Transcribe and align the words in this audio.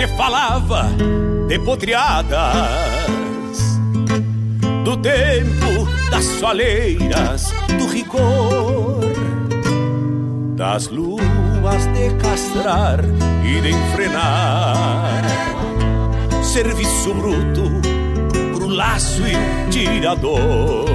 Se 0.00 0.06
falava 0.16 0.88
de 1.46 1.58
potreadas 1.58 2.38
do 4.82 4.96
tempo 4.96 5.86
das 6.10 6.24
soleiras, 6.24 7.52
do 7.78 7.86
rigor 7.86 9.04
das 10.56 10.88
luas 10.88 11.86
de 11.92 12.14
castrar 12.14 13.00
e 13.44 13.60
de 13.60 13.72
enfrenar. 13.72 15.22
Serviço 16.42 17.12
bruto 17.12 17.70
pro 18.54 18.68
laço 18.68 19.20
e 19.26 19.36
tirador. 19.70 20.88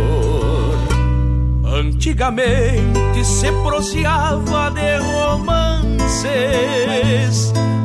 Antigamente 1.64 3.24
se 3.24 3.52
proseava 3.62 4.72
de 4.72 4.98
romances 4.98 6.26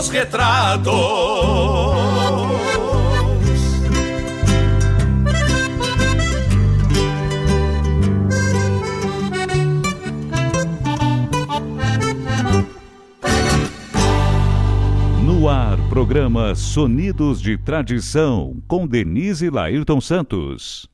dos 0.00 0.08
retratos. 0.08 0.90
programa 15.90 16.54
Sonidos 16.54 17.42
de 17.42 17.58
Tradição, 17.58 18.56
com 18.66 18.86
Denise 18.86 19.50
Lairton 19.50 20.00
Santos. 20.00 20.88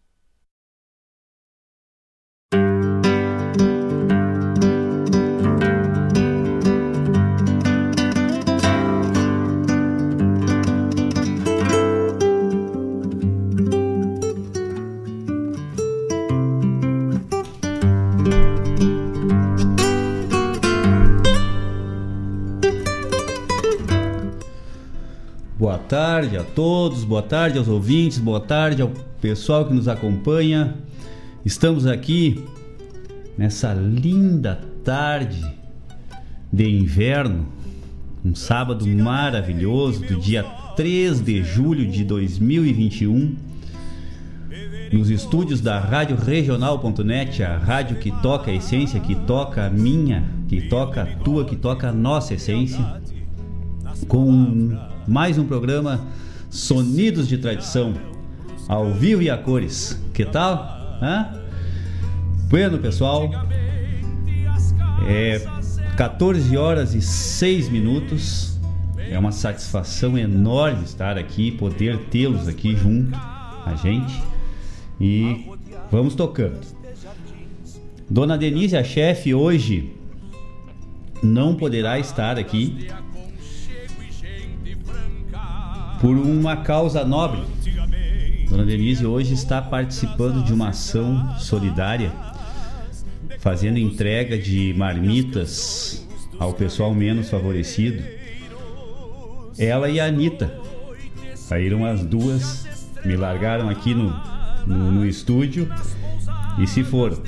Tarde 25.89 26.37
a 26.37 26.43
todos, 26.43 27.05
boa 27.05 27.23
tarde 27.23 27.59
aos 27.59 27.69
ouvintes, 27.69 28.19
boa 28.19 28.41
tarde 28.41 28.83
ao 28.83 28.91
pessoal 29.21 29.65
que 29.65 29.73
nos 29.73 29.87
acompanha. 29.87 30.75
Estamos 31.45 31.87
aqui 31.87 32.45
nessa 33.39 33.73
linda 33.73 34.61
tarde 34.83 35.47
de 36.53 36.69
inverno, 36.69 37.47
um 38.25 38.35
sábado 38.35 38.85
maravilhoso 38.85 40.05
do 40.05 40.17
dia 40.17 40.43
3 40.75 41.21
de 41.21 41.45
julho 41.45 41.89
de 41.89 42.03
2021, 42.03 43.37
nos 44.93 45.09
estúdios 45.09 45.61
da 45.61 45.79
Rádio 45.79 46.17
Regional.net, 46.17 47.45
a 47.45 47.59
rádio 47.59 47.99
que 47.99 48.11
toca 48.21 48.51
a 48.51 48.55
essência, 48.55 48.99
que 48.99 49.15
toca 49.15 49.67
a 49.67 49.71
minha, 49.71 50.25
que 50.49 50.63
toca 50.63 51.03
a 51.03 51.07
tua, 51.07 51.45
que 51.45 51.55
toca 51.55 51.91
a 51.91 51.93
nossa 51.93 52.35
essência, 52.35 53.01
com 54.05 54.77
mais 55.07 55.39
um 55.39 55.47
programa 55.47 56.01
Sonidos 56.51 57.27
de 57.27 57.39
Tradição, 57.39 57.95
ao 58.69 58.93
vivo 58.93 59.23
e 59.23 59.31
a 59.31 59.37
cores. 59.37 60.01
Que 60.13 60.25
tal? 60.25 60.99
Hã? 61.03 61.41
Bueno, 62.49 62.79
pessoal, 62.79 63.31
é 65.09 65.41
14 65.97 66.57
horas 66.57 66.95
e 66.95 67.01
6 67.01 67.69
minutos. 67.69 68.59
É 68.99 69.19
uma 69.19 69.33
satisfação 69.33 70.19
enorme 70.19 70.85
estar 70.85 71.17
aqui, 71.17 71.53
poder 71.53 71.99
tê-los 72.07 72.49
aqui 72.49 72.77
junto 72.77 73.17
a 73.17 73.75
gente. 73.75 74.23
E 75.01 75.47
vamos 75.91 76.15
tocando. 76.15 76.61
Dona 78.09 78.37
Denise, 78.39 78.77
a 78.77 78.85
chefe, 78.85 79.35
hoje 79.35 79.93
não 81.23 81.55
poderá 81.55 81.99
estar 81.99 82.39
aqui 82.39 82.89
por 86.07 86.17
uma 86.17 86.59
causa 86.59 87.05
nobre. 87.05 87.43
Dona 88.49 88.65
Denise 88.65 89.05
hoje 89.05 89.35
está 89.35 89.61
participando 89.61 90.45
de 90.45 90.53
uma 90.53 90.69
ação 90.69 91.37
solidária, 91.37 92.13
fazendo 93.41 93.77
entrega 93.77 94.39
de 94.39 94.73
marmitas 94.75 96.07
ao 96.39 96.53
pessoal 96.53 96.95
menos 96.95 97.29
favorecido. 97.29 98.05
Ela 99.59 99.89
e 99.89 99.99
a 99.99 100.07
Anitta 100.07 100.57
saíram 101.35 101.85
as 101.85 102.05
duas, 102.05 102.65
me 103.05 103.17
largaram 103.17 103.69
aqui 103.69 103.93
no, 103.93 104.15
no, 104.65 104.93
no 104.93 105.05
estúdio 105.05 105.69
e 106.57 106.69
se 106.69 106.85
foram. 106.85 107.21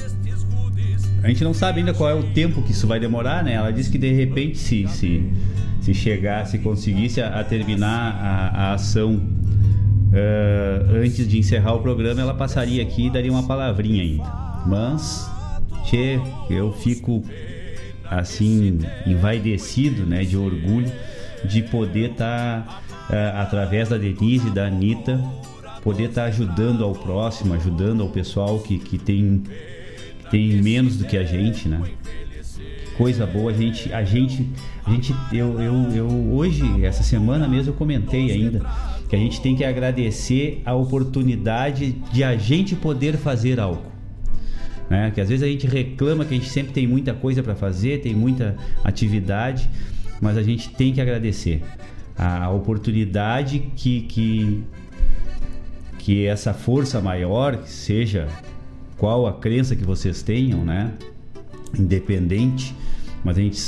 A 1.20 1.26
gente 1.26 1.42
não 1.42 1.52
sabe 1.52 1.80
ainda 1.80 1.92
qual 1.92 2.08
é 2.08 2.14
o 2.14 2.32
tempo 2.32 2.62
que 2.62 2.70
isso 2.70 2.86
vai 2.86 3.00
demorar, 3.00 3.42
né? 3.42 3.54
Ela 3.54 3.72
disse 3.72 3.90
que 3.90 3.98
de 3.98 4.12
repente 4.12 4.56
se, 4.56 4.86
se 4.86 5.32
se 5.88 5.94
chegasse, 5.94 6.52
se 6.52 6.58
conseguisse 6.58 7.20
a, 7.20 7.40
a 7.40 7.44
terminar 7.44 8.14
a, 8.20 8.48
a 8.48 8.74
ação 8.74 9.14
uh, 9.14 10.96
antes 11.02 11.26
de 11.26 11.38
encerrar 11.38 11.74
o 11.74 11.80
programa, 11.80 12.20
ela 12.20 12.34
passaria 12.34 12.82
aqui 12.82 13.06
e 13.06 13.10
daria 13.10 13.30
uma 13.30 13.44
palavrinha 13.44 14.02
ainda. 14.02 14.24
Mas, 14.66 15.30
tchê, 15.84 16.20
eu 16.50 16.72
fico 16.72 17.24
assim, 18.10 18.80
envaidecido, 19.06 20.04
né, 20.04 20.24
de 20.24 20.36
orgulho 20.36 20.90
de 21.44 21.62
poder 21.62 22.10
estar, 22.10 22.66
tá, 22.66 22.82
uh, 23.08 23.40
através 23.40 23.88
da 23.88 23.96
Denise 23.96 24.48
e 24.48 24.50
da 24.50 24.66
Anitta, 24.66 25.18
poder 25.82 26.08
estar 26.10 26.22
tá 26.22 26.28
ajudando 26.28 26.84
ao 26.84 26.92
próximo, 26.92 27.54
ajudando 27.54 28.02
ao 28.02 28.08
pessoal 28.10 28.58
que, 28.58 28.78
que 28.78 28.98
tem, 28.98 29.42
que 30.18 30.30
tem 30.30 30.60
menos 30.60 30.98
do 30.98 31.04
que 31.06 31.16
a 31.16 31.24
gente, 31.24 31.68
né? 31.68 31.80
Coisa 32.98 33.24
boa. 33.24 33.52
A 33.52 33.54
gente, 33.54 33.92
a 33.92 34.02
gente, 34.02 34.50
a 34.84 34.90
gente, 34.90 35.14
eu, 35.32 35.60
eu, 35.60 35.74
eu 35.94 36.08
hoje, 36.34 36.84
essa 36.84 37.04
semana 37.04 37.46
mesmo, 37.46 37.70
eu 37.70 37.76
comentei 37.76 38.32
ainda 38.32 38.68
que 39.08 39.14
a 39.14 39.18
gente 39.18 39.40
tem 39.40 39.54
que 39.56 39.64
agradecer 39.64 40.60
a 40.66 40.74
oportunidade 40.74 41.92
de 42.12 42.24
a 42.24 42.36
gente 42.36 42.74
poder 42.74 43.16
fazer 43.16 43.60
algo. 43.60 43.86
Né? 44.90 45.12
Que 45.12 45.20
às 45.20 45.28
vezes 45.28 45.44
a 45.44 45.46
gente 45.46 45.66
reclama 45.66 46.24
que 46.24 46.34
a 46.34 46.36
gente 46.36 46.50
sempre 46.50 46.72
tem 46.72 46.86
muita 46.86 47.14
coisa 47.14 47.42
para 47.42 47.54
fazer, 47.54 48.00
tem 48.00 48.14
muita 48.14 48.56
atividade, 48.82 49.70
mas 50.20 50.36
a 50.36 50.42
gente 50.42 50.70
tem 50.70 50.92
que 50.92 51.00
agradecer 51.00 51.62
a 52.16 52.50
oportunidade 52.50 53.60
que, 53.76 54.00
que, 54.02 54.64
que 55.98 56.26
essa 56.26 56.52
força 56.52 57.00
maior, 57.00 57.62
seja 57.64 58.26
qual 58.96 59.26
a 59.26 59.34
crença 59.34 59.76
que 59.76 59.84
vocês 59.84 60.20
tenham, 60.20 60.64
né? 60.64 60.92
Independente, 61.78 62.74
mas 63.24 63.36
a 63.38 63.40
gente 63.40 63.60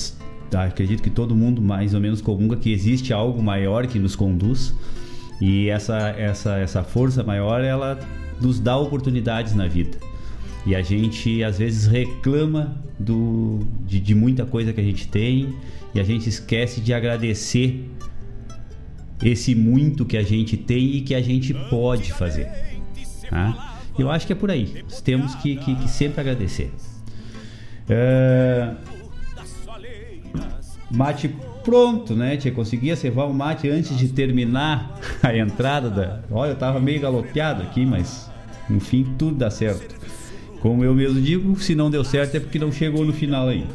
acredito 0.52 1.02
que 1.02 1.10
todo 1.10 1.34
mundo 1.34 1.62
mais 1.62 1.94
ou 1.94 2.00
menos 2.00 2.20
comunga 2.20 2.56
que 2.56 2.72
existe 2.72 3.12
algo 3.12 3.42
maior 3.42 3.86
que 3.86 3.98
nos 3.98 4.16
conduz. 4.16 4.74
E 5.40 5.68
essa 5.68 6.10
essa 6.10 6.58
essa 6.58 6.82
força 6.82 7.22
maior 7.22 7.62
ela 7.62 7.98
nos 8.40 8.58
dá 8.60 8.76
oportunidades 8.76 9.54
na 9.54 9.66
vida. 9.66 9.96
E 10.66 10.74
a 10.74 10.82
gente 10.82 11.42
às 11.42 11.58
vezes 11.58 11.86
reclama 11.86 12.76
do 12.98 13.60
de, 13.86 14.00
de 14.00 14.14
muita 14.14 14.44
coisa 14.44 14.72
que 14.72 14.80
a 14.80 14.84
gente 14.84 15.08
tem. 15.08 15.54
E 15.94 16.00
a 16.00 16.04
gente 16.04 16.28
esquece 16.28 16.80
de 16.80 16.94
agradecer 16.94 17.88
esse 19.22 19.54
muito 19.54 20.04
que 20.04 20.16
a 20.16 20.22
gente 20.22 20.56
tem 20.56 20.96
e 20.96 21.00
que 21.00 21.14
a 21.14 21.20
gente 21.20 21.52
pode 21.68 22.12
fazer 22.12 22.48
tá? 23.28 23.76
eu 23.98 24.10
acho 24.10 24.26
que 24.26 24.32
é 24.32 24.36
por 24.36 24.50
aí. 24.50 24.84
Temos 25.04 25.34
que, 25.36 25.56
que, 25.56 25.74
que 25.74 25.88
sempre 25.88 26.20
agradecer. 26.20 26.72
É 27.88 28.74
mate 30.90 31.28
pronto, 31.62 32.14
né? 32.14 32.36
Tinha 32.36 32.52
conseguia 32.52 32.96
cevar 32.96 33.26
o 33.26 33.34
mate 33.34 33.68
antes 33.68 33.96
de 33.96 34.08
terminar 34.08 34.98
a 35.22 35.36
entrada 35.36 35.90
da. 35.90 36.20
Olha, 36.30 36.50
eu 36.50 36.56
tava 36.56 36.80
meio 36.80 37.00
galopeado 37.00 37.62
aqui, 37.62 37.84
mas 37.86 38.30
no 38.68 38.80
fim 38.80 39.04
tudo 39.18 39.36
dá 39.36 39.50
certo. 39.50 39.94
Como 40.60 40.84
eu 40.84 40.94
mesmo 40.94 41.20
digo, 41.20 41.58
se 41.58 41.74
não 41.74 41.90
deu 41.90 42.04
certo 42.04 42.36
é 42.36 42.40
porque 42.40 42.58
não 42.58 42.70
chegou 42.70 43.04
no 43.04 43.12
final 43.12 43.48
ainda. 43.48 43.74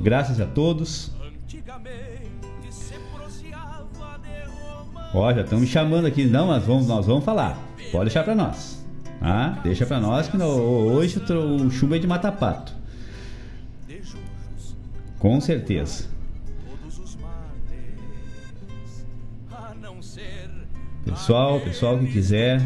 Graças 0.00 0.40
a 0.40 0.46
todos. 0.46 1.10
Ó, 5.14 5.32
já 5.32 5.40
estão 5.40 5.58
me 5.58 5.66
chamando 5.66 6.06
aqui. 6.06 6.24
Não, 6.26 6.48
mas 6.48 6.64
vamos, 6.64 6.86
nós 6.86 7.06
vamos 7.06 7.24
falar. 7.24 7.58
Pode 7.90 8.04
deixar 8.04 8.22
para 8.22 8.34
nós. 8.34 8.84
Ah, 9.20 9.58
deixa 9.64 9.86
para 9.86 9.98
nós 9.98 10.28
que 10.28 10.36
no, 10.36 10.46
hoje 10.46 11.18
o 11.18 11.70
chuva 11.70 11.96
é 11.96 11.98
de 11.98 12.06
mata-pato. 12.06 12.77
Com 15.18 15.40
certeza. 15.40 16.04
Pessoal, 21.04 21.60
pessoal 21.60 21.98
que 21.98 22.06
quiser. 22.06 22.60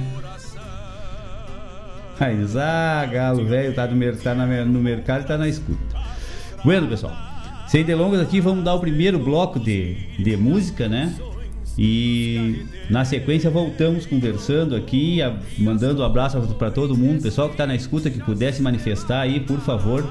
Mas, 2.18 2.56
ah, 2.56 3.04
galo 3.10 3.44
velho, 3.44 3.74
tá, 3.74 3.86
no, 3.86 4.16
tá 4.16 4.34
na, 4.34 4.64
no 4.64 4.80
mercado 4.80 5.22
e 5.22 5.26
tá 5.26 5.38
na 5.38 5.48
escuta. 5.48 5.80
Bueno, 6.64 6.86
pessoal. 6.86 7.12
Sem 7.66 7.84
delongas 7.84 8.20
aqui, 8.20 8.40
vamos 8.40 8.62
dar 8.62 8.74
o 8.74 8.80
primeiro 8.80 9.18
bloco 9.18 9.58
de, 9.58 9.94
de 10.22 10.36
música, 10.36 10.88
né? 10.88 11.14
E 11.78 12.66
na 12.90 13.04
sequência 13.04 13.50
voltamos 13.50 14.04
conversando 14.04 14.76
aqui, 14.76 15.22
a, 15.22 15.36
mandando 15.58 16.02
um 16.02 16.04
abraço 16.04 16.38
para 16.58 16.70
todo 16.70 16.96
mundo, 16.96 17.22
pessoal 17.22 17.48
que 17.48 17.54
está 17.54 17.66
na 17.66 17.74
escuta 17.74 18.10
que 18.10 18.20
pudesse 18.20 18.60
manifestar 18.60 19.22
aí, 19.22 19.40
por 19.40 19.58
favor, 19.60 20.06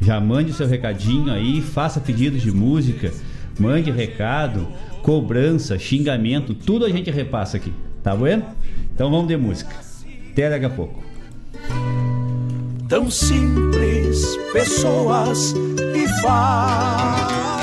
já 0.00 0.20
mande 0.20 0.52
seu 0.52 0.66
recadinho 0.66 1.32
aí, 1.32 1.60
faça 1.60 2.00
pedidos 2.00 2.42
de 2.42 2.50
música, 2.52 3.12
mande 3.58 3.90
recado, 3.90 4.68
cobrança, 5.02 5.78
xingamento, 5.78 6.54
tudo 6.54 6.84
a 6.84 6.90
gente 6.90 7.10
repassa 7.10 7.56
aqui, 7.56 7.72
tá 8.02 8.14
vendo? 8.14 8.44
Então 8.94 9.10
vamos 9.10 9.28
de 9.28 9.36
música. 9.36 9.74
Até 10.32 10.50
daqui 10.50 10.66
a 10.66 10.70
pouco. 10.70 11.02
Tão 12.88 13.10
simples, 13.10 14.36
pessoas 14.52 15.54
e 15.94 16.06
fatos 16.22 17.55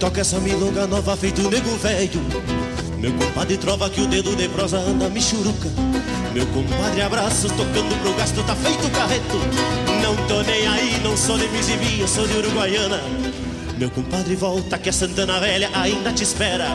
toca 0.00 0.22
essa 0.22 0.40
milonga 0.40 0.86
nova 0.86 1.14
feito 1.14 1.42
nego 1.50 1.76
velho. 1.76 2.22
Meu 2.98 3.12
compadre 3.12 3.58
trova 3.58 3.90
que 3.90 4.00
o 4.00 4.06
dedo 4.06 4.34
de 4.34 4.48
prosa 4.48 4.78
anda 4.78 5.10
michuruca. 5.10 5.68
Meu 6.32 6.46
compadre 6.46 7.02
abraços 7.02 7.52
tocando 7.52 8.00
pro 8.00 8.14
gasto 8.14 8.42
tá 8.44 8.56
feito 8.56 8.90
carreto. 8.92 9.36
Não 10.02 10.16
tô 10.26 10.42
nem 10.42 10.66
aí, 10.66 10.98
não 11.04 11.14
sou 11.14 11.36
de 11.36 11.46
Mizibia, 11.48 12.08
sou 12.08 12.26
de 12.26 12.34
Uruguaiana. 12.38 12.98
Meu 13.76 13.90
compadre 13.90 14.34
volta 14.36 14.78
que 14.78 14.88
a 14.88 14.92
Santana 14.92 15.38
Velha 15.38 15.68
ainda 15.74 16.12
te 16.12 16.22
espera. 16.22 16.68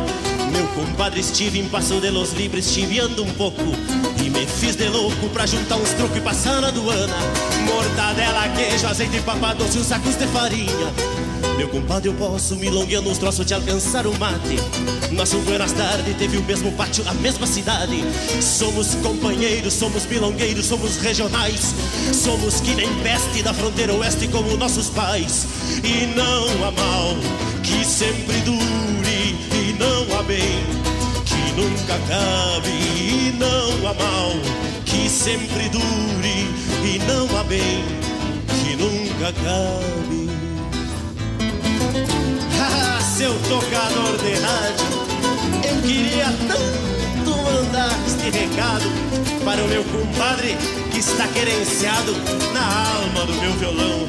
Meu 0.52 0.68
compadre 0.68 1.20
estive 1.20 1.60
em 1.60 1.68
Passo 1.68 2.00
de 2.00 2.12
los 2.12 2.32
Libres, 2.34 2.72
chiviando 2.72 3.24
um 3.24 3.32
pouco. 3.34 3.64
E 4.24 4.30
me 4.30 4.46
fiz 4.46 4.76
de 4.76 4.88
louco 4.88 5.30
pra 5.30 5.48
juntar 5.48 5.78
uns 5.78 5.90
truques 5.94 6.18
e 6.18 6.22
passar 6.22 6.62
na 6.62 6.68
aduana. 6.68 7.16
Mortadela, 7.66 8.50
queijo, 8.50 8.86
azeite, 8.86 9.18
e 9.18 9.80
uns 9.80 9.88
sacos 9.88 10.16
de 10.16 10.28
farinha. 10.28 11.15
Meu 11.58 11.70
compadre, 11.70 12.10
eu 12.10 12.14
posso 12.16 12.56
milongueando 12.56 13.10
uns 13.10 13.18
troços 13.18 13.46
te 13.46 13.54
alcançar 13.54 14.06
o 14.06 14.18
mate. 14.20 14.58
Nosso 15.12 15.38
Buenas 15.40 15.72
Tarde 15.72 16.14
teve 16.16 16.38
o 16.38 16.44
mesmo 16.44 16.72
pátio, 16.74 17.08
a 17.08 17.14
mesma 17.14 17.48
cidade. 17.48 18.04
Somos 18.42 18.96
companheiros, 18.96 19.74
somos 19.74 20.06
milongueiros, 20.06 20.66
somos 20.66 20.98
regionais. 20.98 21.74
Somos 22.14 22.60
que 22.60 22.76
nem 22.76 22.94
peste 23.02 23.42
da 23.42 23.54
fronteira 23.54 23.94
oeste 23.94 24.28
como 24.28 24.58
nossos 24.58 24.90
pais. 24.90 25.48
E 25.84 26.08
não 26.16 26.68
há 26.68 26.72
mal 26.72 27.16
que 27.64 27.86
sempre 27.86 28.38
dure, 28.42 29.36
e 29.54 29.76
não 29.80 30.20
há 30.20 30.24
bem 30.24 30.60
que 31.26 31.52
nunca 31.60 31.96
acabe. 31.96 32.70
E 32.70 33.34
não 33.40 33.88
há 33.88 33.94
mal 33.94 34.32
que 34.86 35.10
sempre 35.10 35.70
dure, 35.70 36.50
e 36.84 37.00
não 37.08 37.40
há 37.40 37.44
bem 37.44 37.84
que 38.64 38.76
nunca 38.76 39.30
acabe. 39.30 40.35
Seu 43.16 43.34
tocador 43.44 44.18
de 44.18 44.34
rádio, 44.34 44.86
eu 45.70 45.82
queria 45.82 46.26
tanto 46.50 47.38
mandar 47.44 47.98
este 48.06 48.30
recado 48.30 48.84
para 49.46 49.64
o 49.64 49.68
meu 49.70 49.86
compadre 49.86 50.58
que 50.92 51.00
está 51.00 51.26
querenciado 51.30 52.12
na 52.54 52.90
alma 52.90 53.26
do 53.26 53.34
meu 53.36 53.54
violão. 53.54 54.06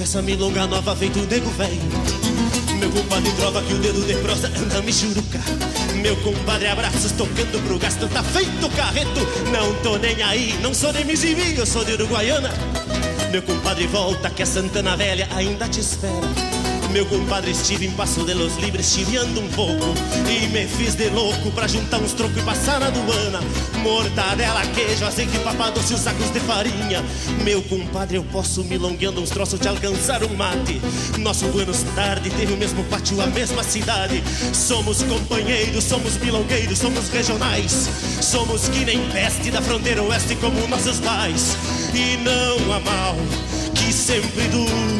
Toca 0.00 0.02
essa 0.02 0.22
milonga 0.22 0.66
nova 0.66 0.96
feito 0.96 1.18
nego 1.30 1.50
velho. 1.50 1.80
Meu 2.78 2.90
compadre 2.90 3.30
trova 3.32 3.62
que 3.62 3.74
o 3.74 3.78
dedo 3.78 4.02
de 4.06 4.14
prosa 4.14 4.48
anda 4.48 4.80
michuruca. 4.82 5.40
Meu 6.00 6.16
compadre 6.16 6.68
abraços 6.68 7.12
tocando 7.12 7.62
pro 7.66 7.78
gasto, 7.78 8.08
tá 8.08 8.22
feito 8.22 8.68
carreto. 8.70 9.20
Não 9.52 9.74
tô 9.82 9.96
nem 9.98 10.22
aí, 10.22 10.58
não 10.62 10.72
sou 10.72 10.92
de 10.92 11.04
Mizimi, 11.04 11.56
eu 11.56 11.66
sou 11.66 11.84
de 11.84 11.92
Uruguaiana. 11.92 12.50
Meu 13.30 13.42
compadre 13.42 13.86
volta 13.86 14.30
que 14.30 14.42
a 14.42 14.46
Santana 14.46 14.96
Velha 14.96 15.28
ainda 15.34 15.68
te 15.68 15.80
espera. 15.80 16.59
Meu 16.92 17.06
compadre 17.06 17.52
estive 17.52 17.86
em 17.86 17.90
Passo 17.92 18.24
de 18.24 18.34
los 18.34 18.56
Libres 18.56 18.92
chiviando 18.92 19.40
um 19.40 19.48
pouco. 19.50 19.94
E 20.28 20.48
me 20.48 20.66
fiz 20.66 20.96
de 20.96 21.08
louco 21.08 21.50
pra 21.52 21.68
juntar 21.68 21.98
uns 21.98 22.12
trocos 22.12 22.36
e 22.36 22.42
passar 22.42 22.80
na 22.80 22.86
aduana. 22.86 23.40
Mortadela, 23.80 24.66
queijo, 24.74 25.04
azeite, 25.04 25.38
papadoce 25.38 25.92
e 25.92 25.94
os 25.94 26.00
sacos 26.00 26.30
de 26.32 26.40
farinha. 26.40 27.04
Meu 27.44 27.62
compadre, 27.62 28.16
eu 28.16 28.24
posso 28.24 28.64
milongueando 28.64 29.20
uns 29.20 29.30
troços 29.30 29.60
de 29.60 29.68
alcançar 29.68 30.24
um 30.24 30.34
mate. 30.34 30.80
Nosso 31.18 31.46
Buenos 31.48 31.82
Tarde 31.94 32.28
teve 32.30 32.52
o 32.52 32.56
mesmo 32.56 32.82
pátio, 32.84 33.20
a 33.20 33.26
mesma 33.26 33.62
cidade. 33.62 34.22
Somos 34.52 35.02
companheiros, 35.04 35.84
somos 35.84 36.16
milongueiros, 36.16 36.78
somos 36.78 37.08
regionais. 37.08 37.88
Somos 38.20 38.68
que 38.68 38.84
nem 38.84 39.00
peste 39.10 39.50
da 39.52 39.62
fronteira 39.62 40.02
oeste 40.02 40.34
como 40.36 40.66
nossos 40.66 40.98
pais. 40.98 41.56
E 41.94 42.16
não 42.16 42.72
há 42.72 42.80
mal 42.80 43.16
que 43.74 43.92
sempre 43.92 44.48
dure 44.48 44.99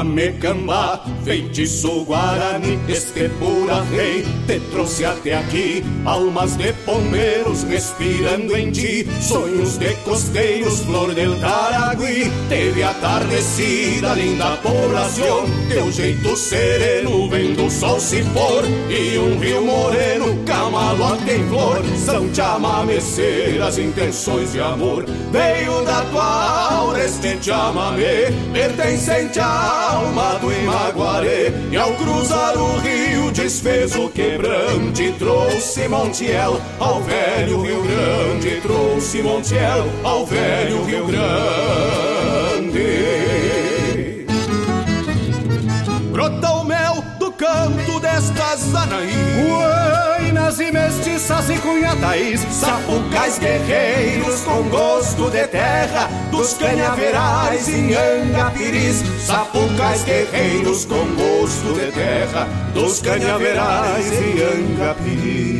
Chamame 0.00 0.32
cambá, 0.40 1.04
feitiço 1.24 2.06
guarani, 2.06 2.78
este 2.88 3.28
pura 3.38 3.82
rei, 3.82 4.24
te 4.46 4.58
trouxe 4.70 5.04
até 5.04 5.34
aqui. 5.34 5.84
Almas 6.06 6.56
de 6.56 6.72
pombeiros 6.86 7.64
respirando 7.64 8.56
em 8.56 8.70
ti, 8.70 9.06
sonhos 9.20 9.78
de 9.78 9.94
costeiros, 10.04 10.80
flor 10.80 11.14
del 11.14 11.38
Caragui. 11.40 12.30
Teve 12.48 12.82
atardecida, 12.82 14.14
linda 14.14 14.56
poblação, 14.58 15.44
teu 15.68 15.90
jeito 15.90 16.36
sereno, 16.36 17.28
vendo 17.28 17.66
o 17.66 17.70
sol 17.70 18.00
se 18.00 18.22
pôr. 18.32 18.64
E 18.90 19.18
um 19.18 19.38
rio 19.38 19.62
moreno, 19.62 20.42
camalo 20.44 21.16
tem 21.24 21.46
flor, 21.48 21.82
são 21.96 22.32
chamameceiras 22.34 23.78
intenções 23.78 24.52
de 24.52 24.60
amor. 24.60 25.04
Veio 25.30 25.84
da 25.84 26.02
tua 26.02 26.70
aura 26.72 27.04
este 27.04 27.38
chamamê, 27.42 28.32
pertencente 28.52 29.38
à 29.38 29.90
alma 29.92 30.34
do 30.40 30.52
Imaguaré 30.52 31.52
E 31.70 31.76
ao 31.76 31.92
cruzar 31.94 32.56
o 32.56 32.78
rio 32.78 33.30
desfez 33.32 33.94
o 33.96 34.08
quebrante 34.08 35.12
Trouxe 35.18 35.88
Montiel 35.88 36.60
ao 36.78 37.00
velho 37.02 37.62
Rio 37.62 37.82
Grande 37.82 38.60
Trouxe 38.60 39.09
Montiel 39.18 39.84
ao 40.04 40.24
velho 40.24 40.84
Rio 40.84 41.06
Grande 41.08 41.44
Brota 46.12 46.50
o 46.52 46.64
mel 46.64 47.04
do 47.18 47.32
canto 47.32 47.98
destas 47.98 48.72
anaí 48.72 49.12
Buenas 50.20 50.60
e 50.60 50.70
mestiças 50.70 51.50
e 51.50 51.58
cunhatais, 51.58 52.40
sapucais 52.52 53.38
guerreiros 53.38 54.42
com 54.42 54.62
gosto 54.68 55.28
de 55.28 55.44
terra, 55.48 56.08
dos 56.30 56.54
canhaverais 56.54 57.68
em 57.68 57.92
Angapiris, 57.94 59.02
sapucais 59.26 60.04
guerreiros 60.04 60.84
com 60.84 61.04
gosto 61.16 61.74
de 61.74 61.90
terra, 61.90 62.48
dos 62.72 63.00
canhaverais 63.00 64.12
em 64.12 64.40
Angapiris. 64.40 65.59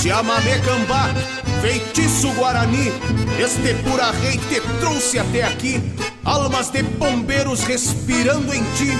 Chamamé 0.00 0.58
Cambá, 0.60 1.12
feitiço 1.60 2.30
Guarani, 2.34 2.92
este 3.38 3.74
pura 3.82 4.12
rei 4.12 4.38
te 4.48 4.60
trouxe 4.80 5.18
até 5.18 5.42
aqui, 5.42 5.82
almas 6.24 6.70
de 6.70 6.82
bombeiros 6.82 7.64
respirando 7.64 8.54
em 8.54 8.62
ti. 8.76 8.96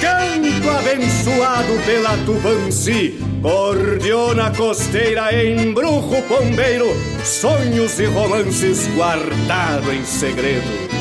Canto 0.00 0.70
abençoado 0.70 1.72
pela 1.86 2.16
Tubanci, 2.26 3.18
cordiona 3.40 4.50
costeira, 4.50 5.32
embrujo 5.32 6.20
pombeiro, 6.28 6.88
sonhos 7.24 8.00
e 8.00 8.06
romances 8.06 8.88
guardado 8.96 9.92
em 9.92 10.04
segredo. 10.04 10.99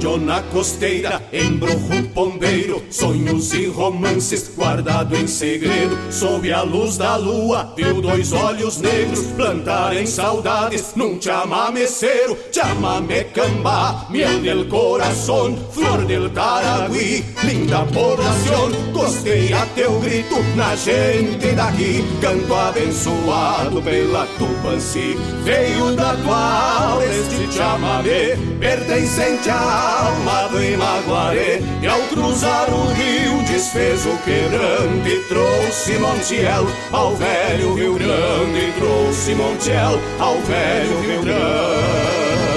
Na 0.00 0.40
costeira, 0.44 1.22
embrujo 1.30 2.08
pombeiro, 2.14 2.82
sonhos 2.90 3.52
e 3.52 3.66
romances 3.66 4.50
guardado 4.56 5.14
em 5.14 5.26
segredo. 5.26 5.96
Sob 6.10 6.50
a 6.50 6.62
luz 6.62 6.96
da 6.96 7.16
lua, 7.16 7.74
viu 7.76 8.00
dois 8.00 8.32
olhos 8.32 8.80
negros 8.80 9.26
plantarem 9.36 10.06
saudades 10.06 10.94
num 10.96 11.20
chamameceiro, 11.20 12.36
chamame 12.50 13.24
cambá, 13.24 14.06
miel 14.08 14.40
del 14.40 14.68
corazón, 14.68 15.58
flor 15.70 16.06
del 16.06 16.30
taragüí, 16.30 17.22
linda 17.44 17.84
población, 17.92 18.72
costeia 18.94 19.66
teu 19.74 20.00
grito 20.00 20.36
na 20.56 20.74
gente 20.76 21.52
daqui, 21.52 22.02
canto 22.22 22.54
abençoado 22.54 23.82
pela 23.82 24.26
Tupanci, 24.38 25.14
veio 25.44 25.94
da 25.94 26.14
tua 26.14 27.04
este 27.04 27.52
chamamé, 27.52 28.36
pertencente 28.58 29.50
a 29.50 29.89
alma 29.90 30.48
do 30.48 30.62
Imaguaré 30.62 31.60
E 31.82 31.86
ao 31.86 32.00
cruzar 32.02 32.68
o 32.70 32.86
rio 32.92 33.42
desfez 33.44 34.06
o 34.06 34.16
quebrante 34.18 35.16
Trouxe 35.28 35.98
Montiel 35.98 36.66
ao 36.92 37.16
velho 37.16 37.74
Rio 37.74 37.94
Grande 37.94 38.72
Trouxe 38.78 39.34
Montiel 39.34 40.00
ao 40.18 40.40
velho 40.40 41.00
Rio 41.00 41.22
Grande 41.22 42.49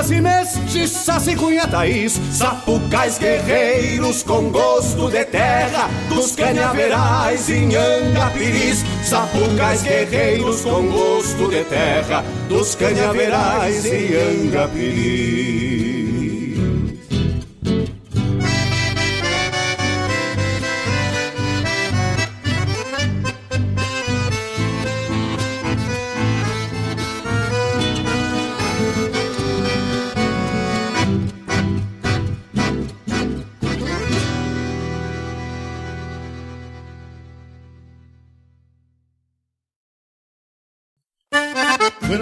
Guainas 0.00 0.10
e 0.10 0.20
mestiças 0.20 1.26
e 1.26 1.36
cunhataís 1.36 2.18
Sapucais 2.32 3.18
guerreiros 3.18 4.22
com 4.22 4.50
gosto 4.50 5.10
de 5.10 5.24
terra 5.26 5.90
Dos 6.08 6.34
canhaverais 6.34 7.50
em 7.50 7.76
Angapiris 7.76 8.84
Sapucais 9.04 9.82
guerreiros 9.82 10.62
com 10.62 10.86
gosto 10.86 11.50
de 11.50 11.64
terra 11.64 12.24
Dos 12.48 12.74
canhaverais 12.74 13.84
em 13.84 14.46
Angapiris 14.46 15.79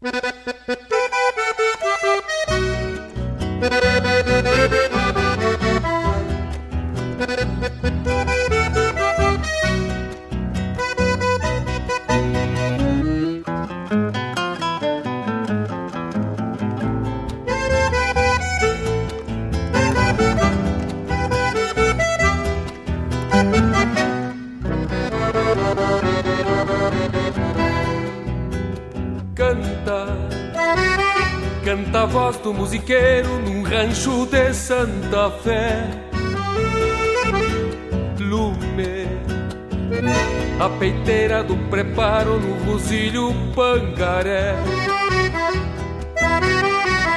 Thank 0.00 0.78
you. 0.78 0.87
Canta 31.68 32.04
a 32.04 32.06
voz 32.06 32.38
do 32.38 32.54
musiqueiro 32.54 33.28
num 33.40 33.62
rancho 33.62 34.24
de 34.24 34.54
Santa 34.54 35.30
Fé. 35.30 35.86
Lume, 38.18 39.06
a 40.58 40.68
peiteira 40.78 41.44
do 41.44 41.58
preparo 41.68 42.40
no 42.40 42.54
rosilho 42.64 43.34
pangaré. 43.54 44.54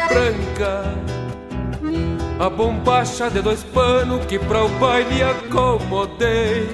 Branca, 0.09 0.95
a 2.37 2.49
bombacha 2.49 3.29
de 3.29 3.41
dois 3.41 3.63
panos 3.63 4.25
que 4.25 4.37
pra 4.37 4.65
o 4.65 4.69
baile 4.79 5.23
acomodei. 5.23 6.67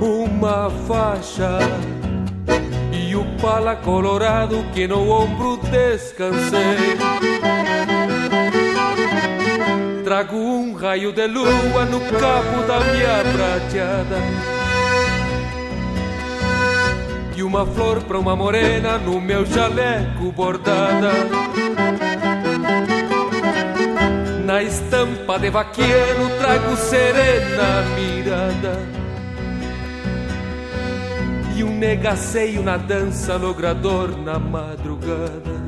Uma 0.00 0.70
faixa 0.86 1.58
o 3.14 3.24
pala 3.40 3.76
colorado 3.76 4.64
que 4.74 4.86
no 4.86 5.08
ombro 5.10 5.56
descansei. 5.56 6.96
Trago 10.04 10.36
um 10.36 10.74
raio 10.74 11.12
de 11.12 11.26
lua 11.26 11.84
no 11.84 12.00
cabo 12.00 12.62
da 12.66 12.80
minha 12.80 13.24
prateada. 13.32 14.16
E 17.36 17.42
uma 17.42 17.64
flor 17.64 18.02
pra 18.02 18.18
uma 18.18 18.34
morena 18.34 18.98
no 18.98 19.20
meu 19.20 19.46
jaleco 19.46 20.32
bordada. 20.32 21.12
Na 24.44 24.62
estampa 24.62 25.38
de 25.38 25.50
vaqueiro 25.50 26.28
trago 26.40 26.76
serena 26.76 27.82
mirada 27.94 29.07
e 31.58 31.64
um 31.64 31.76
negaceio 31.76 32.62
na 32.62 32.76
dança 32.76 33.36
logrador 33.36 34.16
na 34.16 34.38
madrugada. 34.38 35.67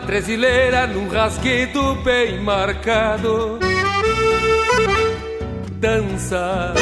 Tresileira 0.00 0.86
num 0.86 1.08
rasguido 1.08 1.94
bem 1.96 2.40
marcado 2.40 3.58
Dança 5.72 6.74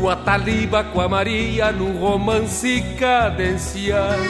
o 0.00 0.08
Ataliba 0.08 0.84
com 0.84 1.00
a 1.00 1.08
Maria 1.08 1.72
num 1.72 1.98
romance 1.98 2.82
cadenciado 2.98 4.22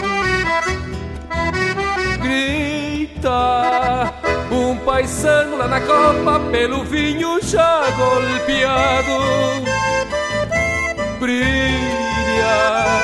Grita 2.23 4.13
um 4.51 4.77
paisano 4.77 5.57
lá 5.57 5.67
na 5.67 5.81
copa 5.81 6.39
pelo 6.51 6.85
vinho 6.85 7.41
já 7.43 7.91
golpeado. 7.91 9.19
Brilha 11.19 13.04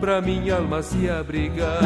pra 0.00 0.20
minha 0.20 0.56
alma 0.56 0.82
se 0.82 1.08
abrigar, 1.08 1.80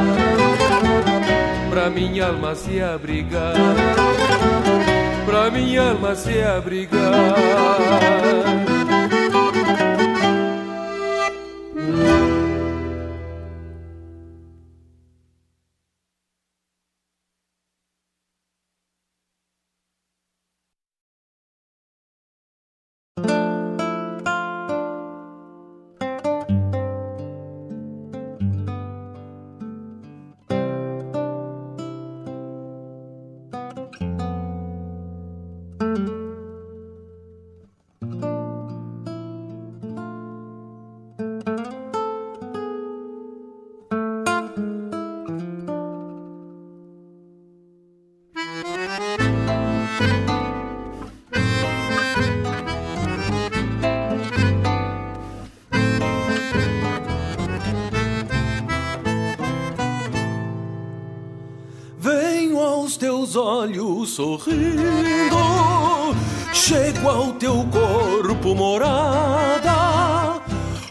pra 1.71 1.91
minha 1.91 2.27
alma 2.27 2.55
se 2.55 2.81
abrigar, 2.81 3.55
pra 5.27 5.51
minha 5.51 5.91
alma 5.91 6.15
se 6.15 6.43
abrigar. 6.43 8.00
Sorrindo, 64.21 66.15
chego 66.53 67.09
ao 67.09 67.33
teu 67.33 67.67
corpo 67.73 68.55
morada, 68.55 70.43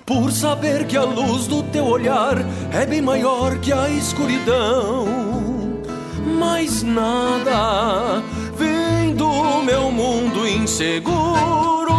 por 0.03 0.31
saber 0.31 0.87
que 0.87 0.97
a 0.97 1.03
luz 1.03 1.45
do 1.45 1.61
teu 1.61 1.85
olhar 1.85 2.37
é 2.71 2.87
bem 2.87 3.03
maior 3.03 3.59
que 3.59 3.71
a 3.71 3.87
escuridão. 3.87 5.05
Mais 6.39 6.81
nada 6.81 8.23
vem 8.57 9.13
do 9.13 9.61
meu 9.61 9.91
mundo 9.91 10.47
inseguro, 10.47 11.93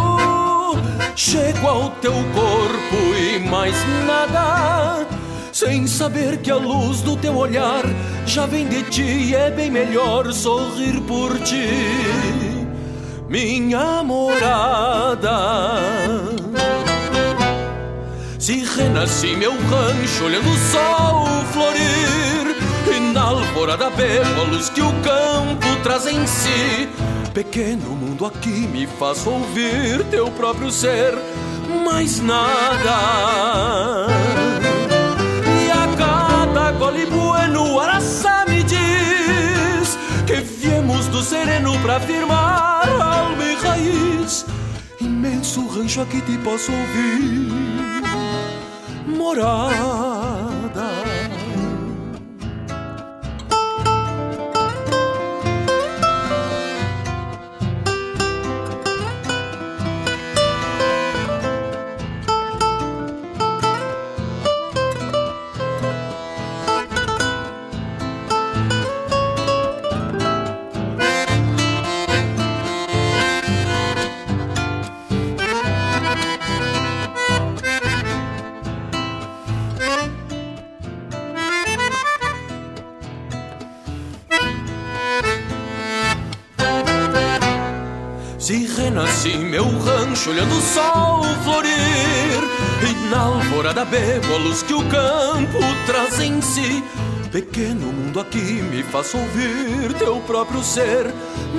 chego 1.15 1.65
ao 1.65 1.91
teu 2.01 2.11
corpo 2.11 3.15
e 3.17 3.39
mais 3.39 3.75
nada 4.05 5.07
sem 5.53 5.85
saber 5.85 6.37
que 6.37 6.49
a 6.49 6.55
luz 6.55 7.01
do 7.01 7.15
teu 7.15 7.37
olhar 7.37 7.83
já 8.25 8.45
vem 8.45 8.67
de 8.67 8.83
ti 8.83 9.35
é 9.35 9.49
bem 9.51 9.69
melhor 9.69 10.31
sorrir 10.33 11.01
por 11.01 11.39
ti, 11.39 11.67
minha 13.27 14.03
morada. 14.03 15.31
Se 18.41 18.65
renasci 18.65 19.35
meu 19.35 19.51
rancho 19.51 20.25
olhando 20.25 20.49
o 20.49 20.57
sol 20.71 21.27
florir 21.53 22.57
E 22.91 22.99
na 22.99 23.21
alvorada 23.21 23.91
bebo 23.91 24.41
a 24.41 24.43
luz 24.45 24.67
que 24.67 24.81
o 24.81 24.91
campo 25.03 25.75
traz 25.83 26.07
em 26.07 26.25
si 26.25 26.89
Pequeno 27.35 27.91
mundo 27.95 28.25
aqui 28.25 28.49
me 28.49 28.87
faz 28.87 29.27
ouvir 29.27 30.03
teu 30.09 30.31
próprio 30.31 30.71
ser 30.71 31.13
Mais 31.85 32.19
nada 32.19 34.07
bueno, 37.71 37.79
Araçá 37.79 38.45
me 38.47 38.63
diz 38.63 39.97
que 40.25 40.41
viemos 40.41 41.07
do 41.07 41.21
sereno 41.21 41.77
pra 41.79 41.99
firmar 41.99 42.87
alma 43.01 43.43
e 43.43 43.55
raiz. 43.55 44.45
Imenso 44.99 45.67
rancho 45.67 46.01
aqui 46.01 46.21
te 46.21 46.37
posso 46.39 46.71
ouvir, 46.71 47.51
morada. 49.07 50.20
Nasci 88.91 89.37
meu 89.37 89.65
rancho 89.79 90.29
olhando 90.29 90.57
o 90.57 90.61
sol 90.61 91.23
florir. 91.43 91.71
E 92.89 93.09
na 93.09 93.21
alvorada 93.21 93.85
bebo 93.85 94.33
a 94.33 94.37
luz 94.37 94.63
que 94.63 94.73
o 94.73 94.83
campo 94.89 95.59
traz 95.85 96.19
em 96.19 96.41
si. 96.41 96.83
Pequeno 97.31 97.93
mundo 97.93 98.19
aqui 98.19 98.37
me 98.37 98.83
faça 98.83 99.17
ouvir 99.17 99.93
teu 99.97 100.19
próprio 100.21 100.61
ser. 100.63 101.13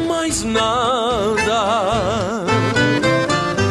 Mais 0.06 0.42
nada. 0.42 2.44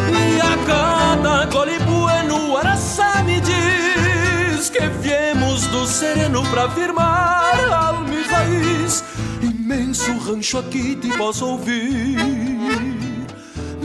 E 0.09 0.41
a 0.41 0.57
cada 0.65 1.45
gole 1.45 1.77
bueno 1.79 2.57
Araçá 2.57 3.23
me 3.23 3.39
diz 3.39 4.69
Que 4.69 4.87
viemos 4.99 5.67
do 5.67 5.85
sereno 5.85 6.43
pra 6.49 6.69
firmar 6.69 7.71
alma 7.71 8.13
e 8.13 8.23
raiz. 8.23 9.03
Imenso 9.41 10.17
rancho 10.17 10.57
aqui 10.57 10.95
te 10.95 11.09
posso 11.17 11.45
ouvir 11.45 12.50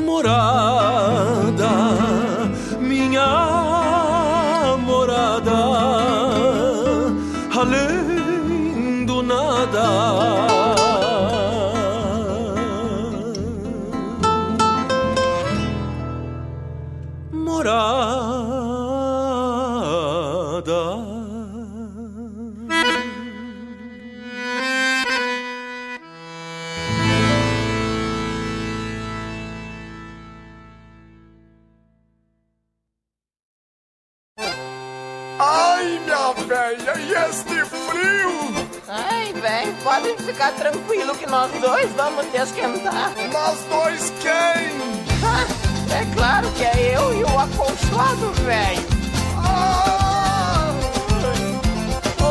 morada, 0.07 1.73
minha 2.81 4.77
morada, 4.89 5.61
além 7.61 9.05
do 9.05 9.23
nada. 9.23 9.87
Morada. 17.33 18.16
Que 41.17 41.27
nós 41.27 41.51
dois 41.61 41.91
vamos 41.93 42.27
te 42.27 42.37
esquentar. 42.37 43.13
Nós 43.33 43.59
dois 43.71 44.13
quem? 44.21 44.33
Ah, 45.25 45.47
é 45.95 46.15
claro 46.15 46.49
que 46.53 46.65
é 46.65 46.97
eu 46.97 47.19
e 47.19 47.25
o 47.25 47.39
acolchoado, 47.39 48.33
velho. 48.45 48.87
Ah! 49.37 50.73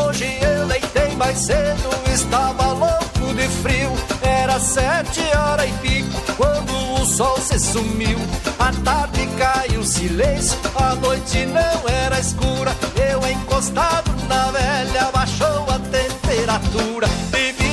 Hoje 0.08 0.38
eu 0.42 0.68
deitei 0.68 1.16
mais 1.16 1.38
cedo, 1.38 1.90
estava 2.14 2.74
louco 2.74 3.34
de 3.36 3.48
frio. 3.62 3.92
Era 4.22 4.60
sete 4.60 5.22
horas 5.36 5.70
e 5.70 5.74
pico 5.80 6.22
quando 6.38 7.02
o 7.02 7.06
sol 7.06 7.38
se 7.40 7.60
sumiu. 7.60 8.20
A 8.60 8.72
tarde 8.84 9.28
caiu 9.38 9.84
silêncio, 9.84 10.58
a 10.76 10.96
noite 10.96 11.46
não 11.46 11.90
era 11.90 12.20
escura. 12.20 12.76
Eu 12.96 13.26
encostado 13.30 14.12
na 14.28 14.52
velha 14.52 15.12
baixou 15.12 15.66
a 15.70 15.80
temperatura. 15.80 17.08
E 17.34 17.65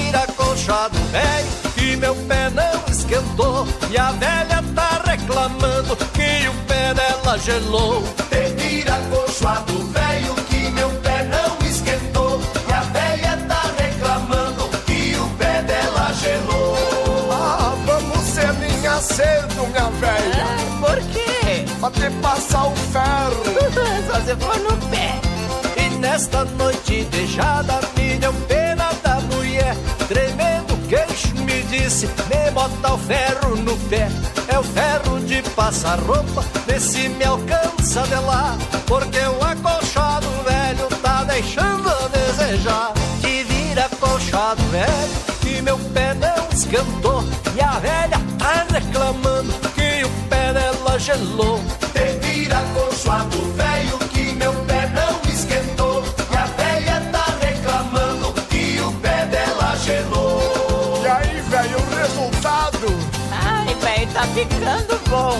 colchado 0.63 0.97
velho 1.11 1.73
que 1.75 1.97
meu 1.97 2.15
pé 2.15 2.49
não 2.51 2.93
esquentou. 2.93 3.67
E 3.91 3.99
a 3.99 4.13
velha 4.13 4.63
tá 4.75 5.03
reclamando 5.05 5.97
que 5.97 6.49
o 6.49 6.55
pé 6.69 6.95
dela 6.95 7.37
gelou. 7.39 8.03
Te 8.31 8.63
vira 8.63 8.97
colchado 9.11 9.73
velho 9.89 10.35
que 10.49 10.71
meu 10.71 10.89
pé 11.03 11.25
não 11.25 11.67
esquentou. 11.69 12.41
E 12.69 12.73
a 12.73 12.81
velha 12.81 13.37
tá 13.49 13.63
reclamando 13.77 14.69
que 14.87 15.17
o 15.17 15.29
pé 15.37 15.63
dela 15.63 16.13
gelou. 16.13 16.77
Ah, 17.33 17.75
vamos 17.85 18.21
ser 18.21 18.53
minha 18.55 19.01
cedo, 19.01 19.67
minha 19.67 19.91
velha. 19.91 20.47
Ah, 20.47 20.81
por 20.81 21.01
quê? 21.13 21.65
Pra 21.81 21.91
te 21.91 22.11
passar 22.23 22.67
o 22.67 22.77
ferro. 22.93 23.43
Só 24.07 24.21
se 24.21 24.37
for 24.37 24.59
no 24.61 24.77
pé. 24.89 25.21
E 25.77 25.91
nesta 25.97 26.45
noite 26.45 27.05
beijada 27.11 27.81
me 27.97 28.17
deu 28.19 28.33
mulher 28.33 28.62
Tremendo 30.13 30.77
queixo 30.91 31.35
me 31.37 31.63
disse, 31.71 32.07
me 32.07 32.51
bota 32.51 32.93
o 32.93 32.99
ferro 32.99 33.57
no 33.57 33.75
pé. 33.89 34.11
É 34.47 34.59
o 34.59 34.63
ferro 34.63 35.19
de 35.21 35.41
passar 35.57 35.99
roupa, 36.01 36.45
vê 36.67 36.79
se 36.79 37.09
me 37.09 37.25
alcança 37.25 38.03
de 38.03 38.15
lá 38.17 38.59
Porque 38.87 39.19
o 39.21 39.43
acolchado 39.43 40.27
velho 40.45 40.87
tá 41.01 41.25
deixando 41.25 41.89
a 41.89 42.09
desejar. 42.09 42.93
Que 43.23 43.43
vira 43.45 43.87
acolchado 43.87 44.63
velho, 44.65 45.39
que 45.41 45.63
meu 45.63 45.79
pé 45.95 46.13
não 46.13 46.47
esquentou 46.53 47.25
E 47.57 47.61
a 47.63 47.79
velha 47.79 48.21
tá 48.39 48.67
reclamando 48.71 49.51
que 49.75 50.05
o 50.05 50.11
pé 50.29 50.53
dela 50.53 50.99
gelou. 50.99 51.59
Te 51.95 52.19
vira 52.27 52.61
colchado 52.75 53.55
velho 53.55 53.99
que 54.11 54.35
meu 54.35 54.53
tá 64.13 64.23
ficando 64.29 65.01
bom. 65.09 65.39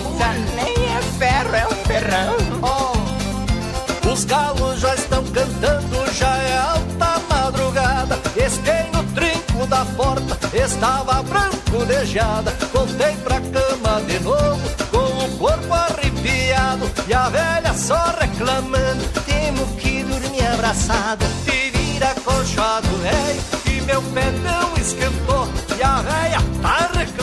Nem 0.55 0.95
é 0.95 1.01
ferro, 1.17 1.55
é 1.55 1.67
um 1.67 1.85
ferrão. 1.85 2.35
Oh, 2.61 4.09
os 4.09 4.25
galos 4.25 4.79
já 4.79 4.95
estão 4.95 5.23
cantando, 5.25 6.13
já 6.13 6.35
é 6.37 6.57
alta 6.57 7.21
madrugada. 7.29 8.19
Esquei 8.35 8.83
no 8.93 9.03
trinco 9.13 9.67
da 9.67 9.85
porta, 9.85 10.37
estava 10.55 11.21
branco 11.23 11.63
geada. 12.05 12.51
Voltei 12.73 13.15
pra 13.23 13.39
cama 13.41 14.01
de 14.07 14.19
novo, 14.19 14.61
com 14.91 15.25
o 15.25 15.37
corpo 15.37 15.73
arrepiado. 15.73 16.89
E 17.07 17.13
a 17.13 17.29
velha 17.29 17.73
só 17.73 18.15
reclamando, 18.19 19.03
temo 19.25 19.65
que 19.77 20.03
dormir 20.03 20.45
abraçado. 20.47 21.25
Te 21.45 21.71
vira 21.71 22.13
colchado, 22.23 22.87
velho, 23.01 23.41
que 23.63 23.81
meu 23.81 24.01
pé 24.13 24.31
não 24.43 24.73
esquentou. 24.77 25.47
E 25.77 25.83
a 25.83 26.01
velha 26.01 26.39
tá 26.61 26.89
reclamando 26.93 27.22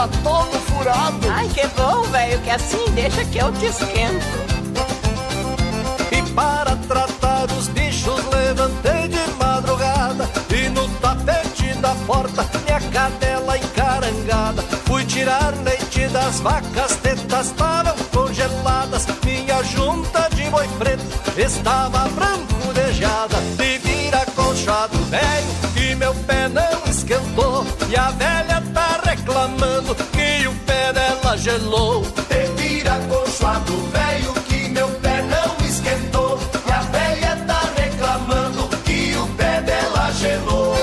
tá 0.00 0.08
todo 0.22 0.58
furado. 0.60 1.18
Ai, 1.30 1.48
que 1.48 1.66
bom, 1.76 2.02
velho, 2.04 2.40
que 2.40 2.50
assim 2.50 2.90
deixa 2.94 3.24
que 3.24 3.38
eu 3.38 3.52
te 3.52 3.66
esquento. 3.66 4.40
E 6.10 6.22
para 6.32 6.76
tratar 6.88 7.46
os 7.52 7.68
bichos 7.68 8.24
levantei 8.32 9.08
de 9.08 9.32
madrugada. 9.38 10.28
E 10.50 10.68
no 10.70 10.88
tapete 11.00 11.74
da 11.80 11.94
porta 12.06 12.46
minha 12.64 12.80
cadela 12.90 13.58
encarangada. 13.58 14.62
Fui 14.86 15.04
tirar 15.04 15.52
leite 15.64 16.08
das 16.08 16.40
vacas, 16.40 16.96
tetas 17.02 17.46
estavam 17.46 17.94
congeladas 18.12 19.06
Minha 19.24 19.62
junta 19.62 20.28
de 20.34 20.42
boi 20.50 20.66
preto 20.78 21.04
estava 21.38 22.08
branco 22.08 22.72
de 22.74 22.92
geada 22.94 23.36
E 23.62 23.78
vira 23.78 24.26
colchado 24.34 24.98
velho 25.08 25.60
que 25.80 25.94
meu 25.94 26.14
pé 26.26 26.48
não 26.48 26.90
esquentou. 26.90 27.64
E 27.88 27.96
a 27.96 28.10
velha 28.10 28.62
tá 28.74 29.00
reclamando 29.04 29.59
gelou 31.40 32.02
Te 32.28 32.52
vira 32.56 32.98
colchado 33.08 33.72
velho 33.90 34.32
que 34.46 34.68
meu 34.68 34.88
pé 35.00 35.22
não 35.22 35.66
esquentou. 35.66 36.38
E 36.66 36.70
a 36.70 36.80
velha 36.82 37.36
tá 37.46 37.62
reclamando 37.76 38.68
que 38.84 39.16
o 39.16 39.26
pé 39.36 39.62
dela 39.62 40.12
gelou. 40.12 40.74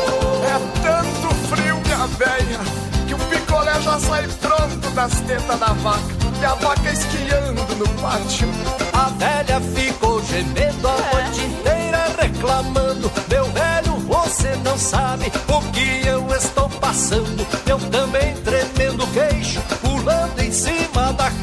É 0.43 0.81
tanto 0.81 1.35
frio, 1.47 1.79
minha 1.85 2.07
velha, 2.07 2.59
que 3.07 3.13
o 3.13 3.17
picolé 3.17 3.79
já 3.81 3.99
sai 3.99 4.27
pronto 4.41 4.89
das 4.95 5.13
tetas 5.21 5.59
da 5.59 5.73
vaca. 5.73 6.17
E 6.41 6.45
a 6.45 6.53
vaca 6.55 6.91
esquiando 6.91 7.75
no 7.75 7.87
pátio. 8.01 8.47
A 8.93 9.09
velha 9.09 9.61
ficou 9.75 10.23
gemendo 10.23 10.87
a 10.87 10.97
noite 11.13 11.41
inteira 11.41 12.07
reclamando 12.19 13.11
Meu 13.29 13.45
velho, 13.45 13.95
você 14.07 14.55
não 14.63 14.77
sabe 14.77 15.31
o 15.47 15.61
que 15.71 16.07
eu 16.07 16.27
estou 16.35 16.69
passando 16.69 17.45
Eu 17.65 17.79
também 17.91 18.35
tremendo 18.43 18.76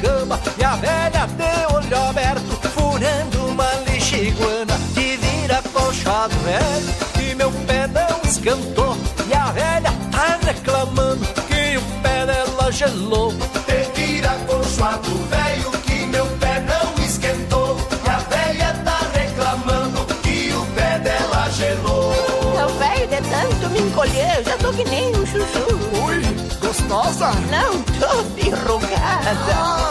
cama 0.05 0.39
E 0.59 0.65
a 0.65 0.77
velha 0.77 1.27
de 1.27 1.75
olho 1.75 2.09
aberto, 2.09 2.69
furando 2.75 3.47
uma 3.47 3.71
lixiguana 3.89 4.79
Que 4.95 5.17
vira 5.17 5.63
colchado 5.73 6.35
velho, 6.45 6.95
que 7.15 7.35
meu 7.35 7.51
pé 7.67 7.87
não 7.89 8.21
esquentou 8.29 8.97
E 9.29 9.35
a 9.35 9.51
velha 9.53 9.93
tá 10.13 10.39
reclamando 10.45 11.27
que 11.49 11.79
o 11.79 12.03
pé 12.03 12.27
dela 12.27 12.71
gelou 12.71 13.33
Te 13.67 14.01
vira 14.01 14.31
colchado 14.47 15.11
velho 15.29 15.71
que 15.85 16.07
meu 16.07 16.27
pé 16.39 16.61
não 16.61 17.05
esquentou. 17.05 17.77
E 18.05 18.09
a 18.09 18.19
velha 18.19 18.75
tá 18.85 18.99
reclamando 19.15 20.05
que 20.23 20.53
o 20.53 20.67
pé 20.75 20.99
dela 20.99 21.49
gelou. 21.51 22.13
Meu 22.57 22.69
velho, 22.79 23.09
de 23.09 23.29
tanto 23.29 23.71
me 23.71 23.81
encolher, 23.81 24.39
eu 24.39 24.45
já 24.45 24.57
tô 24.59 24.73
que 24.73 24.85
nem 24.85 25.15
um 25.17 25.27
chuchu. 25.27 25.67
Ui, 26.07 26.23
gostosa? 26.61 27.31
Não, 27.51 27.83
tô 27.99 28.41
enrugada. 28.41 29.84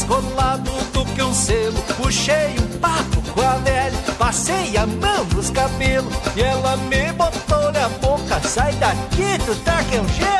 Mais 0.00 0.04
colado 0.04 0.70
do 0.92 1.04
que 1.14 1.22
um 1.22 1.34
selo. 1.34 1.82
Puxei 1.96 2.56
um 2.58 2.78
papo 2.78 3.22
com 3.32 3.40
a 3.40 3.56
velha, 3.56 3.96
passei 4.18 4.76
a 4.76 4.86
mão 4.86 5.24
nos 5.34 5.50
cabelos. 5.50 6.12
E 6.36 6.42
ela 6.42 6.76
me 6.76 7.12
botou 7.12 7.72
na 7.72 7.88
boca, 8.00 8.40
sai 8.46 8.72
daqui, 8.74 9.38
tu 9.44 9.54
tá 9.64 9.82
que 9.84 9.96
é 9.96 10.00
um 10.00 10.08
gelo. 10.08 10.39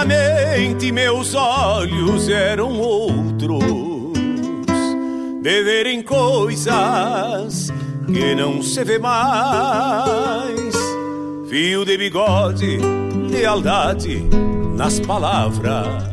Antigamente 0.00 0.90
meus 0.92 1.34
olhos 1.34 2.26
eram 2.30 2.72
outros, 2.78 3.62
de 5.42 5.62
verem 5.62 6.02
coisas 6.02 7.70
que 8.06 8.34
não 8.34 8.62
se 8.62 8.82
vê 8.82 8.98
mais. 8.98 10.74
Fio 11.50 11.84
de 11.84 11.98
bigode, 11.98 12.78
lealdade 13.30 14.24
nas 14.74 14.98
palavras. 14.98 16.10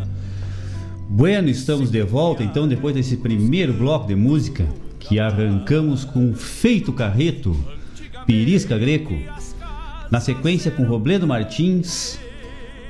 Bueno, 1.07 1.47
estamos 1.47 1.89
de 1.89 2.03
volta 2.03 2.43
então 2.43 2.67
depois 2.67 2.93
desse 2.93 3.15
primeiro 3.15 3.71
bloco 3.71 4.05
de 4.05 4.15
música 4.15 4.67
que 4.99 5.17
arrancamos 5.17 6.03
com 6.03 6.33
Feito 6.33 6.91
Carreto, 6.91 7.55
Pirisca 8.25 8.77
Greco. 8.77 9.17
Na 10.11 10.19
sequência 10.19 10.71
com 10.71 10.83
Robledo 10.83 11.25
Martins, 11.25 12.19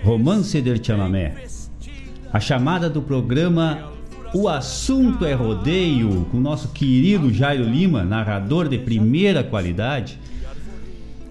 Romance 0.04 0.62
del 0.62 0.84
Chamamé. 0.84 1.34
A 2.32 2.40
chamada 2.40 2.90
do 2.90 3.02
programa 3.02 3.92
O 4.34 4.48
Assunto 4.48 5.26
é 5.26 5.34
Rodeio, 5.34 6.28
com 6.32 6.38
o 6.38 6.42
nosso 6.42 6.70
querido 6.70 7.34
Jairo 7.34 7.64
Lima, 7.64 8.04
narrador 8.04 8.68
de 8.68 8.78
primeira 8.78 9.44
qualidade. 9.44 10.20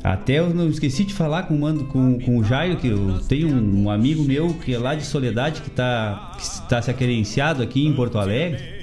Até 0.02 0.38
eu 0.38 0.54
não 0.54 0.68
esqueci 0.68 1.04
de 1.04 1.12
falar 1.12 1.44
com, 1.44 1.58
com, 1.86 2.18
com 2.20 2.38
o 2.38 2.44
Jairo, 2.44 2.76
que 2.76 2.88
eu 2.88 3.18
tenho 3.28 3.54
um, 3.54 3.90
amigo 3.90 4.22
meu 4.22 4.54
que 4.54 4.74
é 4.74 4.78
lá 4.78 4.94
de 4.94 5.04
Soledade, 5.04 5.60
que 5.62 5.68
está 5.68 6.32
que 6.38 6.68
tá 6.68 6.80
se 6.80 6.90
aquerenciado 6.90 7.62
aqui 7.62 7.84
em 7.84 7.92
Porto 7.92 8.18
Alegre. 8.18 8.76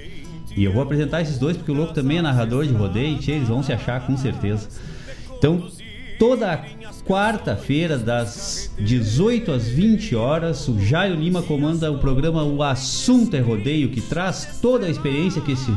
E 0.55 0.63
eu 0.63 0.71
vou 0.71 0.83
apresentar 0.83 1.21
esses 1.21 1.39
dois, 1.39 1.57
porque 1.57 1.71
o 1.71 1.75
louco 1.75 1.93
também 1.93 2.17
é 2.17 2.21
narrador 2.21 2.65
de 2.65 2.73
rodeio, 2.73 3.17
e 3.25 3.31
eles 3.31 3.47
vão 3.47 3.63
se 3.63 3.73
achar 3.73 4.05
com 4.05 4.15
certeza. 4.17 4.67
Então, 5.37 5.67
toda 6.19 6.63
quarta-feira, 7.05 7.97
das 7.97 8.71
18 8.79 9.51
às 9.51 9.67
20 9.67 10.15
horas, 10.15 10.67
o 10.67 10.79
Jairo 10.79 11.15
Lima 11.15 11.41
comanda 11.41 11.91
o 11.91 11.99
programa 11.99 12.43
O 12.43 12.63
Assunto 12.63 13.35
é 13.35 13.39
Rodeio, 13.39 13.89
que 13.89 14.01
traz 14.01 14.59
toda 14.61 14.85
a 14.85 14.89
experiência 14.89 15.41
que 15.41 15.51
esse, 15.51 15.71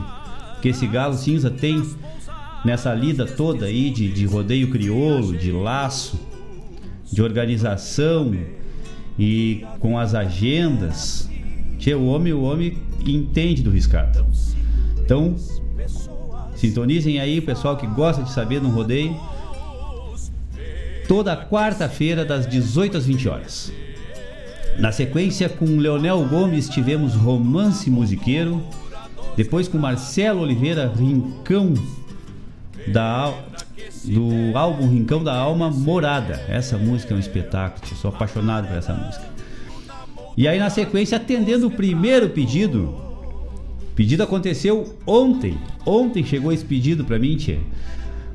que 0.62 0.68
esse 0.68 0.86
galo 0.86 1.14
cinza 1.14 1.50
tem 1.50 1.82
nessa 2.64 2.94
lida 2.94 3.26
toda 3.26 3.66
aí 3.66 3.90
de, 3.90 4.10
de 4.12 4.24
rodeio 4.24 4.70
crioulo, 4.70 5.36
de 5.36 5.50
laço, 5.50 6.18
de 7.10 7.22
organização 7.22 8.36
e 9.18 9.64
com 9.80 9.98
as 9.98 10.14
agendas. 10.14 11.28
Tchê, 11.78 11.94
o 11.94 12.06
homem, 12.06 12.32
o 12.32 12.42
homem 12.42 12.78
entende 13.04 13.62
do 13.62 13.70
riscado. 13.70 14.24
Então, 14.98 15.36
sintonizem 16.54 17.20
aí 17.20 17.40
pessoal 17.40 17.76
que 17.76 17.86
gosta 17.86 18.22
de 18.22 18.32
saber 18.32 18.60
no 18.60 18.70
rodeio 18.70 19.16
toda 21.08 21.36
quarta-feira, 21.36 22.24
das 22.24 22.46
18 22.46 22.96
às 22.96 23.06
20 23.06 23.28
horas. 23.28 23.72
Na 24.78 24.92
sequência, 24.92 25.48
com 25.48 25.64
Leonel 25.64 26.24
Gomes, 26.28 26.68
tivemos 26.68 27.14
Romance 27.14 27.90
Musiqueiro. 27.90 28.62
Depois, 29.36 29.68
com 29.68 29.78
Marcelo 29.78 30.42
Oliveira, 30.42 30.92
Rincão 30.94 31.74
da, 32.86 33.32
do 34.04 34.56
álbum 34.56 34.88
Rincão 34.88 35.24
da 35.24 35.34
Alma 35.34 35.70
Morada. 35.70 36.42
Essa 36.48 36.76
música 36.76 37.14
é 37.14 37.16
um 37.16 37.20
espetáculo, 37.20 37.86
sou 37.96 38.10
apaixonado 38.10 38.68
por 38.68 38.76
essa 38.76 38.92
música. 38.92 39.24
E 40.36 40.46
aí, 40.46 40.58
na 40.58 40.68
sequência, 40.68 41.16
atendendo 41.16 41.68
o 41.68 41.70
primeiro 41.70 42.28
pedido. 42.28 43.06
Pedido 43.94 44.22
aconteceu 44.22 44.94
ontem. 45.06 45.56
Ontem 45.86 46.22
chegou 46.22 46.52
esse 46.52 46.64
pedido 46.64 47.04
para 47.04 47.18
mim, 47.18 47.36
tia 47.36 47.58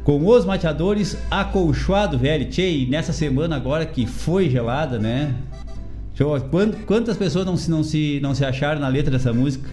com 0.03 0.25
os 0.25 0.45
mateadores 0.45 1.17
acolchoado 1.29 2.17
velho. 2.17 2.49
Tchê, 2.49 2.69
e 2.69 2.85
nessa 2.87 3.13
semana 3.13 3.55
agora 3.55 3.85
que 3.85 4.05
foi 4.05 4.49
gelada, 4.49 4.97
né? 4.97 5.35
Quantas 6.85 7.17
pessoas 7.17 7.45
não 7.45 7.57
se, 7.57 7.71
não, 7.71 7.83
se, 7.83 8.19
não 8.21 8.35
se 8.35 8.45
acharam 8.45 8.79
na 8.79 8.87
letra 8.87 9.11
dessa 9.11 9.33
música? 9.33 9.69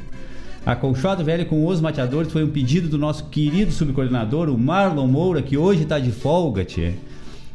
Acolchoado 0.65 1.25
velho 1.25 1.47
com 1.47 1.67
os 1.67 1.81
mateadores 1.81 2.33
foi 2.33 2.45
um 2.45 2.51
pedido 2.51 2.89
do 2.89 2.99
nosso 2.99 3.25
querido 3.27 3.73
subcoordenador, 3.73 4.49
o 4.49 4.59
Marlon 4.59 5.07
Moura, 5.07 5.43
que 5.43 5.57
hoje 5.57 5.85
tá 5.85 5.99
de 5.99 6.11
folga, 6.11 6.65
tchê. 6.65 6.95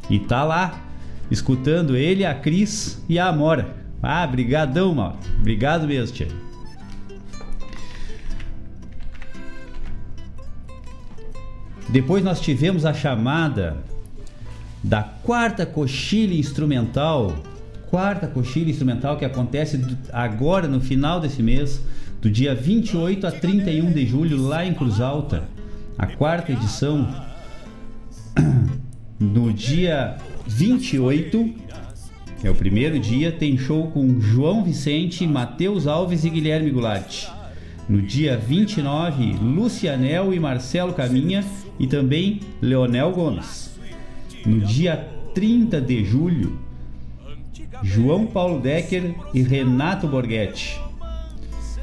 E 0.09 0.19
tá 0.19 0.43
lá, 0.43 0.81
escutando 1.29 1.95
ele, 1.95 2.25
a 2.25 2.33
Cris 2.33 3.03
e 3.07 3.19
a 3.19 3.27
Amora. 3.27 3.75
Ah, 4.01 4.25
brigadão, 4.27 4.93
Mauro. 4.93 5.17
Obrigado 5.39 5.87
mesmo, 5.87 6.15
tchê. 6.15 6.27
Depois 11.93 12.23
nós 12.23 12.41
tivemos 12.41 12.87
a 12.87 12.93
chamada 12.93 13.77
da 14.83 15.03
quarta 15.03 15.63
coxilha 15.63 16.33
instrumental, 16.33 17.35
quarta 17.87 18.25
coxilha 18.25 18.71
instrumental 18.71 19.15
que 19.15 19.23
acontece 19.23 19.79
agora 20.11 20.67
no 20.67 20.81
final 20.81 21.19
desse 21.19 21.43
mês, 21.43 21.79
do 22.19 22.31
dia 22.31 22.55
28 22.55 23.27
a 23.27 23.31
31 23.31 23.91
de 23.91 24.07
julho 24.07 24.41
lá 24.41 24.65
em 24.65 24.73
Cruz 24.73 24.99
Alta, 24.99 25.43
a 25.95 26.07
quarta 26.07 26.51
edição. 26.51 27.07
No 29.19 29.53
dia 29.53 30.17
28, 30.47 31.53
é 32.43 32.49
o 32.49 32.55
primeiro 32.55 32.99
dia, 32.99 33.31
tem 33.31 33.57
show 33.57 33.89
com 33.91 34.19
João 34.19 34.63
Vicente, 34.65 35.25
Matheus 35.25 35.87
Alves 35.87 36.25
e 36.25 36.29
Guilherme 36.29 36.71
Goulart. 36.71 37.29
No 37.87 38.01
dia 38.01 38.35
29, 38.35 39.33
Lucianel 39.33 40.33
e 40.33 40.39
Marcelo 40.41 40.91
Caminha 40.91 41.41
e 41.79 41.87
também 41.87 42.39
Leonel 42.61 43.11
Gomes. 43.11 43.77
No 44.45 44.59
dia 44.59 45.09
30 45.33 45.81
de 45.81 46.03
julho, 46.03 46.59
João 47.81 48.25
Paulo 48.25 48.59
Decker 48.59 49.15
e 49.33 49.41
Renato 49.41 50.07
Borghetti. 50.07 50.79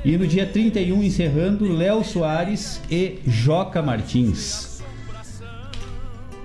E 0.04 0.16
no 0.16 0.26
dia 0.26 0.46
31, 0.46 1.02
encerrando, 1.02 1.70
Léo 1.70 2.02
Soares 2.02 2.80
e 2.90 3.18
Joca 3.26 3.82
Martins. 3.82 4.69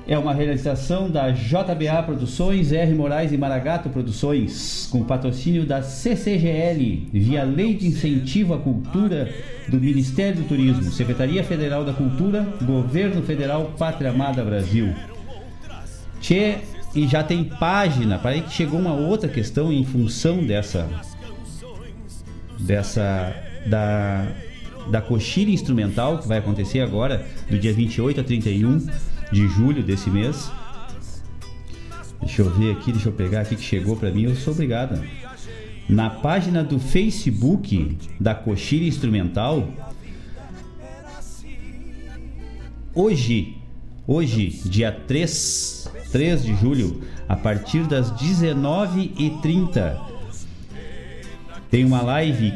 É 0.07 0.17
uma 0.19 0.35
realização 0.35 1.09
da 1.09 1.31
JBA 1.31 2.03
Produções, 2.05 2.71
R. 2.71 2.93
Moraes 2.93 3.31
e 3.31 3.37
Maragato 3.37 3.89
Produções, 3.89 4.87
com 4.91 5.03
patrocínio 5.03 5.65
da 5.65 5.81
CCGL, 5.81 7.09
via 7.11 7.43
Lei 7.43 7.73
de 7.73 7.87
Incentivo 7.87 8.53
à 8.53 8.59
Cultura 8.59 9.33
do 9.67 9.79
Ministério 9.79 10.43
do 10.43 10.47
Turismo, 10.47 10.91
Secretaria 10.91 11.43
Federal 11.43 11.83
da 11.83 11.91
Cultura, 11.91 12.45
Governo 12.61 13.23
Federal 13.23 13.73
Pátria 13.79 14.11
Amada 14.11 14.43
Brasil. 14.43 14.93
Tchê, 16.21 16.59
e 16.93 17.07
já 17.07 17.23
tem 17.23 17.43
página, 17.43 18.19
para 18.19 18.31
aí 18.31 18.41
que 18.41 18.53
chegou 18.53 18.79
uma 18.79 18.93
outra 18.93 19.27
questão 19.27 19.73
em 19.73 19.83
função 19.83 20.45
dessa 20.45 20.87
dessa 22.59 23.35
da 23.65 24.27
da 24.89 25.01
coxilha 25.01 25.51
instrumental 25.51 26.19
que 26.19 26.27
vai 26.27 26.37
acontecer 26.37 26.79
agora 26.79 27.25
do 27.49 27.57
dia 27.57 27.73
28 27.73 28.21
a 28.21 28.23
31 28.23 28.85
de 29.35 29.47
julho 29.49 29.83
desse 29.83 30.09
mês. 30.09 30.49
Deixa 32.21 32.41
eu 32.41 32.49
ver 32.49 32.71
aqui, 32.71 32.93
deixa 32.93 33.09
eu 33.09 33.13
pegar 33.13 33.41
aqui 33.41 33.57
que 33.57 33.61
chegou 33.61 33.97
para 33.97 34.09
mim, 34.09 34.23
eu 34.23 34.35
sou 34.35 34.53
obrigado. 34.53 34.97
Na 35.89 36.09
página 36.09 36.63
do 36.63 36.79
Facebook 36.79 37.97
da 38.17 38.33
Coxilha 38.33 38.87
Instrumental, 38.87 39.67
hoje, 42.93 43.57
hoje, 44.07 44.61
dia 44.63 44.89
3, 44.93 45.91
3 46.13 46.43
de 46.45 46.55
julho, 46.55 47.01
a 47.27 47.35
partir 47.35 47.83
das 47.83 48.13
19h30, 48.13 49.99
tem 51.69 51.83
uma 51.83 52.01
live 52.01 52.53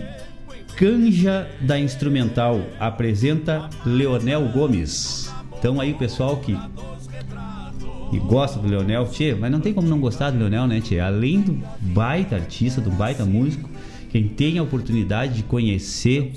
Canja 0.78 1.46
da 1.60 1.78
Instrumental, 1.78 2.62
apresenta 2.80 3.70
Leonel 3.86 4.48
Gomes. 4.48 5.29
Então 5.60 5.82
aí 5.82 5.92
o 5.92 5.98
pessoal 5.98 6.38
que, 6.38 6.58
que 8.10 8.20
gosta 8.20 8.58
do 8.58 8.68
Leonel, 8.68 9.06
tchê, 9.08 9.36
mas 9.36 9.52
não 9.52 9.60
tem 9.60 9.74
como 9.74 9.88
não 9.88 10.00
gostar 10.00 10.32
do 10.32 10.40
Leonel, 10.40 10.66
né, 10.66 10.80
tchê? 10.80 11.02
Além 11.02 11.42
do 11.42 11.62
baita 11.82 12.38
artista, 12.38 12.80
do 12.80 12.90
baita 12.90 13.26
músico, 13.26 13.70
quem 14.10 14.28
tem 14.28 14.58
a 14.58 14.64
oportunidade 14.64 15.34
de 15.36 15.44
conhecer 15.44 16.32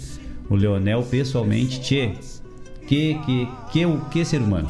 o 0.51 0.57
Leonel 0.57 1.05
pessoalmente, 1.05 1.81
tchê, 1.81 2.11
que, 2.89 3.15
que, 3.25 3.49
que, 3.71 3.87
o 3.87 4.01
que 4.07 4.25
ser 4.25 4.41
humano. 4.43 4.69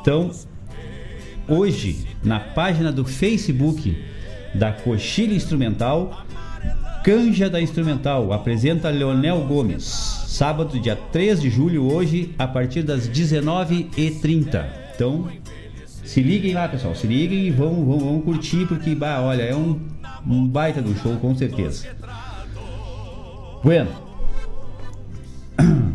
Então, 0.00 0.30
hoje, 1.48 2.06
na 2.22 2.38
página 2.38 2.92
do 2.92 3.04
Facebook 3.04 3.96
da 4.54 4.72
Coxilha 4.72 5.34
Instrumental, 5.34 6.24
Canja 7.02 7.50
da 7.50 7.60
Instrumental 7.60 8.32
apresenta 8.32 8.88
Leonel 8.88 9.40
Gomes. 9.40 10.23
Sábado, 10.26 10.78
dia 10.80 10.96
3 10.96 11.40
de 11.40 11.50
julho, 11.50 11.84
hoje, 11.84 12.34
a 12.38 12.46
partir 12.46 12.82
das 12.82 13.08
19h30. 13.08 14.64
Então, 14.94 15.28
se 16.04 16.20
liguem 16.20 16.54
lá, 16.54 16.68
pessoal. 16.68 16.94
Se 16.94 17.06
liguem 17.06 17.46
e 17.46 17.50
vão, 17.50 17.84
vão, 17.84 17.98
vão 17.98 18.20
curtir, 18.20 18.66
porque, 18.66 18.94
bah, 18.94 19.20
olha, 19.20 19.42
é 19.42 19.54
um, 19.54 19.80
um 20.26 20.46
baita 20.46 20.82
do 20.82 20.94
show, 20.96 21.16
com 21.16 21.34
certeza. 21.34 21.88
Bueno. 23.62 23.90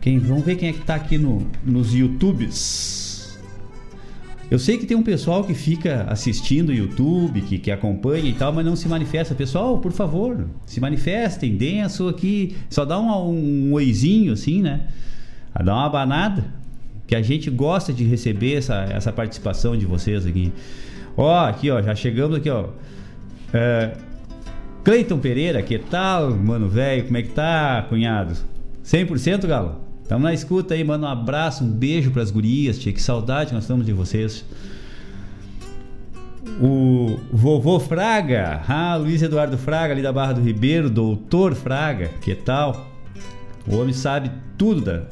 Quem, 0.00 0.18
vamos 0.18 0.44
ver 0.44 0.56
quem 0.56 0.68
é 0.68 0.72
que 0.74 0.80
tá 0.80 0.96
aqui 0.96 1.16
no, 1.16 1.46
nos 1.64 1.94
YouTubes. 1.94 3.03
Eu 4.50 4.58
sei 4.58 4.76
que 4.76 4.84
tem 4.84 4.96
um 4.96 5.02
pessoal 5.02 5.42
que 5.42 5.54
fica 5.54 6.04
assistindo 6.08 6.68
o 6.68 6.72
YouTube, 6.72 7.40
que, 7.40 7.58
que 7.58 7.70
acompanha 7.70 8.28
e 8.28 8.34
tal, 8.34 8.52
mas 8.52 8.64
não 8.64 8.76
se 8.76 8.86
manifesta. 8.88 9.34
Pessoal, 9.34 9.78
por 9.78 9.92
favor, 9.92 10.46
se 10.66 10.80
manifestem, 10.80 11.56
deem 11.56 11.82
a 11.82 11.88
sua 11.88 12.10
aqui. 12.10 12.54
Só 12.68 12.84
dá 12.84 12.98
um, 12.98 13.10
um, 13.10 13.68
um 13.68 13.72
oizinho 13.72 14.32
assim, 14.34 14.62
né? 14.62 14.82
Dá 15.64 15.74
uma 15.74 15.86
abanada. 15.86 16.44
Que 17.06 17.14
a 17.14 17.22
gente 17.22 17.50
gosta 17.50 17.92
de 17.92 18.04
receber 18.04 18.54
essa, 18.54 18.84
essa 18.84 19.12
participação 19.12 19.76
de 19.76 19.86
vocês 19.86 20.26
aqui. 20.26 20.52
Ó, 21.16 21.46
aqui, 21.46 21.70
ó, 21.70 21.80
já 21.80 21.94
chegamos 21.94 22.36
aqui, 22.36 22.50
ó. 22.50 22.68
É, 23.52 23.92
Cleiton 24.82 25.18
Pereira, 25.18 25.62
que 25.62 25.78
tal, 25.78 26.30
mano 26.30 26.68
velho? 26.68 27.04
Como 27.04 27.16
é 27.16 27.22
que 27.22 27.30
tá, 27.30 27.86
cunhado? 27.88 28.34
100%, 28.84 29.46
Galo? 29.46 29.83
Tamo 30.08 30.24
na 30.24 30.34
escuta 30.34 30.74
aí, 30.74 30.84
manda 30.84 31.06
um 31.06 31.08
abraço, 31.08 31.64
um 31.64 31.70
beijo 31.70 32.10
pras 32.10 32.30
gurias, 32.30 32.78
tia. 32.78 32.92
Que 32.92 33.00
saudade 33.00 33.54
nós 33.54 33.64
estamos 33.64 33.86
de 33.86 33.92
vocês. 33.92 34.44
O 36.60 37.18
vovô 37.32 37.80
Fraga, 37.80 38.62
ah, 38.68 38.96
Luiz 38.96 39.22
Eduardo 39.22 39.56
Fraga, 39.56 39.92
ali 39.92 40.02
da 40.02 40.12
Barra 40.12 40.34
do 40.34 40.42
Ribeiro, 40.42 40.90
doutor 40.90 41.54
Fraga, 41.54 42.10
que 42.20 42.34
tal? 42.34 42.86
O 43.66 43.76
homem 43.76 43.94
sabe 43.94 44.30
tudo 44.58 44.82
da. 44.82 45.02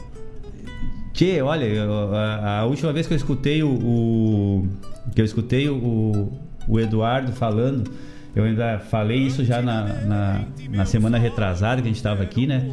Tchê, 1.15 1.41
olha, 1.41 1.67
a, 2.15 2.61
a 2.61 2.65
última 2.67 2.93
vez 2.93 3.07
que 3.07 3.15
eu 3.15 3.17
escutei 3.17 3.63
o. 3.63 3.71
o 3.71 4.69
que 5.15 5.21
eu 5.21 5.25
escutei 5.25 5.69
o, 5.69 6.33
o 6.69 6.79
Eduardo 6.79 7.33
falando, 7.33 7.91
eu 8.37 8.45
ainda 8.45 8.79
falei 8.79 9.19
isso 9.19 9.43
já 9.45 9.63
na, 9.63 9.85
na, 9.85 10.45
na 10.71 10.85
semana 10.85 11.19
retrasada 11.19 11.81
que 11.81 11.89
a 11.89 11.91
gente 11.91 11.97
estava 11.97 12.23
aqui, 12.23 12.47
né? 12.47 12.71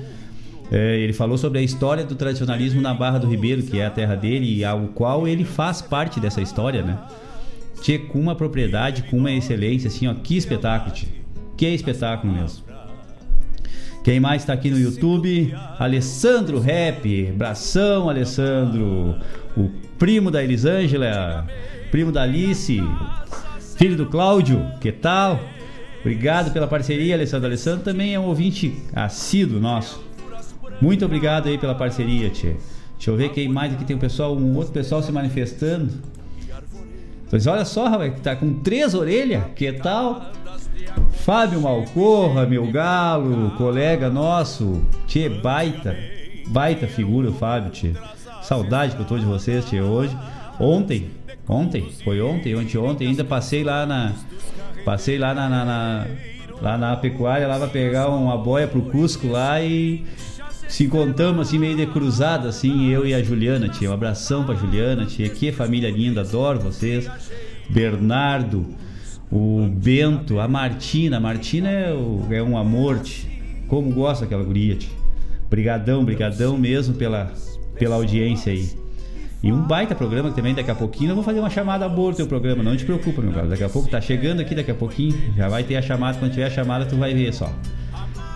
É, 0.72 0.98
ele 0.98 1.14
falou 1.14 1.38
sobre 1.38 1.60
a 1.60 1.62
história 1.62 2.04
do 2.04 2.16
tradicionalismo 2.16 2.82
na 2.82 2.94
Barra 2.94 3.18
do 3.18 3.28
Ribeiro, 3.28 3.64
que 3.64 3.80
é 3.80 3.86
a 3.86 3.90
terra 3.90 4.16
dele, 4.16 4.58
e 4.58 4.64
ao 4.64 4.88
qual 4.88 5.28
ele 5.28 5.44
faz 5.44 5.82
parte 5.82 6.20
dessa 6.20 6.42
história, 6.42 6.84
né? 6.84 6.98
Tchê, 7.82 7.98
com 7.98 8.20
uma 8.20 8.36
propriedade, 8.36 9.04
com 9.04 9.18
uma 9.18 9.32
excelência, 9.32 9.88
assim, 9.88 10.08
ó, 10.08 10.14
que 10.14 10.38
espetáculo, 10.38 10.94
tchê. 10.94 11.08
Que 11.58 11.68
espetáculo 11.68 12.34
mesmo. 12.34 12.64
Quem 14.04 14.20
mais 14.20 14.44
está 14.44 14.54
aqui 14.54 14.70
no 14.70 14.80
YouTube? 14.80 15.54
Alessandro 15.78 16.60
Rap, 16.60 17.32
bração, 17.36 18.10
Alessandro. 18.10 19.16
O 19.58 19.70
primo 19.98 20.32
da 20.32 20.44
Elisângela, 20.44 21.46
primo 21.92 22.12
da 22.12 22.24
Alice, 22.24 22.82
filho 23.78 23.98
do 23.98 24.06
Cláudio, 24.06 24.66
que 24.80 24.92
tal? 24.92 25.40
Obrigado 26.00 26.54
pela 26.54 26.66
parceria, 26.68 27.16
Alessandro. 27.16 27.48
Alessandro 27.48 27.84
também 27.84 28.14
é 28.14 28.20
um 28.20 28.26
ouvinte 28.26 28.74
assíduo 28.94 29.60
nosso. 29.60 30.09
Muito 30.82 31.06
obrigado 31.06 31.48
aí 31.48 31.58
pela 31.58 31.76
parceria, 31.76 32.30
Tchê. 32.30 32.56
Deixa 32.96 33.12
eu 33.12 33.18
ver 33.18 33.30
quem 33.30 33.48
mais 33.48 33.74
aqui 33.74 33.86
tem 33.86 33.96
um 33.96 34.00
pessoal, 34.00 34.36
um 34.36 34.56
outro 34.56 34.74
pessoal 34.74 35.02
se 35.02 35.12
manifestando. 35.12 35.90
Pois 37.30 37.48
olha 37.48 37.64
só, 37.64 37.88
rapaz, 37.88 38.14
tá 38.22 38.36
com 38.36 38.54
três 38.56 38.94
orelhas, 38.94 39.44
que 39.56 39.72
tal? 39.72 40.32
Fábio 41.12 41.62
Malcorra, 41.62 42.46
meu 42.46 42.72
galo, 42.72 43.52
colega 43.52 44.10
nosso, 44.10 44.82
Tchê, 45.08 45.30
baita, 45.30 45.96
baita 46.48 46.88
figura 46.88 47.30
o 47.30 47.34
Fábio, 47.34 47.72
Tchê. 47.72 47.94
Saudade 48.42 48.96
que 48.96 49.02
eu 49.02 49.06
tô 49.06 49.18
de 49.18 49.26
vocês, 49.26 49.66
Tchê, 49.66 49.80
hoje. 49.80 50.18
Ontem, 50.60 51.12
ontem, 51.48 51.90
foi 52.04 52.20
ontem, 52.22 52.56
ontem, 52.78 53.08
ainda 53.08 53.24
passei 53.24 53.64
lá 53.64 53.86
na. 53.86 54.14
Passei 54.84 55.18
lá 55.18 55.34
na, 55.34 55.48
na, 55.50 55.66
na 55.66 56.08
lá 56.62 56.78
na 56.78 56.98
pecuária, 56.98 57.48
lá 57.48 57.58
pra 57.58 57.68
pegar 57.68 58.10
uma 58.10 58.38
boia 58.38 58.68
pro 58.68 58.82
Cusco 58.82 59.28
lá 59.28 59.62
e 59.62 60.06
se 60.70 60.84
encontramos 60.84 61.48
assim 61.48 61.58
meio 61.58 61.76
de 61.76 61.88
cruzada, 61.88 62.48
assim, 62.48 62.90
eu 62.90 63.06
e 63.06 63.14
a 63.14 63.24
Juliana, 63.24 63.68
tia. 63.68 63.90
Um 63.90 63.94
abração 63.94 64.46
pra 64.46 64.54
Juliana, 64.54 65.04
tia. 65.04 65.28
Que 65.28 65.52
família 65.52 65.90
linda, 65.90 66.22
adoro 66.22 66.60
vocês. 66.60 67.10
Bernardo, 67.68 68.68
o 69.32 69.68
Bento, 69.68 70.40
a 70.40 70.48
Martina. 70.48 71.18
A 71.18 71.20
Martina 71.20 71.70
é, 71.70 71.92
o, 71.92 72.28
é 72.30 72.42
um 72.44 72.56
amor, 72.56 73.00
tia. 73.00 73.28
Como 73.68 73.92
gosta 73.92 74.26
aquela 74.26 74.44
guria, 74.44 74.76
tia. 74.76 74.94
Brigadão, 75.50 76.06
brigadão 76.06 76.56
mesmo 76.56 76.94
pela, 76.94 77.34
pela 77.80 77.96
audiência 77.96 78.54
aí. 78.54 78.70
E 79.42 79.52
um 79.52 79.64
baita 79.64 79.96
programa 79.96 80.30
que 80.30 80.36
também 80.36 80.54
daqui 80.54 80.70
a 80.70 80.76
pouquinho 80.76 81.12
eu 81.12 81.16
vou 81.16 81.24
fazer 81.24 81.40
uma 81.40 81.50
chamada 81.50 81.90
boa 81.90 82.12
no 82.12 82.18
teu 82.18 82.28
programa, 82.28 82.62
não 82.62 82.78
te 82.78 82.86
preocupa, 82.86 83.24
meu 83.24 83.32
cara. 83.32 83.48
Daqui 83.48 83.64
a 83.64 83.70
pouco 83.70 83.90
tá 83.90 84.00
chegando 84.00 84.40
aqui, 84.40 84.54
daqui 84.54 84.70
a 84.70 84.76
pouquinho 84.76 85.18
já 85.36 85.50
vai 85.50 85.64
ter 85.64 85.78
a 85.78 85.82
chamada. 85.82 86.20
Quando 86.20 86.32
tiver 86.32 86.46
a 86.46 86.52
chamada, 86.52 86.86
tu 86.86 86.96
vai 86.96 87.16
ver 87.16 87.34
só. 87.34 87.52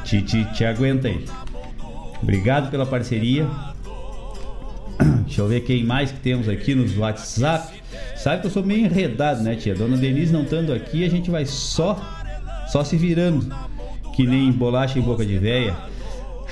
Te, 0.04 0.20
te, 0.24 0.44
te 0.54 0.66
aguenta 0.66 1.08
aí. 1.10 1.24
Obrigado 2.24 2.72
pela 2.72 2.86
parceria. 2.86 3.46
Deixa 5.26 5.42
eu 5.42 5.48
ver 5.48 5.62
quem 5.62 5.84
mais 5.84 6.12
que 6.12 6.20
temos 6.20 6.48
aqui 6.48 6.74
nos 6.74 6.98
WhatsApp. 6.98 7.82
Sabe 8.16 8.42
que 8.42 8.48
eu 8.48 8.52
sou 8.52 8.64
meio 8.64 8.86
enredado, 8.86 9.44
né, 9.44 9.56
tia? 9.56 9.76
Dona 9.76 9.98
Denise 9.98 10.32
não 10.32 10.44
estando 10.44 10.74
aqui, 10.74 11.04
a 11.04 11.10
gente 11.10 11.30
vai 11.30 11.46
só 11.46 12.00
só 12.68 12.84
se 12.84 12.96
virando. 12.98 13.54
Que 14.16 14.26
nem 14.26 14.52
bolacha 14.52 14.98
em 14.98 15.02
boca 15.02 15.26
de 15.26 15.38
véia. 15.38 15.76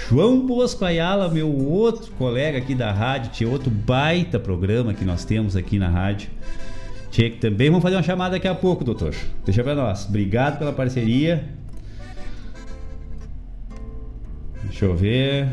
João 0.10 0.46
Bosco 0.46 0.84
Ayala, 0.84 1.30
meu 1.30 1.50
outro 1.50 2.12
colega 2.14 2.58
aqui 2.58 2.76
da 2.76 2.92
rádio, 2.92 3.32
tinha 3.32 3.50
outro 3.50 3.70
baita 3.70 4.40
programa 4.40 4.94
que 4.94 5.06
nós 5.06 5.24
temos 5.24 5.56
aqui 5.56 5.80
na 5.80 5.88
rádio. 5.88 6.30
Tia, 7.12 7.30
que 7.30 7.38
também 7.38 7.70
vamos 7.70 7.84
fazer 7.84 7.96
uma 7.96 8.04
chamada 8.04 8.32
daqui 8.32 8.48
a 8.48 8.56
pouco, 8.56 8.84
doutor. 8.84 9.14
Deixa 9.46 9.64
pra 9.64 9.76
nós. 9.76 10.06
Obrigado 10.08 10.58
pela 10.60 10.74
parceria. 10.74 11.61
Deixa 14.82 14.94
eu 14.96 14.98
ver. 14.98 15.48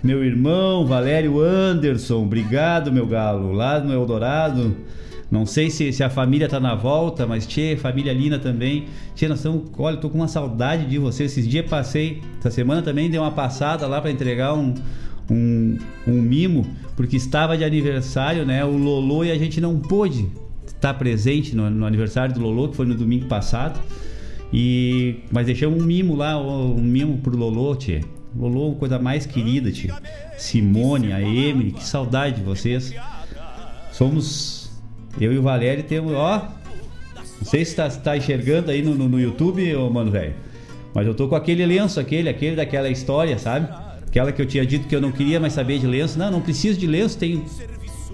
Meu 0.00 0.24
irmão 0.24 0.86
Valério 0.86 1.40
Anderson, 1.40 2.22
obrigado, 2.22 2.92
meu 2.92 3.04
galo. 3.04 3.50
Lá 3.50 3.80
no 3.80 3.92
Eldorado, 3.92 4.76
Não 5.28 5.44
sei 5.44 5.70
se, 5.70 5.92
se 5.92 6.04
a 6.04 6.08
família 6.08 6.48
tá 6.48 6.60
na 6.60 6.76
volta, 6.76 7.26
mas 7.26 7.48
tchê, 7.48 7.76
família 7.76 8.12
Lina 8.12 8.38
também. 8.38 8.84
Tchê, 9.16 9.26
nós 9.26 9.38
estamos. 9.38 9.62
Olha, 9.76 9.96
tô 9.96 10.08
com 10.08 10.18
uma 10.18 10.28
saudade 10.28 10.86
de 10.86 10.98
você. 11.00 11.24
Esses 11.24 11.48
dias 11.48 11.68
passei, 11.68 12.22
essa 12.38 12.48
semana 12.48 12.80
também 12.80 13.10
dei 13.10 13.18
uma 13.18 13.32
passada 13.32 13.88
lá 13.88 14.00
para 14.00 14.12
entregar 14.12 14.54
um, 14.54 14.72
um, 15.28 15.76
um 16.06 16.22
mimo, 16.22 16.64
porque 16.94 17.16
estava 17.16 17.58
de 17.58 17.64
aniversário, 17.64 18.46
né? 18.46 18.64
O 18.64 18.76
Lolo 18.76 19.24
e 19.24 19.32
a 19.32 19.36
gente 19.36 19.60
não 19.60 19.80
pôde 19.80 20.28
estar 20.64 20.94
presente 20.94 21.56
no, 21.56 21.68
no 21.68 21.84
aniversário 21.84 22.32
do 22.32 22.40
Lolo, 22.40 22.68
que 22.68 22.76
foi 22.76 22.86
no 22.86 22.94
domingo 22.94 23.26
passado. 23.26 23.80
E, 24.52 25.16
mas 25.32 25.46
deixamos 25.46 25.82
um 25.82 25.84
mimo 25.84 26.14
lá, 26.14 26.40
um 26.40 26.80
mimo 26.80 27.18
pro 27.18 27.36
Lolo, 27.36 27.74
tchê. 27.74 28.00
Lolo, 28.36 28.74
coisa 28.76 28.98
mais 28.98 29.26
querida, 29.26 29.70
tchê. 29.70 29.88
Simone, 30.36 31.12
a 31.12 31.20
Emily, 31.20 31.72
que 31.72 31.84
saudade 31.84 32.36
de 32.36 32.42
vocês. 32.42 32.92
Somos 33.92 34.72
eu 35.20 35.32
e 35.32 35.38
o 35.38 35.42
Valério 35.42 35.84
temos, 35.84 36.12
ó. 36.12 36.48
Não 37.38 37.44
sei 37.44 37.64
se 37.64 37.76
tá, 37.76 37.88
tá 37.88 38.16
enxergando 38.16 38.70
aí 38.70 38.82
no, 38.82 38.94
no, 38.94 39.08
no 39.08 39.20
YouTube, 39.20 39.74
ô 39.76 39.88
mano, 39.90 40.10
velho. 40.10 40.34
Mas 40.92 41.06
eu 41.06 41.14
tô 41.14 41.28
com 41.28 41.34
aquele 41.34 41.64
lenço, 41.64 42.00
aquele, 42.00 42.28
aquele 42.28 42.56
daquela 42.56 42.88
história, 42.88 43.38
sabe? 43.38 43.68
Aquela 44.06 44.32
que 44.32 44.40
eu 44.40 44.46
tinha 44.46 44.64
dito 44.64 44.86
que 44.86 44.94
eu 44.94 45.00
não 45.00 45.12
queria 45.12 45.40
mais 45.40 45.52
saber 45.52 45.78
de 45.78 45.86
lenço. 45.86 46.18
Não, 46.18 46.30
não 46.30 46.40
preciso 46.40 46.78
de 46.78 46.86
lenço, 46.86 47.18
tenho 47.18 47.44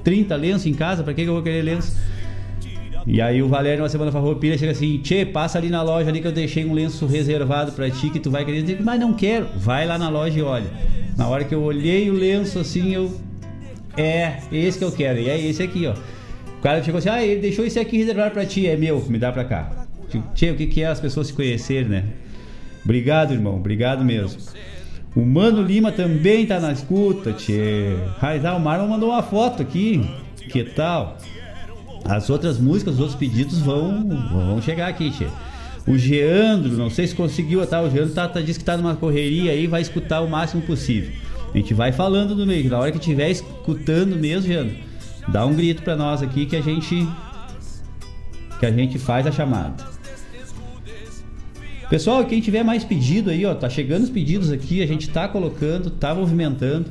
30 0.03 0.35
lenços 0.37 0.67
em 0.67 0.75
casa, 0.75 1.03
pra 1.03 1.13
que, 1.13 1.23
que 1.23 1.29
eu 1.29 1.35
vou 1.35 1.43
querer 1.43 1.63
lenço? 1.63 1.97
E 3.07 3.21
aí 3.21 3.43
o 3.43 3.49
Valério, 3.49 3.83
uma 3.83 3.89
semana 3.89 4.13
farroupilha, 4.13 4.57
chega 4.59 4.73
assim, 4.73 4.99
Tchê, 4.99 5.25
passa 5.25 5.59
ali 5.59 5.69
na 5.69 5.83
loja 5.83 6.09
ali 6.09 6.21
que 6.21 6.27
eu 6.27 6.33
deixei 6.33 6.65
um 6.65 6.73
lenço 6.73 7.07
reservado 7.07 7.73
pra 7.73 7.91
ti 7.91 8.11
que 8.11 8.21
tu 8.21 8.31
vai 8.31 8.45
querer. 8.45 8.81
Mas 8.83 9.01
não 9.01 9.13
quero. 9.13 9.47
Vai 9.57 9.87
lá 9.87 9.99
na 9.99 10.09
loja 10.09 10.39
e 10.39 10.43
olha. 10.43 10.71
Na 11.17 11.29
hora 11.29 11.45
que 11.45 11.55
eu 11.55 11.63
olhei 11.63 12.11
o 12.11 12.15
lenço 12.15 12.59
assim, 12.59 12.95
eu... 12.95 13.21
É, 13.97 14.39
esse 14.53 14.79
que 14.79 14.85
eu 14.85 14.93
quero. 14.93 15.19
E 15.19 15.29
é 15.29 15.39
esse 15.39 15.63
aqui, 15.63 15.87
ó. 15.87 15.95
O 16.59 16.63
cara 16.63 16.83
chegou 16.83 16.99
assim, 16.99 17.09
ah, 17.09 17.25
ele 17.25 17.41
deixou 17.41 17.65
esse 17.65 17.79
aqui 17.79 17.97
reservado 17.97 18.33
pra 18.33 18.45
ti, 18.45 18.67
é 18.67 18.77
meu, 18.77 19.03
me 19.09 19.19
dá 19.19 19.33
pra 19.33 19.45
cá. 19.45 19.87
Tchê, 20.35 20.51
o 20.51 20.57
que, 20.57 20.67
que 20.67 20.83
é 20.83 20.87
as 20.87 21.01
pessoas 21.01 21.29
se 21.29 21.33
conhecerem, 21.33 21.89
né? 21.89 22.05
Obrigado, 22.85 23.33
irmão, 23.33 23.57
obrigado 23.57 24.05
mesmo. 24.05 24.41
O 25.15 25.25
Mano 25.25 25.63
Lima 25.63 25.91
também 25.91 26.47
tá 26.47 26.61
na 26.61 26.73
escuta, 26.73 27.33
tchê. 27.33 27.97
Raizal, 28.19 28.61
Marlon 28.61 28.89
mandou 28.89 29.11
uma 29.11 29.23
foto 29.23 29.63
aqui. 29.63 30.09
Que 30.51 30.63
tal? 30.65 31.19
As 32.05 32.31
outras 32.31 32.59
músicas, 32.59 32.95
os 32.95 33.01
outros 33.01 33.19
pedidos 33.19 33.59
vão, 33.59 34.09
vão 34.29 34.63
chegar 34.63 34.89
aqui, 34.89 35.11
tchê. 35.11 35.27
O 35.87 35.97
Geandro, 35.97 36.77
não 36.77 36.91
sei 36.91 37.07
se 37.07 37.15
conseguiu, 37.15 37.67
tá? 37.67 37.81
O 37.83 37.91
Geandro 37.91 38.15
tá, 38.15 38.29
tá, 38.29 38.41
disse 38.41 38.59
que 38.59 38.65
tá 38.65 38.77
numa 38.77 38.97
correria 38.97 39.53
aí, 39.53 39.67
vai 39.67 39.81
escutar 39.81 40.21
o 40.21 40.29
máximo 40.29 40.63
possível. 40.63 41.13
A 41.53 41.57
gente 41.57 41.75
vai 41.75 41.93
falando 41.93 42.35
no 42.37 42.47
meio, 42.47 42.71
na 42.71 42.79
hora 42.79 42.93
que 42.93 42.99
tiver 42.99 43.31
escutando 43.31 44.17
mesmo, 44.17 44.47
Geandro 44.47 44.91
dá 45.29 45.47
um 45.47 45.55
grito 45.55 45.83
para 45.83 45.97
nós 45.97 46.23
aqui 46.23 46.47
que 46.47 46.57
a 46.57 46.61
gente 46.61 47.07
que 48.59 48.67
a 48.67 48.71
gente 48.71 48.99
faz 48.99 49.27
a 49.27 49.33
chamada. 49.33 49.89
Pessoal, 51.89 52.25
quem 52.25 52.41
tiver 52.41 52.63
mais 52.63 52.85
pedido 52.85 53.31
aí, 53.31 53.45
ó, 53.47 53.55
tá 53.55 53.69
chegando 53.69 54.05
os 54.05 54.11
pedidos 54.11 54.53
aqui, 54.53 54.83
a 54.83 54.87
gente 54.87 55.09
tá 55.09 55.27
colocando, 55.27 55.91
tá 55.91 56.15
movimentando. 56.15 56.91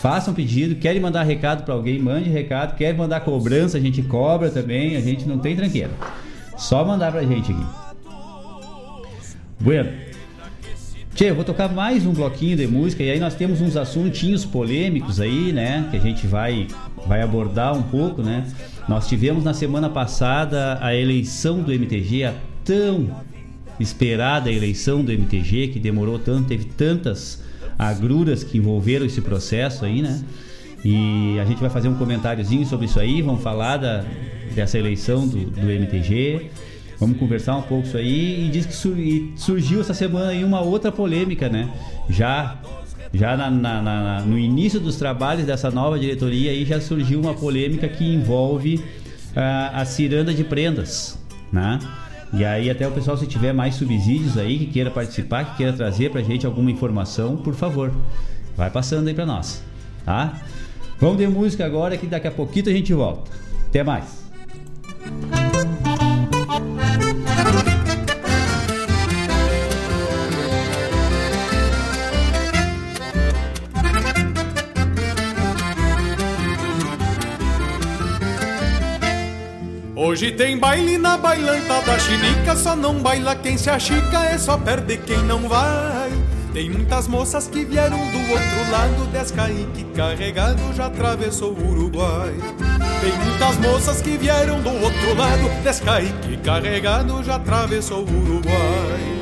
Façam 0.00 0.32
pedido, 0.32 0.76
querem 0.76 0.98
mandar 0.98 1.24
recado 1.24 1.62
para 1.62 1.74
alguém, 1.74 1.98
mande 1.98 2.30
recado, 2.30 2.74
quer 2.74 2.94
mandar 2.94 3.20
cobrança, 3.20 3.76
a 3.76 3.80
gente 3.80 4.00
cobra 4.00 4.50
também, 4.50 4.96
a 4.96 5.00
gente 5.00 5.28
não 5.28 5.38
tem 5.38 5.54
tranqueira. 5.54 5.90
Só 6.56 6.82
mandar 6.82 7.12
pra 7.12 7.22
gente 7.22 7.52
aqui. 7.52 7.66
Bueno. 9.60 9.90
Tchê, 11.14 11.28
eu 11.28 11.34
vou 11.34 11.44
tocar 11.44 11.68
mais 11.68 12.06
um 12.06 12.14
bloquinho 12.14 12.56
de 12.56 12.66
música 12.66 13.02
e 13.02 13.10
aí 13.10 13.20
nós 13.20 13.34
temos 13.34 13.60
uns 13.60 13.76
assuntinhos 13.76 14.42
polêmicos 14.42 15.20
aí, 15.20 15.52
né? 15.52 15.86
Que 15.90 15.98
a 15.98 16.00
gente 16.00 16.26
vai, 16.26 16.66
vai 17.06 17.20
abordar 17.20 17.76
um 17.76 17.82
pouco, 17.82 18.22
né? 18.22 18.46
Nós 18.88 19.06
tivemos 19.06 19.44
na 19.44 19.52
semana 19.52 19.90
passada 19.90 20.78
a 20.80 20.94
eleição 20.94 21.62
do 21.62 21.74
MTG, 21.74 22.24
a 22.24 22.34
tão 22.64 23.14
esperada 23.78 24.50
eleição 24.50 25.04
do 25.04 25.12
MTG, 25.12 25.68
que 25.68 25.78
demorou 25.78 26.18
tanto, 26.18 26.48
teve 26.48 26.64
tantas 26.64 27.49
agruras 27.80 28.44
que 28.44 28.58
envolveram 28.58 29.06
esse 29.06 29.22
processo 29.22 29.86
aí, 29.86 30.02
né? 30.02 30.22
E 30.84 31.38
a 31.40 31.44
gente 31.44 31.60
vai 31.60 31.70
fazer 31.70 31.88
um 31.88 31.94
comentáriozinho 31.94 32.66
sobre 32.66 32.86
isso 32.86 33.00
aí, 33.00 33.22
vamos 33.22 33.42
falar 33.42 33.78
da, 33.78 34.04
dessa 34.54 34.78
eleição 34.78 35.26
do, 35.26 35.38
do 35.38 35.70
MTG. 35.70 36.50
Vamos 36.98 37.16
conversar 37.18 37.56
um 37.56 37.62
pouco 37.62 37.86
isso 37.86 37.96
aí. 37.96 38.46
E 38.46 38.50
diz 38.50 38.66
que 38.66 39.32
surgiu 39.36 39.80
essa 39.80 39.94
semana 39.94 40.28
aí 40.28 40.44
uma 40.44 40.60
outra 40.60 40.92
polêmica, 40.92 41.48
né? 41.48 41.70
Já 42.08 42.58
já 43.12 43.36
na, 43.36 43.50
na, 43.50 43.82
na, 43.82 44.20
no 44.20 44.38
início 44.38 44.78
dos 44.78 44.94
trabalhos 44.94 45.44
dessa 45.44 45.68
nova 45.68 45.98
diretoria 45.98 46.52
aí 46.52 46.64
já 46.64 46.80
surgiu 46.80 47.18
uma 47.18 47.34
polêmica 47.34 47.88
que 47.88 48.04
envolve 48.04 48.80
a, 49.34 49.80
a 49.80 49.84
ciranda 49.84 50.32
de 50.32 50.44
prendas, 50.44 51.18
né? 51.50 51.80
E 52.32 52.44
aí 52.44 52.70
até 52.70 52.86
o 52.86 52.92
pessoal 52.92 53.16
se 53.16 53.26
tiver 53.26 53.52
mais 53.52 53.74
subsídios 53.74 54.38
aí 54.38 54.58
que 54.58 54.66
queira 54.66 54.90
participar, 54.90 55.44
que 55.44 55.56
queira 55.56 55.72
trazer 55.72 56.10
pra 56.10 56.22
gente 56.22 56.46
alguma 56.46 56.70
informação, 56.70 57.36
por 57.36 57.54
favor, 57.54 57.92
vai 58.56 58.70
passando 58.70 59.08
aí 59.08 59.14
pra 59.14 59.26
nós, 59.26 59.62
tá? 60.04 60.40
Vamos 61.00 61.18
de 61.18 61.26
música 61.26 61.64
agora 61.64 61.96
que 61.96 62.06
daqui 62.06 62.28
a 62.28 62.30
pouquinho 62.30 62.68
a 62.68 62.72
gente 62.72 62.92
volta. 62.92 63.30
Até 63.68 63.82
mais. 63.82 64.20
Hoje 80.10 80.32
tem 80.32 80.58
baile 80.58 80.98
na 80.98 81.16
bailanta 81.16 81.82
da 81.82 81.96
chinica, 81.96 82.56
só 82.56 82.74
não 82.74 82.94
baila 82.94 83.36
quem 83.36 83.56
se 83.56 83.70
achica, 83.70 84.24
é 84.24 84.36
só 84.36 84.58
perde 84.58 84.96
quem 84.96 85.18
não 85.18 85.48
vai. 85.48 86.10
Tem 86.52 86.68
muitas 86.68 87.06
moças 87.06 87.46
que 87.46 87.64
vieram 87.64 87.96
do 87.96 88.18
outro 88.18 88.72
lado, 88.72 89.06
Descaique 89.12 89.84
carregado 89.94 90.74
já 90.74 90.86
atravessou 90.86 91.52
o 91.52 91.70
Uruguai. 91.70 92.34
Tem 93.00 93.12
muitas 93.24 93.56
moças 93.58 94.02
que 94.02 94.16
vieram 94.16 94.60
do 94.60 94.70
outro 94.82 95.14
lado, 95.14 95.48
Descaique 95.62 96.36
carregado 96.38 97.22
já 97.22 97.36
atravessou 97.36 98.04
o 98.04 98.10
Uruguai. 98.10 99.20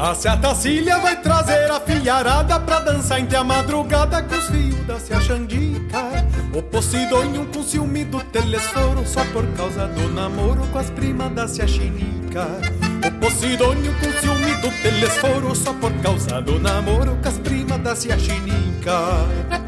A 0.00 0.14
Cília 0.54 0.96
vai 1.00 1.20
trazer 1.20 1.68
a 1.72 1.80
filharada 1.80 2.60
pra 2.60 2.78
dançar 2.78 3.18
entre 3.18 3.36
a 3.36 3.42
madrugada 3.42 4.22
com 4.22 4.36
os 4.36 4.46
fios 4.46 4.86
da 4.86 4.96
Cia 5.00 5.20
Xandica. 5.20 6.24
O 6.54 6.62
Posidônio 6.62 7.44
com 7.46 7.64
ciúme 7.64 8.04
do 8.04 8.22
telesforo 8.22 9.04
só 9.04 9.24
por 9.32 9.44
causa 9.56 9.88
do 9.88 10.08
namoro 10.10 10.64
com 10.68 10.78
as 10.78 10.88
primas 10.88 11.32
da 11.32 11.48
Cia 11.48 11.66
Chinica. 11.66 12.46
O 13.04 13.10
Posidônio 13.20 13.92
com 13.94 14.12
ciúme 14.20 14.54
do 14.60 14.70
telesforo 14.82 15.52
só 15.56 15.72
por 15.74 15.92
causa 15.94 16.40
do 16.42 16.60
namoro 16.60 17.18
com 17.20 17.28
as 17.28 17.38
primas 17.38 17.80
da 17.80 17.96
Cia 17.96 18.16
Chinica. 18.16 19.67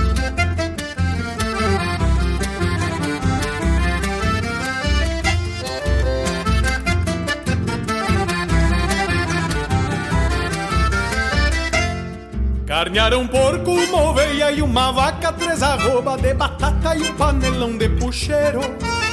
Carnearam 12.71 13.23
um 13.23 13.27
porco, 13.27 13.69
uma 13.69 14.01
oveia 14.01 14.49
e 14.49 14.61
uma 14.61 14.93
vaca, 14.93 15.33
três 15.33 15.61
arroba 15.61 16.17
de 16.17 16.33
batata 16.33 16.95
e 16.95 17.01
um 17.01 17.13
panelão 17.15 17.77
de 17.77 17.89
puxeiro. 17.89 18.61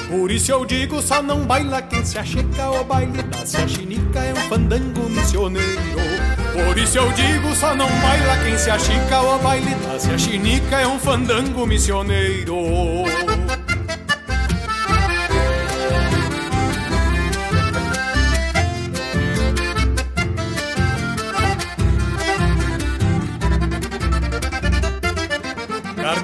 Por 0.08 0.30
isso 0.30 0.52
eu 0.52 0.64
digo, 0.64 1.02
só 1.02 1.20
não 1.20 1.40
baila 1.40 1.82
quem 1.82 2.04
se 2.04 2.16
acheca, 2.20 2.70
o 2.70 2.84
baile 2.84 3.20
da 3.20 3.66
chinica 3.66 4.20
é 4.20 4.32
um 4.32 4.48
fandango 4.48 5.10
missioneiro. 5.10 5.98
Por 6.52 6.78
isso 6.78 6.98
eu 6.98 7.10
digo, 7.10 7.52
só 7.56 7.74
não 7.74 7.88
baila 7.88 8.36
quem 8.44 8.56
se 8.56 8.70
achica, 8.70 9.22
o 9.22 9.40
baile 9.40 9.74
da 9.74 10.16
chinica 10.16 10.76
é 10.76 10.86
um 10.86 11.00
fandango 11.00 11.66
missioneiro. 11.66 12.54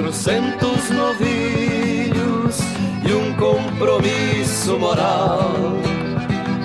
Quatrocentos 0.00 0.88
novilhos 0.90 2.58
e 3.06 3.12
um 3.12 3.34
compromisso 3.34 4.78
moral, 4.78 5.52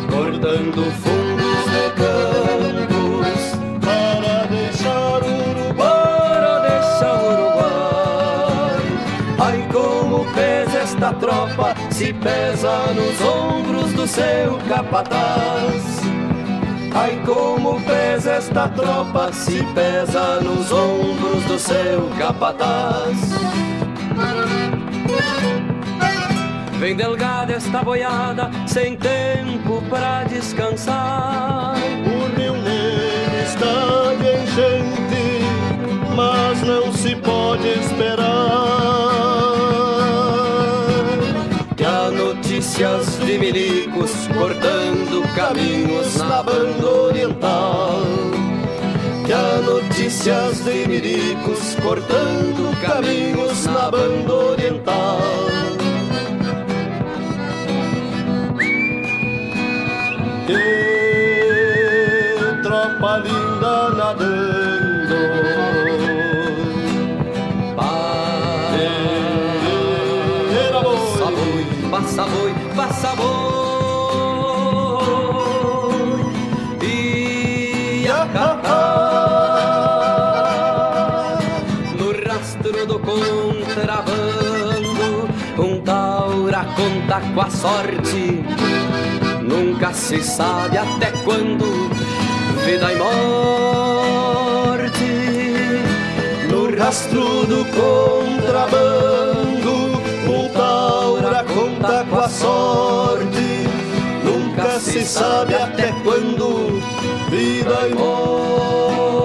cortando 0.10 0.86
fundos 1.04 1.66
de 1.70 1.90
campos 2.00 3.38
para 3.82 4.46
deixar 4.46 5.22
Uruguai, 5.22 5.76
para 5.76 6.60
deixar 6.60 7.20
Uruguai. 7.26 8.80
Ai 9.40 9.68
como 9.70 10.24
pesa 10.34 10.78
esta 10.78 11.14
tropa, 11.16 11.76
se 11.92 12.14
pesa 12.14 12.94
nos 12.94 13.20
ombros 13.22 13.92
do 13.92 14.08
seu 14.08 14.58
capataz. 14.70 15.95
Ai 16.98 17.22
como 17.26 17.82
pesa 17.82 18.36
esta 18.36 18.70
tropa, 18.70 19.30
se 19.34 19.62
pesa 19.74 20.40
nos 20.40 20.72
ombros 20.72 21.44
do 21.44 21.60
seu 21.60 22.10
capataz. 22.18 23.18
Vem 26.80 26.96
delgada 26.96 27.52
esta 27.52 27.84
boiada, 27.84 28.50
sem 28.66 28.96
tempo 28.96 29.84
pra 29.90 30.24
descansar. 30.24 31.76
O 32.06 32.40
Rio 32.40 32.54
Negro 32.54 33.44
está 33.44 34.14
de 34.16 34.44
enchente, 34.44 35.42
mas 36.16 36.62
não 36.62 36.94
se 36.94 37.14
pode 37.18 37.68
esperar. 37.68 38.26
Que 41.76 41.84
há 41.84 42.10
notícias 42.10 43.20
de 43.20 43.38
milicos 43.38 44.28
cortando 44.28 44.55
caminhos 45.36 46.16
na 46.16 46.42
banda 46.42 46.88
oriental. 46.88 48.02
Que 49.26 49.34
há 49.34 49.62
notícias 49.62 50.64
de 50.64 50.88
milicos 50.88 51.76
cortando 51.84 52.72
caminhos 52.82 53.66
na 53.66 53.92
banda 53.92 54.34
oriental. 54.34 55.45
Conta 87.06 87.22
com 87.34 87.42
a 87.42 87.50
sorte. 87.50 88.44
Nunca 89.44 89.94
se 89.94 90.22
sabe 90.24 90.78
até 90.78 91.12
quando 91.24 91.90
vida 92.66 92.92
e 92.92 92.96
morte 92.96 94.26
No 96.50 96.76
rastro 96.76 97.46
do 97.46 97.64
contrabando, 97.76 98.82
um 100.28 100.50
taura 100.50 101.44
conta 101.44 102.06
com 102.10 102.18
a 102.18 102.28
sorte. 102.28 103.68
Nunca 104.24 104.80
se 104.80 105.06
sabe 105.06 105.54
até 105.54 105.92
quando 106.04 106.82
vida 107.30 107.88
e 107.88 107.94
morte. 107.94 109.25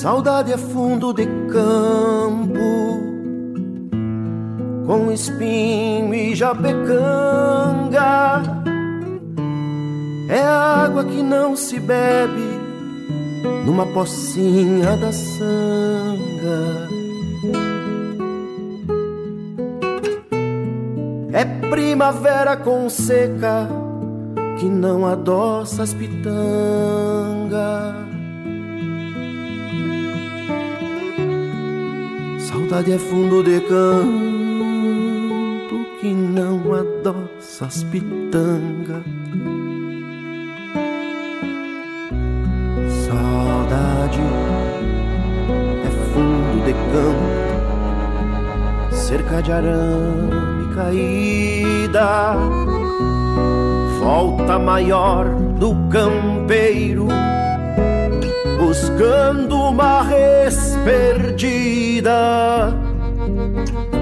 Saudade 0.00 0.50
é 0.50 0.56
fundo 0.56 1.12
de 1.12 1.26
campo, 1.52 2.58
com 4.86 5.12
espinho 5.12 6.14
e 6.14 6.34
japecanga. 6.34 6.80
É 10.26 10.40
água 10.40 11.04
que 11.04 11.22
não 11.22 11.54
se 11.54 11.78
bebe 11.78 12.58
numa 13.66 13.84
pocinha 13.88 14.96
da 14.96 15.12
sanga. 15.12 16.88
É 21.30 21.44
primavera 21.68 22.56
com 22.56 22.88
seca 22.88 23.68
que 24.58 24.64
não 24.64 25.04
adoça 25.04 25.82
as 25.82 25.92
pitangas. 25.92 26.40
Saudade 32.50 32.90
é 32.90 32.98
fundo 32.98 33.44
de 33.44 33.60
campo 33.60 34.40
não 36.12 36.74
adoça 36.74 37.66
as 37.66 37.84
pitanga. 37.84 39.04
Saudade 43.06 44.18
é 45.84 45.90
fundo 46.12 46.64
de 46.64 46.74
campo, 46.92 48.92
cerca 48.92 49.40
de 49.42 49.52
arame 49.52 50.74
caída, 50.74 52.34
volta 54.00 54.58
maior 54.58 55.32
do 55.58 55.76
campeiro 55.88 57.06
buscando 58.70 59.56
uma 59.56 60.02
res 60.02 60.76
perdida, 60.84 62.72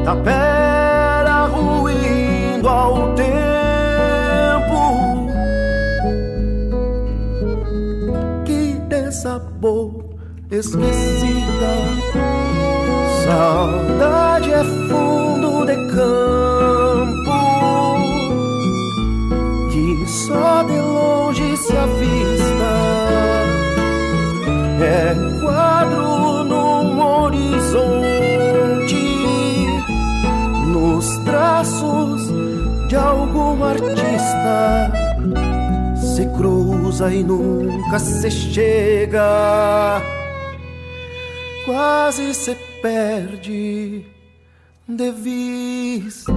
tapera 0.05 1.47
ruindo 1.47 2.69
ao 2.69 3.15
tempo. 3.15 3.31
Que 8.45 8.79
desabou 8.91 10.05
esquecida. 10.51 11.73
Saudade 13.25 14.53
é 14.53 14.65
fundo 14.91 15.65
de 15.65 15.77
campo. 15.95 17.39
Que 19.73 20.07
só 20.07 20.63
de 20.63 20.79
longe 20.79 21.57
se 21.57 21.75
avista 21.75 22.38
é 24.83 25.15
quadro 25.41 26.45
num 26.45 27.01
horizonte, 27.01 27.97
nos 30.67 31.19
traços 31.25 32.29
de 32.89 32.97
algum 32.97 33.65
artista. 33.65 34.93
Se 35.97 36.27
cruza 36.37 37.13
e 37.13 37.23
nunca 37.23 37.99
se 37.99 38.31
chega, 38.31 40.01
quase 41.65 42.35
se 42.35 42.57
perde 42.83 44.05
de 44.89 45.11
vista. 45.13 46.33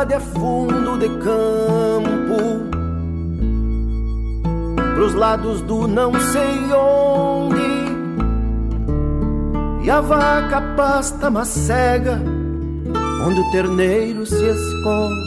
Saudade 0.00 0.14
é 0.14 0.20
fundo 0.20 0.96
de 0.98 1.08
campo, 1.18 2.38
pros 4.94 5.12
lados 5.12 5.60
do 5.60 5.86
não 5.86 6.18
sei 6.18 6.72
onde, 6.72 7.60
e 9.84 9.90
a 9.90 10.00
vaca 10.00 10.62
pasta 10.74 11.30
macega, 11.30 12.18
onde 13.26 13.40
o 13.40 13.50
terneiro 13.50 14.24
se 14.24 14.42
esconde. 14.42 15.20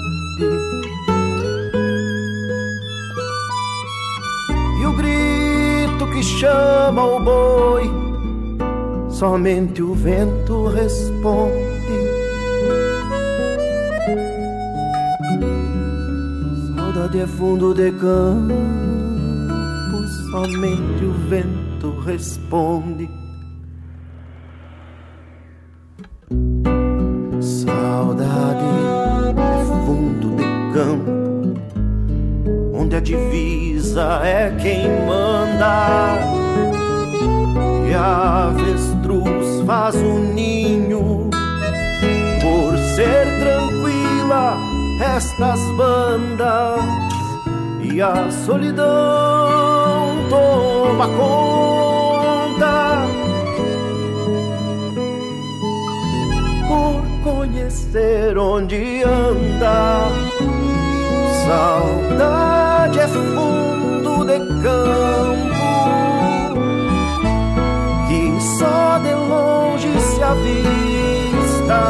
E 4.81 4.85
o 4.87 4.93
grito 4.93 6.07
que 6.11 6.23
chama 6.23 7.05
o 7.05 7.19
boi, 7.19 7.91
somente 9.11 9.83
o 9.83 9.93
vento 9.93 10.65
responde. 10.65 11.62
É 17.15 17.27
fundo 17.27 17.75
de 17.75 17.91
campo, 17.91 18.53
somente 20.31 21.05
o 21.05 21.13
vento 21.29 21.99
responde. 21.99 23.07
Campo 64.63 65.43
que 68.07 68.41
só 68.57 68.97
de 68.99 69.13
longe 69.13 69.91
se 69.99 70.23
avista. 70.23 71.83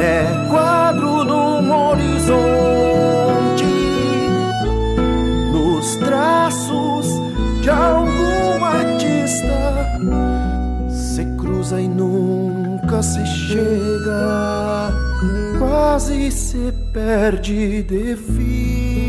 É 0.00 0.48
quadro 0.50 1.24
num 1.24 1.72
horizonte, 1.72 2.34
nos 5.52 5.96
traços 5.96 7.06
de 7.62 7.70
algum 7.70 8.64
artista. 8.64 9.98
Se 10.90 11.24
cruza 11.36 11.80
e 11.80 11.88
nunca 11.88 13.02
se 13.02 13.24
chega, 13.24 14.92
quase 15.58 16.30
se 16.30 16.72
perde 16.92 17.82
de 17.84 18.14
vista. 18.14 19.04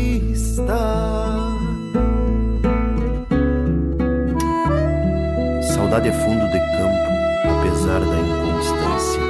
Saudade 5.96 6.08
é 6.10 6.12
fundo 6.12 6.46
de 6.50 6.58
campo, 6.58 7.58
apesar 7.58 8.00
da 8.00 8.20
inconstância. 8.20 9.22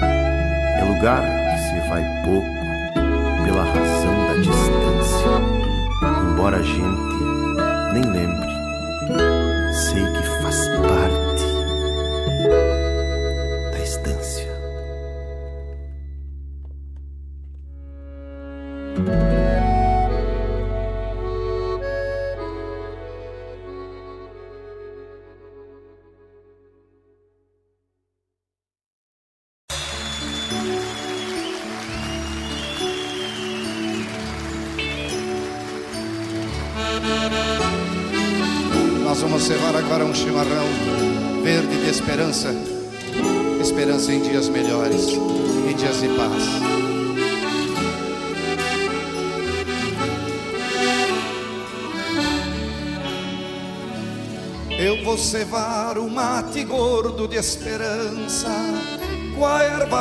É 0.00 0.84
lugar 0.84 1.22
que 1.22 1.58
se 1.60 1.88
vai 1.88 2.02
pouco 2.24 2.48
pela 3.44 3.62
razão 3.62 4.26
da 4.26 4.34
distância. 4.34 5.30
Embora 6.32 6.56
a 6.56 6.62
gente 6.62 6.82
nem 7.92 8.02
lembre, 8.02 8.29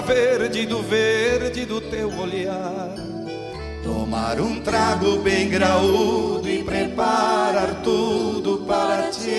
verde 0.10 0.66
do 0.66 0.82
verde 0.82 1.66
do 1.66 1.80
teu 1.80 2.12
olhar. 2.18 2.95
Tomar 3.84 4.41
um 4.41 4.60
trago 4.60 5.20
bem 5.20 5.47
graúdo 5.47 6.49
e 6.49 6.64
preparar 6.64 7.82
tudo 7.84 8.66
para 8.68 9.12
te 9.12 9.30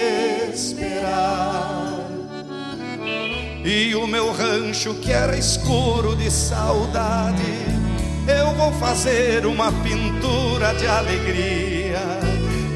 esperar. 0.52 2.06
E 3.64 3.96
o 3.96 4.06
meu 4.06 4.30
rancho 4.30 4.94
que 4.94 5.10
era 5.10 5.36
escuro 5.36 6.14
de 6.14 6.30
saudade, 6.30 7.52
eu 8.28 8.54
vou 8.54 8.72
fazer 8.74 9.46
uma 9.46 9.72
pintura 9.82 10.72
de 10.74 10.86
alegria 10.86 12.00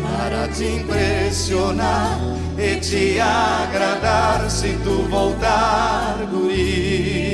para 0.03 0.49
te 0.49 0.65
impressionar 0.65 2.19
e 2.59 2.77
te 2.81 3.21
agradar 3.21 4.51
se 4.51 4.75
tu 4.83 5.07
voltar, 5.09 6.19
guria. 6.29 7.34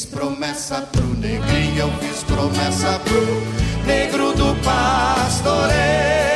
Fiz 0.00 0.08
promessa 0.08 0.80
pro 0.92 1.06
negrinho, 1.08 1.78
eu 1.78 1.90
fiz 1.98 2.24
promessa 2.24 2.98
pro 3.00 3.84
negro 3.84 4.32
do 4.32 4.56
pastoreio. 4.64 6.29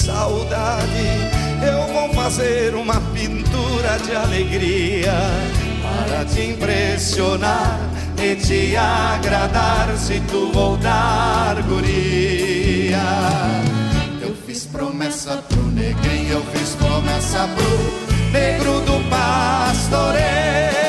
Saudade, 0.00 1.08
eu 1.62 1.92
vou 1.92 2.12
fazer 2.14 2.74
uma 2.74 3.00
pintura 3.12 3.98
de 4.04 4.16
alegria 4.16 5.12
para 5.82 6.24
te 6.24 6.40
impressionar 6.42 7.78
e 8.18 8.34
te 8.34 8.76
agradar 8.76 9.94
se 9.98 10.20
tu 10.20 10.50
voltar, 10.52 11.60
guria. 11.62 12.98
Eu 14.22 14.34
fiz 14.46 14.64
promessa 14.64 15.36
pro 15.48 15.62
negrinho, 15.64 16.32
eu 16.32 16.44
fiz 16.52 16.74
promessa 16.76 17.46
pro 17.48 18.30
negro 18.32 18.80
do 18.80 19.10
pastoreio. 19.10 20.79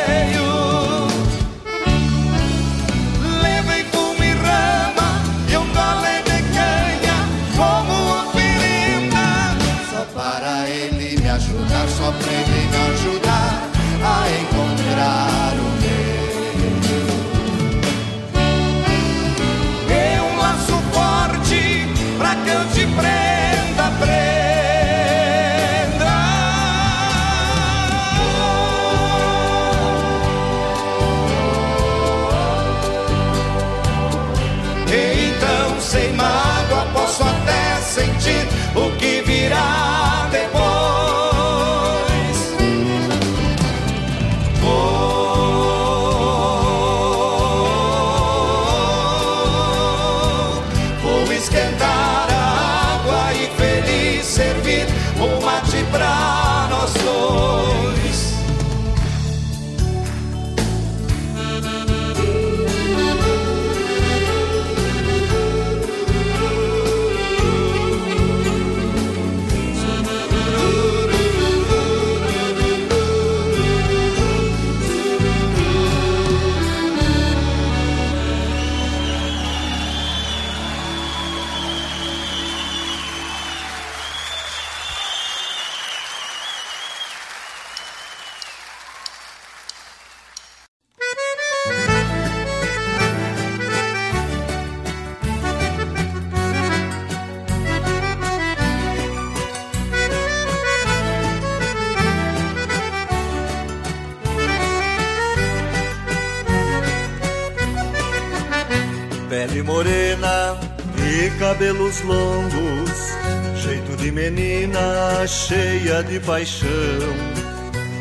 Paixão, 116.26 116.70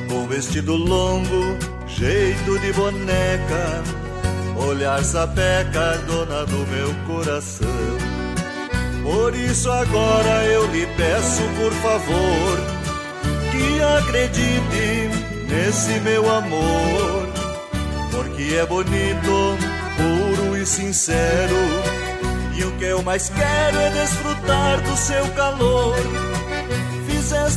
com 0.09 0.27
vestido 0.27 0.75
longo, 0.75 1.57
jeito 1.87 2.59
de 2.59 2.73
boneca, 2.73 3.83
olhar 4.57 5.03
sapeca, 5.05 5.99
dona 6.07 6.45
do 6.47 6.67
meu 6.67 6.95
coração. 7.07 7.69
Por 9.03 9.35
isso 9.35 9.71
agora 9.71 10.45
eu 10.45 10.71
lhe 10.73 10.87
peço, 10.97 11.43
por 11.59 11.73
favor, 11.75 12.59
que 13.51 13.83
acredite 13.99 15.11
nesse 15.49 15.99
meu 16.01 16.31
amor, 16.31 17.29
porque 18.11 18.55
é 18.55 18.67
bonito, 18.67 19.57
puro 19.97 20.57
e 20.57 20.67
sincero 20.67 22.01
e 22.61 22.65
o 22.65 22.73
que 22.73 22.85
eu 22.85 23.03
mais 23.03 23.31
quero 23.31 23.79
é 23.79 23.91
desfrutar 23.91 24.81
do 24.83 24.95
seu 24.95 25.27
calor. 25.29 26.30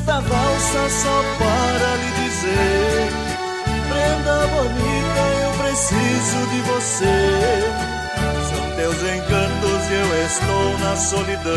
Esta 0.05 0.19
valsa 0.19 0.89
só 0.89 1.23
para 1.39 1.95
lhe 1.95 2.11
dizer: 2.25 3.09
Prenda 3.87 4.47
bonita, 4.47 5.23
eu 5.43 5.51
preciso 5.63 6.39
de 6.51 6.59
você. 6.73 7.19
São 8.49 8.75
teus 8.75 8.97
encantos 8.97 9.81
e 9.89 9.93
eu 9.93 10.25
estou 10.25 10.77
na 10.79 10.97
solidão. 10.97 11.53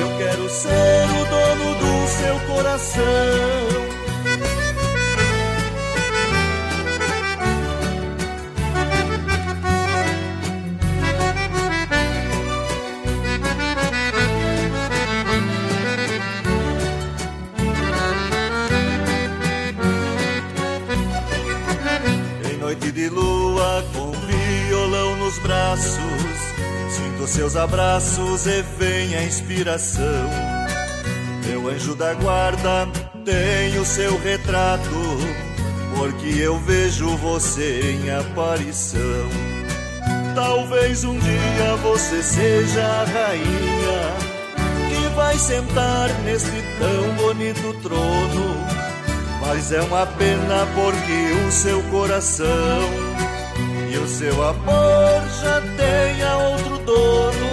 Eu 0.00 0.18
quero 0.18 0.48
ser 0.48 1.08
o 1.10 1.24
dono 1.24 1.74
do 1.80 2.08
seu 2.08 2.38
coração. 2.54 3.73
Nos 25.34 25.38
braços, 25.38 25.98
sinto 26.90 27.26
seus 27.26 27.56
abraços 27.56 28.46
e 28.46 28.62
vem 28.78 29.14
a 29.16 29.24
inspiração. 29.24 30.30
Meu 31.46 31.68
anjo 31.68 31.94
da 31.94 32.14
guarda 32.14 32.88
tem 33.24 33.78
o 33.78 33.84
seu 33.84 34.18
retrato, 34.18 34.90
porque 35.96 36.38
eu 36.38 36.58
vejo 36.60 37.16
você 37.16 37.80
em 37.80 38.10
aparição. 38.10 39.00
Talvez 40.34 41.04
um 41.04 41.18
dia 41.18 41.76
você 41.82 42.22
seja 42.22 42.84
a 42.84 43.04
rainha 43.04 44.14
que 44.88 45.14
vai 45.14 45.36
sentar 45.38 46.08
neste 46.24 46.62
tão 46.78 47.26
bonito 47.26 47.72
trono. 47.82 48.64
Mas 49.40 49.72
é 49.72 49.80
uma 49.82 50.06
pena 50.06 50.66
porque 50.74 51.46
o 51.46 51.52
seu 51.52 51.82
coração 51.84 53.14
e 53.92 53.96
o 53.96 54.08
seu 54.08 54.42
amor 54.42 54.93
já 55.74 55.82
tem 55.82 56.22
a 56.22 56.36
outro 56.36 56.78
dono. 56.78 57.48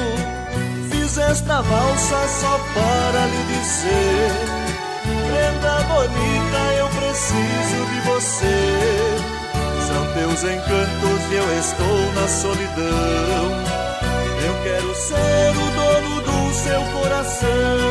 Fiz 0.90 1.18
esta 1.18 1.62
valsa 1.62 2.28
só 2.28 2.60
para 2.74 3.26
lhe 3.26 3.44
dizer: 3.54 4.32
Prenda 5.28 5.84
bonita, 5.84 6.74
eu 6.78 6.88
preciso 6.90 7.86
de 7.92 8.00
você. 8.02 8.58
São 9.88 10.14
teus 10.14 10.44
encantos 10.44 11.32
e 11.32 11.36
eu 11.36 11.60
estou 11.60 12.14
na 12.14 12.28
solidão. 12.28 13.46
Eu 14.46 14.64
quero 14.64 14.96
ser 14.96 15.52
o 15.52 15.72
dono 15.76 16.22
do 16.22 16.54
seu 16.54 16.82
coração. 17.00 17.91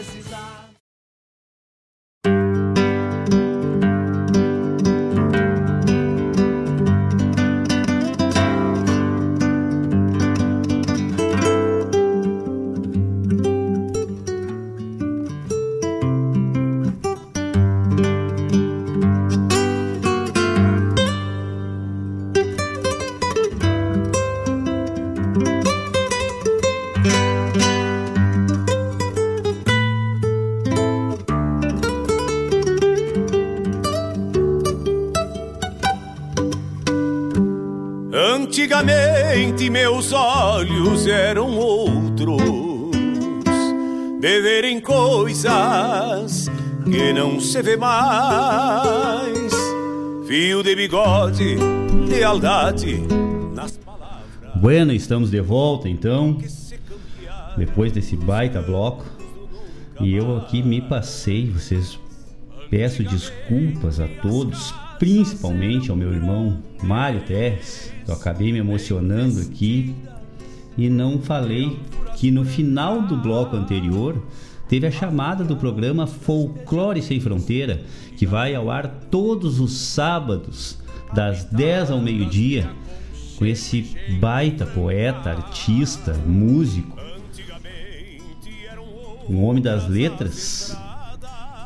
Antigamente 38.81 39.69
meus 39.69 40.11
olhos 40.11 41.05
eram 41.05 41.55
outros, 41.55 42.41
de 44.19 44.41
verem 44.41 44.81
coisas 44.81 46.49
que 46.83 47.13
não 47.13 47.39
se 47.39 47.61
vê 47.61 47.77
mais. 47.77 49.53
Fio 50.27 50.63
de 50.63 50.75
bigode, 50.75 51.57
lealdade 52.09 53.03
nas 53.53 53.79
Bueno, 54.55 54.91
estamos 54.93 55.29
de 55.29 55.41
volta 55.41 55.87
então, 55.87 56.39
depois 57.55 57.91
desse 57.91 58.17
baita 58.17 58.63
bloco. 58.63 59.05
E 59.99 60.15
eu 60.15 60.37
aqui 60.37 60.63
me 60.63 60.81
passei, 60.81 61.51
vocês 61.51 61.99
peço 62.71 63.03
desculpas 63.03 63.99
a 63.99 64.07
todos, 64.07 64.73
principalmente 65.01 65.89
ao 65.89 65.97
meu 65.97 66.13
irmão 66.13 66.61
Mário 66.83 67.21
Terres. 67.21 67.91
Eu 68.07 68.13
acabei 68.13 68.51
me 68.51 68.59
emocionando 68.59 69.41
aqui 69.41 69.95
e 70.77 70.87
não 70.91 71.19
falei 71.19 71.79
que 72.17 72.29
no 72.29 72.45
final 72.45 73.01
do 73.01 73.17
bloco 73.17 73.55
anterior 73.55 74.21
teve 74.69 74.85
a 74.85 74.91
chamada 74.91 75.43
do 75.43 75.55
programa 75.55 76.05
Folclore 76.05 77.01
Sem 77.01 77.19
Fronteira, 77.19 77.81
que 78.15 78.27
vai 78.27 78.53
ao 78.53 78.69
ar 78.69 78.85
todos 79.09 79.59
os 79.59 79.75
sábados, 79.75 80.77
das 81.15 81.45
10 81.45 81.89
ao 81.89 81.99
meio-dia, 81.99 82.69
com 83.39 83.45
esse 83.47 83.97
baita 84.19 84.67
poeta, 84.67 85.31
artista, 85.31 86.13
músico, 86.27 86.95
um 89.27 89.43
homem 89.43 89.63
das 89.63 89.87
letras, 89.87 90.77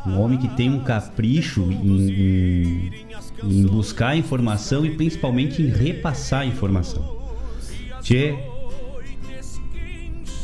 um 0.07 0.21
homem 0.21 0.37
que 0.37 0.47
tem 0.47 0.69
um 0.69 0.79
capricho 0.79 1.63
em, 1.63 2.09
em, 2.09 3.05
em 3.45 3.65
buscar 3.65 4.15
informação 4.15 4.85
e 4.85 4.95
principalmente 4.95 5.61
em 5.61 5.67
repassar 5.67 6.47
informação. 6.47 7.15
Tchê, 8.01 8.35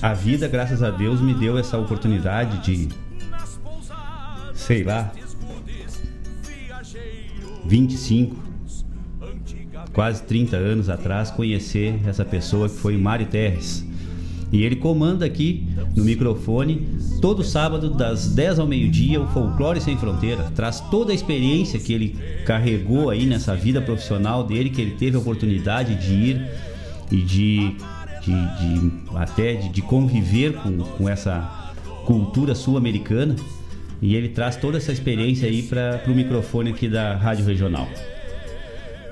a 0.01 0.13
vida, 0.13 0.47
graças 0.47 0.81
a 0.81 0.89
Deus, 0.89 1.21
me 1.21 1.33
deu 1.33 1.57
essa 1.57 1.77
oportunidade 1.77 2.63
de, 2.63 2.89
sei 4.53 4.83
lá, 4.83 5.11
25, 7.65 8.35
quase 9.93 10.23
30 10.23 10.57
anos 10.57 10.89
atrás, 10.89 11.29
conhecer 11.29 11.99
essa 12.07 12.25
pessoa 12.25 12.67
que 12.67 12.75
foi 12.75 12.97
Mário 12.97 13.27
Terres. 13.27 13.85
E 14.51 14.63
ele 14.63 14.75
comanda 14.75 15.25
aqui 15.25 15.65
no 15.95 16.03
microfone 16.03 16.85
todo 17.21 17.43
sábado 17.43 17.89
das 17.89 18.27
10 18.33 18.59
ao 18.59 18.67
meio-dia 18.67 19.21
o 19.21 19.27
Folclore 19.27 19.79
Sem 19.79 19.97
Fronteira. 19.97 20.51
Traz 20.53 20.81
toda 20.81 21.13
a 21.13 21.15
experiência 21.15 21.79
que 21.79 21.93
ele 21.93 22.15
carregou 22.45 23.09
aí 23.09 23.25
nessa 23.25 23.55
vida 23.55 23.81
profissional 23.81 24.43
dele, 24.43 24.69
que 24.69 24.81
ele 24.81 24.91
teve 24.91 25.15
a 25.15 25.19
oportunidade 25.19 25.95
de 25.95 26.13
ir 26.13 26.47
e 27.09 27.21
de, 27.21 27.75
de, 28.21 28.31
de 28.31 28.91
até 29.15 29.53
de, 29.53 29.69
de 29.69 29.81
conviver 29.81 30.53
com, 30.53 30.77
com 30.79 31.07
essa 31.07 31.73
cultura 32.05 32.53
sul-americana. 32.53 33.37
E 34.01 34.15
ele 34.15 34.29
traz 34.29 34.57
toda 34.57 34.77
essa 34.77 34.91
experiência 34.91 35.47
aí 35.47 35.61
para 35.63 36.01
o 36.07 36.11
microfone 36.11 36.71
aqui 36.71 36.89
da 36.89 37.15
Rádio 37.15 37.45
Regional. 37.45 37.87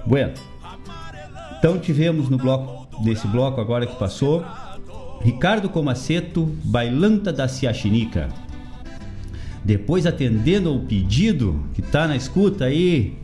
Bueno, 0.05 0.33
então 1.57 1.77
tivemos 1.77 2.27
no 2.27 2.37
bloco 2.37 3.03
desse 3.05 3.27
bloco 3.27 3.61
agora 3.61 3.85
que 3.85 3.95
passou 3.95 4.43
Ricardo 5.22 5.70
Comaceto, 5.70 6.45
Bailanta 6.63 7.32
da 7.32 7.47
Ciaxinica. 7.47 8.30
Depois 9.63 10.05
atendendo 10.05 10.70
ao 10.70 10.80
pedido 10.80 11.63
que 11.74 11.82
tá 11.82 12.07
na 12.07 12.15
escuta 12.15 12.65
aí, 12.65 13.17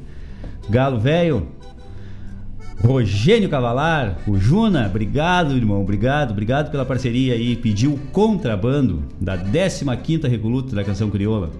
Galo 0.70 1.00
Velho, 1.00 1.48
Rogênio 2.84 3.50
Cavalar, 3.50 4.18
o 4.28 4.38
Juna, 4.38 4.86
obrigado, 4.88 5.56
irmão, 5.56 5.82
obrigado, 5.82 6.32
obrigado 6.32 6.70
pela 6.70 6.86
parceria 6.86 7.34
aí. 7.34 7.56
Pediu 7.56 7.94
o 7.94 8.00
contrabando 8.12 9.04
da 9.20 9.38
15ª 9.38 10.28
Recoluta 10.28 10.76
da 10.76 10.84
Canção 10.84 11.10
Crioula. 11.10 11.52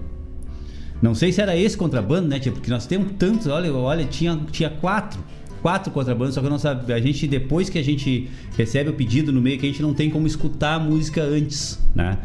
Não 1.00 1.14
sei 1.14 1.32
se 1.32 1.40
era 1.40 1.56
esse 1.56 1.76
contrabando, 1.76 2.28
né, 2.28 2.38
tia? 2.38 2.52
Porque 2.52 2.70
nós 2.70 2.86
temos 2.86 3.12
tantos, 3.18 3.46
olha, 3.46 3.72
olha, 3.72 4.04
tinha, 4.04 4.38
tinha 4.50 4.70
quatro. 4.70 5.18
Quatro 5.66 5.90
contrabandos, 5.90 6.32
só 6.32 6.40
que 6.40 6.46
eu 6.46 6.50
não 6.50 6.60
sabe. 6.60 6.92
A 6.92 7.00
gente, 7.00 7.26
depois 7.26 7.68
que 7.68 7.76
a 7.76 7.82
gente 7.82 8.30
recebe 8.56 8.88
o 8.88 8.92
pedido 8.92 9.32
no 9.32 9.42
meio, 9.42 9.58
que 9.58 9.66
a 9.66 9.68
gente 9.68 9.82
não 9.82 9.92
tem 9.92 10.08
como 10.08 10.24
escutar 10.24 10.74
a 10.74 10.78
música 10.78 11.20
antes, 11.20 11.76
né? 11.92 12.18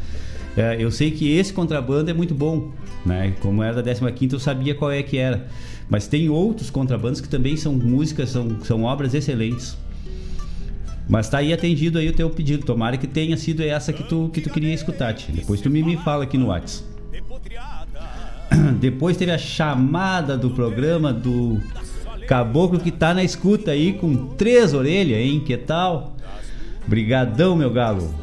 É, 0.56 0.78
eu 0.80 0.92
sei 0.92 1.10
que 1.10 1.28
esse 1.28 1.52
contrabando 1.52 2.12
é 2.12 2.14
muito 2.14 2.36
bom, 2.36 2.70
né? 3.04 3.34
Como 3.40 3.64
era 3.64 3.82
da 3.82 4.12
15 4.12 4.34
eu 4.36 4.40
sabia 4.40 4.76
qual 4.76 4.92
é 4.92 5.02
que 5.02 5.18
era. 5.18 5.48
Mas 5.90 6.06
tem 6.06 6.30
outros 6.30 6.70
contrabandos 6.70 7.20
que 7.20 7.28
também 7.28 7.58
são 7.58 7.74
músicas, 7.74 8.30
são, 8.30 8.62
são 8.64 8.84
obras 8.84 9.16
excelentes. 9.16 9.76
Mas 11.10 11.28
tá 11.28 11.40
aí 11.40 11.52
atendido 11.52 11.98
aí 11.98 12.10
o 12.10 12.14
teu 12.14 12.30
pedido. 12.30 12.64
Tomara 12.64 12.96
que 12.96 13.08
tenha 13.08 13.36
sido 13.38 13.64
essa 13.64 13.92
que 13.92 14.04
tu, 14.04 14.30
que 14.32 14.40
tu 14.40 14.52
queria 14.52 14.72
escutar, 14.72 15.16
tia. 15.16 15.34
Depois 15.34 15.60
tu 15.60 15.68
me, 15.68 15.82
me 15.82 15.98
fala 15.98 16.26
aqui 16.26 16.38
no 16.38 16.50
WhatsApp. 16.50 16.88
Depois 18.80 19.18
teve 19.18 19.32
a 19.32 19.38
chamada 19.40 20.38
do 20.38 20.52
programa 20.52 21.12
do 21.12 21.60
caboclo 22.32 22.80
que 22.80 22.92
tá 22.92 23.14
na 23.14 23.26
escuta 23.26 23.72
aí 23.72 23.92
com 23.92 24.28
três 24.38 24.74
orelhas, 24.74 25.20
hein? 25.20 25.42
Que 25.46 25.58
tal? 25.58 26.16
Brigadão, 26.88 27.58
meu 27.58 27.70
galo. 27.70 28.16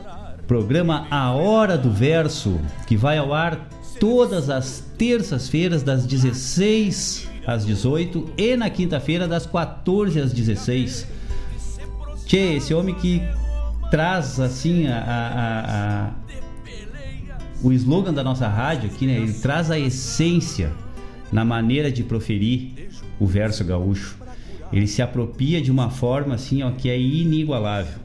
Programa 0.47 1.07
A 1.11 1.31
Hora 1.33 1.77
do 1.77 1.91
Verso, 1.91 2.59
que 2.87 2.97
vai 2.97 3.19
ao 3.19 3.35
ar 3.35 3.69
todas 4.01 4.49
as 4.49 4.83
terças-feiras 4.97 5.83
das 5.83 6.07
16 6.07 7.29
às 7.47 7.67
18 7.67 8.31
e 8.39 8.57
na 8.57 8.71
quinta-feira 8.71 9.29
das 9.29 9.45
14 9.45 10.19
às 10.19 10.33
16. 10.33 11.07
Tchê, 12.25 12.55
esse 12.55 12.73
homem 12.73 12.95
que 12.95 13.21
traz 13.91 14.41
assim 14.41 14.87
a, 14.87 15.01
a, 15.01 16.07
a, 16.07 16.11
o 17.63 17.71
slogan 17.75 18.15
da 18.15 18.25
nossa 18.25 18.49
rádio 18.49 18.89
aqui, 18.89 19.07
né? 19.07 19.19
Ele 19.19 19.35
traz 19.35 19.71
a 19.71 19.79
essência 19.79 20.73
na 21.31 21.45
maneira 21.45 21.93
de 21.93 22.03
proferir 22.03 22.78
o 23.19 23.27
verso 23.27 23.65
gaúcho. 23.65 24.17
Ele 24.73 24.87
se 24.87 25.01
apropria 25.01 25.61
de 25.61 25.71
uma 25.71 25.91
forma 25.91 26.35
assim, 26.35 26.63
ó, 26.63 26.71
que 26.71 26.91
é 26.91 26.99
inigualável. 26.99 27.99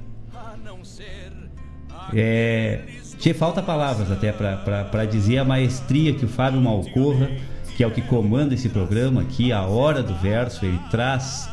É, 2.14 2.82
te 3.20 3.34
falta 3.34 3.62
palavras 3.62 4.12
até 4.12 4.32
para 4.32 5.06
dizer 5.06 5.40
a 5.40 5.46
maestria 5.46 6.14
que 6.14 6.26
o 6.26 6.28
Fábio 6.28 6.62
Malcorra, 6.62 7.32
que 7.76 7.84
é 7.84 7.88
o 7.88 7.92
que 7.92 8.02
comanda 8.02 8.54
esse 8.54 8.70
programa 8.70 9.22
aqui, 9.22 9.52
a 9.52 9.64
hora 9.64 10.04
do 10.04 10.14
verso, 10.16 10.66
ele 10.66 10.80
traz 10.92 11.50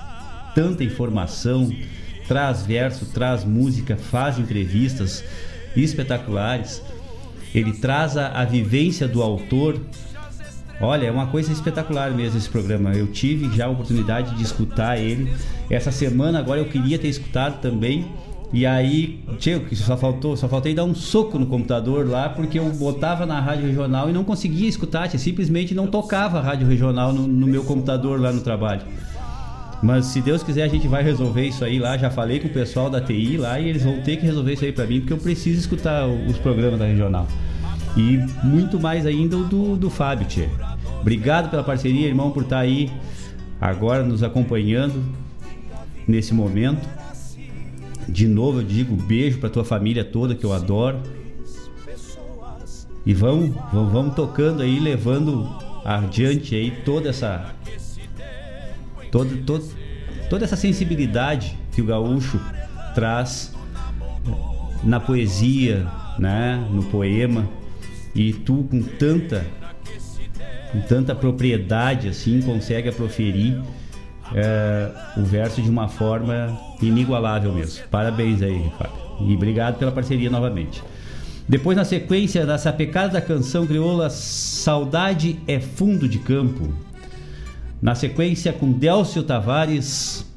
tanta 0.55 0.85
informação, 0.85 1.71
traz 2.29 2.65
verso, 2.65 3.07
traz 3.07 3.45
música, 3.45 3.97
faz 3.97 4.39
entrevistas 4.39 5.25
espetaculares. 5.77 6.83
Ele 7.55 7.73
traz 7.73 8.17
a, 8.17 8.29
a 8.29 8.45
vivência 8.45 9.09
do 9.09 9.23
autor 9.23 9.81
Olha, 10.81 11.07
é 11.07 11.11
uma 11.11 11.27
coisa 11.27 11.53
espetacular 11.53 12.11
mesmo 12.11 12.39
esse 12.39 12.49
programa. 12.49 12.95
Eu 12.95 13.07
tive 13.07 13.55
já 13.55 13.67
a 13.67 13.69
oportunidade 13.69 14.35
de 14.35 14.43
escutar 14.43 14.99
ele. 14.99 15.31
Essa 15.69 15.93
semana 15.93 16.39
agora 16.39 16.59
eu 16.59 16.65
queria 16.65 16.99
ter 16.99 17.09
escutado 17.09 17.61
também. 17.61 18.07
E 18.53 18.67
aí, 18.67 19.21
tio, 19.39 19.61
que 19.61 19.77
só 19.77 19.97
faltou, 19.97 20.37
só 20.37 20.49
faltei 20.49 20.75
dar 20.75 20.85
um 20.85 20.95
soco 20.95 21.39
no 21.39 21.47
computador 21.47 22.09
lá, 22.09 22.29
porque 22.29 22.59
eu 22.59 22.65
botava 22.71 23.25
na 23.25 23.39
rádio 23.41 23.67
regional 23.67 24.11
e 24.11 24.13
não 24.13 24.25
conseguia 24.25 24.69
escutar, 24.69 25.07
tia, 25.07 25.21
simplesmente 25.21 25.73
não 25.73 25.87
tocava 25.87 26.39
a 26.39 26.43
rádio 26.43 26.67
regional 26.67 27.13
no, 27.13 27.29
no 27.29 27.47
meu 27.47 27.63
computador 27.63 28.21
lá 28.21 28.33
no 28.33 28.41
trabalho. 28.41 28.83
Mas 29.83 30.07
se 30.07 30.21
Deus 30.21 30.43
quiser, 30.43 30.65
a 30.65 30.69
gente 30.69 30.89
vai 30.89 31.03
resolver 31.03 31.47
isso 31.47 31.65
aí 31.65 31.79
lá. 31.79 31.97
Já 31.97 32.11
falei 32.11 32.41
com 32.41 32.49
o 32.49 32.51
pessoal 32.51 32.91
da 32.91 33.01
TI 33.01 33.37
lá 33.37 33.61
e 33.61 33.69
eles 33.69 33.85
vão 33.85 34.01
ter 34.01 34.17
que 34.17 34.27
resolver 34.27 34.55
isso 34.55 34.65
aí 34.65 34.73
para 34.73 34.87
mim, 34.87 35.01
porque 35.01 35.13
eu 35.13 35.19
preciso 35.19 35.59
escutar 35.59 36.07
os 36.07 36.37
programas 36.39 36.79
da 36.79 36.87
regional. 36.87 37.27
E 37.97 38.19
muito 38.45 38.79
mais 38.79 39.07
ainda 39.07 39.37
o 39.37 39.45
do, 39.45 39.77
do 39.77 39.91
Fábio, 39.91 40.27
tia. 40.27 40.49
Obrigado 41.01 41.51
pela 41.51 41.63
parceria, 41.63 42.07
irmão, 42.07 42.31
por 42.31 42.43
estar 42.43 42.61
aí 42.61 42.91
agora 43.61 44.03
nos 44.03 44.23
acompanhando 44.23 45.03
nesse 46.07 46.33
momento. 46.35 46.89
De 48.09 48.27
novo 48.27 48.61
eu 48.61 48.65
digo 48.65 48.95
beijo 48.97 49.39
para 49.39 49.49
tua 49.51 49.65
família 49.65 50.05
toda 50.05 50.35
que 50.35 50.45
eu 50.45 50.53
adoro. 50.53 51.01
E 53.05 53.15
vamos, 53.15 53.55
vamos, 53.73 53.93
vamos 53.93 54.15
tocando 54.15 54.63
aí, 54.63 54.79
levando 54.79 55.49
adiante 55.85 56.55
aí 56.55 56.71
toda 56.85 57.09
essa 57.09 57.55
toda, 59.11 59.37
toda, 59.39 59.65
toda 60.29 60.45
essa 60.45 60.57
sensibilidade 60.57 61.57
que 61.73 61.81
o 61.81 61.85
gaúcho 61.85 62.39
traz 62.95 63.53
na 64.83 65.01
poesia, 65.01 65.87
né, 66.19 66.67
no 66.71 66.83
poema. 66.85 67.49
E 68.15 68.33
tu 68.33 68.67
com 68.71 68.83
tanta 68.83 69.47
com 70.73 70.81
tanta 70.83 71.15
propriedade 71.15 72.09
assim, 72.09 72.41
consegue 72.43 72.93
proferir 72.93 73.61
é, 74.35 74.91
o 75.17 75.25
verso 75.25 75.61
de 75.61 75.69
uma 75.69 75.89
forma 75.89 76.59
inigualável 76.81 77.53
mesmo. 77.53 77.85
Parabéns 77.91 78.41
aí, 78.43 78.71
Fábio. 78.79 79.29
E 79.29 79.35
obrigado 79.35 79.79
pela 79.79 79.93
parceria 79.93 80.31
novamente. 80.31 80.83
Depois, 81.49 81.77
na 81.77 81.85
sequência 81.85 82.47
da 82.47 82.57
sapecada 82.57 83.15
da 83.15 83.21
canção 83.21 83.67
crioula 83.67 84.09
Saudade 84.09 85.41
é 85.49 85.59
Fundo 85.59 86.09
de 86.09 86.19
Campo. 86.19 86.73
Na 87.83 87.95
sequência, 87.95 88.53
com 88.53 88.71
Delcio 88.71 89.23
Tavares, 89.25 90.30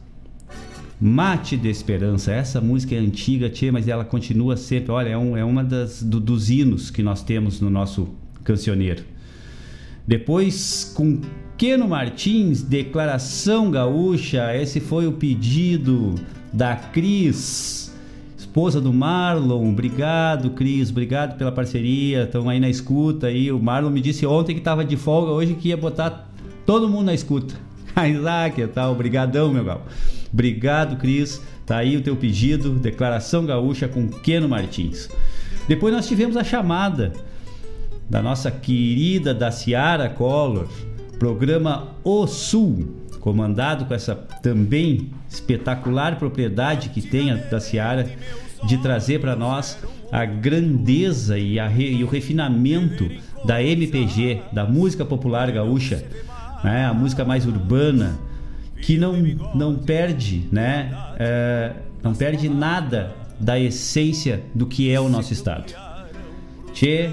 Mate 1.05 1.57
de 1.57 1.67
Esperança. 1.67 2.31
Essa 2.31 2.61
música 2.61 2.95
é 2.95 2.97
antiga, 2.97 3.49
tchê, 3.49 3.69
mas 3.69 3.89
ela 3.89 4.05
continua 4.05 4.55
sempre. 4.55 4.89
Olha, 4.89 5.09
é, 5.09 5.17
um, 5.17 5.35
é 5.35 5.43
uma 5.43 5.61
das, 5.61 6.01
do, 6.01 6.17
dos 6.17 6.49
hinos 6.49 6.89
que 6.89 7.03
nós 7.03 7.21
temos 7.21 7.59
no 7.59 7.69
nosso 7.69 8.07
cancioneiro. 8.41 9.03
Depois, 10.07 10.93
com 10.95 11.19
Queno 11.57 11.89
Martins, 11.89 12.61
Declaração 12.61 13.69
Gaúcha. 13.69 14.55
Esse 14.55 14.79
foi 14.79 15.05
o 15.05 15.11
pedido 15.11 16.15
da 16.53 16.73
Cris, 16.73 17.93
esposa 18.37 18.79
do 18.79 18.93
Marlon. 18.93 19.71
Obrigado, 19.71 20.51
Cris. 20.51 20.89
Obrigado 20.89 21.37
pela 21.37 21.51
parceria. 21.51 22.23
Estão 22.23 22.47
aí 22.47 22.61
na 22.61 22.69
escuta. 22.69 23.27
Aí. 23.27 23.51
O 23.51 23.59
Marlon 23.59 23.89
me 23.89 23.99
disse 23.99 24.25
ontem 24.25 24.53
que 24.53 24.61
estava 24.61 24.85
de 24.85 24.95
folga, 24.95 25.33
hoje 25.33 25.53
que 25.55 25.67
ia 25.67 25.75
botar 25.75 26.31
todo 26.65 26.87
mundo 26.87 27.07
na 27.07 27.13
escuta. 27.13 27.55
Isaac, 28.09 28.67
tal? 28.67 28.93
Obrigadão, 28.93 29.51
meu 29.51 29.65
gal. 29.65 29.85
Obrigado, 30.33 30.97
Cris. 30.97 31.41
Tá 31.65 31.77
aí 31.77 31.95
o 31.95 32.01
teu 32.01 32.15
pedido, 32.15 32.71
Declaração 32.71 33.45
Gaúcha 33.45 33.87
com 33.87 34.07
Queno 34.07 34.49
Martins. 34.49 35.07
Depois 35.67 35.93
nós 35.93 36.07
tivemos 36.07 36.35
a 36.35 36.43
chamada 36.43 37.13
da 38.09 38.21
nossa 38.21 38.51
querida 38.51 39.33
da 39.33 39.51
Ciara 39.51 40.09
Collor, 40.09 40.67
programa 41.17 41.89
O 42.03 42.27
Sul, 42.27 43.03
comandado 43.19 43.85
com 43.85 43.93
essa 43.93 44.15
também 44.15 45.11
espetacular 45.29 46.17
propriedade 46.17 46.89
que 46.89 47.01
tem 47.01 47.31
a 47.31 47.35
da 47.35 47.59
Ciara 47.59 48.09
de 48.65 48.77
trazer 48.79 49.19
para 49.19 49.35
nós 49.35 49.77
a 50.11 50.25
grandeza 50.25 51.37
e, 51.37 51.59
a 51.59 51.71
e, 51.71 52.03
o 52.03 52.07
refinamento 52.07 53.09
da 53.45 53.63
MPG, 53.63 54.41
da 54.51 54.65
música 54.65 55.05
popular 55.05 55.51
gaúcha, 55.51 56.03
né? 56.63 56.85
a 56.85 56.93
música 56.93 57.23
mais 57.23 57.45
urbana, 57.45 58.17
que 58.83 58.97
não, 58.97 59.13
não 59.55 59.75
perde, 59.75 60.45
né? 60.51 60.91
É, 61.17 61.71
não 62.03 62.13
perde 62.13 62.49
nada 62.49 63.15
da 63.39 63.57
essência 63.57 64.43
do 64.53 64.65
que 64.65 64.91
é 64.91 64.99
o 64.99 65.07
nosso 65.07 65.31
estado. 65.31 65.73
Tchê, 66.73 67.09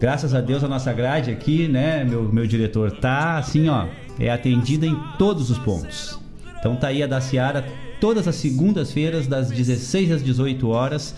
graças 0.00 0.32
a 0.32 0.40
Deus 0.40 0.62
a 0.62 0.68
nossa 0.68 0.92
grade 0.92 1.30
aqui, 1.30 1.66
né, 1.66 2.04
meu, 2.04 2.22
meu 2.32 2.46
diretor, 2.46 2.92
tá 2.92 3.38
assim, 3.38 3.68
ó, 3.68 3.86
é 4.18 4.30
atendida 4.30 4.86
em 4.86 4.96
todos 5.18 5.50
os 5.50 5.58
pontos. 5.58 6.20
Então 6.60 6.76
tá 6.76 6.88
aí 6.88 7.02
a 7.02 7.06
da 7.08 7.20
Ciara, 7.20 7.66
todas 8.00 8.28
as 8.28 8.36
segundas-feiras, 8.36 9.26
das 9.26 9.50
16 9.50 10.12
às 10.12 10.22
18 10.22 10.68
horas, 10.68 11.16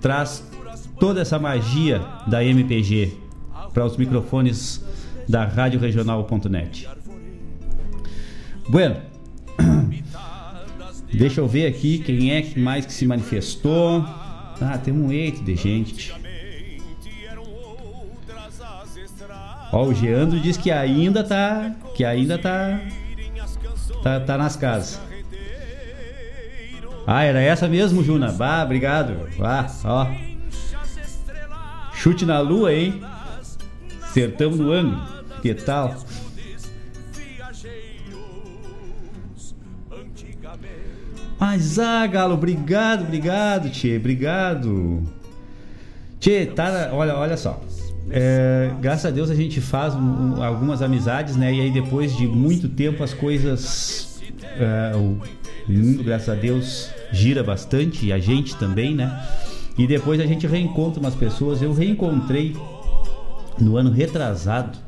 traz 0.00 0.42
toda 0.98 1.20
essa 1.20 1.38
magia 1.38 2.00
da 2.26 2.42
MPG 2.42 3.12
para 3.74 3.84
os 3.84 3.96
microfones 3.98 4.82
da 5.28 5.44
Rádio 5.44 5.78
Regional.net. 5.80 6.95
Bueno, 8.68 8.96
deixa 11.12 11.40
eu 11.40 11.46
ver 11.46 11.66
aqui 11.66 11.98
quem 11.98 12.32
é 12.32 12.44
mais 12.56 12.84
que 12.84 12.92
se 12.92 13.06
manifestou. 13.06 14.04
Ah, 14.60 14.78
tem 14.82 14.92
um 14.92 15.12
eito 15.12 15.42
de 15.42 15.54
gente. 15.54 16.12
Ó, 19.72 19.84
o 19.84 19.94
Geandro 19.94 20.40
diz 20.40 20.56
que 20.56 20.70
ainda 20.70 21.22
tá. 21.22 21.74
Que 21.94 22.04
ainda 22.04 22.38
tá. 22.38 22.80
Tá, 24.02 24.20
tá 24.20 24.38
nas 24.38 24.56
casas. 24.56 25.00
Ah, 27.06 27.22
era 27.22 27.40
essa 27.40 27.68
mesmo, 27.68 28.02
Juna? 28.02 28.32
Bah, 28.32 28.64
obrigado. 28.64 29.28
Ah, 29.40 29.66
ó. 29.84 30.06
Chute 31.94 32.24
na 32.24 32.40
lua, 32.40 32.72
hein? 32.72 33.00
Sertão 34.12 34.50
do 34.50 34.72
ângulo. 34.72 35.06
Que 35.40 35.54
tal? 35.54 35.94
Mas, 41.38 41.78
ah, 41.78 42.06
Galo, 42.06 42.34
obrigado, 42.34 43.02
obrigado, 43.02 43.70
Tchê, 43.70 43.96
obrigado. 43.96 45.02
Tchê, 46.18 46.46
tá, 46.46 46.90
olha, 46.92 47.14
olha 47.14 47.36
só. 47.36 47.62
É, 48.08 48.70
graças 48.80 49.06
a 49.06 49.10
Deus 49.10 49.30
a 49.30 49.34
gente 49.34 49.60
faz 49.60 49.94
um, 49.94 49.98
um, 50.00 50.42
algumas 50.42 50.80
amizades, 50.80 51.36
né? 51.36 51.52
E 51.52 51.60
aí 51.60 51.70
depois 51.70 52.16
de 52.16 52.26
muito 52.26 52.68
tempo 52.68 53.02
as 53.02 53.12
coisas. 53.12 54.22
É, 54.58 54.96
o 54.96 55.20
mundo, 55.68 56.02
graças 56.04 56.28
a 56.28 56.34
Deus, 56.34 56.90
gira 57.12 57.42
bastante 57.42 58.06
e 58.06 58.12
a 58.12 58.18
gente 58.18 58.56
também, 58.56 58.94
né? 58.94 59.22
E 59.76 59.86
depois 59.86 60.20
a 60.20 60.26
gente 60.26 60.46
reencontra 60.46 61.00
umas 61.00 61.14
pessoas. 61.14 61.60
Eu 61.60 61.72
reencontrei 61.72 62.56
no 63.58 63.76
ano 63.76 63.90
retrasado 63.90 64.78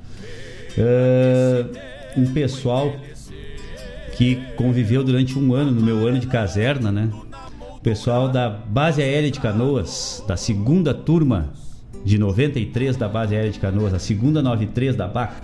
é, 0.78 1.64
um 2.16 2.32
pessoal 2.32 2.92
que 4.18 4.34
conviveu 4.56 5.04
durante 5.04 5.38
um 5.38 5.54
ano 5.54 5.70
no 5.70 5.80
meu 5.80 6.04
ano 6.04 6.18
de 6.18 6.26
caserna, 6.26 6.90
né? 6.90 7.08
O 7.76 7.80
pessoal 7.80 8.28
da 8.28 8.50
Base 8.50 9.00
Aérea 9.00 9.30
de 9.30 9.38
Canoas, 9.38 10.24
da 10.26 10.36
segunda 10.36 10.92
turma 10.92 11.52
de 12.04 12.18
93 12.18 12.96
da 12.96 13.08
Base 13.08 13.36
Aérea 13.36 13.52
de 13.52 13.60
Canoas, 13.60 13.94
a 13.94 14.00
segunda 14.00 14.42
93 14.42 14.96
da 14.96 15.06
BAC. 15.06 15.34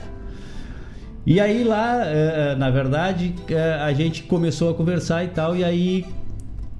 E 1.25 1.39
aí 1.39 1.63
lá, 1.63 2.05
eh, 2.05 2.57
na 2.57 2.69
verdade, 2.69 3.33
eh, 3.49 3.79
a 3.81 3.93
gente 3.93 4.25
começou 4.25 4.71
a 4.71 4.75
conversar 4.75 5.23
e 5.23 5.29
tal, 5.29 5.55
e 5.55 5.63
aí 5.63 6.05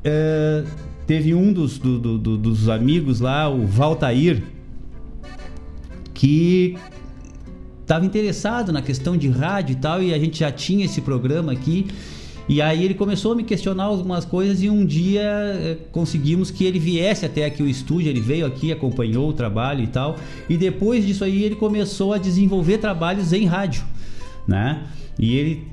eh, 0.03 0.65
teve 1.07 1.33
um 1.33 1.53
dos, 1.53 1.79
do, 1.79 2.19
do, 2.19 2.37
dos 2.37 2.69
amigos 2.69 3.21
lá, 3.21 3.49
o 3.49 3.65
Valtair, 3.67 4.43
que 6.13 6.77
estava 7.85 8.05
interessado 8.05 8.73
na 8.73 8.81
questão 8.81 9.17
de 9.17 9.29
rádio 9.29 9.75
e 9.75 9.77
tal, 9.77 10.03
e 10.03 10.13
a 10.13 10.19
gente 10.19 10.41
já 10.41 10.51
tinha 10.51 10.87
esse 10.87 11.01
programa 11.01 11.53
aqui. 11.53 11.87
E 12.47 12.61
aí 12.61 12.85
ele 12.85 12.95
começou 12.95 13.33
a 13.33 13.35
me 13.35 13.43
questionar 13.43 13.85
algumas 13.85 14.25
coisas 14.25 14.63
e 14.63 14.69
um 14.69 14.85
dia 14.85 15.23
eh, 15.23 15.79
conseguimos 15.91 16.51
que 16.51 16.65
ele 16.65 16.79
viesse 16.79 17.25
até 17.25 17.47
aqui 17.47 17.63
o 17.63 17.69
estúdio, 17.69 18.11
ele 18.11 18.21
veio 18.21 18.45
aqui, 18.45 18.71
acompanhou 18.71 19.31
o 19.31 19.33
trabalho 19.33 19.83
e 19.83 19.87
tal. 19.87 20.17
E 20.49 20.57
depois 20.57 21.07
disso 21.07 21.25
aí 21.25 21.43
ele 21.43 21.55
começou 21.55 22.13
a 22.13 22.19
desenvolver 22.19 22.79
trabalhos 22.79 23.33
em 23.33 23.47
rádio, 23.47 23.83
né? 24.47 24.83
E 25.19 25.37
ele 25.37 25.67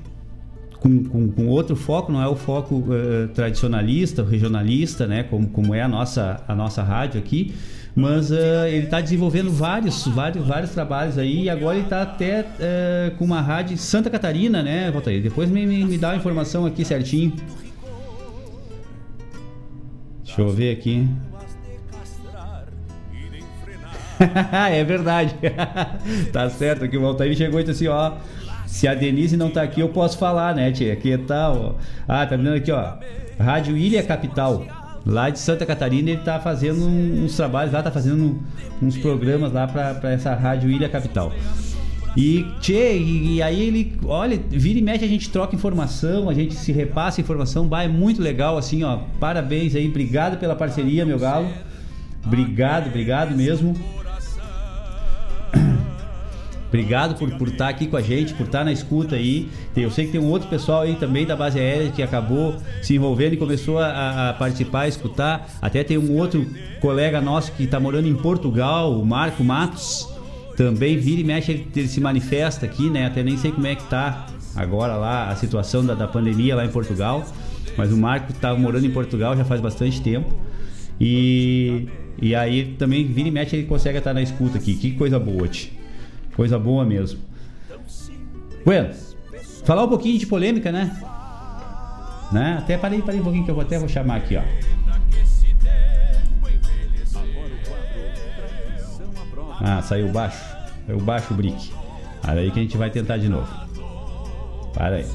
com, 0.80 1.04
com, 1.04 1.28
com 1.30 1.46
outro 1.46 1.76
foco, 1.76 2.10
não 2.10 2.22
é 2.22 2.26
o 2.26 2.34
foco 2.34 2.76
uh, 2.76 3.28
tradicionalista, 3.34 4.24
regionalista, 4.24 5.06
né? 5.06 5.22
Como, 5.24 5.48
como 5.48 5.74
é 5.74 5.82
a 5.82 5.88
nossa, 5.88 6.42
a 6.48 6.54
nossa 6.54 6.82
rádio 6.82 7.20
aqui 7.20 7.52
mas 7.94 8.30
uh, 8.30 8.66
ele 8.66 8.84
está 8.84 9.00
desenvolvendo 9.00 9.50
vários, 9.50 10.06
vários, 10.06 10.46
vários 10.46 10.70
trabalhos 10.70 11.18
aí 11.18 11.42
e 11.44 11.50
agora 11.50 11.76
ele 11.76 11.84
está 11.84 12.02
até 12.02 12.40
uh, 12.40 13.16
com 13.16 13.24
uma 13.24 13.40
rádio 13.40 13.76
Santa 13.76 14.08
Catarina, 14.08 14.62
né, 14.62 14.90
Valtair? 14.90 15.22
Depois 15.22 15.50
me, 15.50 15.66
me, 15.66 15.84
me, 15.84 15.98
dá 15.98 16.12
a 16.12 16.16
informação 16.16 16.64
aqui 16.64 16.84
certinho. 16.84 17.34
Deixa 20.24 20.40
eu 20.40 20.50
ver 20.50 20.72
aqui. 20.72 21.06
é 24.70 24.82
verdade. 24.84 25.34
tá 26.32 26.48
certo 26.48 26.88
que 26.88 26.96
o 26.96 27.02
Valtair 27.02 27.36
chegou 27.36 27.60
e 27.60 27.64
disse 27.64 27.86
assim, 27.86 27.94
ó. 27.94 28.16
Se 28.66 28.88
a 28.88 28.94
Denise 28.94 29.36
não 29.36 29.50
tá 29.50 29.60
aqui, 29.60 29.82
eu 29.82 29.90
posso 29.90 30.16
falar, 30.16 30.54
né, 30.54 30.72
tia? 30.72 30.94
É 30.94 31.18
tal. 31.18 31.78
Ah, 32.08 32.24
tá 32.24 32.36
vendo 32.36 32.54
aqui, 32.54 32.72
ó. 32.72 32.94
Rádio 33.38 33.76
Ilha 33.76 34.02
Capital 34.02 34.64
lá 35.04 35.30
de 35.30 35.38
Santa 35.38 35.66
Catarina 35.66 36.10
ele 36.10 36.18
está 36.20 36.38
fazendo 36.40 36.86
uns 36.86 37.36
trabalhos 37.36 37.72
lá, 37.72 37.80
está 37.80 37.90
fazendo 37.90 38.40
uns 38.80 38.96
programas 38.96 39.52
lá 39.52 39.66
para 39.66 40.10
essa 40.12 40.34
rádio 40.34 40.70
Ilha 40.70 40.88
Capital. 40.88 41.32
E, 42.16 42.46
tchê, 42.60 42.98
e, 42.98 43.36
e, 43.36 43.42
aí 43.42 43.62
ele, 43.62 43.96
olha, 44.04 44.38
vira 44.50 44.78
e 44.78 44.82
mexe 44.82 45.04
a 45.04 45.08
gente 45.08 45.30
troca 45.30 45.56
informação, 45.56 46.28
a 46.28 46.34
gente 46.34 46.54
se 46.54 46.70
repassa 46.70 47.22
informação, 47.22 47.66
bah, 47.66 47.84
é 47.84 47.88
muito 47.88 48.20
legal, 48.20 48.58
assim, 48.58 48.82
ó, 48.82 48.98
parabéns 49.18 49.74
aí, 49.74 49.88
obrigado 49.88 50.38
pela 50.38 50.54
parceria, 50.54 51.06
meu 51.06 51.18
galo, 51.18 51.48
obrigado, 52.26 52.88
obrigado 52.88 53.34
mesmo. 53.34 53.74
Obrigado 56.72 57.16
por, 57.16 57.30
por 57.32 57.48
estar 57.48 57.66
tá 57.66 57.70
aqui 57.70 57.86
com 57.86 57.98
a 57.98 58.00
gente, 58.00 58.32
por 58.32 58.46
estar 58.46 58.60
tá 58.60 58.64
na 58.64 58.72
escuta 58.72 59.16
aí. 59.16 59.46
Eu 59.76 59.90
sei 59.90 60.06
que 60.06 60.12
tem 60.12 60.20
um 60.20 60.30
outro 60.30 60.48
pessoal 60.48 60.80
aí 60.80 60.94
também 60.94 61.26
da 61.26 61.36
base 61.36 61.60
aérea 61.60 61.90
que 61.90 62.02
acabou 62.02 62.56
se 62.80 62.96
envolvendo 62.96 63.34
e 63.34 63.36
começou 63.36 63.78
a, 63.78 64.30
a 64.30 64.32
participar, 64.32 64.80
a 64.80 64.88
escutar. 64.88 65.50
Até 65.60 65.84
tem 65.84 65.98
um 65.98 66.16
outro 66.16 66.46
colega 66.80 67.20
nosso 67.20 67.52
que 67.52 67.64
está 67.64 67.78
morando 67.78 68.08
em 68.08 68.14
Portugal, 68.14 68.98
o 68.98 69.04
Marco 69.04 69.44
Matos. 69.44 70.08
Também 70.56 70.96
vira 70.96 71.20
e 71.20 71.24
mexe, 71.24 71.52
ele, 71.52 71.68
ele, 71.76 71.88
se 71.88 72.00
manifesta 72.00 72.64
aqui, 72.64 72.88
né? 72.88 73.04
Até 73.04 73.22
nem 73.22 73.36
sei 73.36 73.52
como 73.52 73.66
é 73.66 73.74
que 73.74 73.84
tá 73.84 74.26
agora 74.56 74.96
lá 74.96 75.28
a 75.28 75.36
situação 75.36 75.84
da, 75.84 75.92
da 75.92 76.08
pandemia 76.08 76.56
lá 76.56 76.64
em 76.64 76.70
Portugal. 76.70 77.22
Mas 77.76 77.92
o 77.92 77.98
Marco 77.98 78.32
está 78.32 78.54
morando 78.54 78.86
em 78.86 78.90
Portugal 78.90 79.36
já 79.36 79.44
faz 79.44 79.60
bastante 79.60 80.00
tempo. 80.00 80.32
E, 80.98 81.86
e 82.20 82.34
aí 82.34 82.74
também 82.78 83.06
vira 83.06 83.28
e 83.28 83.30
mexe 83.30 83.56
ele 83.56 83.66
consegue 83.66 83.98
estar 83.98 84.14
na 84.14 84.22
escuta 84.22 84.56
aqui. 84.56 84.74
Que 84.74 84.92
coisa 84.92 85.18
boa, 85.18 85.46
Ti. 85.46 85.81
Coisa 86.34 86.58
boa 86.58 86.84
mesmo. 86.84 87.20
Bueno, 88.64 88.94
falar 89.64 89.84
um 89.84 89.88
pouquinho 89.88 90.18
de 90.18 90.26
polêmica, 90.26 90.72
né? 90.72 90.96
né? 92.32 92.56
Até 92.58 92.78
parei, 92.78 93.02
parei 93.02 93.20
um 93.20 93.24
pouquinho 93.24 93.44
que 93.44 93.50
eu 93.50 93.54
vou 93.54 93.62
até 93.62 93.78
vou 93.78 93.88
chamar 93.88 94.16
aqui, 94.16 94.36
ó. 94.36 94.42
Ah, 99.60 99.80
saiu 99.80 100.08
baixo. 100.08 100.42
Saiu 100.86 101.00
baixo 101.00 101.32
o 101.32 101.36
brick. 101.36 101.72
Aí 102.22 102.50
que 102.50 102.58
a 102.58 102.62
gente 102.62 102.76
vai 102.76 102.90
tentar 102.90 103.16
de 103.18 103.28
novo. 103.28 103.48
Para 104.74 104.96
aí. 104.96 105.06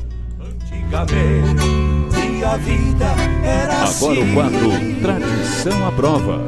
Agora 3.82 4.20
o 4.20 4.34
quadro 4.34 5.02
Tradição 5.02 5.88
à 5.88 5.92
Prova. 5.92 6.42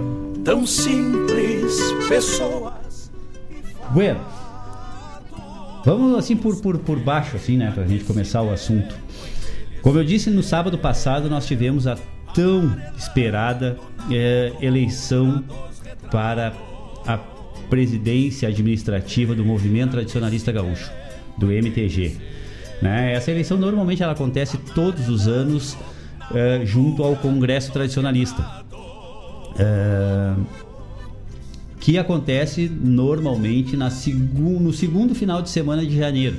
Tão 0.45 0.65
simples, 0.65 1.77
pessoas. 2.07 3.11
Bueno. 3.91 4.38
Vamos 5.85 6.17
assim 6.17 6.35
por, 6.35 6.55
por, 6.61 6.77
por 6.79 6.99
baixo, 6.99 7.35
assim, 7.35 7.57
né? 7.57 7.71
Pra 7.73 7.85
gente 7.85 8.03
começar 8.03 8.41
o 8.41 8.51
assunto. 8.51 8.95
Como 9.81 9.97
eu 9.97 10.03
disse 10.03 10.29
no 10.29 10.43
sábado 10.43 10.77
passado, 10.77 11.29
nós 11.29 11.45
tivemos 11.45 11.87
a 11.87 11.97
tão 12.33 12.75
esperada 12.97 13.77
é, 14.11 14.51
eleição 14.61 15.43
para 16.11 16.53
a 17.05 17.17
presidência 17.69 18.49
administrativa 18.49 19.33
do 19.33 19.45
Movimento 19.45 19.91
Tradicionalista 19.91 20.51
Gaúcho, 20.51 20.91
do 21.37 21.51
MTG. 21.51 22.17
Né? 22.81 23.13
Essa 23.13 23.31
eleição 23.31 23.57
normalmente 23.57 24.03
ela 24.03 24.13
acontece 24.13 24.57
todos 24.73 25.07
os 25.09 25.27
anos 25.27 25.77
é, 26.33 26.65
junto 26.65 27.03
ao 27.03 27.15
Congresso 27.15 27.71
Tradicionalista. 27.71 28.45
É, 29.57 30.33
que 31.89 31.97
acontece 31.97 32.69
normalmente 32.69 33.75
na 33.75 33.89
no 33.89 34.71
segundo 34.71 35.15
final 35.15 35.41
de 35.41 35.49
semana 35.49 35.83
de 35.83 35.97
janeiro. 35.97 36.37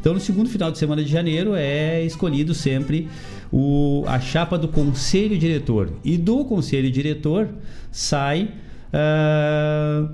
Então, 0.00 0.12
no 0.12 0.18
segundo 0.18 0.50
final 0.50 0.72
de 0.72 0.78
semana 0.78 1.04
de 1.04 1.08
janeiro 1.08 1.54
é 1.54 2.04
escolhido 2.04 2.52
sempre 2.52 3.08
o, 3.52 4.02
a 4.08 4.18
chapa 4.18 4.58
do 4.58 4.66
conselho 4.66 5.38
diretor. 5.38 5.92
E 6.04 6.18
do 6.18 6.44
conselho 6.44 6.90
diretor 6.90 7.48
sai, 7.92 8.50
uh, 8.92 10.12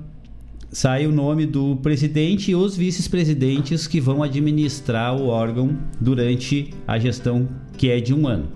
sai 0.70 1.06
o 1.06 1.12
nome 1.12 1.46
do 1.46 1.76
presidente 1.76 2.50
e 2.50 2.54
os 2.54 2.76
vice-presidentes 2.76 3.86
que 3.86 4.02
vão 4.02 4.22
administrar 4.22 5.16
o 5.16 5.28
órgão 5.28 5.78
durante 5.98 6.74
a 6.86 6.98
gestão 6.98 7.48
que 7.78 7.88
é 7.88 8.00
de 8.00 8.12
um 8.12 8.28
ano. 8.28 8.48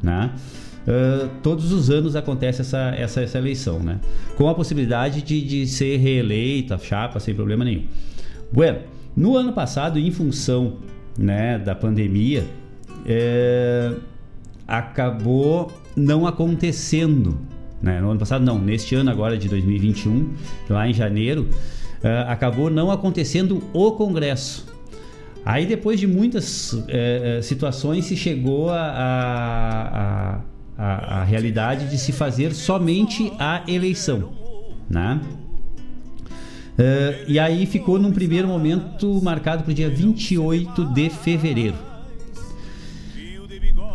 Né? 0.00 0.30
Uh, 0.86 1.28
todos 1.42 1.72
os 1.72 1.90
anos 1.90 2.14
acontece 2.14 2.60
essa, 2.60 2.94
essa, 2.96 3.20
essa 3.20 3.38
eleição, 3.38 3.80
né? 3.80 3.98
Com 4.36 4.48
a 4.48 4.54
possibilidade 4.54 5.20
de, 5.20 5.42
de 5.42 5.66
ser 5.66 5.96
reeleita, 5.96 6.78
chapa, 6.78 7.18
sem 7.18 7.34
problema 7.34 7.64
nenhum. 7.64 7.86
Bueno, 8.52 8.78
no 9.16 9.36
ano 9.36 9.52
passado, 9.52 9.98
em 9.98 10.10
função 10.12 10.76
né, 11.18 11.58
da 11.58 11.74
pandemia, 11.74 12.44
é, 13.04 13.92
acabou 14.66 15.72
não 15.96 16.26
acontecendo. 16.26 17.38
Né? 17.82 18.00
No 18.00 18.10
ano 18.10 18.20
passado, 18.20 18.44
não, 18.44 18.58
neste 18.58 18.94
ano 18.94 19.10
agora 19.10 19.36
de 19.36 19.48
2021, 19.48 20.34
lá 20.68 20.88
em 20.88 20.94
janeiro, 20.94 21.48
é, 22.02 22.24
acabou 22.28 22.70
não 22.70 22.90
acontecendo 22.90 23.62
o 23.72 23.92
Congresso. 23.92 24.66
Aí, 25.44 25.64
depois 25.64 25.98
de 25.98 26.06
muitas 26.06 26.84
é, 26.88 27.40
situações, 27.42 28.04
se 28.04 28.16
chegou 28.16 28.68
a, 28.70 28.80
a, 28.80 30.34
a 30.34 30.40
a, 30.78 31.20
a 31.20 31.24
realidade 31.24 31.88
de 31.88 31.98
se 31.98 32.12
fazer 32.12 32.54
somente 32.54 33.32
a 33.38 33.62
eleição, 33.66 34.32
né? 34.88 35.20
Uh, 36.78 37.24
e 37.26 37.38
aí 37.38 37.64
ficou 37.64 37.98
num 37.98 38.12
primeiro 38.12 38.46
momento 38.46 39.20
marcado 39.22 39.62
para 39.62 39.70
o 39.70 39.74
dia 39.74 39.88
28 39.88 40.84
de 40.92 41.08
fevereiro. 41.08 41.76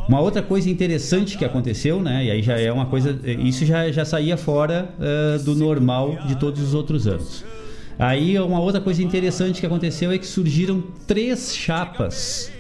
Uma 0.10 0.20
outra 0.20 0.42
coisa 0.42 0.68
interessante 0.70 1.38
que 1.38 1.46
aconteceu, 1.46 2.02
né? 2.02 2.26
E 2.26 2.32
aí 2.32 2.42
já 2.42 2.60
é 2.60 2.72
uma 2.72 2.88
coisa. 2.88 3.18
Isso 3.24 3.66
já, 3.66 3.92
já 3.92 4.04
saía 4.04 4.36
fora 4.36 4.90
uh, 4.98 5.44
do 5.44 5.56
normal 5.56 6.18
de 6.26 6.36
todos 6.36 6.60
os 6.60 6.74
outros 6.74 7.08
anos. 7.08 7.46
Aí 8.00 8.38
uma 8.40 8.60
outra 8.60 8.82
coisa 8.82 9.04
interessante 9.04 9.60
que 9.60 9.66
aconteceu 9.66 10.12
é 10.12 10.18
que 10.18 10.26
surgiram 10.26 10.84
três 11.06 11.56
chapas 11.56 12.52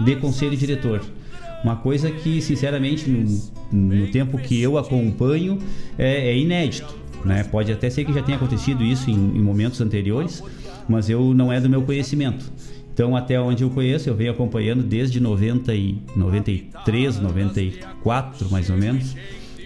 de 0.00 0.16
conselho 0.16 0.56
diretor 0.56 1.02
uma 1.62 1.76
coisa 1.76 2.10
que, 2.10 2.40
sinceramente, 2.40 3.08
no, 3.08 3.50
no 3.72 4.06
tempo 4.08 4.38
que 4.38 4.60
eu 4.60 4.76
acompanho, 4.76 5.58
é, 5.98 6.30
é 6.30 6.36
inédito. 6.36 6.94
Né? 7.24 7.44
Pode 7.44 7.72
até 7.72 7.88
ser 7.88 8.04
que 8.04 8.12
já 8.12 8.22
tenha 8.22 8.36
acontecido 8.36 8.82
isso 8.82 9.10
em, 9.10 9.14
em 9.14 9.40
momentos 9.40 9.80
anteriores, 9.80 10.42
mas 10.88 11.08
eu 11.08 11.32
não 11.32 11.52
é 11.52 11.60
do 11.60 11.68
meu 11.68 11.82
conhecimento. 11.82 12.50
Então, 12.92 13.16
até 13.16 13.40
onde 13.40 13.62
eu 13.62 13.70
conheço, 13.70 14.08
eu 14.08 14.14
venho 14.14 14.32
acompanhando 14.32 14.82
desde 14.82 15.18
90 15.18 15.74
e 15.74 15.98
93, 16.14 17.18
94, 17.20 18.50
mais 18.50 18.68
ou 18.68 18.76
menos. 18.76 19.16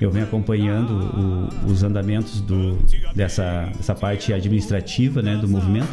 Eu 0.00 0.10
venho 0.10 0.26
acompanhando 0.26 0.92
o, 0.92 1.70
os 1.72 1.82
andamentos 1.82 2.40
do, 2.40 2.76
dessa, 3.14 3.72
dessa 3.76 3.94
parte 3.94 4.32
administrativa 4.32 5.22
né, 5.22 5.36
do 5.36 5.48
movimento. 5.48 5.88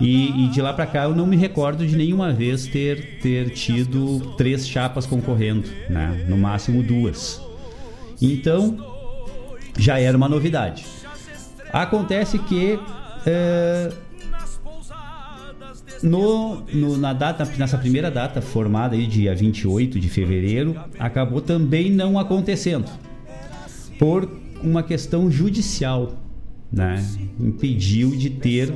E, 0.00 0.44
e 0.44 0.48
de 0.48 0.60
lá 0.60 0.72
para 0.72 0.86
cá 0.86 1.04
eu 1.04 1.14
não 1.14 1.26
me 1.26 1.36
recordo 1.36 1.86
de 1.86 1.96
nenhuma 1.96 2.32
vez 2.32 2.66
ter, 2.66 3.18
ter 3.20 3.50
tido 3.50 4.34
três 4.36 4.66
chapas 4.66 5.06
concorrendo, 5.06 5.68
né? 5.88 6.24
no 6.28 6.36
máximo 6.36 6.82
duas. 6.82 7.40
Então, 8.20 8.76
já 9.78 9.98
era 9.98 10.16
uma 10.16 10.28
novidade. 10.28 10.84
Acontece 11.72 12.38
que 12.38 12.78
é, 13.26 13.92
no, 16.02 16.62
no, 16.72 16.96
na 16.96 17.12
data, 17.12 17.48
nessa 17.56 17.78
primeira 17.78 18.10
data 18.10 18.42
formada 18.42 18.96
aí, 18.96 19.06
dia 19.06 19.34
28 19.34 20.00
de 20.00 20.08
fevereiro, 20.08 20.76
acabou 20.98 21.40
também 21.40 21.90
não 21.90 22.18
acontecendo 22.18 22.90
por 23.98 24.28
uma 24.62 24.82
questão 24.82 25.30
judicial, 25.30 26.14
né? 26.70 27.04
Impediu 27.38 28.10
de 28.10 28.30
ter 28.30 28.72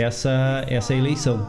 essa, 0.00 0.64
essa 0.68 0.94
eleição, 0.94 1.46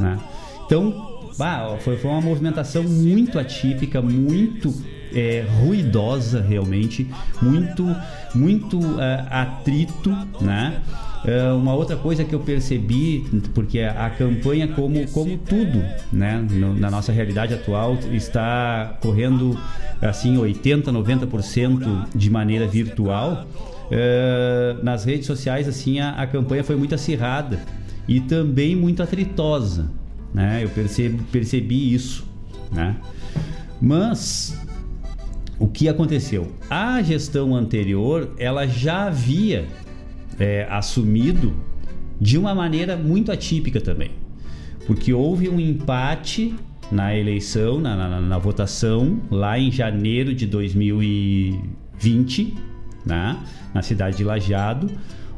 né? 0.00 0.18
Então, 0.64 1.30
bah, 1.38 1.76
foi, 1.80 1.96
foi 1.96 2.10
uma 2.10 2.20
movimentação 2.20 2.82
muito 2.82 3.38
atípica, 3.38 4.02
muito 4.02 4.74
é, 5.14 5.44
ruidosa 5.62 6.42
realmente, 6.42 7.06
muito, 7.40 7.84
muito 8.34 8.78
uh, 8.78 9.26
atrito, 9.30 10.10
né? 10.40 10.82
Uh, 11.24 11.56
uma 11.56 11.74
outra 11.74 11.96
coisa 11.96 12.24
que 12.24 12.34
eu 12.34 12.40
percebi, 12.40 13.24
porque 13.54 13.80
a, 13.80 14.06
a 14.06 14.10
campanha, 14.10 14.68
como, 14.68 15.08
como 15.08 15.36
tudo 15.38 15.82
né, 16.12 16.44
no, 16.48 16.74
na 16.74 16.88
nossa 16.88 17.10
realidade 17.10 17.52
atual, 17.52 17.98
está 18.12 18.96
correndo 19.00 19.58
assim 20.00 20.36
80, 20.36 20.92
90% 20.92 22.06
de 22.14 22.30
maneira 22.30 22.68
virtual. 22.68 23.44
Uh, 23.86 24.82
nas 24.82 25.04
redes 25.04 25.26
sociais, 25.26 25.68
assim, 25.68 26.00
a, 26.00 26.10
a 26.10 26.26
campanha 26.26 26.64
foi 26.64 26.76
muito 26.76 26.94
acirrada 26.94 27.60
e 28.08 28.20
também 28.20 28.74
muito 28.74 29.02
atritosa. 29.02 29.88
Né? 30.34 30.64
Eu 30.64 30.68
percebi, 30.68 31.22
percebi 31.30 31.94
isso. 31.94 32.26
Né? 32.72 32.96
Mas 33.80 34.58
o 35.58 35.66
que 35.66 35.88
aconteceu? 35.88 36.52
A 36.68 37.02
gestão 37.02 37.54
anterior 37.54 38.34
ela 38.38 38.66
já 38.66 39.06
havia 39.06 39.64
é, 40.38 40.66
assumido 40.70 41.54
de 42.20 42.36
uma 42.36 42.54
maneira 42.54 42.94
muito 42.96 43.32
atípica 43.32 43.80
também, 43.80 44.10
porque 44.86 45.12
houve 45.12 45.48
um 45.48 45.58
empate 45.60 46.54
na 46.90 47.16
eleição, 47.16 47.80
na, 47.80 47.96
na, 47.96 48.20
na 48.20 48.38
votação 48.38 49.22
lá 49.30 49.56
em 49.58 49.72
janeiro 49.72 50.34
de 50.34 50.46
2020, 50.46 52.54
né? 53.06 53.38
na 53.72 53.82
cidade 53.82 54.16
de 54.16 54.24
Lajeado, 54.24 54.90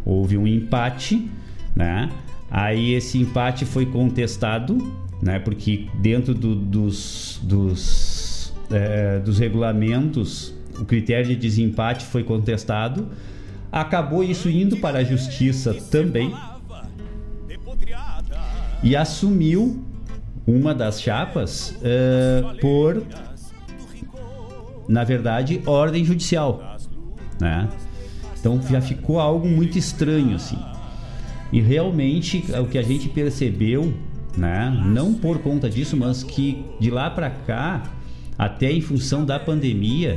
houve 0.04 0.38
um 0.38 0.46
empate, 0.46 1.30
né? 1.76 2.10
Aí 2.50 2.94
esse 2.94 3.18
empate 3.18 3.66
foi 3.66 3.84
contestado, 3.84 4.92
né? 5.22 5.38
Porque 5.38 5.86
dentro 6.00 6.34
do, 6.34 6.54
dos, 6.54 7.38
dos, 7.42 8.54
é, 8.70 9.18
dos 9.18 9.38
regulamentos 9.38 10.54
o 10.80 10.84
critério 10.84 11.26
de 11.26 11.36
desempate 11.36 12.06
foi 12.06 12.22
contestado 12.22 13.08
acabou 13.70 14.24
isso 14.24 14.48
indo 14.48 14.76
para 14.78 14.98
a 14.98 15.04
justiça 15.04 15.74
também 15.74 16.34
e 18.82 18.96
assumiu 18.96 19.84
uma 20.46 20.74
das 20.74 21.00
chapas 21.00 21.76
uh, 21.76 22.58
por, 22.60 23.02
na 24.88 25.04
verdade, 25.04 25.60
ordem 25.66 26.04
judicial, 26.04 26.67
né? 27.40 27.68
Então 28.38 28.60
já 28.68 28.80
ficou 28.80 29.18
algo 29.18 29.48
muito 29.48 29.78
estranho 29.78 30.36
assim. 30.36 30.58
E 31.52 31.60
realmente 31.60 32.44
o 32.60 32.66
que 32.66 32.78
a 32.78 32.82
gente 32.82 33.08
percebeu, 33.08 33.92
né? 34.36 34.70
Não 34.86 35.14
por 35.14 35.38
conta 35.38 35.68
disso, 35.68 35.96
mas 35.96 36.22
que 36.22 36.64
de 36.78 36.90
lá 36.90 37.10
para 37.10 37.30
cá, 37.30 37.82
até 38.38 38.70
em 38.70 38.80
função 38.80 39.24
da 39.24 39.38
pandemia, 39.38 40.16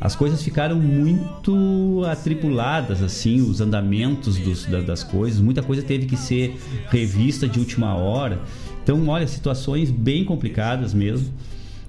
as 0.00 0.14
coisas 0.14 0.42
ficaram 0.42 0.76
muito 0.76 2.02
atripuladas, 2.08 3.02
assim, 3.02 3.40
os 3.40 3.60
andamentos 3.60 4.36
dos, 4.38 4.64
da, 4.66 4.80
das 4.80 5.02
coisas, 5.02 5.40
muita 5.40 5.62
coisa 5.62 5.82
teve 5.82 6.06
que 6.06 6.16
ser 6.16 6.56
revista 6.88 7.48
de 7.48 7.58
última 7.58 7.94
hora. 7.94 8.40
Então, 8.82 9.06
olha, 9.08 9.26
situações 9.26 9.90
bem 9.90 10.24
complicadas 10.24 10.94
mesmo 10.94 11.32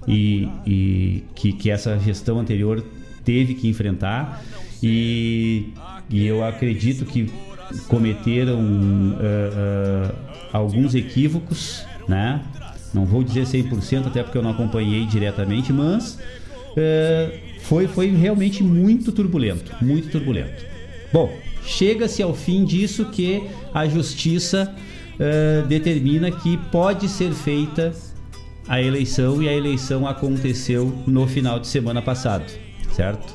e, 0.08 0.48
e 0.66 1.24
que, 1.34 1.52
que 1.52 1.70
essa 1.70 1.98
gestão 1.98 2.38
anterior 2.38 2.84
teve 3.30 3.54
que 3.54 3.68
enfrentar. 3.68 4.42
E, 4.82 5.68
e 6.08 6.26
eu 6.26 6.44
acredito 6.44 7.04
que 7.04 7.30
cometeram 7.86 8.58
uh, 8.58 10.10
uh, 10.10 10.14
alguns 10.52 10.96
equívocos, 10.96 11.84
né? 12.08 12.42
Não 12.92 13.04
vou 13.04 13.22
dizer 13.22 13.44
100%, 13.44 14.08
até 14.08 14.24
porque 14.24 14.36
eu 14.36 14.42
não 14.42 14.50
acompanhei 14.50 15.06
diretamente, 15.06 15.72
mas 15.72 16.14
uh, 16.14 17.38
foi, 17.60 17.86
foi 17.86 18.08
realmente 18.08 18.64
muito 18.64 19.12
turbulento, 19.12 19.72
muito 19.80 20.10
turbulento. 20.10 20.64
Bom, 21.12 21.32
chega-se 21.64 22.20
ao 22.20 22.34
fim 22.34 22.64
disso 22.64 23.04
que 23.06 23.44
a 23.72 23.86
justiça 23.86 24.74
determina 25.68 26.30
que 26.30 26.56
pode 26.72 27.06
ser 27.06 27.30
feita 27.32 27.92
a 28.66 28.80
eleição 28.80 29.42
e 29.42 29.48
a 29.50 29.52
eleição 29.52 30.06
aconteceu 30.06 30.90
no 31.06 31.26
final 31.26 31.60
de 31.60 31.66
semana 31.66 32.00
passado, 32.00 32.50
certo? 33.00 33.34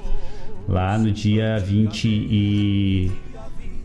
Lá 0.68 0.96
no 0.96 1.12
dia 1.12 1.58
20 1.58 2.08
e 2.08 3.12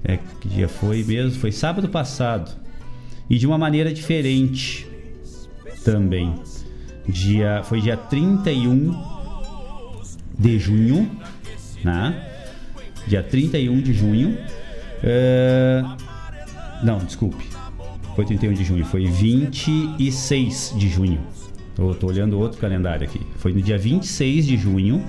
é, 0.04 0.18
que 0.40 0.48
dia 0.48 0.68
foi 0.68 1.02
mesmo? 1.02 1.40
Foi 1.40 1.50
sábado 1.50 1.88
passado. 1.88 2.50
E 3.30 3.38
de 3.38 3.46
uma 3.46 3.56
maneira 3.56 3.90
diferente 3.92 4.86
também. 5.82 6.34
Dia, 7.08 7.62
foi 7.64 7.80
dia 7.80 7.96
31 7.96 8.94
de 10.38 10.58
junho, 10.58 11.10
né? 11.82 12.28
Dia 13.06 13.22
31 13.22 13.80
de 13.80 13.94
junho. 13.94 14.36
Uh, 15.02 15.96
não, 16.84 16.98
desculpe. 16.98 17.44
Foi 18.14 18.26
31 18.26 18.52
de 18.52 18.64
junho, 18.64 18.84
foi 18.84 19.06
26 19.06 20.74
de 20.76 20.88
junho. 20.90 21.20
Tô 21.74 22.06
olhando 22.06 22.38
outro 22.38 22.58
calendário 22.58 23.06
aqui. 23.06 23.20
Foi 23.36 23.54
no 23.54 23.62
dia 23.62 23.78
26 23.78 24.46
de 24.46 24.56
junho. 24.58 25.02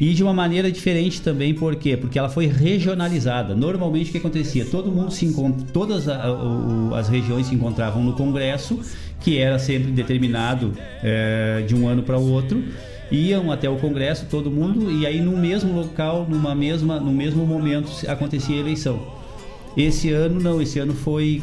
E 0.00 0.14
de 0.14 0.22
uma 0.22 0.32
maneira 0.32 0.70
diferente 0.70 1.20
também, 1.20 1.52
por 1.52 1.74
quê? 1.74 1.96
Porque 1.96 2.18
ela 2.18 2.28
foi 2.28 2.46
regionalizada. 2.46 3.54
Normalmente 3.54 4.10
o 4.10 4.12
que 4.12 4.18
acontecia? 4.18 4.64
Todo 4.64 4.92
mundo 4.92 5.10
se 5.10 5.26
encontra, 5.26 5.66
todas 5.72 6.08
a, 6.08 6.14
a, 6.14 6.98
as 6.98 7.08
regiões 7.08 7.48
se 7.48 7.54
encontravam 7.54 8.04
no 8.04 8.12
Congresso, 8.12 8.78
que 9.20 9.38
era 9.38 9.58
sempre 9.58 9.90
determinado 9.90 10.72
é, 11.02 11.64
de 11.66 11.74
um 11.74 11.88
ano 11.88 12.02
para 12.02 12.16
o 12.16 12.30
outro 12.30 12.62
iam 13.10 13.50
até 13.50 13.68
o 13.68 13.76
congresso 13.76 14.26
todo 14.30 14.50
mundo 14.50 14.90
e 14.90 15.06
aí 15.06 15.20
no 15.20 15.36
mesmo 15.36 15.72
local 15.72 16.26
numa 16.28 16.54
mesma 16.54 17.00
no 17.00 17.10
mesmo 17.10 17.46
momento 17.46 17.90
acontecia 18.06 18.56
a 18.56 18.58
eleição 18.58 19.00
esse 19.76 20.10
ano 20.10 20.40
não 20.40 20.60
esse 20.60 20.78
ano 20.78 20.94
foi 20.94 21.42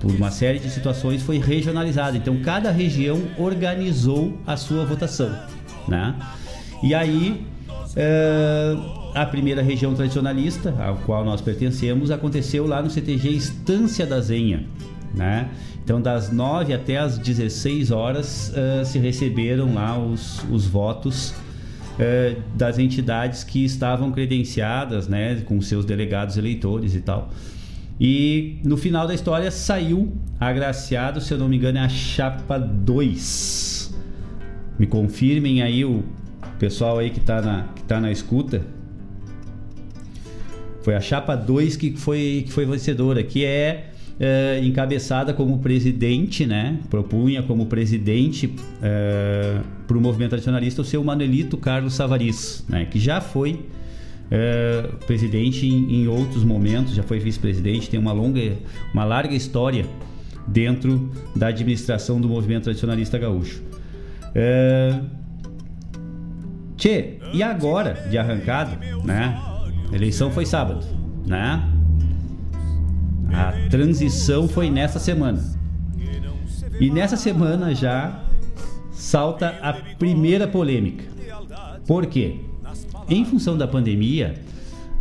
por 0.00 0.10
uma 0.10 0.30
série 0.30 0.58
de 0.58 0.68
situações 0.70 1.22
foi 1.22 1.38
regionalizado 1.38 2.16
então 2.16 2.36
cada 2.42 2.70
região 2.70 3.22
organizou 3.38 4.36
a 4.46 4.56
sua 4.56 4.84
votação 4.84 5.32
né 5.86 6.14
e 6.82 6.92
aí 6.92 7.40
é, 7.96 8.76
a 9.14 9.26
primeira 9.26 9.62
região 9.62 9.94
tradicionalista 9.94 10.74
ao 10.78 10.96
qual 10.98 11.24
nós 11.24 11.40
pertencemos 11.40 12.10
aconteceu 12.10 12.66
lá 12.66 12.82
no 12.82 12.90
CTG 12.90 13.30
Estância 13.30 14.04
da 14.06 14.20
Zenha 14.20 14.66
né 15.14 15.50
então, 15.84 16.00
das 16.00 16.32
9 16.32 16.72
até 16.72 16.96
as 16.96 17.18
16 17.18 17.90
horas 17.90 18.50
uh, 18.50 18.84
se 18.86 18.98
receberam 18.98 19.74
lá 19.74 19.98
os, 19.98 20.42
os 20.50 20.64
votos 20.64 21.28
uh, 21.30 22.40
das 22.54 22.78
entidades 22.78 23.44
que 23.44 23.62
estavam 23.62 24.10
credenciadas, 24.10 25.06
né, 25.06 25.42
com 25.44 25.60
seus 25.60 25.84
delegados 25.84 26.38
eleitores 26.38 26.94
e 26.94 27.00
tal. 27.00 27.30
E 28.00 28.56
no 28.64 28.78
final 28.78 29.06
da 29.06 29.14
história 29.14 29.50
saiu 29.50 30.10
agraciado, 30.40 31.20
se 31.20 31.34
eu 31.34 31.38
não 31.38 31.50
me 31.50 31.58
engano, 31.58 31.76
é 31.76 31.82
a 31.82 31.88
chapa 31.88 32.58
2. 32.58 33.94
Me 34.78 34.86
confirmem 34.86 35.62
aí 35.62 35.84
o 35.84 36.02
pessoal 36.64 36.98
aí 36.98 37.10
que 37.10 37.18
está 37.18 37.42
na, 37.42 37.64
que 37.76 37.82
tá 37.82 38.00
na 38.00 38.10
escuta. 38.10 38.62
Foi 40.82 40.94
a 40.94 41.00
chapa 41.00 41.36
2 41.36 41.76
que 41.76 41.94
foi, 41.94 42.44
que 42.46 42.52
foi 42.52 42.64
vencedora, 42.64 43.22
que 43.22 43.44
é 43.44 43.90
é, 44.18 44.60
encabeçada 44.62 45.34
como 45.34 45.58
presidente, 45.58 46.46
né? 46.46 46.78
Propunha 46.88 47.42
como 47.42 47.66
presidente 47.66 48.54
é, 48.82 49.58
para 49.86 49.98
o 49.98 50.00
movimento 50.00 50.30
tradicionalista 50.30 50.80
o 50.80 50.84
seu 50.84 51.04
Manuelito 51.04 51.58
Carlos 51.58 51.92
Savariz, 51.92 52.64
né? 52.66 52.86
Que 52.86 52.98
já 52.98 53.20
foi 53.20 53.66
é, 54.30 54.88
presidente 55.06 55.66
em, 55.66 56.02
em, 56.02 56.08
outros 56.08 56.44
momentos, 56.44 56.94
já 56.94 57.02
foi 57.02 57.18
vice-presidente, 57.18 57.90
tem 57.90 58.00
uma 58.00 58.12
longa, 58.12 58.40
uma 58.94 59.04
larga 59.04 59.34
história 59.34 59.84
dentro 60.46 61.10
da 61.36 61.48
administração 61.48 62.18
do 62.18 62.28
movimento 62.28 62.64
tradicionalista 62.64 63.18
gaúcho. 63.18 63.62
É... 64.34 64.98
Tchê, 66.84 67.14
e 67.32 67.42
agora, 67.42 67.94
de 68.10 68.18
arrancada, 68.18 68.78
né? 69.02 69.40
A 69.90 69.96
eleição 69.96 70.30
foi 70.30 70.44
sábado, 70.44 70.84
né? 71.26 71.66
A 73.32 73.70
transição 73.70 74.46
foi 74.46 74.68
nessa 74.68 74.98
semana. 74.98 75.42
E 76.78 76.90
nessa 76.90 77.16
semana 77.16 77.74
já 77.74 78.22
salta 78.92 79.58
a 79.62 79.72
primeira 79.72 80.46
polêmica. 80.46 81.04
Por 81.86 82.04
quê? 82.04 82.36
Em 83.08 83.24
função 83.24 83.56
da 83.56 83.66
pandemia, 83.66 84.34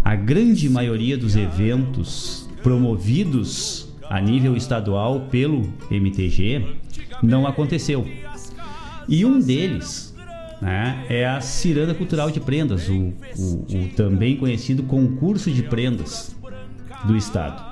a 0.06 0.16
grande 0.16 0.70
maioria 0.70 1.18
dos 1.18 1.36
eventos 1.36 2.50
promovidos 2.64 3.94
a 4.10 4.22
nível 4.22 4.56
estadual 4.56 5.28
pelo 5.30 5.68
MTG 5.92 6.78
não 7.22 7.46
aconteceu. 7.46 8.08
E 9.06 9.26
um 9.26 9.38
deles 9.38 10.12
né, 10.64 11.06
é 11.10 11.26
a 11.26 11.41
Ciranda 11.41 11.94
Cultural 11.94 12.31
de 12.31 12.40
Prendas, 12.40 12.90
o, 12.90 13.14
o, 13.38 13.65
o 13.69 13.88
também 13.95 14.38
conhecido 14.38 14.84
concurso 14.84 15.52
de 15.52 15.64
prendas 15.64 16.35
do 17.06 17.15
Estado. 17.15 17.64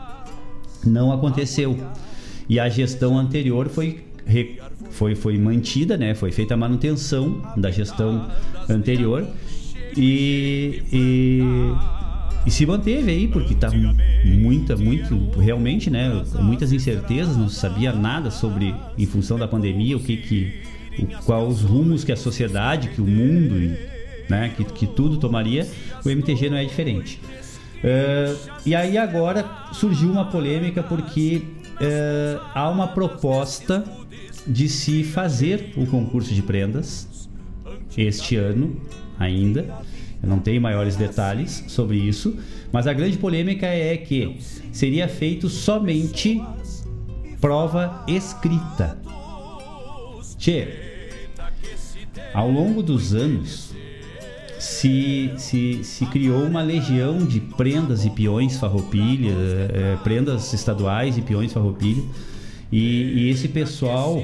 Não 0.85 1.11
aconteceu. 1.11 1.77
E 2.49 2.59
a 2.59 2.67
gestão 2.67 3.17
anterior 3.17 3.69
foi, 3.69 4.03
foi, 4.89 5.15
foi 5.15 5.37
mantida, 5.37 5.95
né, 5.97 6.13
foi 6.13 6.31
feita 6.31 6.53
a 6.53 6.57
manutenção 6.57 7.41
da 7.55 7.71
gestão 7.71 8.29
anterior 8.69 9.25
e, 9.95 10.83
e 10.91 11.41
e 12.45 12.49
se 12.49 12.65
manteve 12.65 13.11
aí, 13.11 13.27
porque 13.27 13.53
tá 13.53 13.69
muita, 14.25 14.75
muito, 14.75 15.39
realmente, 15.39 15.91
né? 15.91 16.23
Muitas 16.39 16.71
incertezas, 16.71 17.37
não 17.37 17.47
se 17.47 17.59
sabia 17.59 17.93
nada 17.93 18.31
sobre, 18.31 18.73
em 18.97 19.05
função 19.05 19.37
da 19.37 19.47
pandemia, 19.47 19.95
o 19.95 19.99
que 19.99 20.17
que. 20.17 20.53
Qual 21.25 21.47
os 21.47 21.61
rumos 21.61 22.03
que 22.03 22.11
a 22.11 22.17
sociedade, 22.17 22.89
que 22.89 23.01
o 23.01 23.05
mundo, 23.05 23.77
né? 24.29 24.53
Que, 24.55 24.63
que 24.63 24.87
tudo 24.87 25.17
tomaria, 25.17 25.67
o 26.05 26.09
MTG 26.09 26.49
não 26.49 26.57
é 26.57 26.65
diferente. 26.65 27.21
Uh, 27.83 28.37
e 28.65 28.75
aí 28.75 28.97
agora 28.97 29.43
surgiu 29.73 30.11
uma 30.11 30.25
polêmica 30.25 30.83
porque 30.83 31.43
uh, 31.73 32.41
há 32.53 32.69
uma 32.69 32.87
proposta 32.87 33.83
de 34.45 34.69
se 34.69 35.03
fazer 35.03 35.73
o 35.75 35.85
concurso 35.87 36.33
de 36.33 36.41
prendas 36.41 37.29
este 37.97 38.35
ano 38.35 38.79
ainda 39.17 39.65
eu 40.21 40.29
não 40.29 40.39
tenho 40.39 40.61
maiores 40.61 40.95
detalhes 40.95 41.63
sobre 41.67 41.97
isso, 41.97 42.37
mas 42.71 42.85
a 42.85 42.93
grande 42.93 43.17
polêmica 43.17 43.65
é 43.65 43.97
que 43.97 44.37
seria 44.71 45.07
feito 45.07 45.49
somente 45.49 46.41
prova 47.39 48.03
escrita. 48.07 48.99
Tchê, 50.41 50.67
ao 52.33 52.49
longo 52.49 52.81
dos 52.81 53.13
anos 53.13 53.75
se, 54.57 55.31
se, 55.37 55.83
se 55.83 56.05
criou 56.07 56.43
uma 56.43 56.63
legião 56.63 57.19
de 57.19 57.39
prendas 57.39 58.05
e 58.05 58.09
peões 58.09 58.57
farroupilha, 58.57 59.31
é, 59.71 59.97
prendas 60.03 60.51
estaduais 60.51 61.15
e 61.15 61.21
peões 61.21 61.53
farroupilha, 61.53 62.01
e, 62.71 62.79
e 62.79 63.29
esse 63.29 63.49
pessoal 63.49 64.17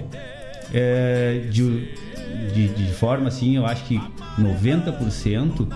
é, 0.73 1.45
de, 1.51 1.87
de, 2.51 2.67
de 2.69 2.93
forma 2.93 3.27
assim, 3.27 3.55
eu 3.55 3.67
acho 3.67 3.83
que 3.85 4.01
90% 4.39 5.67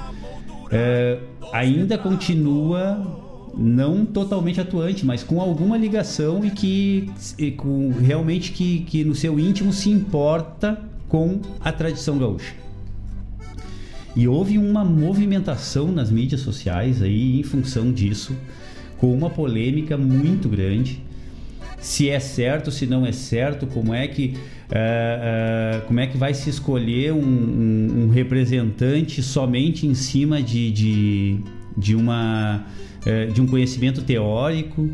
é, 0.72 1.19
ainda 1.53 1.99
continua 1.99 3.31
não 3.57 4.06
totalmente 4.06 4.60
atuante, 4.60 5.06
mas 5.06 5.23
com 5.23 5.41
alguma 5.41 5.78
ligação 5.78 6.44
e 6.44 6.52
que 6.52 7.10
e 7.38 7.52
com, 7.52 7.91
realmente 7.91 8.52
que, 8.52 8.80
que 8.82 9.03
no 9.03 9.15
seu 9.15 9.40
íntimo 9.40 9.73
se 9.73 9.90
importa 9.90 10.82
com 11.07 11.41
a 11.60 11.72
tradição 11.72 12.18
gaúcha. 12.18 12.53
E 14.15 14.28
houve 14.28 14.57
uma 14.57 14.84
movimentação 14.84 15.91
nas 15.91 16.11
mídias 16.11 16.41
sociais 16.41 17.02
aí 17.02 17.40
em 17.40 17.44
função 17.44 17.91
disso, 17.91 18.36
com 18.98 19.14
uma 19.14 19.30
polêmica 19.30 19.98
muito 19.98 20.49
grande. 20.49 21.02
Se 21.80 22.10
é 22.10 22.19
certo, 22.19 22.72
se 22.72 22.86
não 22.86 23.06
é 23.06 23.11
certo, 23.11 23.65
como 23.68 23.94
é 23.94 24.07
que 24.07 24.36
Uh, 24.72 25.82
uh, 25.82 25.86
como 25.86 25.99
é 25.99 26.07
que 26.07 26.18
vai 26.18 26.34
se 26.34 26.49
escolher 26.49 27.11
um, 27.11 27.19
um, 27.19 28.03
um 28.06 28.10
representante 28.10 29.22
somente 29.22 29.86
em 29.86 29.94
cima 29.94 30.41
de, 30.41 30.72
de, 30.72 31.40
de, 31.78 31.94
uma, 31.94 32.64
uh, 33.06 33.32
de 33.32 33.41
um 33.41 33.48
conhecimento 33.48 34.02
teórico, 34.02 34.90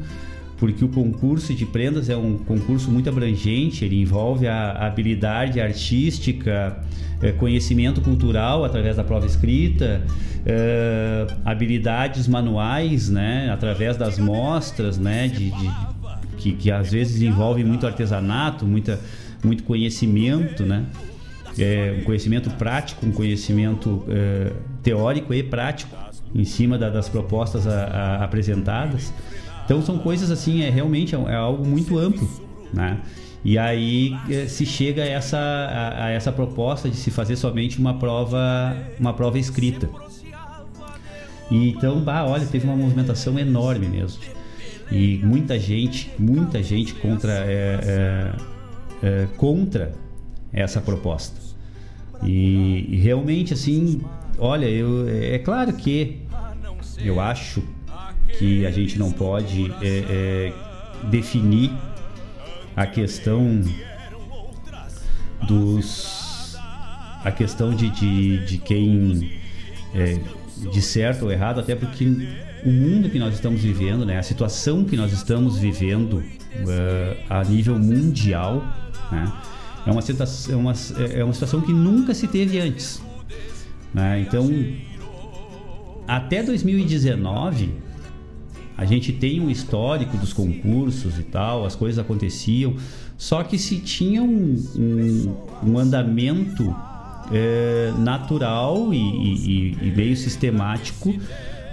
porque 0.58 0.84
o 0.84 0.88
concurso 0.88 1.54
de 1.54 1.66
prendas 1.66 2.10
é 2.10 2.18
um 2.18 2.38
concurso 2.38 2.90
muito 2.90 3.08
abrangente, 3.10 3.86
ele 3.86 4.02
envolve 4.02 4.48
a, 4.48 4.88
habilidade 4.88 5.62
artística, 5.62 6.84
conhecimento 7.38 8.02
cultural 8.02 8.66
através 8.66 8.96
da 8.96 9.04
prova 9.04 9.28
escrita, 9.28 10.02
habilidades 11.46 12.28
manuais, 12.28 13.08
né, 13.08 13.52
através 13.52 13.98
das 13.98 14.18
mostras, 14.18 14.98
né, 14.98 15.28
de, 15.28 15.52
de 15.52 15.72
que, 16.38 16.54
que 16.54 16.72
às 16.72 16.92
vezes 16.92 17.22
envolve 17.22 17.64
muito 17.64 17.86
artesanato, 17.86 18.66
muita 18.66 19.00
muito 19.44 19.64
conhecimento, 19.64 20.66
né? 20.66 20.86
É, 21.60 21.98
um 22.00 22.04
conhecimento 22.04 22.50
prático, 22.52 23.06
um 23.06 23.12
conhecimento 23.12 24.04
é, 24.10 24.52
teórico 24.84 25.34
e 25.34 25.42
prático 25.42 25.96
em 26.34 26.44
cima 26.44 26.78
da, 26.78 26.90
das 26.90 27.10
propostas 27.10 27.68
a, 27.68 27.86
a, 27.86 28.24
apresentadas. 28.24 29.14
Então 29.66 29.82
são 29.82 29.98
coisas 29.98 30.32
assim, 30.32 30.62
é 30.62 30.70
realmente 30.70 31.16
é, 31.16 31.20
é 31.20 31.36
algo 31.36 31.66
muito 31.66 31.98
amplo, 31.98 32.28
né? 32.74 33.00
E 33.44 33.58
aí 33.58 34.18
é, 34.30 34.48
se 34.48 34.66
chega 34.66 35.04
a 35.04 35.06
essa, 35.06 35.38
a, 35.38 36.06
a, 36.06 36.10
essa 36.10 36.32
proposta 36.32 36.90
de 36.90 36.96
se 36.96 37.12
fazer 37.12 37.36
somente 37.36 37.80
uma 37.80 37.94
prova, 37.94 38.76
uma 39.00 39.14
prova 39.14 39.40
escrita. 39.40 39.90
E 41.50 41.70
então, 41.70 42.00
bah, 42.02 42.26
olha, 42.26 42.46
teve 42.46 42.66
uma 42.66 42.76
movimentação 42.76 43.38
enorme 43.40 43.88
mesmo. 43.88 44.22
E 44.92 45.20
muita 45.24 45.60
gente, 45.60 46.12
muita 46.18 46.62
gente 46.62 46.94
contra 46.96 47.32
é, 47.32 47.80
é 47.84 48.58
é, 49.02 49.28
contra 49.38 49.94
essa 50.52 50.82
proposta. 50.82 51.40
E, 52.24 52.86
e, 52.90 52.98
realmente, 52.98 53.54
assim, 53.54 54.02
olha, 54.38 54.66
eu, 54.66 55.08
é 55.10 55.40
claro 55.40 55.74
que 55.74 56.22
eu 56.98 57.20
acho 57.20 57.64
que 58.38 58.66
a 58.66 58.72
gente 58.72 58.98
não 59.00 59.12
pode 59.12 59.72
é, 59.82 60.04
é, 60.10 60.54
definir 61.10 61.72
a 62.76 62.86
questão 62.86 63.62
dos 65.48 66.56
a 67.24 67.32
questão 67.32 67.74
de, 67.74 67.90
de, 67.90 68.46
de 68.46 68.58
quem 68.58 69.40
é, 69.94 70.20
de 70.72 70.82
certo 70.82 71.26
ou 71.26 71.32
errado 71.32 71.60
até 71.60 71.76
porque 71.76 72.06
o 72.64 72.70
mundo 72.70 73.10
que 73.10 73.20
nós 73.20 73.34
estamos 73.34 73.62
vivendo 73.62 74.06
né 74.06 74.18
a 74.18 74.24
situação 74.24 74.84
que 74.84 74.96
nós 74.96 75.12
estamos 75.12 75.58
vivendo 75.58 76.18
uh, 76.18 77.18
a 77.30 77.44
nível 77.44 77.78
mundial 77.78 78.64
né? 79.12 79.32
É, 79.86 79.92
uma 79.92 80.02
situação, 80.02 80.54
é, 80.54 80.58
uma, 80.58 80.74
é 81.14 81.24
uma 81.24 81.34
situação 81.34 81.62
que 81.62 81.72
nunca 81.72 82.14
se 82.14 82.28
teve 82.28 82.60
antes. 82.60 83.02
Né? 83.98 84.22
Então, 84.22 84.48
até 86.08 86.44
2019, 86.44 87.72
a 88.78 88.86
gente 88.86 89.12
tem 89.12 89.42
um 89.42 89.50
histórico 89.50 90.16
dos 90.18 90.32
concursos 90.34 91.18
e 91.18 91.24
tal, 91.24 91.66
as 91.66 91.76
coisas 91.76 91.98
aconteciam, 91.98 92.76
só 93.18 93.42
que 93.42 93.58
se 93.58 93.80
tinha 93.80 94.22
um, 94.22 94.56
um, 94.76 95.36
um 95.64 95.80
andamento 95.80 96.76
é, 97.34 97.92
natural 97.98 98.94
e, 98.94 98.98
e, 98.98 99.78
e, 99.82 99.94
meio 99.96 100.16
sistemático 100.16 101.16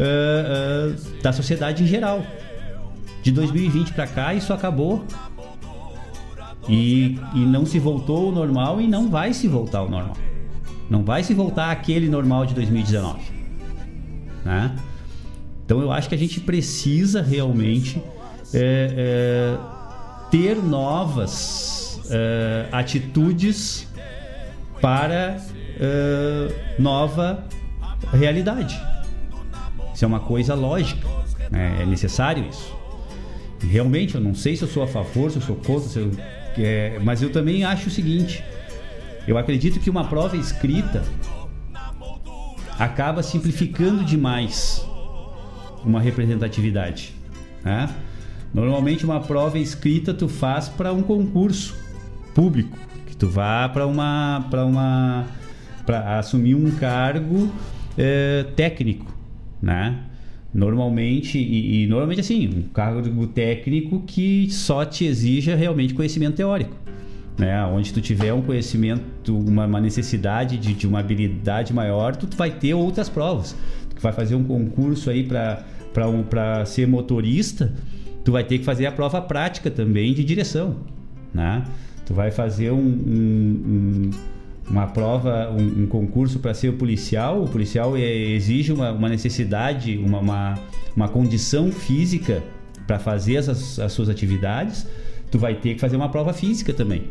é, 0.00 0.94
é, 0.96 1.22
da 1.22 1.30
sociedade 1.30 1.84
em 1.84 1.86
geral. 1.86 2.24
De 3.22 3.30
2020 3.32 3.92
para 3.92 4.06
cá, 4.06 4.34
isso 4.34 4.52
acabou 4.54 5.04
e, 6.66 7.18
e 7.34 7.38
não 7.40 7.66
se 7.66 7.78
voltou 7.78 8.28
ao 8.28 8.32
normal 8.32 8.80
e 8.80 8.88
não 8.88 9.10
vai 9.10 9.34
se 9.34 9.46
voltar 9.46 9.80
ao 9.80 9.90
normal. 9.90 10.16
Não 10.88 11.04
vai 11.04 11.22
se 11.22 11.34
voltar 11.34 11.70
aquele 11.70 12.08
normal 12.08 12.46
de 12.46 12.54
2019. 12.54 13.20
Né? 14.44 14.76
Então 15.64 15.80
eu 15.80 15.90
acho 15.90 16.08
que 16.08 16.14
a 16.14 16.18
gente 16.18 16.40
precisa 16.40 17.22
realmente 17.22 18.02
é, 18.52 18.94
é, 18.96 19.58
ter 20.30 20.56
novas 20.56 22.00
é, 22.10 22.68
atitudes 22.70 23.88
para 24.80 25.40
é, 25.80 26.74
nova 26.78 27.44
realidade. 28.12 28.80
Isso 29.94 30.04
é 30.04 30.08
uma 30.08 30.20
coisa 30.20 30.54
lógica, 30.54 31.06
né? 31.50 31.78
é 31.82 31.86
necessário 31.86 32.46
isso. 32.48 32.76
realmente, 33.60 34.16
eu 34.16 34.20
não 34.20 34.34
sei 34.34 34.56
se 34.56 34.62
eu 34.62 34.68
sou 34.68 34.82
a 34.82 34.86
favor, 34.86 35.30
se 35.30 35.36
eu 35.36 35.42
sou 35.42 35.56
contra, 35.56 36.00
eu, 36.00 36.10
é, 36.58 36.98
mas 37.02 37.22
eu 37.22 37.30
também 37.30 37.64
acho 37.64 37.88
o 37.88 37.90
seguinte: 37.90 38.44
eu 39.26 39.38
acredito 39.38 39.80
que 39.80 39.88
uma 39.88 40.04
prova 40.04 40.36
escrita 40.36 41.02
acaba 42.78 43.22
simplificando 43.22 44.04
demais 44.04 44.84
uma 45.84 46.00
representatividade. 46.00 47.14
Né? 47.62 47.88
Normalmente 48.52 49.04
uma 49.04 49.20
prova 49.20 49.58
escrita 49.58 50.14
tu 50.14 50.28
faz 50.28 50.68
para 50.68 50.92
um 50.92 51.02
concurso 51.02 51.76
público, 52.34 52.76
que 53.06 53.16
tu 53.16 53.28
vá 53.28 53.68
para 53.68 53.86
uma 53.86 54.46
para 54.50 54.64
uma 54.64 55.26
para 55.86 56.18
assumir 56.18 56.54
um 56.54 56.70
cargo 56.72 57.50
é, 57.96 58.44
técnico, 58.56 59.14
né? 59.60 60.04
Normalmente 60.52 61.36
e, 61.36 61.82
e, 61.82 61.86
normalmente 61.86 62.20
assim 62.20 62.48
um 62.48 62.62
cargo 62.62 63.26
técnico 63.26 64.02
que 64.06 64.48
só 64.50 64.84
te 64.84 65.04
exija 65.04 65.56
realmente 65.56 65.94
conhecimento 65.94 66.36
teórico, 66.36 66.76
né? 67.36 67.64
Onde 67.66 67.92
tu 67.92 68.00
tiver 68.00 68.32
um 68.32 68.42
conhecimento, 68.42 69.36
uma, 69.36 69.66
uma 69.66 69.80
necessidade 69.80 70.56
de, 70.56 70.74
de, 70.74 70.86
uma 70.86 71.00
habilidade 71.00 71.72
maior, 71.72 72.14
tu, 72.16 72.28
vai 72.36 72.50
ter 72.50 72.74
outras 72.74 73.08
provas. 73.08 73.56
Tu 73.94 74.00
vai 74.00 74.12
fazer 74.12 74.34
um 74.34 74.44
concurso 74.44 75.10
aí 75.10 75.24
para 75.24 76.08
um, 76.08 76.24
ser 76.66 76.86
motorista, 76.86 77.72
tu 78.24 78.32
vai 78.32 78.44
ter 78.44 78.58
que 78.58 78.64
fazer 78.64 78.86
a 78.86 78.92
prova 78.92 79.20
prática 79.20 79.70
também 79.70 80.14
de 80.14 80.24
direção, 80.24 80.76
né? 81.32 81.64
Tu 82.06 82.12
vai 82.12 82.30
fazer 82.30 82.70
um, 82.70 82.76
um, 82.76 83.62
um 83.66 84.10
uma 84.68 84.86
prova, 84.86 85.50
um, 85.50 85.82
um 85.82 85.86
concurso 85.86 86.38
para 86.38 86.54
ser 86.54 86.72
policial, 86.72 87.42
o 87.42 87.48
policial 87.48 87.96
é, 87.96 88.00
exige 88.00 88.72
uma, 88.72 88.92
uma 88.92 89.08
necessidade, 89.08 89.98
uma, 89.98 90.18
uma, 90.18 90.54
uma, 90.96 91.08
condição 91.08 91.70
física 91.70 92.42
para 92.86 92.98
fazer 92.98 93.36
as, 93.36 93.78
as 93.78 93.92
suas 93.92 94.08
atividades, 94.08 94.86
tu 95.30 95.38
vai 95.38 95.54
ter 95.54 95.74
que 95.74 95.80
fazer 95.80 95.96
uma 95.96 96.08
prova 96.08 96.32
física 96.32 96.72
também, 96.72 97.04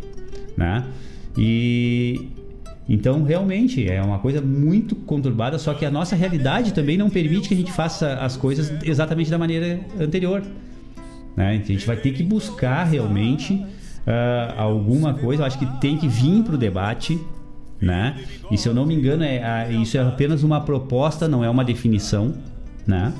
né? 0.57 0.83
E 1.37 2.29
então 2.87 3.23
realmente 3.23 3.89
é 3.89 4.01
uma 4.01 4.19
coisa 4.19 4.41
muito 4.41 4.95
conturbada, 4.95 5.57
só 5.57 5.73
que 5.73 5.85
a 5.85 5.91
nossa 5.91 6.15
realidade 6.15 6.73
também 6.73 6.97
não 6.97 7.09
permite 7.09 7.47
que 7.47 7.53
a 7.53 7.57
gente 7.57 7.71
faça 7.71 8.15
as 8.15 8.35
coisas 8.35 8.73
exatamente 8.83 9.31
da 9.31 9.37
maneira 9.37 9.79
anterior. 9.99 10.43
Né? 11.35 11.61
A 11.63 11.67
gente 11.67 11.85
vai 11.85 11.95
ter 11.95 12.11
que 12.11 12.23
buscar 12.23 12.83
realmente 12.83 13.53
uh, 13.53 14.59
alguma 14.59 15.13
coisa, 15.13 15.43
eu 15.43 15.47
acho 15.47 15.57
que 15.57 15.65
tem 15.79 15.97
que 15.97 16.07
vir 16.07 16.43
para 16.43 16.55
o 16.55 16.57
debate. 16.57 17.19
Né? 17.81 18.15
E 18.49 18.57
se 18.57 18.67
eu 18.67 18.73
não 18.73 18.85
me 18.85 18.95
engano, 18.95 19.23
é, 19.23 19.71
isso 19.73 19.97
é 19.97 20.01
apenas 20.01 20.43
uma 20.43 20.61
proposta, 20.61 21.27
não 21.27 21.43
é 21.43 21.49
uma 21.49 21.65
definição. 21.65 22.33
Né? 22.85 23.13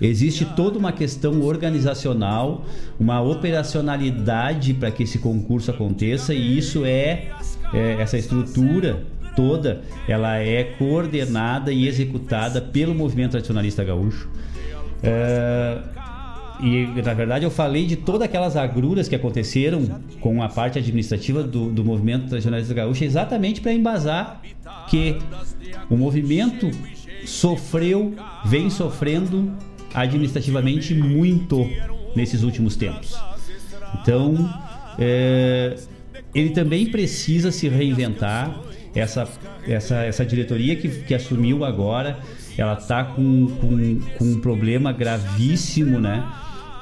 Existe 0.00 0.44
toda 0.44 0.78
uma 0.78 0.92
questão 0.92 1.40
organizacional, 1.42 2.64
uma 2.98 3.20
operacionalidade 3.20 4.74
para 4.74 4.90
que 4.90 5.02
esse 5.04 5.18
concurso 5.18 5.70
aconteça, 5.70 6.34
e 6.34 6.58
isso 6.58 6.84
é, 6.84 7.28
é 7.72 7.96
essa 8.00 8.18
estrutura 8.18 9.04
toda, 9.34 9.82
ela 10.08 10.36
é 10.36 10.64
coordenada 10.64 11.72
e 11.72 11.88
executada 11.88 12.60
pelo 12.60 12.94
movimento 12.94 13.32
tradicionalista 13.32 13.82
gaúcho. 13.84 14.28
É, 15.02 15.78
e 16.60 16.86
na 17.02 17.12
verdade 17.14 17.44
eu 17.44 17.50
falei 17.50 17.84
de 17.84 17.96
todas 17.96 18.22
aquelas 18.22 18.56
agruras 18.56 19.08
que 19.08 19.14
aconteceram 19.14 20.00
com 20.20 20.42
a 20.42 20.48
parte 20.48 20.78
administrativa 20.78 21.42
do, 21.42 21.70
do 21.70 21.84
movimento 21.84 22.28
tradicionalista 22.28 22.72
gaúcho 22.72 23.04
exatamente 23.04 23.60
para 23.60 23.72
embasar 23.72 24.40
que 24.88 25.18
o 25.90 25.96
movimento 25.96 26.70
sofreu, 27.26 28.14
vem 28.44 28.70
sofrendo 28.70 29.52
administrativamente 29.94 30.94
muito 30.94 31.68
nesses 32.14 32.42
últimos 32.42 32.76
tempos. 32.76 33.16
Então, 34.00 34.52
é, 34.98 35.76
ele 36.34 36.50
também 36.50 36.86
precisa 36.86 37.50
se 37.50 37.68
reinventar. 37.68 38.60
Essa, 38.94 39.28
essa, 39.66 39.96
essa 40.04 40.24
diretoria 40.24 40.76
que, 40.76 40.88
que 40.88 41.14
assumiu 41.14 41.64
agora, 41.64 42.20
ela 42.56 42.74
está 42.74 43.02
com, 43.02 43.48
com, 43.60 44.00
com 44.16 44.24
um 44.24 44.40
problema 44.40 44.92
gravíssimo, 44.92 45.98
né? 45.98 46.24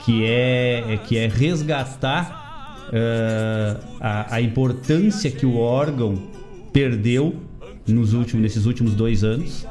Que 0.05 0.27
é, 0.27 0.99
que 1.07 1.17
é 1.17 1.27
resgatar 1.27 2.43
uh, 2.89 3.83
a, 3.99 4.35
a 4.35 4.43
importância 4.43 5.31
que 5.31 5.47
o 5.47 5.57
órgão 5.57 6.23
perdeu 6.71 7.37
nos 7.87 8.13
últimos, 8.13 8.43
nesses 8.43 8.67
últimos 8.67 8.95
dois 8.95 9.25
anos, 9.25 9.67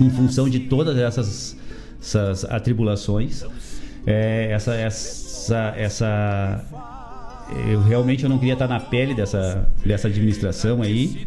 em 0.00 0.08
função 0.08 0.48
de 0.48 0.60
todas 0.60 0.96
essas 0.96 1.56
essas 2.00 2.44
atribulações. 2.44 3.44
É, 4.06 4.48
essa, 4.52 4.74
essa, 4.74 5.74
essa, 5.76 6.64
eu 7.68 7.82
realmente 7.82 8.22
eu 8.22 8.30
não 8.30 8.38
queria 8.38 8.52
estar 8.52 8.68
na 8.68 8.78
pele 8.78 9.14
dessa, 9.14 9.68
dessa 9.84 10.06
administração 10.06 10.80
aí, 10.80 11.26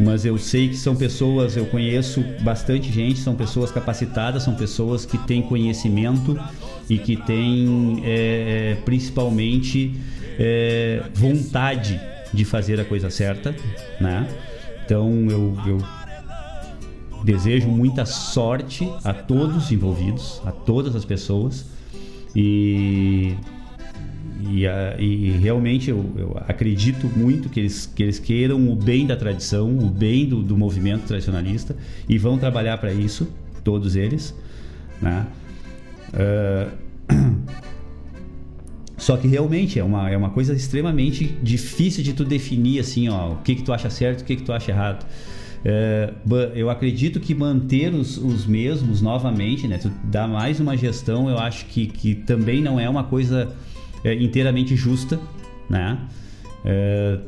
mas 0.00 0.24
eu 0.24 0.38
sei 0.38 0.68
que 0.68 0.76
são 0.76 0.96
pessoas, 0.96 1.56
eu 1.56 1.66
conheço 1.66 2.24
bastante 2.40 2.90
gente, 2.90 3.18
são 3.18 3.34
pessoas 3.34 3.70
capacitadas, 3.70 4.42
são 4.42 4.54
pessoas 4.54 5.04
que 5.04 5.18
têm 5.18 5.42
conhecimento 5.42 6.38
e 6.88 6.98
que 6.98 7.16
têm 7.16 8.02
é, 8.04 8.76
principalmente 8.84 9.94
é, 10.38 11.02
vontade 11.14 12.00
de 12.32 12.44
fazer 12.44 12.80
a 12.80 12.84
coisa 12.84 13.10
certa, 13.10 13.54
né? 14.00 14.26
Então 14.84 15.10
eu, 15.30 15.56
eu 15.66 15.78
Desejo 17.24 17.68
muita 17.68 18.04
sorte 18.04 18.86
a 19.02 19.14
todos 19.14 19.72
envolvidos, 19.72 20.42
a 20.44 20.52
todas 20.52 20.94
as 20.94 21.06
pessoas. 21.06 21.64
E, 22.36 23.34
e, 24.50 24.66
e 24.66 25.30
realmente 25.40 25.88
eu, 25.88 26.04
eu, 26.18 26.36
acredito 26.46 27.06
muito 27.16 27.48
que 27.48 27.60
eles, 27.60 27.86
que 27.86 28.02
eles 28.02 28.18
queiram 28.18 28.70
o 28.70 28.76
bem 28.76 29.06
da 29.06 29.16
tradição, 29.16 29.78
o 29.78 29.88
bem 29.88 30.26
do, 30.26 30.42
do 30.42 30.54
movimento 30.54 31.06
tradicionalista 31.06 31.74
e 32.06 32.18
vão 32.18 32.36
trabalhar 32.36 32.76
para 32.76 32.92
isso, 32.92 33.26
todos 33.62 33.96
eles. 33.96 34.34
Né? 35.00 35.26
Uh, 36.12 36.84
só 38.98 39.16
que 39.16 39.26
realmente 39.26 39.78
é 39.78 39.84
uma, 39.84 40.10
é 40.10 40.16
uma 40.16 40.28
coisa 40.28 40.52
extremamente 40.52 41.24
difícil 41.42 42.04
de 42.04 42.12
tu 42.12 42.22
definir 42.22 42.80
assim, 42.80 43.08
ó, 43.08 43.32
o 43.32 43.36
que, 43.36 43.54
que 43.54 43.62
tu 43.62 43.72
acha 43.72 43.88
certo, 43.88 44.20
o 44.20 44.24
que, 44.24 44.36
que 44.36 44.42
tu 44.42 44.52
acha 44.52 44.70
errado. 44.70 45.06
É, 45.64 46.12
eu 46.54 46.68
acredito 46.68 47.18
que 47.18 47.34
manter 47.34 47.94
os, 47.94 48.18
os 48.18 48.44
mesmos 48.44 49.00
novamente, 49.00 49.66
né? 49.66 49.80
Dá 50.04 50.28
mais 50.28 50.60
uma 50.60 50.76
gestão, 50.76 51.30
eu 51.30 51.38
acho 51.38 51.64
que, 51.66 51.86
que 51.86 52.14
também 52.14 52.60
não 52.60 52.78
é 52.78 52.88
uma 52.88 53.04
coisa 53.04 53.50
é, 54.04 54.14
inteiramente 54.14 54.76
justa, 54.76 55.18
né? 55.68 55.98
É, 56.64 57.18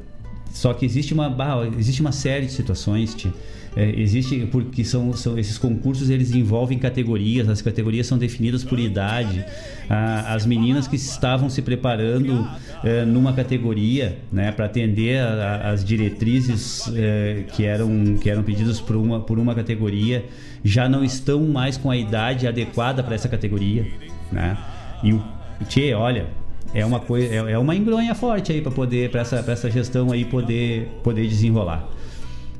só 0.50 0.74
que 0.74 0.84
existe 0.84 1.14
uma, 1.14 1.34
existe 1.78 2.00
uma 2.02 2.12
série 2.12 2.46
de 2.46 2.52
situações, 2.52 3.14
tia, 3.14 3.32
é, 3.76 3.90
existe 4.00 4.48
porque 4.50 4.82
são, 4.82 5.12
são 5.12 5.38
esses 5.38 5.58
concursos 5.58 6.08
eles 6.08 6.34
envolvem 6.34 6.78
categorias 6.78 7.46
as 7.46 7.60
categorias 7.60 8.06
são 8.06 8.16
definidas 8.16 8.64
por 8.64 8.78
idade. 8.78 9.44
As 9.88 10.46
meninas 10.46 10.88
que 10.88 10.96
estavam 10.96 11.50
se 11.50 11.60
preparando 11.60 12.48
é, 12.82 13.04
numa 13.04 13.32
categoria 13.34 14.18
né 14.32 14.50
para 14.50 14.64
atender 14.64 15.18
a, 15.18 15.28
a, 15.28 15.70
as 15.70 15.84
diretrizes 15.84 16.90
é, 16.94 17.44
que 17.52 17.64
eram 17.64 18.16
que 18.16 18.30
eram 18.30 18.42
pedidas 18.42 18.80
por 18.80 18.96
uma 18.96 19.20
por 19.20 19.38
uma 19.38 19.54
categoria 19.54 20.24
já 20.64 20.88
não 20.88 21.04
estão 21.04 21.40
mais 21.46 21.76
com 21.76 21.90
a 21.90 21.96
idade 21.96 22.48
adequada 22.48 23.02
para 23.02 23.14
essa 23.14 23.28
categoria 23.28 23.86
né? 24.32 24.56
E 25.04 25.12
o 25.12 25.22
tchê, 25.68 25.92
olha 25.92 26.26
é 26.74 26.84
uma 26.84 26.98
coisa 26.98 27.32
é, 27.32 27.52
é 27.52 27.58
uma 27.58 27.76
engronha 27.76 28.14
forte 28.14 28.52
aí 28.52 28.60
para 28.60 28.72
poder 28.72 29.10
para 29.10 29.20
essa, 29.20 29.36
essa 29.46 29.70
gestão 29.70 30.10
aí 30.10 30.24
poder 30.24 30.88
poder 31.02 31.28
desenrolar 31.28 31.88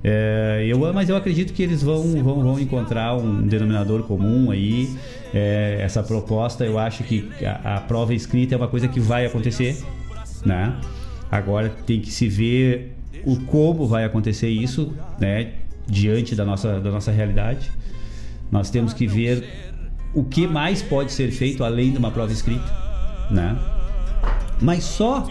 é, 0.08 0.64
eu, 0.68 0.78
mas 0.94 1.08
eu 1.08 1.16
acredito 1.16 1.52
que 1.52 1.60
eles 1.60 1.82
vão, 1.82 2.22
vão, 2.22 2.40
vão 2.40 2.60
encontrar 2.60 3.16
um 3.16 3.44
denominador 3.44 4.04
comum 4.04 4.52
aí. 4.52 4.96
É, 5.34 5.78
essa 5.80 6.00
proposta, 6.00 6.64
eu 6.64 6.78
acho 6.78 7.02
que 7.02 7.28
a, 7.44 7.78
a, 7.78 7.80
prova 7.80 8.14
escrita 8.14 8.54
é 8.54 8.56
uma 8.56 8.68
coisa 8.68 8.86
que 8.86 9.00
vai 9.00 9.26
acontecer, 9.26 9.84
né? 10.44 10.76
Agora 11.28 11.68
tem 11.84 12.00
que 12.00 12.12
se 12.12 12.28
ver 12.28 12.94
o 13.24 13.36
como 13.46 13.84
vai 13.88 14.04
acontecer 14.04 14.48
isso, 14.48 14.94
né? 15.18 15.54
Diante 15.88 16.36
da 16.36 16.44
nossa, 16.44 16.78
da 16.78 16.92
nossa 16.92 17.10
realidade. 17.10 17.68
Nós 18.48 18.70
temos 18.70 18.92
que 18.92 19.08
ver 19.08 19.44
o 20.14 20.22
que 20.22 20.46
mais 20.46 20.82
pode 20.82 21.10
ser 21.10 21.32
feito 21.32 21.64
além 21.64 21.90
de 21.90 21.98
uma 21.98 22.12
prova 22.12 22.32
escrita, 22.32 22.72
né? 23.28 23.58
Mas 24.60 24.84
só 24.84 25.26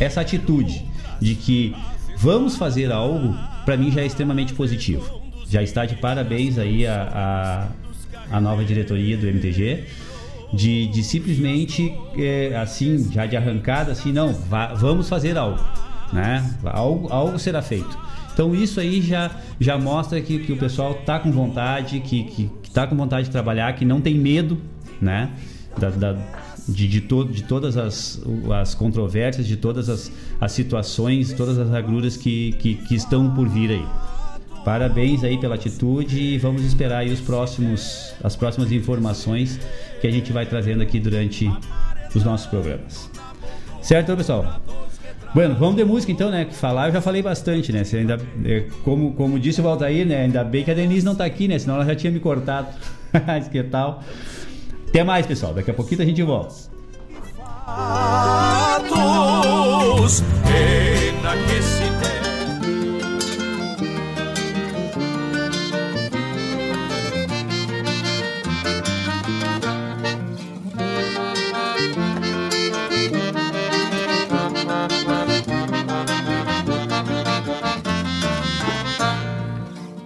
essa 0.00 0.20
atitude 0.20 0.84
de 1.20 1.36
que 1.36 1.76
vamos 2.18 2.56
fazer 2.56 2.90
algo 2.90 3.53
para 3.64 3.76
mim 3.76 3.90
já 3.90 4.02
é 4.02 4.06
extremamente 4.06 4.54
positivo. 4.54 5.22
Já 5.48 5.62
está 5.62 5.84
de 5.84 5.96
parabéns 5.96 6.58
aí 6.58 6.86
a, 6.86 7.68
a, 8.30 8.36
a 8.36 8.40
nova 8.40 8.64
diretoria 8.64 9.16
do 9.16 9.26
MTG. 9.26 9.84
De, 10.52 10.86
de 10.86 11.02
simplesmente 11.02 11.92
é, 12.16 12.56
assim, 12.56 13.10
já 13.10 13.26
de 13.26 13.36
arrancada, 13.36 13.90
assim, 13.90 14.12
não, 14.12 14.32
vamos 14.76 15.08
fazer 15.08 15.36
algo, 15.36 15.58
né? 16.12 16.48
Algo, 16.62 17.12
algo 17.12 17.38
será 17.40 17.60
feito. 17.60 17.98
Então 18.32 18.54
isso 18.54 18.78
aí 18.78 19.00
já, 19.00 19.32
já 19.58 19.76
mostra 19.76 20.20
que, 20.20 20.40
que 20.40 20.52
o 20.52 20.56
pessoal 20.56 20.94
tá 20.94 21.18
com 21.18 21.32
vontade, 21.32 21.98
que, 22.00 22.24
que, 22.24 22.50
que 22.62 22.70
tá 22.70 22.86
com 22.86 22.94
vontade 22.94 23.26
de 23.26 23.32
trabalhar, 23.32 23.72
que 23.74 23.84
não 23.84 24.00
tem 24.00 24.14
medo, 24.14 24.60
né? 25.00 25.30
Da, 25.76 25.90
da, 25.90 26.16
de, 26.68 26.88
de, 26.88 27.00
to, 27.02 27.24
de 27.24 27.42
todas 27.44 27.76
as, 27.76 28.20
as 28.60 28.74
controvérsias, 28.74 29.46
de 29.46 29.56
todas 29.56 29.88
as, 29.88 30.10
as 30.40 30.52
situações, 30.52 31.32
todas 31.32 31.58
as 31.58 31.72
agruras 31.72 32.16
que, 32.16 32.52
que, 32.52 32.74
que 32.74 32.94
estão 32.94 33.34
por 33.34 33.48
vir 33.48 33.70
aí. 33.70 33.86
Parabéns 34.64 35.22
aí 35.22 35.36
pela 35.36 35.56
atitude 35.56 36.18
e 36.18 36.38
vamos 36.38 36.64
esperar 36.64 36.98
aí 36.98 37.12
os 37.12 37.20
próximos, 37.20 38.14
as 38.22 38.34
próximas 38.34 38.72
informações 38.72 39.60
que 40.00 40.06
a 40.06 40.10
gente 40.10 40.32
vai 40.32 40.46
trazendo 40.46 40.82
aqui 40.82 40.98
durante 40.98 41.52
os 42.14 42.24
nossos 42.24 42.46
programas. 42.46 43.10
Certo, 43.82 44.16
pessoal? 44.16 44.60
Bueno, 45.34 45.56
vamos 45.56 45.76
de 45.76 45.84
música 45.84 46.12
então, 46.12 46.30
né? 46.30 46.44
Que 46.46 46.54
falar 46.54 46.88
eu 46.88 46.92
já 46.92 47.02
falei 47.02 47.20
bastante, 47.20 47.72
né? 47.72 47.84
Você 47.84 47.98
ainda, 47.98 48.18
é, 48.44 48.64
como, 48.84 49.12
como 49.14 49.38
disse 49.38 49.60
o 49.60 49.64
Valtair, 49.64 50.06
né? 50.06 50.22
Ainda 50.22 50.44
bem 50.44 50.64
que 50.64 50.70
a 50.70 50.74
Denise 50.74 51.04
não 51.04 51.14
tá 51.14 51.24
aqui, 51.24 51.48
né? 51.48 51.58
Senão 51.58 51.74
ela 51.74 51.84
já 51.84 51.94
tinha 51.94 52.10
me 52.10 52.20
cortado. 52.20 52.68
que 53.50 53.62
tal? 53.64 54.02
Até 54.94 55.02
mais, 55.02 55.26
pessoal. 55.26 55.52
Daqui 55.52 55.72
a 55.72 55.74
pouquinho 55.74 56.02
a 56.02 56.04
gente 56.04 56.22
volta. 56.22 56.54
Fatos, 57.66 58.92
se 60.12 60.22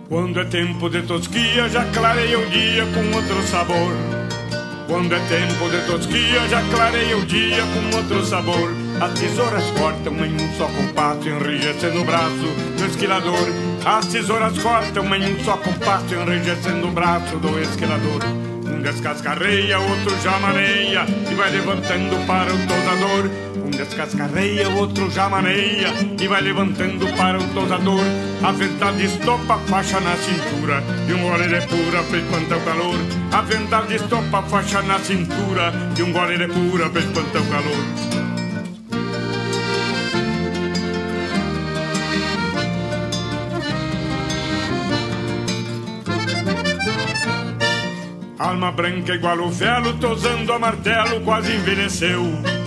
Quando 0.08 0.40
é 0.40 0.44
tempo 0.46 0.88
de 0.88 1.02
tosquia, 1.02 1.68
já 1.68 1.84
clareia 1.92 2.38
o 2.38 2.46
dia 2.48 2.86
com 2.86 3.14
outro 3.14 3.42
sabor. 3.48 3.92
Quando 4.88 5.14
é 5.14 5.18
tempo 5.28 5.68
de 5.68 5.86
tosquia, 5.86 6.48
já 6.48 6.62
clareia 6.70 7.18
o 7.18 7.26
dia 7.26 7.62
com 7.74 7.94
outro 7.98 8.24
sabor. 8.24 8.72
As 8.98 9.12
tesouras 9.20 9.64
cortam 9.78 10.14
em 10.24 10.34
um 10.34 10.56
só 10.56 10.66
compasso, 10.66 11.28
enrijecendo 11.28 12.00
o 12.00 12.04
braço 12.04 12.46
do 12.78 12.86
esquilador. 12.86 13.48
As 13.84 14.06
tesouras 14.06 14.58
cortam 14.58 15.14
em 15.14 15.34
um 15.34 15.44
só 15.44 15.58
compasso, 15.58 16.14
enrijecendo 16.14 16.88
o 16.88 16.90
braço 16.90 17.36
do 17.36 17.60
esquilador. 17.60 18.24
Um 18.64 18.80
descascarreia, 18.80 19.78
outro 19.78 20.16
já 20.22 20.38
maneia 20.38 21.04
e 21.30 21.34
vai 21.34 21.50
levantando 21.50 22.26
para 22.26 22.50
o 22.50 22.58
tosador. 22.66 23.30
Descascarreia, 23.78 24.68
outro 24.70 25.08
já 25.08 25.28
maneia 25.28 25.94
e 26.20 26.26
vai 26.26 26.42
levantando 26.42 27.06
para 27.16 27.38
o 27.38 27.44
tosador. 27.54 28.02
A 28.42 28.50
verdade 28.50 29.04
estopa 29.04 29.54
a 29.54 29.58
faixa 29.60 30.00
na 30.00 30.16
cintura 30.16 30.82
e 31.08 31.14
um 31.14 31.22
gole 31.22 31.46
de 31.46 31.64
pura 31.68 32.02
pra 32.02 32.18
espantar 32.18 32.58
o 32.58 32.64
calor. 32.64 32.98
A 33.30 33.42
verdade 33.42 33.94
estopa 33.94 34.38
a 34.40 34.42
faixa 34.42 34.82
na 34.82 34.98
cintura 34.98 35.72
e 35.96 36.02
um 36.02 36.12
gole 36.12 36.38
de 36.38 36.48
pura 36.48 36.90
pra 36.90 37.00
espantar 37.00 37.40
o 37.40 37.46
calor. 37.46 37.84
Alma 48.40 48.72
branca 48.72 49.14
igual 49.14 49.38
o 49.38 49.50
velo, 49.50 49.92
tosando 49.98 50.52
a 50.52 50.58
martelo, 50.58 51.20
quase 51.20 51.54
envelheceu. 51.54 52.57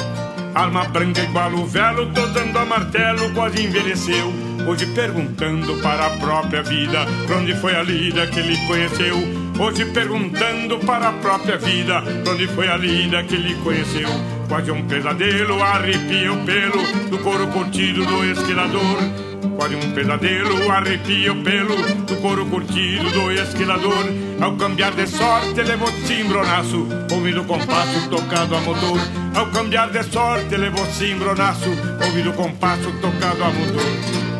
Alma 0.53 0.83
branca 0.85 1.21
igual 1.21 1.53
o 1.53 1.65
velo, 1.65 2.11
tosando 2.13 2.59
a 2.59 2.65
martelo, 2.65 3.33
quase 3.33 3.63
envelheceu. 3.63 4.33
Hoje 4.67 4.85
perguntando 4.87 5.77
para 5.81 6.07
a 6.07 6.09
própria 6.17 6.61
vida, 6.61 7.05
pra 7.25 7.37
onde 7.37 7.55
foi 7.55 7.73
a 7.73 7.81
lida 7.81 8.27
que 8.27 8.39
ele 8.39 8.57
conheceu. 8.67 9.15
Hoje 9.57 9.85
perguntando 9.85 10.77
para 10.79 11.09
a 11.09 11.13
própria 11.13 11.57
vida, 11.57 12.01
pra 12.23 12.33
onde 12.33 12.47
foi 12.47 12.67
a 12.67 12.75
lida 12.75 13.23
que 13.23 13.35
ele 13.35 13.55
conheceu. 13.63 14.09
Quase 14.49 14.71
um 14.71 14.85
pesadelo, 14.87 15.63
arrepia 15.63 16.33
o 16.33 16.45
pelo 16.45 17.09
do 17.09 17.17
couro 17.19 17.47
curtido 17.47 18.05
do 18.05 18.25
esquilador. 18.25 19.30
Quase 19.57 19.75
um 19.75 19.91
pesadelo, 19.91 20.71
arrepia 20.71 21.33
o 21.33 21.43
pelo 21.43 21.75
do 21.75 22.15
couro 22.17 22.45
curtido 22.45 23.09
do 23.09 23.31
esquilador. 23.31 24.05
Ao 24.39 24.55
cambiar 24.55 24.93
de 24.93 25.07
sorte, 25.07 25.61
levou 25.61 25.87
cimbronaço, 26.05 26.87
ouvindo 27.11 27.41
o 27.41 27.45
compasso 27.45 28.09
tocado 28.09 28.55
a 28.55 28.61
motor. 28.61 28.99
Ao 29.35 29.47
cambiar 29.47 29.89
de 29.89 30.03
sorte, 30.03 30.55
levou 30.55 30.85
cimbronaço, 30.85 31.69
ouvindo 32.05 32.29
o 32.29 32.33
compasso 32.33 32.91
tocado 33.01 33.43
a 33.43 33.49
motor. 33.49 34.31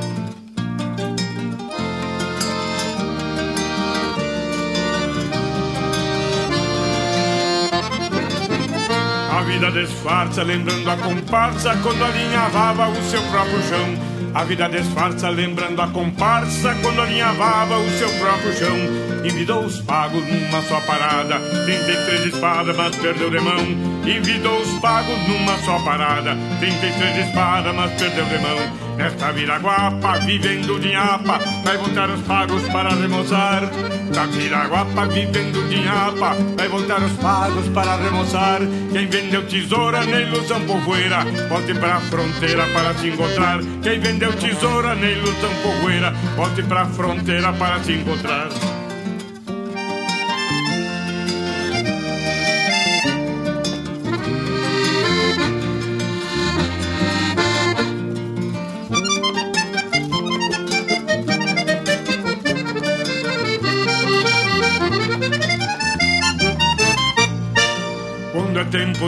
A 9.32 9.44
vida 9.44 9.72
disfarça, 9.72 10.44
lembrando 10.44 10.90
a 10.90 10.98
comparsa 10.98 11.76
quando 11.82 12.04
alinhavava 12.04 12.90
o 12.90 13.04
seu 13.10 13.22
próprio 13.24 13.62
chão. 13.64 14.11
A 14.34 14.46
vida 14.46 14.70
disfarça, 14.70 15.28
lembrando 15.28 15.82
a 15.82 15.88
comparsa 15.90 16.74
quando 16.82 17.02
alinhavava 17.02 17.78
o 17.78 17.90
seu 17.98 18.10
próprio 18.18 18.54
chão. 18.54 18.78
Envidou 19.26 19.66
os 19.66 19.82
pagos 19.82 20.24
numa 20.26 20.62
só 20.64 20.80
parada, 20.82 21.38
33 21.66 22.34
espadas, 22.34 22.78
mas 22.78 22.96
perdeu 22.96 23.30
de 23.30 23.40
mão. 23.42 23.60
Envidou 24.06 24.58
os 24.58 24.80
pagos 24.80 25.18
numa 25.28 25.58
só 25.60 25.78
parada, 25.80 26.38
33 26.60 27.28
espadas, 27.28 27.76
mas 27.76 27.92
perdeu 28.00 28.26
de 28.26 28.38
mão. 28.40 28.91
Nesta 29.02 29.32
viraguapa, 29.32 30.20
vivendo 30.20 30.80
de 30.80 30.94
apa, 30.94 31.40
vai 31.66 31.76
voltar 31.76 32.08
os 32.12 32.22
pagos 32.22 32.62
para 32.68 32.94
remoçar. 32.94 33.68
Da 34.14 34.28
viraguapa, 34.28 35.08
vivendo 35.08 35.68
de 35.68 35.88
apa, 35.88 36.36
vai 36.56 36.68
voltar 36.68 37.02
os 37.02 37.14
pagos 37.14 37.68
para 37.70 37.96
remoçar. 37.96 38.60
Quem 38.92 39.08
vendeu 39.08 39.44
tesoura 39.48 40.06
na 40.06 40.22
ilusão 40.22 40.62
povoeira, 40.68 41.26
volte 41.50 41.74
pra 41.74 42.00
fronteira 42.00 42.68
para 42.68 42.94
se 42.94 43.08
encontrar. 43.08 43.60
Quem 43.82 44.00
vendeu 44.00 44.34
tesoura 44.34 44.94
na 44.94 45.10
ilusão 45.10 45.52
povoeira, 45.64 46.12
volte 46.36 46.62
pra 46.62 46.86
fronteira 46.86 47.52
para 47.54 47.84
se 47.84 47.94
encontrar. 47.94 48.81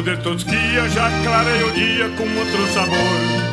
De 0.04 0.18
tosquia, 0.18 0.90
já 0.90 1.10
clareia 1.24 1.66
o 1.66 1.72
dia 1.72 2.10
com 2.10 2.24
outro 2.38 2.68
sabor. 2.74 3.44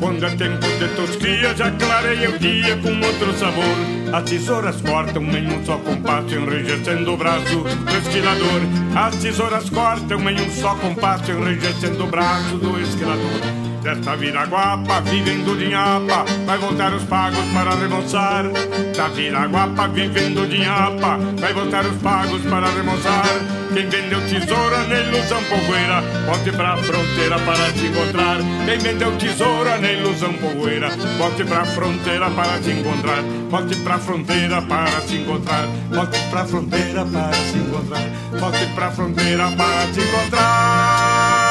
Quando 0.00 0.26
é 0.26 0.30
tempo 0.30 0.66
de 0.66 0.88
tosquia, 0.96 1.54
já 1.54 1.70
clareia 1.70 2.30
o 2.30 2.38
dia 2.38 2.76
com 2.78 3.06
outro 3.06 3.32
sabor. 3.38 3.64
As 4.12 4.28
tesouras 4.28 4.80
cortam 4.80 5.22
em 5.22 5.46
um 5.52 5.64
só 5.64 5.78
compasso, 5.78 6.34
enrijecendo 6.34 7.12
o 7.12 7.16
braço 7.16 7.58
do 7.58 7.96
esquilador. 7.98 8.60
As 8.96 9.16
tesouras 9.16 9.70
cortam 9.70 10.28
em 10.28 10.40
um 10.40 10.50
só 10.50 10.74
compasso, 10.74 11.30
enrijecendo 11.30 12.04
o 12.04 12.06
braço 12.08 12.56
do 12.56 12.80
esquilador. 12.80 13.63
Desta 13.84 14.16
viraguapa, 14.16 15.02
vivendo 15.02 15.58
de 15.58 15.68
nhapa, 15.68 16.24
vai 16.46 16.56
voltar 16.56 16.94
os 16.94 17.02
pagos 17.04 17.44
para 17.52 17.74
remoçar. 17.74 18.44
Da 18.96 19.08
viraguapa, 19.08 19.88
vivendo 19.88 20.48
de 20.48 20.60
nhapa, 20.60 21.18
vai 21.38 21.52
voltar 21.52 21.84
os 21.84 22.00
pagos 22.00 22.40
para 22.46 22.70
remoçar. 22.70 23.26
Quem 23.74 23.86
vendeu 23.86 24.22
tesoura 24.22 24.84
na 24.84 25.00
ilusão 25.00 25.42
povoeira, 25.44 26.00
volte 26.24 26.50
pra 26.52 26.78
fronteira 26.78 27.38
para 27.40 27.72
se 27.74 27.86
encontrar. 27.86 28.38
Quem 28.64 28.78
vendeu 28.78 29.12
tesoura 29.18 29.76
na 29.76 29.92
ilusão 29.92 30.32
povoeira, 30.32 30.88
volte 31.18 31.44
pra 31.44 31.66
fronteira 31.66 32.30
para 32.30 32.62
se 32.62 32.70
encontrar. 32.70 33.22
Volte 33.50 33.76
pra 33.76 33.98
fronteira 33.98 34.62
para 34.62 35.00
se 35.02 35.16
encontrar. 35.16 35.66
Volte 35.90 36.18
pra 36.30 36.46
fronteira 36.46 37.04
para 37.04 37.32
se 37.34 37.58
encontrar. 37.58 38.08
Volte 38.40 38.66
pra 38.74 38.90
fronteira 38.90 39.50
para 39.50 39.92
se 39.92 40.00
encontrar. 40.00 41.43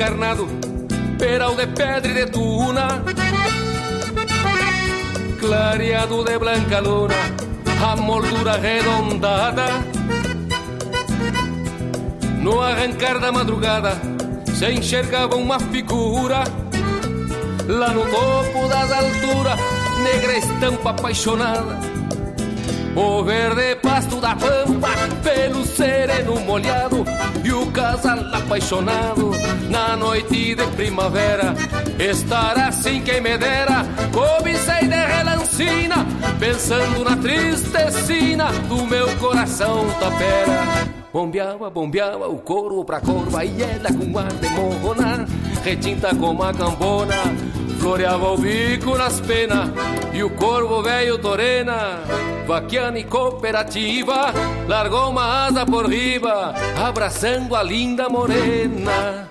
Descarnado, 0.00 0.48
peral 1.18 1.54
de 1.54 1.66
pedra 1.66 2.10
e 2.10 2.14
de 2.14 2.26
tuna, 2.26 3.02
clareado 5.38 6.24
de 6.24 6.38
blanca 6.38 6.80
luna, 6.80 7.14
a 7.86 7.96
moldura 7.96 8.52
arredondada. 8.52 9.66
No 12.40 12.62
arrancar 12.62 13.20
da 13.20 13.30
madrugada 13.30 13.92
se 14.54 14.72
enxergava 14.72 15.36
uma 15.36 15.60
figura 15.60 16.44
lá 17.68 17.90
no 17.90 18.04
topo 18.06 18.68
das 18.68 18.90
alturas, 18.90 19.60
negra 20.02 20.38
estampa 20.38 20.90
apaixonada 20.90 21.90
o 22.96 23.22
verde 23.22 23.76
pasto 23.76 24.20
da 24.20 24.34
pampa, 24.34 24.88
pelo 25.22 25.64
sereno 25.64 26.40
molhado 26.40 27.04
E 27.44 27.52
o 27.52 27.66
casal 27.70 28.18
apaixonado 28.34 29.30
na 29.70 29.96
noite 29.96 30.54
de 30.54 30.66
primavera. 30.76 31.54
Estar 31.98 32.58
assim 32.58 33.00
quem 33.00 33.20
me 33.20 33.38
dera, 33.38 33.86
cobicei 34.12 34.88
de 34.88 34.94
relancina 34.94 36.06
Pensando 36.38 37.04
na 37.04 37.16
tristecina 37.16 38.46
do 38.68 38.86
meu 38.86 39.14
coração 39.18 39.86
tapera. 40.00 40.88
Bombeava, 41.12 41.68
bombeava 41.68 42.28
o 42.28 42.38
corvo 42.38 42.84
pra 42.84 43.00
corva 43.00 43.44
E 43.44 43.60
ela 43.62 43.92
com 43.92 44.16
ar 44.16 44.32
de 44.32 44.48
morrona 44.50 45.26
Retinta 45.62 46.14
como 46.14 46.42
a 46.42 46.52
cambona. 46.52 47.16
Floreava 47.78 48.32
o 48.32 48.38
bico 48.38 48.96
nas 48.96 49.20
penas 49.20 49.70
E 50.12 50.22
o 50.22 50.30
corvo 50.30 50.82
velho 50.82 51.18
torena. 51.18 52.00
Vaquiana 52.46 52.98
e 52.98 53.04
cooperativa, 53.04 54.32
largou 54.66 55.10
uma 55.10 55.46
asa 55.46 55.64
por 55.64 55.88
riba, 55.88 56.52
abraçando 56.84 57.54
a 57.54 57.62
linda 57.62 58.08
morena. 58.08 59.30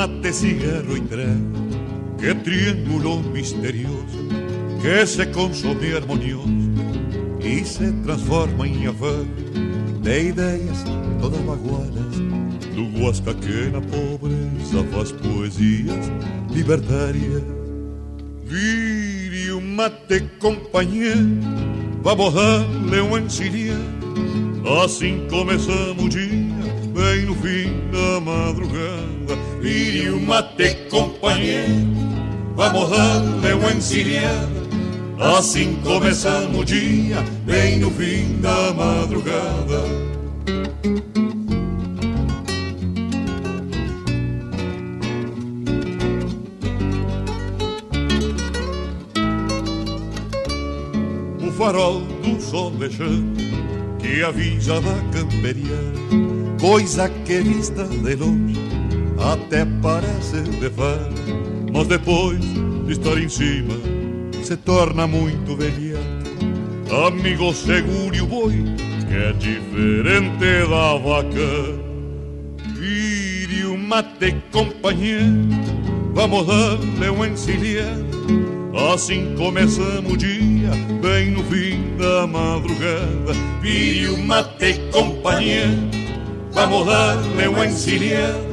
Mate, 0.00 0.32
cigarro 0.32 0.96
y 0.96 1.00
trago, 1.02 2.16
que 2.18 2.34
triángulo 2.34 3.20
misterioso 3.20 4.18
que 4.80 5.06
se 5.06 5.30
consome 5.30 5.92
armonioso 5.94 6.48
y 7.42 7.62
se 7.66 7.92
transforma 8.04 8.66
em 8.66 8.86
afago 8.86 9.26
de 10.02 10.28
ideias 10.28 10.84
todas 11.20 11.40
baguadas 11.40 12.16
do 12.74 12.98
Guasca 12.98 13.34
que 13.34 13.68
na 13.70 13.80
pobreza 13.82 14.82
faz 14.90 15.12
poesias 15.12 16.10
libertárias. 16.50 17.42
Vire 18.46 19.52
o 19.52 19.60
mate, 19.60 20.20
companheiro, 20.38 21.28
vamos 22.02 22.32
dar-lhe 22.32 23.00
um 23.02 23.18
encilhar, 23.18 23.76
assim 24.82 25.26
começamos 25.28 26.04
o 26.04 26.08
dia, 26.08 26.49
bem 27.00 27.24
no 27.24 27.34
fim 27.36 27.88
da 27.90 28.20
madrugada 28.20 29.10
Vire 29.60 30.10
o 30.10 30.20
mate, 30.20 30.74
companheiro, 30.90 31.86
vamos 32.56 32.90
dar-lhe 32.90 33.54
um 33.54 33.76
encilhada. 33.76 34.60
Assim 35.36 35.74
começamos 35.82 36.60
o 36.60 36.64
dia, 36.64 37.18
bem 37.44 37.78
no 37.78 37.90
fim 37.90 38.40
da 38.40 38.72
madrugada. 38.72 39.84
O 51.46 51.52
farol 51.52 52.00
do 52.00 52.40
sol 52.40 52.70
deixando 52.70 53.36
que 53.98 54.22
avisa 54.22 54.80
da 54.80 54.94
camperia, 55.12 55.78
coisa 56.60 57.08
que 57.08 57.40
vista 57.40 57.84
de 57.84 58.14
longe 58.16 58.60
até 59.18 59.64
parece 59.82 60.42
de 60.42 60.70
fã, 60.70 60.98
mas 61.72 61.86
depois 61.86 62.40
de 62.86 62.92
estar 62.92 63.18
em 63.18 63.28
cima 63.28 63.74
se 64.42 64.56
torna 64.56 65.06
muito 65.06 65.56
velheta. 65.56 66.00
Amigo, 67.06 67.54
segure 67.54 68.20
o 68.20 68.26
boi, 68.26 68.64
que 69.08 69.14
é 69.14 69.32
diferente 69.32 70.68
da 70.68 70.98
vaca. 70.98 71.80
Vire 72.78 73.64
o 73.64 73.78
mate, 73.78 74.34
companheiro, 74.50 75.48
vamos 76.12 76.46
dar-lhe 76.46 77.10
um. 77.10 77.20
Assim 78.92 79.34
começamos 79.36 80.12
o 80.12 80.16
dia, 80.16 80.70
bem 81.00 81.30
no 81.30 81.44
fim 81.44 81.96
da 81.96 82.26
madrugada. 82.26 83.34
Vire 83.60 84.08
o 84.08 84.18
mate, 84.18 84.80
companheiro, 84.90 85.99
vamos 86.52 86.86
dar-lhe 86.86 87.48
um 87.48 87.64
encilhado. 87.64 88.50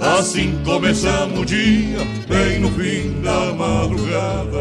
Assim 0.00 0.62
começamos 0.64 1.40
o 1.40 1.44
dia, 1.44 1.98
bem 2.28 2.60
no 2.60 2.70
fim 2.70 3.20
da 3.20 3.52
madrugada. 3.52 4.60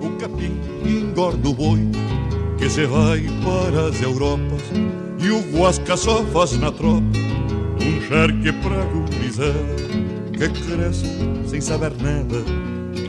O 0.00 0.10
capim 0.18 0.60
engorda 0.84 1.48
o 1.48 1.54
boi 1.54 1.88
que 2.58 2.68
se 2.68 2.84
vai 2.86 3.24
para 3.44 3.88
as 3.88 4.02
Europas 4.02 4.62
e 5.20 5.30
o 5.30 5.40
guasca 5.56 5.96
só 5.96 6.24
faz 6.24 6.58
na 6.58 6.72
tropa 6.72 7.06
um 7.80 8.00
charque 8.08 8.52
pra 8.52 8.84
gurizada 8.84 9.88
que 10.38 10.48
cresce 10.48 11.06
sem 11.46 11.60
saber 11.60 11.92
nada. 12.00 12.44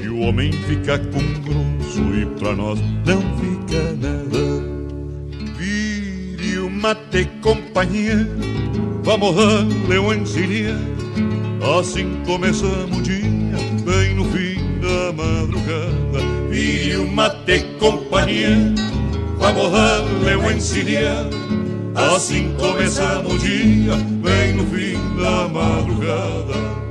E 0.01 0.09
o 0.09 0.19
homem 0.21 0.51
fica 0.51 0.97
com 0.97 1.21
grosso 1.43 2.15
e 2.15 2.25
para 2.39 2.55
nós 2.55 2.79
não 3.05 3.21
fica 3.37 3.93
nada. 3.93 4.63
Vire 5.57 6.59
o 6.59 6.69
mate, 6.69 7.29
companhia, 7.41 8.27
vamos 9.03 9.35
dar-lhe 9.35 9.99
um. 9.99 11.79
Assim 11.79 12.23
começamos 12.25 12.97
o 12.97 13.01
dia, 13.01 13.57
bem 13.85 14.15
no 14.15 14.25
fim 14.25 14.57
da 14.81 15.13
madrugada. 15.13 16.49
Vire 16.49 16.97
o 16.97 17.07
mate, 17.07 17.63
companhia, 17.79 18.57
vamos 19.37 19.71
dar-lhe 19.71 20.35
um. 20.35 21.49
Assim 21.95 22.55
começamos 22.57 23.33
o 23.33 23.37
dia, 23.37 23.95
bem 24.23 24.53
no 24.53 24.65
fim 24.65 24.97
da 25.21 25.47
madrugada. 25.47 26.88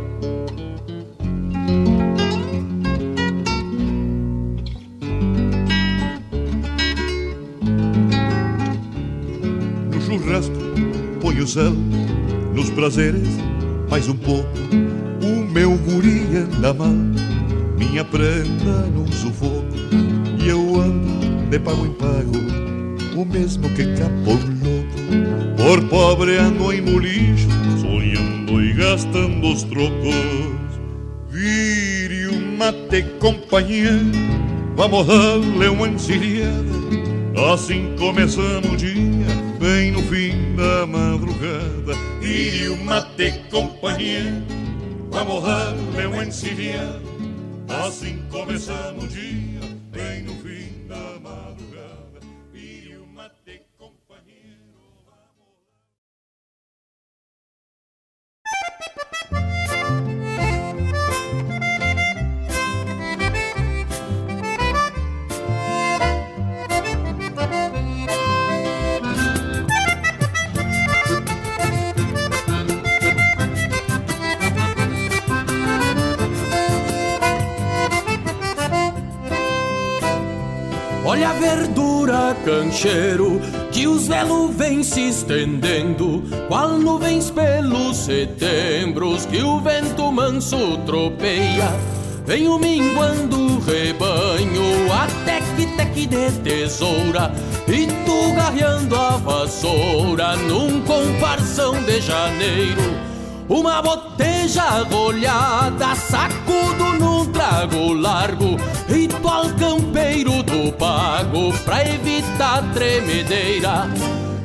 Nos 12.52 12.68
prazeres, 12.68 13.26
mais 13.88 14.06
um 14.06 14.16
pouco. 14.16 14.48
O 15.22 15.50
meu 15.50 15.78
guri 15.78 16.26
anda 16.36 16.74
mal, 16.74 16.92
minha 17.78 18.04
prenda 18.04 18.86
num 18.94 19.10
sufoco. 19.10 19.64
E 20.38 20.46
eu 20.46 20.78
ando 20.78 21.48
de 21.48 21.58
pago 21.58 21.86
em 21.86 21.92
pago, 21.92 22.32
o 23.16 23.24
mesmo 23.24 23.66
que 23.70 23.86
capô 23.94 24.32
louco. 24.32 25.56
Por 25.56 25.88
pobre 25.88 26.36
ando 26.36 26.70
em 26.70 26.82
bolicho, 26.82 27.48
sonhando 27.80 28.62
e 28.62 28.74
gastando 28.74 29.50
os 29.50 29.62
trocos. 29.62 30.14
Vire 31.30 32.26
o 32.26 32.58
mate 32.58 33.04
companhia, 33.18 33.98
vamos 34.76 35.06
darle 35.06 35.68
uma 35.68 35.88
encilhada. 35.88 36.78
Assim 37.54 37.94
começamos 37.98 38.70
o 38.70 38.76
dia, 38.76 39.47
fim 40.08 40.56
da 40.56 40.86
madrugada. 40.86 41.94
Vire 42.20 42.70
o 42.70 42.76
mate 42.84 43.44
companhia, 43.50 44.42
vamos 45.10 45.44
darle 45.44 46.06
uma 46.06 46.24
encilhada. 46.24 47.02
Assim 47.68 48.22
começamos 48.30 49.04
o 49.04 49.08
dia, 49.08 49.57
verdura, 82.68 82.78
cancheiro, 82.78 83.40
que 83.72 83.86
os 83.86 84.06
velos 84.06 84.54
vêm 84.54 84.82
se 84.82 85.08
estendendo, 85.08 86.22
qual 86.48 86.78
nuvens 86.78 87.30
pelos 87.30 87.96
setembros 87.96 89.26
que 89.26 89.42
o 89.42 89.60
vento 89.60 90.12
manso 90.12 90.78
tropeia. 90.86 91.72
Venho 92.26 92.58
minguando 92.58 93.36
o 93.36 93.60
rebanho, 93.60 94.92
até 94.92 95.40
que 95.56 95.66
teque 95.76 96.06
de 96.06 96.30
tesoura, 96.42 97.32
e 97.66 97.86
tu 98.04 98.34
garreando 98.34 98.94
a 98.94 99.16
vassoura 99.16 100.36
num 100.36 100.82
comparsão 100.82 101.82
de 101.84 102.00
janeiro. 102.00 103.08
Uma 103.48 103.80
boteja 103.80 104.82
rolhada, 104.90 105.94
sacudo 105.94 106.98
num 106.98 107.32
trago 107.32 107.94
largo, 107.94 108.58
ritual 109.18 109.50
campeiro 109.58 110.42
do 110.42 110.72
pago 110.72 111.52
pra 111.64 111.86
evitar 111.86 112.62
tremedeira. 112.72 113.88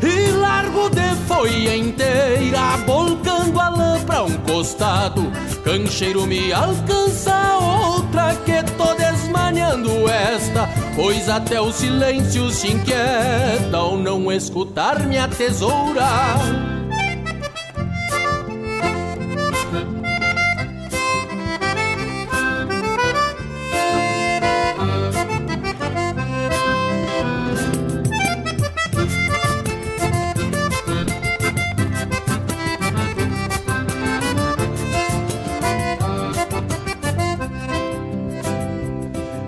E 0.01 0.31
largo 0.31 0.89
de 0.89 1.15
folha 1.27 1.77
inteira, 1.77 2.77
volcando 2.85 3.59
a 3.59 3.69
lã 3.69 3.99
pra 4.03 4.23
um 4.23 4.35
costado. 4.39 5.31
Cancheiro 5.63 6.25
me 6.25 6.51
alcança 6.51 7.57
outra 7.57 8.35
que 8.43 8.63
tô 8.73 8.93
desmanhando 8.95 10.09
esta, 10.09 10.67
pois 10.95 11.29
até 11.29 11.61
o 11.61 11.71
silêncio 11.71 12.49
se 12.49 12.71
inquieta 12.71 13.77
ao 13.77 13.95
não 13.95 14.31
escutar 14.31 14.99
minha 15.05 15.27
tesoura. 15.27 16.03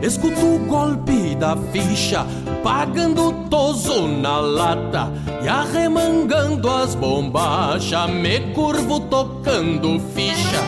Escuto 0.06 0.40
o 0.40 0.60
golpe 0.60 1.34
da 1.34 1.58
ficha, 1.72 2.28
pagando 2.64 3.34
toso 3.50 4.08
na 4.08 4.40
lata 4.40 5.12
e 5.44 5.48
arremangando 5.48 6.70
as 6.70 6.94
bombachas, 6.94 8.08
me 8.12 8.40
curvo 8.54 9.00
tocando 9.00 10.00
ficha. 10.14 10.64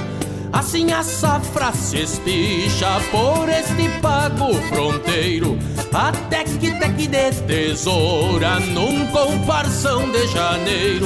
Assim 0.51 0.91
a 0.91 1.03
safra 1.03 1.72
se 1.72 1.99
espicha 1.99 2.99
por 3.11 3.47
este 3.47 3.88
pago 4.01 4.55
fronteiro, 4.69 5.59
até 5.93 6.43
que 6.43 6.72
teque 6.72 7.05
de 7.05 7.31
tesoura 7.43 8.59
num 8.59 9.05
comparsão 9.11 10.11
de 10.11 10.26
janeiro. 10.30 11.05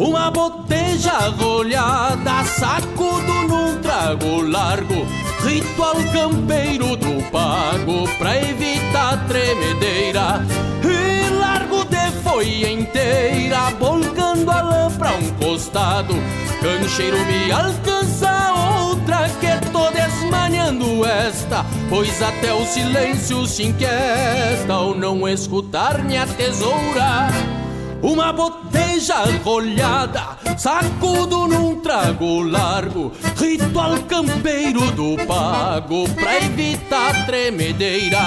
Uma 0.00 0.32
boteja 0.32 1.28
rolhada, 1.38 2.42
sacudo 2.44 3.46
num 3.46 3.80
trago 3.80 4.40
largo, 4.40 5.06
ritual 5.44 5.96
campeiro 6.12 6.96
do 6.96 7.22
pago 7.30 8.08
pra 8.18 8.36
evitar 8.38 9.26
tremedeira. 9.26 10.44
E 10.84 11.28
largo 11.30 11.84
de 11.84 12.10
folha 12.22 12.70
inteira, 12.70 13.70
volcando 13.78 14.50
a 14.50 14.62
lã 14.62 14.90
pra 14.98 15.12
um 15.12 15.30
costado. 15.44 16.14
Cancheiro 16.60 17.18
me 17.26 17.50
alcança 17.50 18.52
outra 18.86 19.28
que 19.40 19.70
tô 19.70 19.90
desmanhando 19.90 21.04
esta, 21.04 21.64
pois 21.88 22.22
até 22.22 22.52
o 22.52 22.64
silêncio 22.64 23.46
se 23.46 23.64
inquieta 23.64 24.72
ao 24.72 24.94
não 24.94 25.28
escutar 25.28 26.02
minha 26.04 26.26
tesoura. 26.26 27.61
Uma 28.02 28.32
boteja 28.32 29.14
rolhada, 29.44 30.36
sacudo 30.58 31.46
num 31.46 31.80
trago 31.80 32.42
largo, 32.42 33.12
ritual 33.36 33.96
campeiro 34.08 34.90
do 34.90 35.16
pago 35.24 36.08
pra 36.14 36.38
evitar 36.38 37.24
tremedeira. 37.26 38.18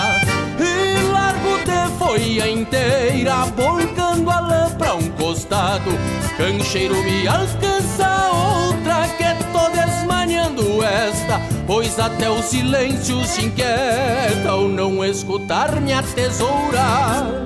E 0.58 1.12
largo 1.12 1.60
de 1.66 1.98
folha 1.98 2.50
inteira, 2.50 3.46
volcando 3.54 4.32
a 4.32 4.40
lã 4.40 4.70
pra 4.78 4.96
um 4.96 5.10
costado. 5.10 5.92
Cancheiro 6.38 6.96
me 7.04 7.28
alcança 7.28 8.32
outra 8.32 9.10
que 9.10 9.26
tô 9.52 9.70
desmanhando 9.70 10.82
esta, 10.84 11.42
pois 11.68 12.00
até 12.00 12.30
o 12.30 12.42
silêncio 12.42 13.22
se 13.26 13.48
inquieta 13.48 14.52
ao 14.52 14.70
não 14.70 15.04
escutar 15.04 15.82
minha 15.82 16.02
tesoura. 16.02 17.46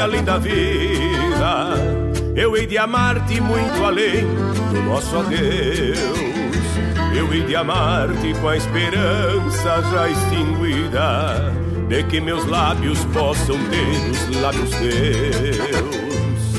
Além 0.00 0.22
da 0.22 0.38
vida. 0.38 1.74
Eu 2.34 2.56
hei 2.56 2.66
de 2.66 2.76
amar-te 2.76 3.40
muito 3.40 3.84
além 3.84 4.26
do 4.72 4.82
nosso 4.82 5.16
adeus. 5.16 6.18
Eu 7.16 7.32
hei 7.32 7.42
de 7.42 7.56
amar-te 7.56 8.34
com 8.40 8.48
a 8.48 8.56
esperança 8.56 9.82
já 9.90 10.08
extinguida 10.08 11.52
de 11.88 12.02
que 12.04 12.20
meus 12.20 12.44
lábios 12.46 13.04
possam 13.06 13.56
ter 13.70 14.10
os 14.10 14.40
lábios 14.40 14.70
teus. 14.70 16.06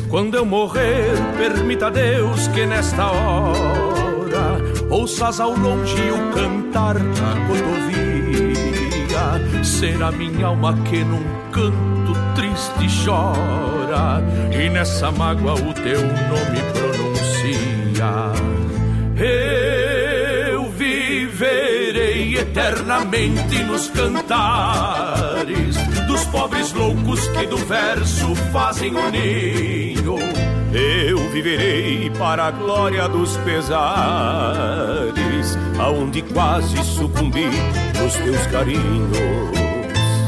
Quando 0.09 0.35
eu 0.35 0.45
morrer, 0.45 1.13
permita 1.37 1.91
Deus 1.91 2.47
que 2.47 2.65
nesta 2.65 3.11
hora 3.11 4.57
ouças 4.89 5.39
ao 5.39 5.51
longe 5.51 6.11
o 6.11 6.33
cantar 6.33 6.95
da 6.95 7.33
rodovia. 7.47 7.77
Será 9.63 10.11
minha 10.11 10.47
alma 10.47 10.73
que 10.85 11.03
num 11.03 11.23
canto 11.23 11.36
triste 12.87 13.05
chora 13.05 14.23
e 14.51 14.69
nessa 14.69 15.11
mágoa 15.11 15.53
o 15.55 15.73
teu 15.73 16.01
nome 16.01 16.61
pronuncia. 16.73 18.31
Eu 20.51 20.69
viverei 20.71 22.37
eternamente 22.37 23.61
nos 23.63 23.89
cantares 23.89 25.75
dos 26.07 26.23
pobres 26.25 26.71
loucos 26.73 27.27
que 27.29 27.45
do 27.47 27.57
verso 27.57 28.33
fazem 28.51 28.95
o 28.95 29.11
ninho. 29.11 30.17
Eu 30.73 31.17
viverei 31.31 32.09
para 32.11 32.47
a 32.47 32.51
glória 32.51 33.07
dos 33.07 33.37
pesares, 33.37 33.67
aonde 35.79 36.21
quase 36.21 36.77
sucumbi 36.83 37.49
nos 37.99 38.15
teus 38.15 38.45
carinhos. 38.47 39.56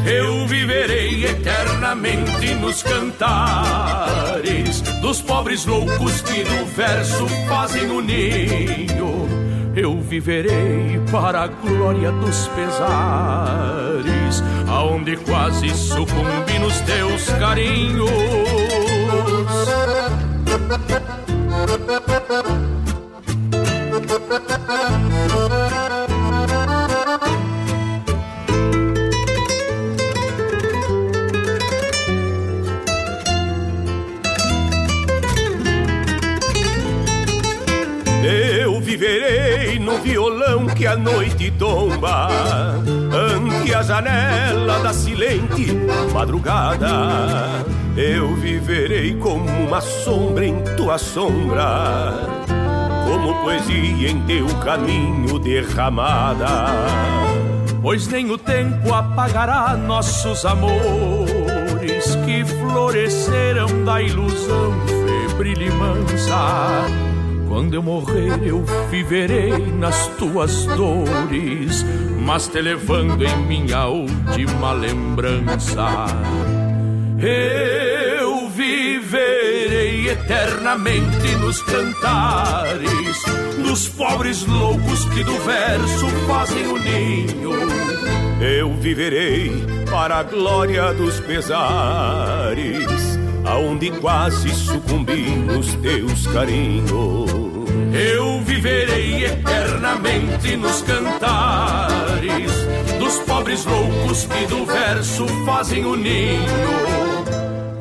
Eu 0.10 0.48
viverei 0.48 1.24
eternamente 1.24 2.56
nos 2.56 2.82
cantares 2.82 4.82
dos 5.02 5.22
pobres 5.22 5.68
loucos 5.68 6.22
que 6.22 6.44
no 6.44 6.66
verso 6.66 7.28
fazem 7.48 7.92
o 7.92 8.02
ninho. 8.02 9.30
Eu 9.76 10.02
viverei 10.02 11.00
para 11.12 11.44
a 11.44 11.48
glória 11.48 12.12
dos 12.12 12.48
pesares, 12.48 14.44
aonde 14.68 15.16
quase 15.18 15.70
sucumbi 15.70 16.58
nos 16.60 16.82
teus 16.82 17.30
carinhos. 17.30 18.10
Tomba 41.60 42.30
Ante 43.14 43.76
a 43.76 43.84
janela 43.84 44.80
da 44.80 44.94
silente 44.94 45.68
madrugada 46.14 47.66
Eu 47.96 48.34
viverei 48.36 49.14
como 49.16 49.46
uma 49.68 49.82
sombra 49.82 50.46
em 50.46 50.64
tua 50.76 50.98
sombra 50.98 52.14
Como 53.06 53.36
poesia 53.44 54.10
em 54.10 54.22
teu 54.22 54.48
caminho 54.60 55.38
derramada. 55.40 56.68
Pois 57.82 58.08
nem 58.08 58.30
o 58.32 58.38
tempo 58.38 58.94
apagará 58.94 59.76
nossos 59.76 60.46
amores 60.46 62.16
Que 62.26 62.46
floresceram 62.46 63.84
da 63.84 64.02
ilusão 64.02 64.74
febril 65.40 65.62
e 65.62 65.72
mansa 65.72 67.09
quando 67.60 67.74
eu 67.74 67.84
morrer, 67.84 68.40
eu 68.42 68.64
viverei 68.90 69.52
nas 69.78 70.08
tuas 70.18 70.66
dores, 70.78 71.86
mas 72.26 72.48
te 72.48 72.62
levando 72.62 73.22
em 73.22 73.38
minha 73.48 73.86
última 73.86 74.72
lembrança. 74.72 76.06
Eu 77.20 78.48
viverei 78.48 80.08
eternamente 80.08 81.36
nos 81.36 81.62
cantares 81.64 83.24
dos 83.62 83.90
pobres 83.90 84.48
loucos 84.48 85.04
que 85.10 85.22
do 85.26 85.38
verso 85.40 86.08
fazem 86.30 86.66
o 86.66 86.80
ninho. 86.80 87.52
Eu 88.42 88.74
viverei 88.76 89.52
para 89.92 90.20
a 90.20 90.24
glória 90.24 90.94
dos 90.94 91.20
pesares 91.20 93.20
aonde 93.46 93.92
quase 94.00 94.50
sucumbi 94.50 95.30
nos 95.32 95.74
teus 95.76 96.26
carinhos. 96.28 97.29
Eu 98.00 98.40
viverei 98.42 99.26
eternamente 99.26 100.56
nos 100.56 100.82
cantares 100.84 102.52
dos 102.98 103.20
pobres 103.20 103.66
loucos 103.66 104.26
que 104.26 104.48
do 104.48 104.66
verso 104.66 105.28
fazem 105.46 105.84
o 105.84 105.98
ninho. 105.98 106.46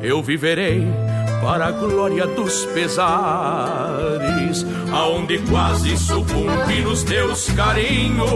Eu 0.01 0.21
viverei 0.21 0.85
para 1.41 1.67
a 1.67 1.71
glória 1.71 2.27
dos 2.27 2.65
pesares, 2.65 3.05
aonde 4.91 5.39
quase 5.43 5.97
sucumbi 5.97 6.81
nos 6.81 7.03
teus 7.03 7.49
carinhos. 7.51 8.27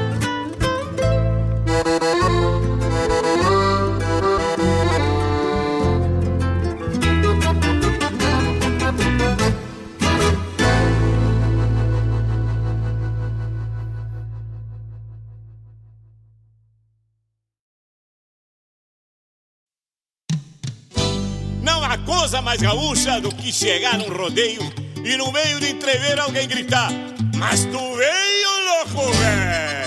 mais 22.43 22.61
gaúcha 22.61 23.21
do 23.21 23.33
que 23.33 23.51
chegar 23.51 23.97
num 23.97 24.09
rodeio 24.09 24.61
e 25.03 25.15
no 25.15 25.31
meio 25.31 25.59
de 25.59 25.71
entrever 25.71 26.19
alguém 26.19 26.47
gritar: 26.47 26.91
Mas 27.37 27.63
tu 27.65 27.95
veio, 27.95 28.95
louco, 28.95 29.11
velho! 29.13 29.82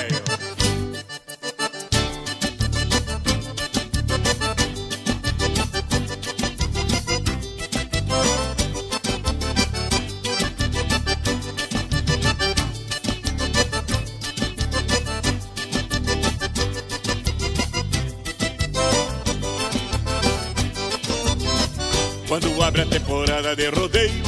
De 23.56 23.70
rodeio, 23.70 24.22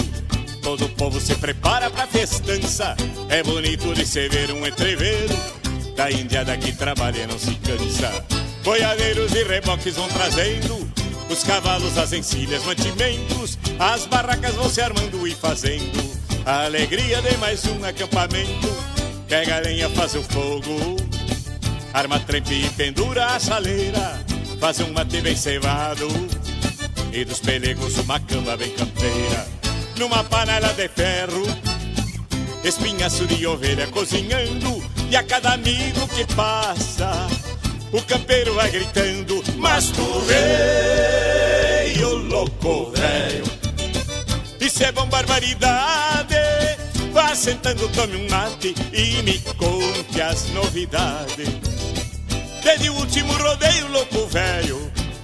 todo 0.63 0.87
o 0.87 0.89
povo 0.89 1.21
se 1.21 1.35
prepara 1.35 1.91
pra 1.91 2.07
festança. 2.07 2.97
É 3.29 3.43
bonito 3.43 3.95
de 3.95 4.07
se 4.07 4.27
ver 4.29 4.51
um 4.51 4.67
entreveiro 4.67 5.35
da 5.95 6.11
indiada 6.11 6.57
que 6.57 6.73
trabalha 6.73 7.25
e 7.25 7.27
não 7.27 7.39
se 7.39 7.55
cansa. 7.57 8.25
Boiadeiros 8.65 9.33
e 9.35 9.45
reboques 9.45 9.97
vão 9.97 10.09
trazendo 10.09 10.91
os 11.29 11.45
cavalos, 11.45 11.99
as 11.99 12.15
encilhas, 12.15 12.65
mantimentos. 12.65 13.59
As 13.79 14.07
barracas 14.07 14.55
vão 14.55 14.71
se 14.71 14.81
armando 14.81 15.29
e 15.29 15.35
fazendo 15.35 16.19
a 16.47 16.65
alegria 16.65 17.21
de 17.21 17.37
mais 17.37 17.67
um 17.67 17.85
acampamento. 17.85 18.75
Pega 19.29 19.57
a 19.57 19.61
lenha, 19.61 19.91
faz 19.91 20.15
o 20.15 20.23
fogo, 20.23 20.97
arma 21.93 22.19
trempe 22.21 22.65
e 22.65 22.71
pendura 22.71 23.27
a 23.27 23.39
chaleira. 23.39 24.25
Faz 24.59 24.81
um 24.81 24.91
mate 24.93 25.21
bem 25.21 25.37
cevado 25.37 26.09
e 27.13 27.25
dos 27.25 27.41
pelegos 27.41 27.97
uma 27.99 28.21
cama 28.21 28.57
bem 28.57 28.71
campeira. 28.71 29.47
Numa 29.97 30.23
panela 30.25 30.73
de 30.75 30.89
ferro, 30.89 31.43
espinhaço 32.65 33.27
de 33.27 33.47
ovelha 33.47 33.87
cozinhando, 33.89 34.83
e 35.11 35.17
a 35.17 35.23
cada 35.23 35.55
amigo 35.55 36.07
que 36.09 36.25
passa, 36.35 37.27
o 37.93 38.01
campeiro 38.03 38.55
vai 38.55 38.71
gritando: 38.71 39.43
Mas 39.57 39.91
tu 39.91 40.05
veio, 40.21 42.17
louco 42.17 42.93
velho, 42.93 43.45
isso 44.61 44.85
é 44.85 44.93
bom 44.93 45.07
barbaridade. 45.07 46.37
Vá 47.13 47.35
sentando, 47.35 47.89
tome 47.89 48.17
um 48.17 48.29
mate 48.29 48.75
e 48.93 49.23
me 49.23 49.39
conte 49.57 50.21
as 50.21 50.49
novidades. 50.51 51.49
Desde 52.63 52.91
o 52.91 52.95
último 52.95 53.33
rodeio, 53.33 53.89
louco 53.89 54.27
velho, 54.27 54.93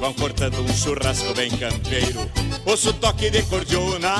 vão 0.00 0.12
cortando 0.14 0.60
um 0.60 0.74
churrasco 0.74 1.34
bem 1.34 1.50
campeiro. 1.50 2.30
Ouço 2.64 2.92
toque 2.94 3.30
de 3.30 3.42
cordiona, 3.44 4.14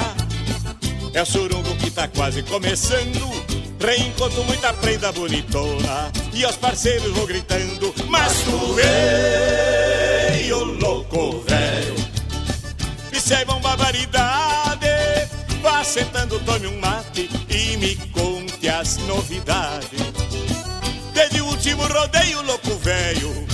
é 1.13 1.23
o 1.23 1.27
surungo 1.27 1.75
que 1.77 1.91
tá 1.91 2.09
quase 2.09 2.43
começando. 2.43 3.55
Reencontro 3.81 4.43
muita 4.45 4.73
prenda 4.73 5.13
bonitona 5.13 6.11
e 6.33 6.45
aos 6.45 6.57
parceiros 6.57 7.13
vou 7.13 7.27
gritando: 7.27 7.95
Mas 8.09 8.33
tu 8.43 8.75
veio 8.75 10.65
louco, 10.65 11.41
velho. 11.47 11.95
Isso 13.13 13.35
é 13.35 13.45
barbaridade. 13.45 14.87
Vá 15.63 15.83
sentando, 15.83 16.39
tome 16.41 16.67
um 16.67 16.79
mate 16.79 17.29
e 17.49 17.77
me 17.79 17.97
conte 18.13 18.69
as 18.69 18.99
novidades. 18.99 20.01
Desde 21.13 21.41
o 21.41 21.47
último 21.47 21.87
rodeio, 21.87 22.43
louco 22.43 22.75
velho 22.77 23.54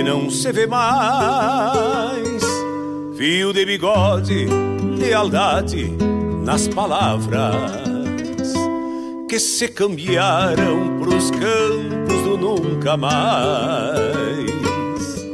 Que 0.00 0.02
não 0.02 0.30
se 0.30 0.50
vê 0.50 0.66
mais. 0.66 2.42
Fio 3.18 3.52
de 3.52 3.66
bigode, 3.66 4.46
lealdade 4.96 5.94
nas 6.42 6.66
palavras 6.66 8.50
que 9.28 9.38
se 9.38 9.68
cambiaram 9.68 10.98
pros 11.00 11.30
campos 11.30 12.22
do 12.22 12.38
nunca 12.38 12.96
mais. 12.96 14.00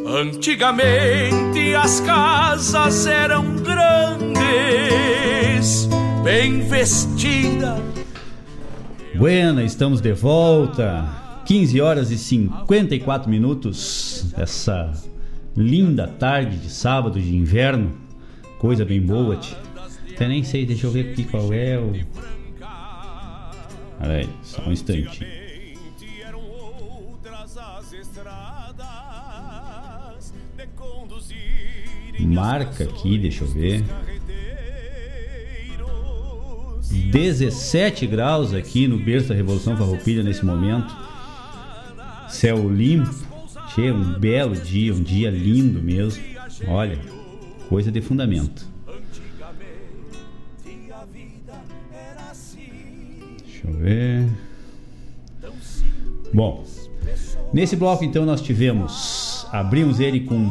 Antigamente 0.05 1.73
as 1.77 2.01
casas 2.01 3.07
eram 3.07 3.45
grandes 3.59 4.29
bem 6.25 6.59
vestida. 6.63 7.81
Buena, 9.15 9.63
estamos 9.63 10.01
de 10.01 10.13
volta. 10.13 11.09
15 11.47 11.81
horas 11.81 12.11
e 12.11 12.19
54 12.19 13.31
minutos. 13.31 14.06
Essa 14.37 14.93
linda 15.57 16.07
tarde 16.07 16.59
de 16.59 16.69
sábado 16.69 17.21
de 17.21 17.35
inverno. 17.35 17.97
Coisa 18.59 18.85
bem 18.85 19.01
boa, 19.01 19.37
tia. 19.37 19.57
Até 20.13 20.29
nem 20.29 20.43
sei, 20.45 20.65
deixa 20.65 20.87
eu 20.87 20.91
ver 20.91 21.11
aqui 21.11 21.25
qual 21.25 21.53
é 21.53 21.79
o. 21.79 21.93
Aí, 23.99 24.29
só 24.43 24.63
um 24.63 24.73
instante. 24.73 25.27
Marca 32.19 32.85
aqui, 32.85 33.19
deixa 33.19 33.45
eu 33.45 33.49
ver. 33.49 33.85
17 37.11 38.07
graus 38.07 38.55
aqui 38.55 38.87
no 38.89 38.99
berço 38.99 39.29
da 39.29 39.35
Revolução 39.35 39.77
Farroupilha 39.77 40.23
nesse 40.23 40.45
momento. 40.45 40.95
Céu 42.29 42.69
limpo. 42.69 43.26
Um 43.79 44.19
belo 44.19 44.55
dia, 44.55 44.95
um 44.95 45.03
dia 45.03 45.31
lindo 45.31 45.83
mesmo. 45.83 46.23
Olha, 46.67 46.99
coisa 47.69 47.93
de 47.93 48.01
fundamento. 48.01 48.67
Deixa 53.45 53.67
eu 53.67 53.73
ver. 53.75 54.29
Bom, 56.33 56.65
nesse 57.53 57.77
bloco 57.77 58.03
então 58.05 58.25
nós 58.25 58.41
tivemos, 58.41 59.47
abrimos 59.53 60.01
ele 60.01 60.21
com 60.21 60.51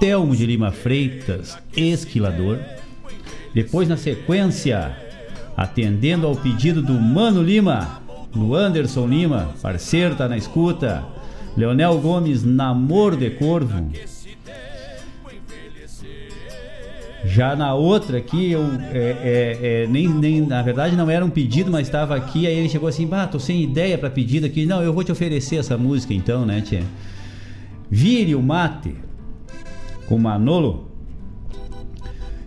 Telmo 0.00 0.34
de 0.34 0.46
Lima 0.46 0.72
Freitas, 0.72 1.58
Esquilador. 1.76 2.58
Depois 3.54 3.88
na 3.88 3.96
sequência 3.96 4.96
atendendo 5.56 6.26
ao 6.26 6.34
pedido 6.34 6.82
do 6.82 6.94
Mano 6.94 7.42
Lima, 7.42 8.02
do 8.32 8.54
Anderson 8.54 9.06
Lima, 9.06 9.54
parceiro 9.60 10.16
tá 10.16 10.28
na 10.28 10.36
escuta. 10.36 11.13
Leonel 11.56 11.98
Gomes, 11.98 12.42
Namoro 12.42 13.16
de 13.16 13.30
Corvo. 13.30 13.90
Já 17.24 17.56
na 17.56 17.74
outra 17.74 18.18
aqui, 18.18 18.52
eu 18.52 18.62
é, 18.92 18.98
é, 18.98 19.58
é, 19.62 19.86
nem, 19.86 20.08
nem, 20.08 20.40
na 20.42 20.60
verdade 20.60 20.94
não 20.94 21.08
era 21.08 21.24
um 21.24 21.30
pedido, 21.30 21.70
mas 21.70 21.86
estava 21.86 22.14
aqui, 22.14 22.46
aí 22.46 22.54
ele 22.54 22.68
chegou 22.68 22.88
assim, 22.88 23.06
bah, 23.06 23.26
tô 23.26 23.38
sem 23.38 23.62
ideia 23.62 23.96
para 23.96 24.10
pedido 24.10 24.44
aqui. 24.44 24.66
Não, 24.66 24.82
eu 24.82 24.92
vou 24.92 25.02
te 25.02 25.10
oferecer 25.10 25.56
essa 25.56 25.78
música 25.78 26.12
então, 26.12 26.44
né, 26.44 26.60
tia? 26.60 26.82
Vire 27.90 28.34
o 28.34 28.42
mate 28.42 28.94
com 30.06 30.18
Manolo. 30.18 30.93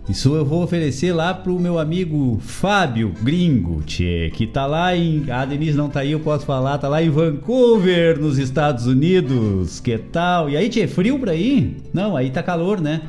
Isso 0.08 0.34
eu 0.34 0.42
vou 0.42 0.62
oferecer 0.62 1.12
lá 1.12 1.34
pro 1.34 1.60
meu 1.60 1.78
amigo 1.78 2.38
Fábio 2.40 3.12
Gringo, 3.22 3.82
tchê, 3.82 4.32
que 4.34 4.46
tá 4.46 4.64
lá 4.64 4.96
em. 4.96 5.30
A 5.30 5.44
Denise 5.44 5.76
não 5.76 5.90
tá 5.90 6.00
aí, 6.00 6.12
eu 6.12 6.20
posso 6.20 6.46
falar, 6.46 6.78
tá 6.78 6.88
lá 6.88 7.02
em 7.02 7.10
Vancouver, 7.10 8.18
nos 8.18 8.38
Estados 8.38 8.86
Unidos. 8.86 9.80
Que 9.80 9.98
tal? 9.98 10.48
E 10.48 10.56
aí, 10.56 10.70
tchê, 10.70 10.86
frio 10.86 11.18
pra 11.18 11.34
ir? 11.34 11.76
Não, 11.92 12.16
aí 12.16 12.30
tá 12.30 12.42
calor, 12.42 12.80
né? 12.80 13.02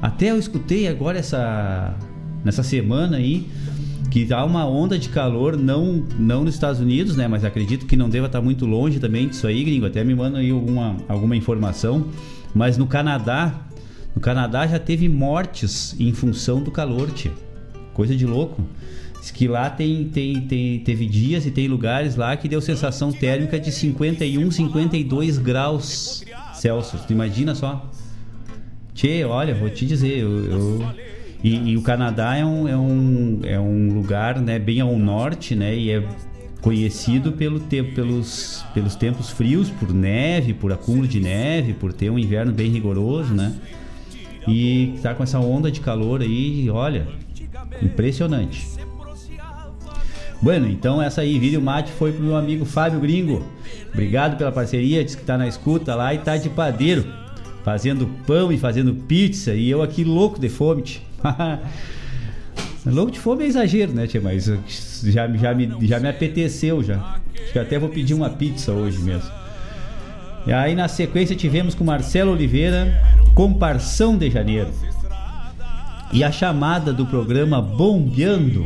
Até 0.00 0.30
eu 0.30 0.38
escutei 0.38 0.88
agora 0.88 1.18
essa. 1.18 1.94
nessa 2.42 2.62
semana 2.62 3.18
aí. 3.18 3.46
Que 4.10 4.32
há 4.32 4.42
uma 4.42 4.66
onda 4.66 4.98
de 4.98 5.10
calor, 5.10 5.58
não, 5.58 6.06
não 6.18 6.42
nos 6.42 6.54
Estados 6.54 6.80
Unidos, 6.80 7.16
né? 7.16 7.28
Mas 7.28 7.44
acredito 7.44 7.84
que 7.84 7.96
não 7.98 8.08
deva 8.08 8.28
estar 8.28 8.40
muito 8.40 8.64
longe 8.64 8.98
também 8.98 9.28
disso 9.28 9.46
aí, 9.46 9.62
gringo. 9.62 9.84
Até 9.84 10.02
me 10.02 10.14
manda 10.14 10.38
aí 10.38 10.50
alguma, 10.50 10.96
alguma 11.06 11.36
informação. 11.36 12.06
Mas 12.54 12.78
no 12.78 12.86
Canadá, 12.86 13.65
no 14.16 14.20
Canadá 14.20 14.66
já 14.66 14.78
teve 14.78 15.10
mortes 15.10 15.94
em 16.00 16.10
função 16.14 16.62
do 16.62 16.70
calor, 16.70 17.10
tia. 17.10 17.32
Coisa 17.92 18.16
de 18.16 18.24
louco. 18.24 18.64
Diz 19.20 19.30
que 19.30 19.46
lá 19.46 19.68
tem, 19.68 20.08
tem, 20.08 20.40
tem, 20.40 20.80
teve 20.80 21.04
dias 21.04 21.44
e 21.44 21.50
tem 21.50 21.68
lugares 21.68 22.16
lá 22.16 22.34
que 22.34 22.48
deu 22.48 22.62
sensação 22.62 23.12
térmica 23.12 23.60
de 23.60 23.70
51, 23.70 24.50
52 24.50 25.36
graus 25.36 26.24
Celsius. 26.54 27.04
Tu 27.04 27.12
imagina 27.12 27.54
só? 27.54 27.90
Tchê, 28.94 29.22
olha, 29.24 29.54
vou 29.54 29.68
te 29.68 29.84
dizer, 29.84 30.18
eu, 30.18 30.44
eu 30.46 30.94
e, 31.44 31.72
e, 31.72 31.76
o 31.76 31.82
Canadá 31.82 32.36
é 32.36 32.44
um, 32.44 32.66
é 32.66 32.76
um, 32.76 33.40
é 33.44 33.60
um 33.60 33.92
lugar 33.92 34.40
né, 34.40 34.58
bem 34.58 34.80
ao 34.80 34.96
norte, 34.98 35.54
né? 35.54 35.76
E 35.76 35.90
é 35.90 36.02
conhecido 36.62 37.32
pelo 37.32 37.60
tempo, 37.60 37.94
pelos, 37.94 38.64
pelos 38.72 38.96
tempos 38.96 39.28
frios, 39.28 39.68
por 39.68 39.92
neve, 39.92 40.54
por 40.54 40.72
acúmulo 40.72 41.06
de 41.06 41.20
neve, 41.20 41.74
por 41.74 41.92
ter 41.92 42.10
um 42.10 42.18
inverno 42.18 42.52
bem 42.52 42.70
rigoroso, 42.70 43.34
né? 43.34 43.54
E 44.46 44.94
tá 45.02 45.14
com 45.14 45.22
essa 45.22 45.38
onda 45.38 45.70
de 45.70 45.80
calor 45.80 46.20
aí, 46.20 46.70
olha, 46.70 47.06
impressionante. 47.82 48.66
Bueno, 50.40 50.68
então 50.68 51.00
essa 51.00 51.22
aí, 51.22 51.38
vídeo 51.38 51.60
mate 51.60 51.90
foi 51.92 52.12
pro 52.12 52.22
meu 52.22 52.36
amigo 52.36 52.64
Fábio 52.64 53.00
Gringo. 53.00 53.44
Obrigado 53.92 54.36
pela 54.36 54.52
parceria, 54.52 55.04
diz 55.04 55.14
que 55.14 55.24
tá 55.24 55.38
na 55.38 55.48
escuta 55.48 55.94
lá 55.94 56.12
e 56.14 56.18
tá 56.18 56.36
de 56.36 56.50
padeiro, 56.50 57.06
fazendo 57.64 58.06
pão 58.26 58.52
e 58.52 58.58
fazendo 58.58 58.94
pizza 58.94 59.54
e 59.54 59.70
eu 59.70 59.82
aqui 59.82 60.04
louco 60.04 60.38
de 60.38 60.48
fome. 60.48 60.84
louco 62.84 63.10
de 63.10 63.18
fome 63.18 63.44
é 63.44 63.46
exagero, 63.46 63.92
né, 63.92 64.06
tia? 64.06 64.20
Mas 64.20 64.44
já, 65.02 65.26
já, 65.34 65.54
me, 65.54 65.86
já 65.86 65.98
me 65.98 66.08
apeteceu 66.08 66.82
já. 66.82 67.18
Acho 67.42 67.52
que 67.52 67.58
até 67.58 67.78
vou 67.78 67.88
pedir 67.88 68.14
uma 68.14 68.30
pizza 68.30 68.72
hoje 68.72 68.98
mesmo. 68.98 69.30
E 70.46 70.52
aí 70.52 70.74
na 70.74 70.86
sequência 70.86 71.34
tivemos 71.34 71.74
com 71.74 71.82
Marcelo 71.82 72.32
Oliveira, 72.32 73.15
Comparção 73.36 74.16
de 74.16 74.30
Janeiro. 74.30 74.70
E 76.10 76.24
a 76.24 76.32
chamada 76.32 76.90
do 76.90 77.04
programa 77.04 77.60
Bombeando, 77.60 78.64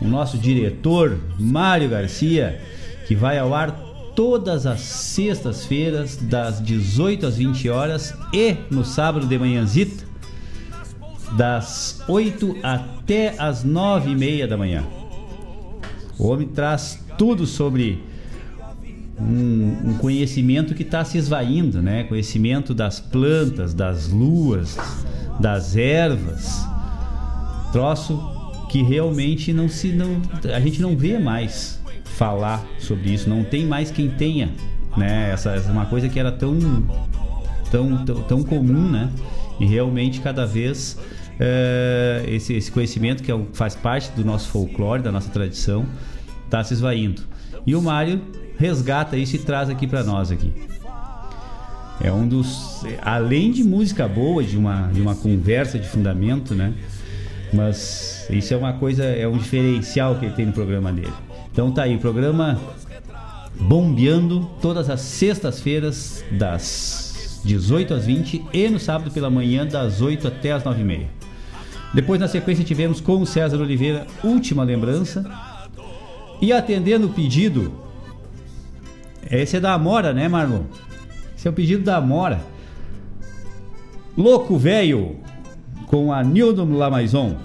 o 0.00 0.08
nosso 0.08 0.38
diretor 0.38 1.20
Mário 1.38 1.90
Garcia, 1.90 2.58
que 3.06 3.14
vai 3.14 3.38
ao 3.38 3.52
ar 3.52 3.70
todas 4.16 4.64
as 4.64 4.80
sextas-feiras, 4.80 6.16
das 6.16 6.58
18 6.58 7.26
às 7.26 7.36
20 7.36 7.68
horas 7.68 8.14
e 8.32 8.56
no 8.70 8.82
sábado 8.82 9.26
de 9.26 9.38
manhãzita, 9.38 10.06
das 11.36 12.02
8 12.08 12.56
até 12.62 13.34
as 13.38 13.62
9 13.62 14.12
e 14.12 14.16
meia 14.16 14.48
da 14.48 14.56
manhã. 14.56 14.86
O 16.18 16.28
homem 16.28 16.48
traz 16.48 17.04
tudo 17.18 17.46
sobre 17.46 18.02
um, 19.20 19.90
um 19.90 19.98
conhecimento 19.98 20.74
que 20.74 20.82
está 20.82 21.04
se 21.04 21.18
esvaindo, 21.18 21.82
né? 21.82 22.04
Conhecimento 22.04 22.74
das 22.74 23.00
plantas, 23.00 23.74
das 23.74 24.08
luas, 24.08 24.76
das 25.40 25.76
ervas. 25.76 26.66
Troço 27.72 28.18
que 28.70 28.82
realmente 28.82 29.52
não 29.52 29.68
se 29.68 29.88
não 29.88 30.20
a 30.54 30.60
gente 30.60 30.80
não 30.80 30.96
vê 30.96 31.18
mais 31.18 31.80
falar 32.04 32.64
sobre 32.78 33.12
isso, 33.12 33.28
não 33.28 33.44
tem 33.44 33.66
mais 33.66 33.90
quem 33.90 34.10
tenha, 34.10 34.50
né? 34.96 35.30
Essa, 35.32 35.52
essa 35.52 35.68
é 35.68 35.72
uma 35.72 35.86
coisa 35.86 36.08
que 36.08 36.18
era 36.18 36.30
tão 36.30 36.58
tão 37.70 38.04
tão, 38.04 38.22
tão 38.22 38.42
comum, 38.42 38.90
né? 38.90 39.10
E 39.58 39.66
realmente 39.66 40.20
cada 40.20 40.46
vez 40.46 40.98
é, 41.40 42.24
esse, 42.26 42.54
esse 42.54 42.70
conhecimento 42.70 43.22
que 43.22 43.30
é, 43.30 43.40
faz 43.52 43.74
parte 43.74 44.10
do 44.12 44.24
nosso 44.24 44.48
folclore, 44.48 45.02
da 45.02 45.12
nossa 45.12 45.30
tradição, 45.30 45.86
está 46.44 46.62
se 46.62 46.74
esvaindo. 46.74 47.22
E 47.66 47.74
o 47.74 47.82
Mário 47.82 48.20
resgata 48.58 49.16
isso 49.16 49.36
e 49.36 49.38
traz 49.38 49.70
aqui 49.70 49.86
para 49.86 50.02
nós 50.02 50.30
aqui. 50.30 50.52
É 52.00 52.12
um 52.12 52.28
dos, 52.28 52.84
além 53.02 53.50
de 53.50 53.64
música 53.64 54.06
boa, 54.06 54.42
de 54.42 54.56
uma, 54.56 54.88
de 54.92 55.00
uma 55.00 55.14
conversa 55.14 55.78
de 55.78 55.88
fundamento, 55.88 56.54
né? 56.54 56.74
Mas 57.52 58.26
isso 58.30 58.52
é 58.52 58.56
uma 58.56 58.74
coisa, 58.74 59.04
é 59.04 59.26
um 59.26 59.38
diferencial 59.38 60.16
que 60.16 60.26
ele 60.26 60.34
tem 60.34 60.46
no 60.46 60.52
programa 60.52 60.92
dele. 60.92 61.12
Então 61.50 61.72
tá 61.72 61.82
aí, 61.82 61.96
o 61.96 61.98
programa 61.98 62.60
bombeando 63.60 64.48
todas 64.60 64.88
as 64.88 65.00
sextas-feiras 65.00 66.24
das 66.30 67.40
18 67.44 67.94
às 67.94 68.06
20 68.06 68.44
e 68.52 68.68
no 68.68 68.78
sábado 68.78 69.10
pela 69.10 69.30
manhã 69.30 69.66
das 69.66 70.00
8 70.00 70.28
até 70.28 70.52
as 70.52 70.62
9 70.62 70.80
e 70.80 70.84
meia. 70.84 71.06
Depois 71.92 72.20
na 72.20 72.28
sequência 72.28 72.64
tivemos 72.64 73.00
com 73.00 73.20
o 73.20 73.26
César 73.26 73.56
Oliveira 73.60 74.06
Última 74.22 74.62
Lembrança 74.62 75.24
e 76.40 76.52
atendendo 76.52 77.06
o 77.06 77.10
pedido 77.10 77.72
esse 79.30 79.56
é 79.56 79.60
da 79.60 79.74
Amora, 79.74 80.12
né, 80.12 80.28
Marlon? 80.28 80.62
Esse 81.36 81.46
é 81.46 81.50
o 81.50 81.54
pedido 81.54 81.84
da 81.84 81.96
Amora. 81.96 82.40
Louco 84.16 84.56
Velho, 84.56 85.16
com 85.86 86.12
a 86.12 86.22
Nildon 86.24 86.72
Lamaison. 86.72 87.36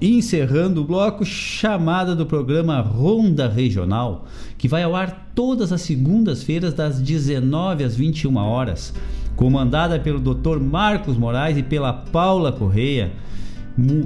Encerrando 0.00 0.82
o 0.82 0.84
bloco, 0.84 1.24
chamada 1.24 2.14
do 2.14 2.26
programa 2.26 2.80
Ronda 2.80 3.48
Regional, 3.48 4.26
que 4.56 4.68
vai 4.68 4.82
ao 4.82 4.94
ar 4.94 5.30
todas 5.34 5.72
as 5.72 5.82
segundas-feiras, 5.82 6.74
das 6.74 7.00
19 7.00 7.84
às 7.84 7.96
21 7.96 8.36
horas, 8.36 8.94
comandada 9.36 9.98
pelo 9.98 10.20
Dr. 10.20 10.58
Marcos 10.60 11.16
Moraes 11.16 11.56
e 11.58 11.62
pela 11.62 11.92
Paula 11.92 12.52
Correia. 12.52 13.12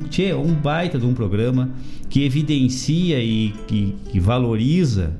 Tchê, 0.08 0.32
um 0.34 0.54
baita 0.54 0.98
de 0.98 1.04
um 1.04 1.12
programa 1.12 1.70
que 2.08 2.24
evidencia 2.24 3.22
e 3.22 3.52
que, 3.66 3.94
que 4.10 4.18
valoriza 4.18 5.16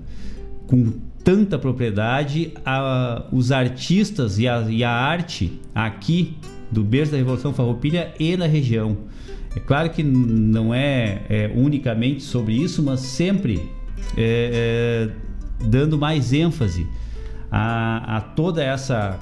com 0.66 0.92
tanta 1.22 1.58
propriedade 1.58 2.54
a, 2.64 3.26
os 3.30 3.52
artistas 3.52 4.38
e 4.38 4.48
a, 4.48 4.62
e 4.68 4.82
a 4.82 4.90
arte 4.90 5.60
aqui 5.74 6.36
do 6.70 6.82
berço 6.82 7.12
da 7.12 7.18
Revolução 7.18 7.52
Farroupilha 7.52 8.14
e 8.18 8.36
na 8.36 8.46
região. 8.46 8.96
É 9.54 9.60
claro 9.60 9.90
que 9.90 10.02
não 10.02 10.72
é, 10.72 11.22
é 11.28 11.52
unicamente 11.54 12.22
sobre 12.22 12.54
isso, 12.54 12.82
mas 12.82 13.00
sempre 13.00 13.60
é, 14.16 15.10
é, 15.60 15.66
dando 15.66 15.98
mais 15.98 16.32
ênfase 16.32 16.86
a, 17.50 18.16
a 18.16 18.20
toda 18.20 18.62
essa 18.62 19.18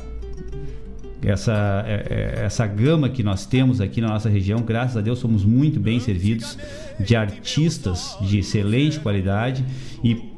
essa, 1.23 1.85
é, 1.87 2.07
é, 2.41 2.45
essa 2.45 2.67
gama 2.67 3.09
que 3.09 3.23
nós 3.23 3.47
temos 3.47 3.81
aqui 3.81 4.01
na 4.01 4.09
nossa 4.09 4.29
região. 4.29 4.61
Graças 4.61 4.97
a 4.97 5.01
Deus 5.01 5.19
somos 5.19 5.45
muito 5.45 5.81
bem 5.81 5.99
servidos 6.01 6.59
de 7.01 7.17
artistas 7.17 8.17
de 8.21 8.39
excelente 8.39 9.01
qualidade 9.01 9.65
e 10.03 10.37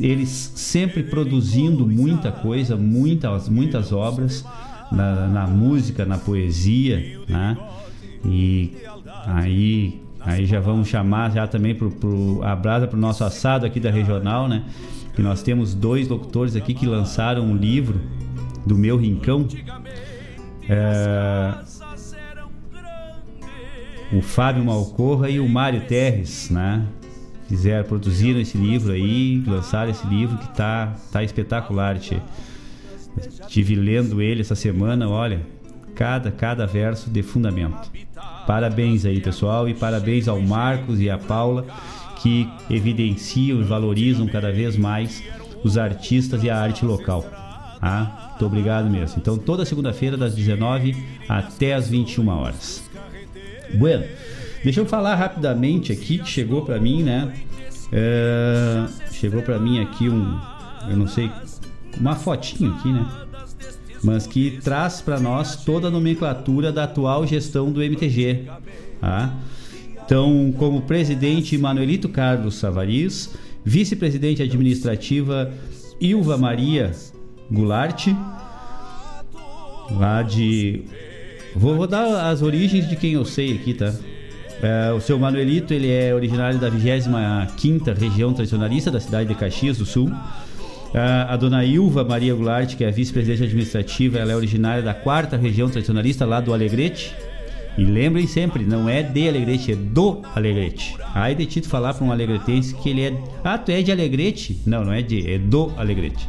eles 0.00 0.52
sempre 0.54 1.02
produzindo 1.02 1.86
muita 1.86 2.30
coisa, 2.30 2.76
muitas, 2.76 3.48
muitas 3.48 3.92
obras 3.92 4.44
na, 4.92 5.26
na 5.26 5.46
música, 5.46 6.04
na 6.04 6.18
poesia, 6.18 7.20
né? 7.28 7.56
E 8.24 8.76
aí, 9.26 10.00
aí 10.20 10.46
já 10.46 10.60
vamos 10.60 10.88
chamar 10.88 11.32
já 11.32 11.46
também 11.46 11.74
pro, 11.74 11.90
pro 11.90 12.40
a 12.42 12.54
brasa 12.54 12.86
para 12.86 12.96
o 12.96 13.00
nosso 13.00 13.24
assado 13.24 13.64
aqui 13.64 13.80
da 13.80 13.90
regional, 13.90 14.48
né? 14.48 14.64
Que 15.14 15.22
nós 15.22 15.42
temos 15.42 15.74
dois 15.74 16.08
locutores 16.08 16.54
aqui 16.54 16.74
que 16.74 16.86
lançaram 16.86 17.44
um 17.44 17.56
livro 17.56 18.00
do 18.66 18.76
meu 18.76 18.96
rincão 18.96 19.46
é, 20.68 21.54
o 24.12 24.20
Fábio 24.20 24.64
Malcorra 24.64 25.30
e 25.30 25.40
o 25.40 25.48
Mário 25.48 25.80
Terres, 25.82 26.50
né? 26.50 26.86
Fizeram, 27.48 27.84
produziram 27.84 28.40
esse 28.40 28.58
livro 28.58 28.92
aí, 28.92 29.42
lançaram 29.46 29.90
esse 29.90 30.06
livro 30.06 30.36
que 30.36 30.54
tá, 30.54 30.94
tá 31.10 31.22
espetacular, 31.22 31.98
tia. 31.98 32.22
Estive 33.16 33.74
lendo 33.74 34.20
ele 34.20 34.42
essa 34.42 34.54
semana, 34.54 35.08
olha, 35.08 35.40
cada, 35.94 36.30
cada 36.30 36.66
verso 36.66 37.08
de 37.08 37.22
fundamento. 37.22 37.90
Parabéns 38.46 39.06
aí, 39.06 39.20
pessoal, 39.20 39.68
e 39.68 39.74
parabéns 39.74 40.28
ao 40.28 40.40
Marcos 40.40 41.00
e 41.00 41.08
à 41.08 41.16
Paula 41.16 41.66
que 42.20 42.48
evidenciam 42.68 43.60
e 43.60 43.64
valorizam 43.64 44.26
cada 44.26 44.52
vez 44.52 44.76
mais 44.76 45.22
os 45.64 45.78
artistas 45.78 46.42
e 46.42 46.50
a 46.50 46.58
arte 46.58 46.84
local. 46.84 47.24
Ah, 47.80 48.27
muito 48.38 48.46
obrigado 48.46 48.88
mesmo. 48.88 49.18
Então, 49.20 49.36
toda 49.36 49.64
segunda-feira, 49.64 50.16
das 50.16 50.32
19 50.32 50.96
até 51.28 51.74
as 51.74 51.88
21 51.88 52.28
horas. 52.28 52.84
Bueno, 53.74 54.04
deixa 54.62 54.80
eu 54.80 54.86
falar 54.86 55.16
rapidamente 55.16 55.90
aqui 55.90 56.18
que 56.18 56.28
chegou 56.28 56.64
para 56.64 56.78
mim, 56.78 57.02
né? 57.02 57.34
É, 57.90 58.86
chegou 59.10 59.42
para 59.42 59.58
mim 59.58 59.80
aqui 59.80 60.08
um, 60.08 60.38
eu 60.88 60.96
não 60.96 61.08
sei, 61.08 61.28
uma 61.98 62.14
fotinho 62.14 62.72
aqui, 62.74 62.92
né? 62.92 63.04
Mas 64.04 64.24
que 64.24 64.60
traz 64.62 65.00
para 65.00 65.18
nós 65.18 65.64
toda 65.64 65.88
a 65.88 65.90
nomenclatura 65.90 66.70
da 66.70 66.84
atual 66.84 67.26
gestão 67.26 67.72
do 67.72 67.82
MTG. 67.82 68.44
Tá? 69.00 69.34
Então, 70.04 70.54
como 70.56 70.82
presidente 70.82 71.58
Manuelito 71.58 72.08
Carlos 72.08 72.54
Savariz, 72.54 73.34
vice-presidente 73.64 74.40
administrativa 74.40 75.52
Ilva 76.00 76.38
Maria 76.38 76.92
Goulart, 77.50 78.08
lá 79.90 80.22
de. 80.22 80.82
Vou, 81.54 81.76
vou, 81.76 81.86
dar 81.86 82.30
as 82.30 82.42
origens 82.42 82.88
de 82.88 82.96
quem 82.96 83.12
eu 83.12 83.24
sei 83.24 83.54
aqui, 83.54 83.74
tá? 83.74 83.94
É, 84.62 84.92
o 84.92 85.00
seu 85.00 85.18
Manuelito 85.18 85.72
ele 85.72 85.90
é 85.90 86.14
originário 86.14 86.58
da 86.58 86.68
25 86.68 87.90
região 87.92 88.32
tradicionalista 88.32 88.90
da 88.90 89.00
cidade 89.00 89.28
de 89.28 89.34
Caxias 89.34 89.78
do 89.78 89.86
Sul. 89.86 90.12
A, 90.94 91.34
a 91.34 91.36
dona 91.36 91.64
Ilva 91.64 92.04
Maria 92.04 92.34
Goulart, 92.34 92.74
que 92.74 92.84
é 92.84 92.90
vice-presidente 92.90 93.44
administrativa, 93.44 94.18
ela 94.18 94.32
é 94.32 94.36
originária 94.36 94.82
da 94.82 94.94
quarta 94.94 95.36
região 95.36 95.68
tradicionalista 95.68 96.26
lá 96.26 96.40
do 96.40 96.52
Alegrete. 96.52 97.14
E 97.76 97.84
lembrem 97.84 98.26
sempre, 98.26 98.64
não 98.64 98.88
é 98.88 99.04
de 99.04 99.28
Alegrete, 99.28 99.72
é 99.72 99.76
do 99.76 100.22
Alegrete. 100.34 100.96
Aí 101.14 101.34
de 101.34 101.46
Tito 101.46 101.68
falar 101.68 101.94
para 101.94 102.04
um 102.04 102.10
alegretense 102.10 102.74
que 102.74 102.90
ele 102.90 103.02
é. 103.02 103.16
Ah, 103.44 103.56
tu 103.56 103.70
é 103.70 103.80
de 103.82 103.92
Alegrete? 103.92 104.60
Não, 104.66 104.84
não 104.84 104.92
é 104.92 105.00
de, 105.00 105.32
é 105.32 105.38
do 105.38 105.72
Alegrete. 105.76 106.28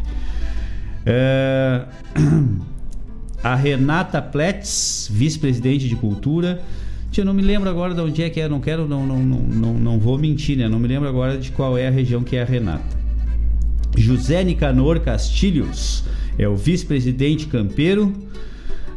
É... 1.10 1.86
A 3.42 3.56
Renata 3.56 4.22
Pletz, 4.22 5.10
vice-presidente 5.10 5.88
de 5.88 5.96
cultura. 5.96 6.62
Eu 7.18 7.26
não 7.26 7.34
me 7.34 7.42
lembro 7.42 7.70
agora 7.70 7.94
de 7.94 8.00
onde 8.00 8.24
é 8.24 8.30
que 8.30 8.40
é, 8.40 8.48
não 8.48 8.62
quero, 8.62 8.88
não, 8.88 9.06
não, 9.06 9.18
não, 9.18 9.74
não 9.74 10.00
vou 10.00 10.18
mentir, 10.18 10.58
né? 10.58 10.70
Não 10.70 10.80
me 10.80 10.88
lembro 10.88 11.08
agora 11.10 11.38
de 11.38 11.52
qual 11.52 11.78
é 11.78 11.88
a 11.88 11.92
região 11.92 12.24
que 12.24 12.36
é 12.38 12.42
a 12.42 12.46
Renata. 12.46 12.98
José 13.98 14.44
Nicanor 14.44 15.00
Castilhos 15.02 16.04
é 16.38 16.48
o 16.48 16.56
vice-presidente 16.56 17.48
campeiro. 17.48 18.14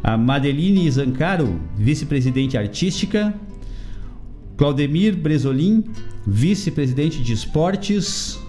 A 0.01 0.17
Madeline 0.17 0.89
Zancaro, 0.89 1.59
vice-presidente 1.77 2.57
artística. 2.57 3.33
Claudemir 4.55 5.15
Bresolim, 5.17 5.83
vice-presidente 6.25 7.21
de 7.21 7.33
esportes. 7.33 8.39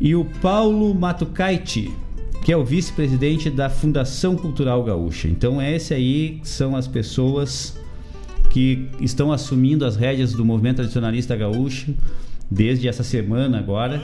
E 0.00 0.14
o 0.14 0.24
Paulo 0.24 0.94
Matucaiti, 0.94 1.92
que 2.44 2.52
é 2.52 2.56
o 2.56 2.64
vice-presidente 2.64 3.50
da 3.50 3.68
Fundação 3.68 4.36
Cultural 4.36 4.82
Gaúcha. 4.82 5.28
Então, 5.28 5.60
esse 5.60 5.92
aí 5.92 6.40
são 6.42 6.74
as 6.74 6.88
pessoas 6.88 7.78
que 8.50 8.88
estão 9.00 9.32
assumindo 9.32 9.84
as 9.84 9.96
rédeas 9.96 10.32
do 10.32 10.44
movimento 10.44 10.76
tradicionalista 10.76 11.36
gaúcho 11.36 11.94
desde 12.50 12.88
essa 12.88 13.04
semana 13.04 13.58
agora, 13.58 14.02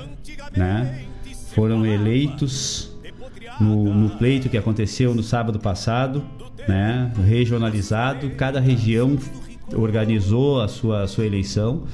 né? 0.56 1.02
Foram 1.54 1.84
eleitos 1.84 2.94
no, 3.60 3.92
no 3.92 4.10
pleito 4.10 4.48
que 4.48 4.56
aconteceu 4.56 5.14
no 5.14 5.22
sábado 5.22 5.58
passado, 5.58 6.22
né? 6.68 7.10
Regionalizado, 7.26 8.30
cada 8.30 8.60
região 8.60 9.18
organizou 9.74 10.60
a 10.60 10.68
sua, 10.68 11.02
a 11.02 11.08
sua 11.08 11.26
eleição 11.26 11.84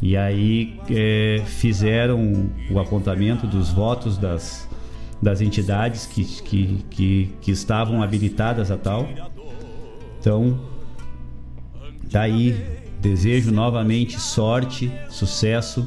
e 0.00 0.16
aí 0.16 0.78
é, 0.90 1.42
fizeram 1.44 2.50
o 2.70 2.78
apontamento 2.78 3.46
dos 3.46 3.70
votos 3.70 4.18
das, 4.18 4.65
das 5.20 5.40
entidades 5.40 6.06
que, 6.06 6.24
que, 6.24 6.84
que, 6.90 7.32
que 7.40 7.50
estavam 7.50 8.02
habilitadas 8.02 8.70
a 8.70 8.76
tal. 8.76 9.08
Então, 10.20 10.58
daí 12.10 12.52
tá 12.52 12.76
desejo 13.00 13.52
novamente 13.52 14.18
sorte, 14.20 14.90
sucesso, 15.08 15.86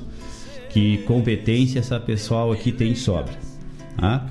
que 0.70 1.00
competência 1.00 1.80
essa 1.80 2.00
pessoal 2.00 2.52
aqui 2.52 2.72
tem 2.72 2.94
de 2.94 3.00
sobra. 3.00 3.34
Tá? 3.98 4.26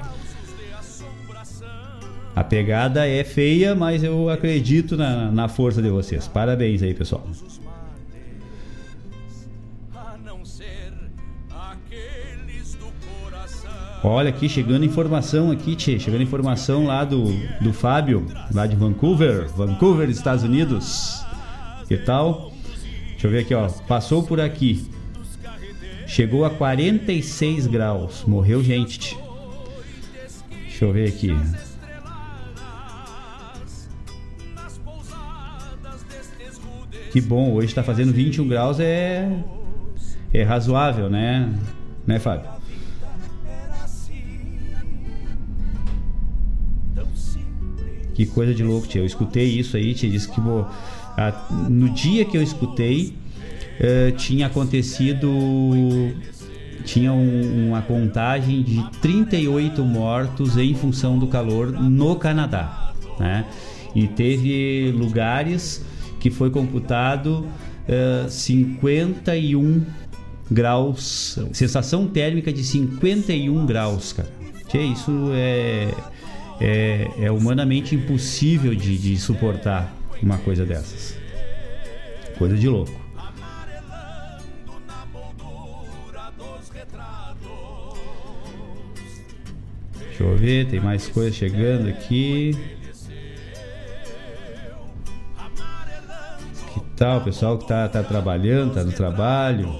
A 2.34 2.44
pegada 2.44 3.06
é 3.06 3.24
feia, 3.24 3.74
mas 3.74 4.04
eu 4.04 4.30
acredito 4.30 4.96
na, 4.96 5.30
na 5.30 5.48
força 5.48 5.82
de 5.82 5.90
vocês. 5.90 6.28
Parabéns 6.28 6.82
aí, 6.82 6.94
pessoal. 6.94 7.26
Olha 14.02 14.30
aqui, 14.30 14.48
chegando 14.48 14.84
informação 14.84 15.50
aqui, 15.50 15.74
tchê, 15.74 15.98
chegando 15.98 16.22
informação 16.22 16.86
lá 16.86 17.04
do, 17.04 17.24
do 17.60 17.72
Fábio, 17.72 18.26
lá 18.54 18.66
de 18.66 18.76
Vancouver, 18.76 19.48
Vancouver, 19.48 20.08
Estados 20.08 20.44
Unidos. 20.44 21.24
Que 21.88 21.96
tal? 21.96 22.52
Deixa 23.10 23.26
eu 23.26 23.30
ver 23.30 23.40
aqui, 23.40 23.54
ó. 23.54 23.68
Passou 23.88 24.22
por 24.22 24.40
aqui. 24.40 24.88
Chegou 26.06 26.44
a 26.44 26.50
46 26.50 27.66
graus. 27.66 28.24
Morreu 28.24 28.62
gente. 28.62 29.18
Deixa 30.50 30.84
eu 30.84 30.92
ver 30.92 31.08
aqui. 31.08 31.36
Que 37.10 37.20
bom, 37.20 37.52
hoje 37.52 37.66
está 37.66 37.82
fazendo 37.82 38.12
21 38.12 38.46
graus, 38.46 38.78
é 38.78 39.28
é 40.32 40.42
razoável, 40.42 41.08
né? 41.08 41.52
Né, 42.06 42.18
Fábio? 42.18 42.57
Que 48.18 48.26
coisa 48.26 48.52
de 48.52 48.64
louco, 48.64 48.88
tia. 48.88 49.00
Eu 49.00 49.06
escutei 49.06 49.44
isso 49.44 49.76
aí, 49.76 49.94
tia. 49.94 50.10
Disse 50.10 50.28
que 50.28 50.40
bo... 50.40 50.66
no 51.70 51.88
dia 51.90 52.24
que 52.24 52.36
eu 52.36 52.42
escutei, 52.42 53.14
uh, 53.78 54.10
tinha 54.16 54.48
acontecido. 54.48 55.30
Tinha 56.84 57.12
um, 57.12 57.68
uma 57.68 57.80
contagem 57.80 58.64
de 58.64 58.82
38 59.00 59.84
mortos 59.84 60.56
em 60.56 60.74
função 60.74 61.16
do 61.16 61.28
calor 61.28 61.70
no 61.70 62.16
Canadá. 62.16 62.92
Né? 63.20 63.44
E 63.94 64.08
teve 64.08 64.92
lugares 64.96 65.84
que 66.18 66.28
foi 66.28 66.50
computado 66.50 67.46
uh, 67.86 68.28
51 68.28 69.86
graus, 70.50 71.38
sensação 71.52 72.08
térmica 72.08 72.52
de 72.52 72.64
51 72.64 73.64
graus, 73.64 74.12
cara. 74.12 74.28
Que 74.68 74.78
isso 74.78 75.30
é 75.34 75.94
é, 76.60 77.08
é 77.20 77.30
humanamente 77.30 77.94
impossível 77.94 78.74
de, 78.74 78.98
de 78.98 79.16
suportar 79.16 79.92
uma 80.22 80.38
coisa 80.38 80.64
dessas. 80.64 81.16
Coisa 82.36 82.56
de 82.56 82.68
louco. 82.68 83.08
Deixa 90.18 90.24
eu 90.24 90.36
ver, 90.36 90.66
tem 90.66 90.80
mais 90.80 91.06
coisa 91.06 91.30
chegando 91.30 91.88
aqui. 91.88 92.56
Que 96.74 96.80
tal, 96.96 97.20
pessoal 97.20 97.56
que 97.56 97.68
tá, 97.68 97.88
tá 97.88 98.02
trabalhando, 98.02 98.74
tá 98.74 98.82
no 98.82 98.90
trabalho? 98.90 99.72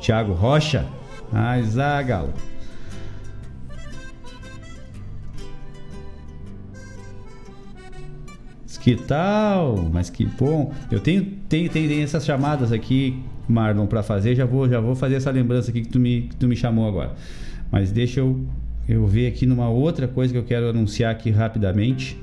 Tiago 0.00 0.32
Rocha. 0.32 0.84
Ah, 1.32 1.60
Zagalo. 1.62 2.32
Que 8.86 8.94
tal? 8.94 9.90
Mas 9.92 10.10
que 10.10 10.24
bom. 10.24 10.72
Eu 10.92 11.00
tenho, 11.00 11.24
tenho, 11.48 11.68
tenho 11.68 12.04
essas 12.04 12.24
chamadas 12.24 12.70
aqui, 12.70 13.20
Marlon, 13.48 13.84
para 13.84 14.00
fazer. 14.00 14.36
Já 14.36 14.46
vou, 14.46 14.68
já 14.68 14.78
vou 14.78 14.94
fazer 14.94 15.16
essa 15.16 15.28
lembrança 15.28 15.72
aqui 15.72 15.80
que 15.80 15.88
tu 15.88 15.98
me, 15.98 16.28
que 16.28 16.36
tu 16.36 16.46
me 16.46 16.54
chamou 16.54 16.86
agora. 16.86 17.16
Mas 17.68 17.90
deixa 17.90 18.20
eu, 18.20 18.46
eu 18.88 19.04
ver 19.04 19.26
aqui 19.26 19.44
numa 19.44 19.68
outra 19.68 20.06
coisa 20.06 20.32
que 20.32 20.38
eu 20.38 20.44
quero 20.44 20.68
anunciar 20.68 21.10
aqui 21.10 21.32
rapidamente. 21.32 22.16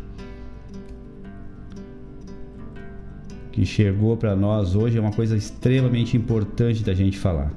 Que 3.52 3.66
chegou 3.66 4.16
para 4.16 4.34
nós 4.34 4.74
hoje. 4.74 4.98
É 4.98 5.02
uma 5.02 5.12
coisa 5.12 5.36
extremamente 5.36 6.16
importante 6.16 6.82
da 6.82 6.94
gente 6.94 7.18
falar. 7.20 7.52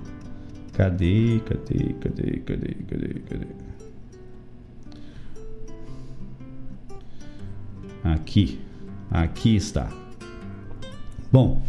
Cadê, 0.73 1.41
cadê, 1.47 1.95
cadê, 2.01 2.41
cadê, 2.41 2.75
cadê, 2.89 3.15
cadê? 3.21 3.47
Aqui. 8.03 8.66
Aqui 9.11 9.57
está. 9.57 9.91
Bom, 11.33 11.63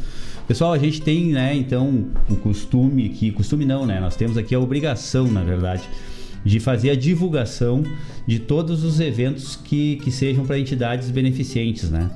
pessoal, 0.47 0.73
a 0.73 0.77
gente 0.77 1.01
tem, 1.01 1.27
né, 1.27 1.55
então, 1.55 2.07
o 2.29 2.35
costume 2.35 3.09
que 3.09 3.31
costume 3.31 3.65
não, 3.65 3.85
né? 3.85 3.99
Nós 3.99 4.15
temos 4.15 4.37
aqui 4.37 4.53
a 4.55 4.59
obrigação, 4.59 5.27
na 5.27 5.43
verdade, 5.43 5.83
de 6.45 6.59
fazer 6.59 6.91
a 6.91 6.95
divulgação 6.95 7.83
de 8.25 8.39
todos 8.39 8.83
os 8.83 8.99
eventos 8.99 9.55
que, 9.55 9.97
que 9.97 10.11
sejam 10.11 10.45
para 10.45 10.57
entidades 10.57 11.09
beneficentes, 11.09 11.89
né? 11.89 12.09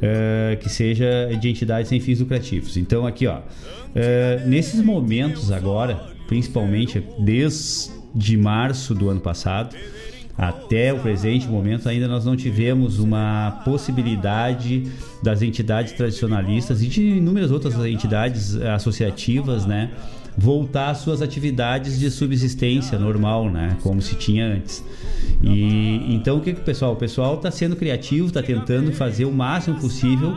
uh, 0.00 0.56
que 0.58 0.68
seja 0.68 1.30
de 1.40 1.48
entidades 1.48 1.88
sem 1.88 2.00
fins 2.00 2.20
lucrativos. 2.20 2.76
Então, 2.76 3.06
aqui, 3.06 3.26
ó, 3.26 3.38
uh, 3.38 4.48
nesses 4.48 4.82
momentos 4.82 5.52
agora, 5.52 6.00
principalmente 6.26 7.02
desde 7.18 8.36
março 8.36 8.94
do 8.94 9.08
ano 9.08 9.20
passado, 9.20 9.76
até 10.40 10.90
o 10.90 10.98
presente 10.98 11.46
momento 11.46 11.86
ainda 11.86 12.08
nós 12.08 12.24
não 12.24 12.34
tivemos 12.34 12.98
uma 12.98 13.60
possibilidade 13.62 14.90
das 15.22 15.42
entidades 15.42 15.92
tradicionalistas 15.92 16.82
e 16.82 16.86
de 16.86 17.02
inúmeras 17.02 17.50
outras 17.50 17.74
entidades 17.84 18.56
associativas, 18.56 19.66
né, 19.66 19.90
voltar 20.38 20.88
às 20.88 20.98
suas 20.98 21.20
atividades 21.20 22.00
de 22.00 22.10
subsistência 22.10 22.98
normal, 22.98 23.50
né, 23.50 23.76
como 23.82 24.00
se 24.00 24.14
tinha 24.14 24.46
antes. 24.46 24.82
E 25.42 26.14
então 26.14 26.38
o 26.38 26.40
que 26.40 26.54
que 26.54 26.60
o 26.62 26.64
pessoal, 26.64 26.94
o 26.94 26.96
pessoal 26.96 27.34
está 27.34 27.50
sendo 27.50 27.76
criativo, 27.76 28.28
está 28.28 28.42
tentando 28.42 28.92
fazer 28.92 29.26
o 29.26 29.32
máximo 29.32 29.78
possível 29.78 30.34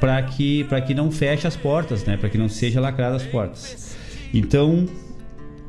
para 0.00 0.20
que 0.20 0.64
para 0.64 0.80
que 0.80 0.92
não 0.92 1.12
feche 1.12 1.46
as 1.46 1.54
portas, 1.54 2.04
né, 2.04 2.16
para 2.16 2.28
que 2.28 2.36
não 2.36 2.48
seja 2.48 2.80
lacradas 2.80 3.22
as 3.22 3.28
portas. 3.28 3.96
Então 4.34 4.84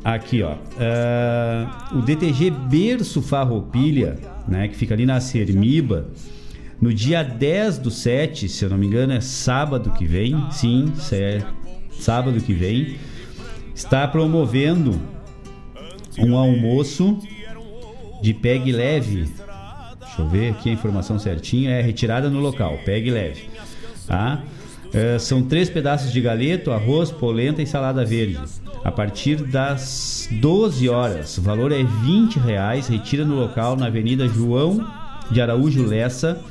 Aqui, 0.04 0.42
ó. 0.42 0.54
Uh, 0.54 1.98
o 1.98 2.02
DTG 2.02 2.50
Berço 2.50 3.22
Farroupilha, 3.22 4.18
né, 4.48 4.68
que 4.68 4.76
fica 4.76 4.94
ali 4.94 5.06
na 5.06 5.20
Sermiba, 5.20 6.08
no 6.82 6.94
dia 6.94 7.22
10 7.22 7.80
do 7.80 7.92
7, 7.92 8.48
se 8.48 8.64
eu 8.64 8.70
não 8.70 8.78
me 8.78 8.88
engano, 8.88 9.12
é 9.12 9.20
sábado 9.20 9.92
que 9.92 10.06
vem, 10.06 10.42
sim, 10.52 10.92
é 11.12 11.42
sábado 11.92 12.40
que 12.40 12.54
vem, 12.54 12.96
está 13.76 14.08
promovendo 14.08 15.00
um 16.18 16.38
almoço 16.38 17.20
de 18.22 18.34
pegue 18.34 18.72
leve. 18.72 19.28
Deixa 20.00 20.22
eu 20.22 20.30
ver 20.30 20.52
aqui 20.52 20.70
a 20.70 20.74
informação 20.74 21.20
certinha, 21.20 21.72
é 21.72 21.82
retirada 21.82 22.30
no 22.30 22.40
local, 22.40 22.80
pegue 22.86 23.12
leve, 23.12 23.50
tá? 24.08 24.42
Uh, 24.86 25.20
são 25.20 25.44
três 25.44 25.70
pedaços 25.70 26.12
de 26.12 26.22
galeto, 26.22 26.72
arroz, 26.72 27.12
polenta 27.12 27.62
e 27.62 27.68
salada 27.68 28.06
verde 28.06 28.40
a 28.84 28.92
partir 28.92 29.44
das 29.44 30.28
12 30.32 30.90
horas. 30.90 31.38
O 31.38 31.42
valor 31.42 31.72
é 31.72 31.84
20 31.84 32.40
reais. 32.40 32.88
Retira 32.88 33.26
no 33.26 33.36
local 33.36 33.76
na 33.76 33.88
Avenida 33.88 34.28
João 34.28 34.86
de 35.32 35.42
Araújo 35.42 35.86
Lessa, 35.86 36.42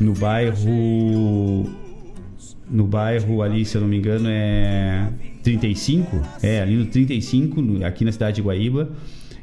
no 0.00 0.12
bairro 0.12 1.70
no 2.70 2.86
bairro 2.86 3.42
ali, 3.42 3.66
se 3.66 3.76
eu 3.76 3.82
não 3.82 3.88
me 3.88 3.98
engano, 3.98 4.28
é 4.30 5.08
35, 5.42 6.22
é 6.42 6.62
ali 6.62 6.74
no 6.74 6.86
35, 6.86 7.84
aqui 7.84 8.02
na 8.02 8.12
cidade 8.12 8.36
de 8.36 8.42
Guaíba, 8.42 8.90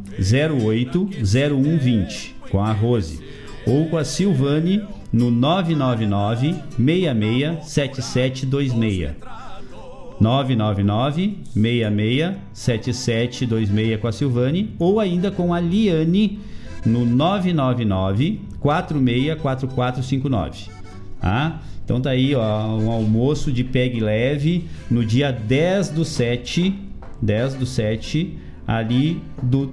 08 0.65 1.11
0120 1.23 2.37
com 2.51 2.63
a 2.63 2.73
Rose 2.73 3.21
ou 3.67 3.89
com 3.89 3.97
a 3.97 4.05
Silvane 4.05 4.85
no 5.13 5.31
999 5.31 6.55
66 6.77 7.67
7726. 7.67 9.13
999 10.21 11.39
66 11.53 12.37
7726 12.53 14.01
com 14.01 14.09
a 14.09 14.13
Silvane 14.13 14.75
ou 14.79 15.01
ainda 15.01 15.31
com 15.31 15.53
a 15.53 15.61
Liane 15.61 16.39
no 16.87 17.05
999 17.05 18.41
464459. 18.61 20.71
Tá? 21.23 21.63
Então 21.85 22.01
tá 22.01 22.11
aí, 22.11 22.35
ó, 22.35 22.67
um 22.77 22.91
almoço 22.91 23.53
de 23.53 23.63
pegue 23.63 24.01
leve 24.01 24.69
no 24.91 25.07
dia 25.07 25.31
10 25.31 25.91
do 25.91 26.05
7, 26.05 26.77
10 27.23 27.55
do 27.55 27.65
7, 27.65 28.37
ali 28.67 29.23
do 29.41 29.73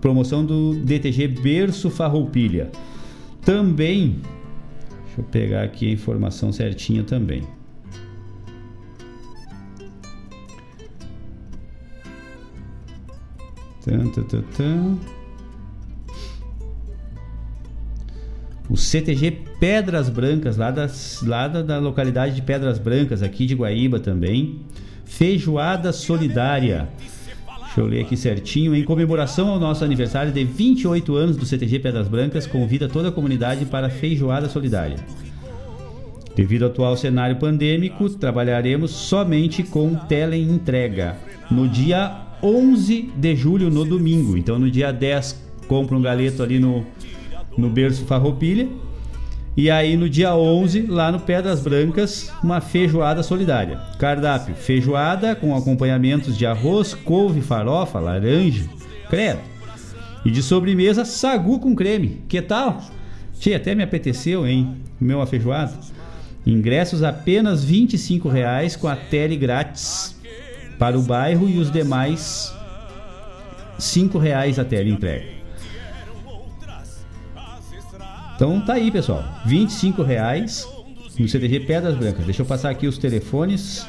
promoção 0.00 0.42
do 0.42 0.74
DTG 0.74 1.28
Berço 1.28 1.90
Farroupilha. 1.90 2.70
Também, 3.44 4.22
deixa 5.04 5.20
eu 5.20 5.24
pegar 5.24 5.64
aqui 5.64 5.86
a 5.90 5.92
informação 5.92 6.50
certinha 6.50 7.04
também. 7.04 7.42
Tan, 13.84 14.08
tan, 14.08 14.22
tan, 14.22 14.42
tan. 14.56 14.98
O 18.76 18.78
CTG 18.78 19.30
Pedras 19.58 20.10
Brancas, 20.10 20.58
lá, 20.58 20.70
das, 20.70 21.22
lá 21.26 21.48
da, 21.48 21.62
da, 21.62 21.78
localidade 21.78 22.34
de 22.34 22.42
Pedras 22.42 22.78
Brancas, 22.78 23.22
aqui 23.22 23.46
de 23.46 23.54
Guaíba 23.54 23.98
também. 23.98 24.60
Feijoada 25.06 25.94
Solidária. 25.94 26.86
Deixa 27.46 27.80
eu 27.80 27.86
ler 27.86 28.02
aqui 28.02 28.18
certinho. 28.18 28.74
Em 28.74 28.84
comemoração 28.84 29.48
ao 29.48 29.58
nosso 29.58 29.82
aniversário 29.82 30.30
de 30.30 30.44
28 30.44 31.16
anos 31.16 31.38
do 31.38 31.46
CTG 31.46 31.78
Pedras 31.78 32.06
Brancas, 32.06 32.46
convida 32.46 32.86
toda 32.86 33.08
a 33.08 33.12
comunidade 33.12 33.64
para 33.64 33.86
a 33.86 33.90
Feijoada 33.90 34.46
Solidária. 34.46 34.98
Devido 36.34 36.64
ao 36.64 36.70
atual 36.70 36.98
cenário 36.98 37.36
pandêmico, 37.36 38.10
trabalharemos 38.10 38.90
somente 38.90 39.62
com 39.62 39.94
teleentrega. 39.94 41.16
No 41.50 41.66
dia 41.66 42.14
11 42.42 43.10
de 43.16 43.36
julho, 43.36 43.70
no 43.70 43.86
domingo. 43.86 44.36
Então, 44.36 44.58
no 44.58 44.70
dia 44.70 44.92
10, 44.92 45.46
compra 45.66 45.96
um 45.96 46.02
galeto 46.02 46.42
ali 46.42 46.58
no 46.58 46.84
no 47.56 47.70
berço 47.70 48.04
Farroupilha. 48.04 48.68
E 49.56 49.70
aí 49.70 49.96
no 49.96 50.08
dia 50.08 50.34
11, 50.34 50.82
lá 50.82 51.10
no 51.10 51.18
Pedras 51.18 51.60
Brancas, 51.60 52.30
uma 52.42 52.60
feijoada 52.60 53.22
solidária. 53.22 53.78
Cardápio: 53.98 54.54
feijoada 54.54 55.34
com 55.34 55.56
acompanhamentos 55.56 56.36
de 56.36 56.44
arroz, 56.44 56.92
couve, 56.92 57.40
farofa, 57.40 57.98
laranja, 57.98 58.68
credo. 59.08 59.40
E 60.24 60.30
de 60.30 60.42
sobremesa, 60.42 61.04
sagu 61.04 61.58
com 61.58 61.74
creme. 61.74 62.20
Que 62.28 62.42
tal? 62.42 62.82
Tchê, 63.38 63.54
até 63.54 63.74
me 63.74 63.82
apeteceu, 63.82 64.46
hein? 64.46 64.76
Meu 65.00 65.18
uma 65.18 65.26
feijoada. 65.26 65.72
Ingressos 66.44 67.02
apenas 67.02 67.64
R$ 67.64 67.86
reais 68.30 68.76
com 68.76 68.88
a 68.88 68.96
tele 68.96 69.36
grátis 69.36 70.16
para 70.78 70.98
o 70.98 71.02
bairro 71.02 71.48
e 71.48 71.58
os 71.58 71.70
demais 71.70 72.54
R$ 73.78 74.18
reais 74.18 74.58
a 74.58 74.64
tele 74.64 74.90
entrega. 74.90 75.35
Então 78.36 78.60
tá 78.60 78.74
aí, 78.74 78.90
pessoal. 78.90 79.24
25 79.46 80.02
reais 80.02 80.68
no 81.18 81.26
CTG 81.26 81.60
Pedras 81.60 81.96
Brancas. 81.96 82.26
Deixa 82.26 82.42
eu 82.42 82.46
passar 82.46 82.68
aqui 82.68 82.86
os 82.86 82.98
telefones. 82.98 83.86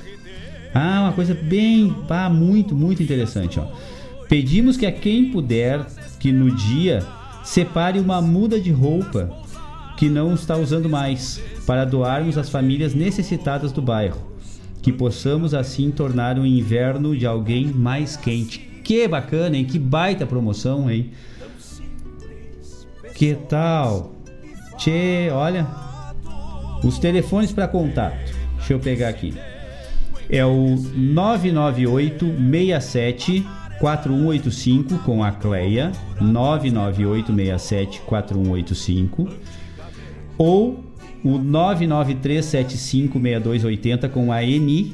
Ah, 0.73 1.01
uma 1.01 1.11
coisa 1.11 1.33
bem, 1.33 1.93
muito, 2.31 2.73
muito 2.73 3.03
interessante, 3.03 3.59
ó. 3.59 3.67
Pedimos 4.29 4.77
que 4.77 4.85
a 4.85 4.91
quem 4.91 5.31
puder 5.31 5.85
que 6.17 6.31
no 6.31 6.49
dia 6.49 7.05
separe 7.43 7.99
uma 7.99 8.21
muda 8.21 8.59
de 8.59 8.71
roupa 8.71 9.29
que 9.97 10.07
não 10.07 10.33
está 10.33 10.55
usando 10.55 10.87
mais 10.87 11.41
para 11.65 11.83
doarmos 11.83 12.37
às 12.37 12.49
famílias 12.49 12.93
necessitadas 12.93 13.73
do 13.73 13.81
bairro. 13.81 14.21
Que 14.81 14.93
possamos 14.93 15.53
assim 15.53 15.91
tornar 15.91 16.39
o 16.39 16.45
inverno 16.45 17.17
de 17.17 17.25
alguém 17.25 17.65
mais 17.67 18.15
quente. 18.15 18.59
Que 18.81 19.07
bacana, 19.09 19.57
hein? 19.57 19.65
Que 19.65 19.77
baita 19.77 20.25
promoção, 20.25 20.89
hein? 20.89 21.11
Que 23.13 23.35
tal? 23.35 24.16
Tchê, 24.77 25.29
olha. 25.31 25.65
Os 26.83 26.99
telefones 26.99 27.51
para 27.51 27.67
contato. 27.67 28.31
Deixa 28.55 28.73
eu 28.73 28.79
pegar 28.79 29.09
aqui. 29.09 29.33
É 30.29 30.45
o 30.45 30.75
998 30.95 32.25
67 32.25 33.43
4185 33.79 34.99
com 34.99 35.23
a 35.23 35.31
Cleia. 35.31 35.91
998 36.21 37.33
67 37.33 38.01
4185. 38.01 39.27
Ou 40.37 40.83
o 41.23 41.39
993756280 41.39 44.07
com 44.09 44.31
a 44.31 44.43
Eni. 44.43 44.93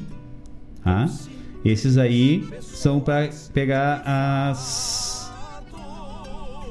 Tá? 0.82 1.06
Esses 1.64 1.98
aí 1.98 2.46
são 2.60 3.00
para 3.00 3.28
pegar 3.52 4.02
as 4.04 5.12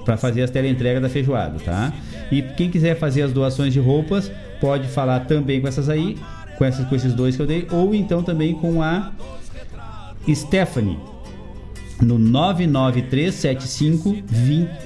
para 0.06 0.18
fazer 0.18 0.44
as 0.44 0.52
teleentrega 0.52 1.00
da 1.00 1.08
feijoada, 1.08 1.58
tá? 1.60 1.94
E 2.32 2.42
quem 2.42 2.70
quiser 2.70 2.98
fazer 2.98 3.24
as 3.24 3.32
doações 3.32 3.74
de 3.74 3.80
roupas, 3.80 4.32
pode 4.60 4.88
falar 4.88 5.22
também 5.22 5.62
com 5.62 5.68
essas 5.68 5.90
aí, 5.90 6.18
com, 6.58 6.66
essas, 6.66 6.88
com 6.88 6.96
esses 6.96 7.14
dois 7.14 7.36
que 7.36 7.42
eu 7.42 7.48
dei, 7.48 7.68
ou 7.72 7.94
então 7.94 8.24
também 8.24 8.54
com 8.54 8.82
a 8.82 9.12
Stephanie 10.34 10.98
no 12.02 12.18
99375 12.18 14.24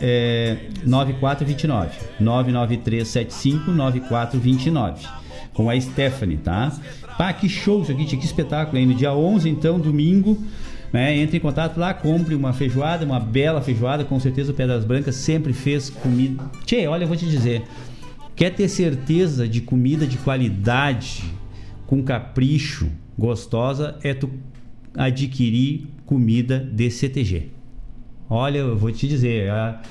é, 0.01 0.57
9429 0.85 1.91
99375 2.19 3.71
9429 3.71 5.07
com 5.53 5.69
a 5.69 5.79
Stephanie, 5.79 6.35
tá? 6.37 6.73
Pá, 7.17 7.31
que 7.33 7.49
show 7.49 7.81
isso 7.81 7.91
aqui, 7.91 8.05
que 8.05 8.23
espetáculo 8.23 8.77
aí 8.77 8.85
no 8.85 8.93
dia 8.93 9.11
11 9.11 9.49
então, 9.49 9.79
domingo 9.79 10.37
Né? 10.91 11.17
Entre 11.17 11.37
em 11.37 11.39
contato 11.39 11.77
lá, 11.77 11.93
compre 11.93 12.33
uma 12.35 12.53
feijoada, 12.53 13.05
uma 13.05 13.19
bela 13.19 13.61
feijoada. 13.61 14.05
Com 14.05 14.19
certeza 14.19 14.51
o 14.51 14.55
Pedras 14.55 14.85
Brancas 14.85 15.15
sempre 15.15 15.53
fez 15.53 15.89
comida. 15.89 16.43
Tchê, 16.65 16.87
olha, 16.87 17.03
eu 17.03 17.07
vou 17.07 17.17
te 17.17 17.25
dizer. 17.25 17.63
Quer 18.35 18.51
ter 18.51 18.67
certeza 18.69 19.47
de 19.47 19.61
comida 19.61 20.05
de 20.05 20.17
qualidade, 20.17 21.23
com 21.87 22.03
capricho, 22.03 22.89
gostosa, 23.17 23.97
é 24.03 24.13
tu 24.13 24.29
adquirir 24.95 25.87
comida 26.05 26.59
de 26.59 26.89
CTG. 26.89 27.47
Olha, 28.29 28.59
eu 28.59 28.77
vou 28.77 28.91
te 28.91 29.07
dizer, 29.07 29.49
a, 29.49 29.81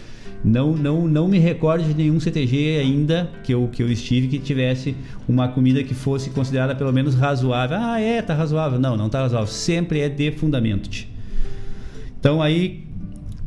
não, 0.45 0.75
não, 0.75 1.09
não 1.09 1.27
me 1.27 1.39
recordo 1.39 1.85
de 1.85 1.95
nenhum 1.95 2.21
CTG 2.21 2.79
ainda 2.79 3.31
que 3.43 3.53
eu, 3.53 3.69
que 3.73 3.83
eu 3.83 3.91
estive 3.91 4.29
que 4.29 4.39
tivesse 4.39 4.97
uma 5.29 5.49
comida 5.49 5.83
que 5.83 5.95
fosse 5.95 6.31
considerada 6.31 6.75
pelo 6.75 6.93
menos 6.93 7.15
razoável. 7.15 7.77
Ah, 7.81 8.01
é, 8.01 8.23
tá 8.23 8.35
razoável. 8.35 8.79
Não, 8.79 8.97
não 8.97 9.09
tá 9.09 9.23
razoável. 9.23 9.49
Sempre 9.49 10.01
é 10.01 10.09
de 10.09 10.31
fundamento. 10.33 10.89
Então 12.19 12.41
aí 12.41 12.87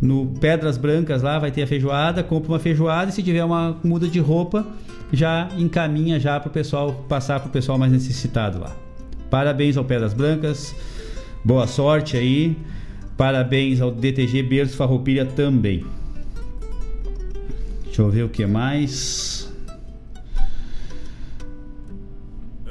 no 0.01 0.27
Pedras 0.39 0.77
Brancas 0.77 1.22
lá 1.22 1.39
vai 1.39 1.51
ter 1.51 1.64
a 1.64 1.68
feijoada, 1.68 2.23
compra 2.23 2.51
uma 2.51 2.60
feijoada 2.60 3.11
e 3.11 3.14
se 3.14 3.23
tiver 3.23 3.43
uma 3.43 3.77
muda 3.84 4.07
de 4.07 4.19
roupa, 4.19 4.65
já 5.11 5.49
encaminha 5.57 6.19
já 6.19 6.39
pro 6.39 6.49
pessoal 6.49 6.93
passar 7.07 7.39
pro 7.39 7.49
pessoal 7.49 7.77
mais 7.77 7.91
necessitado 7.91 8.60
lá. 8.60 8.76
Parabéns 9.30 9.77
ao 9.77 9.84
Pedras 9.84 10.14
Brancas. 10.14 10.76
Boa 11.43 11.68
sorte 11.68 12.18
aí. 12.18 12.57
Parabéns 13.15 13.81
ao 13.81 13.91
DTG 13.91 14.43
Berço 14.43 14.76
Farroupilha 14.76 15.26
também. 15.26 15.85
Deixa 17.99 18.07
eu 18.07 18.15
ver 18.15 18.23
o 18.23 18.30
que 18.30 18.45
mais. 18.45 19.51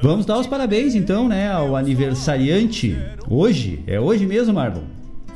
Vamos 0.00 0.24
dar 0.24 0.38
os 0.38 0.46
parabéns 0.46 0.94
então, 0.94 1.28
né, 1.28 1.52
ao 1.52 1.76
aniversariante. 1.76 2.96
Hoje, 3.28 3.84
é 3.86 4.00
hoje 4.00 4.24
mesmo, 4.24 4.55
Marlon. 4.55 4.84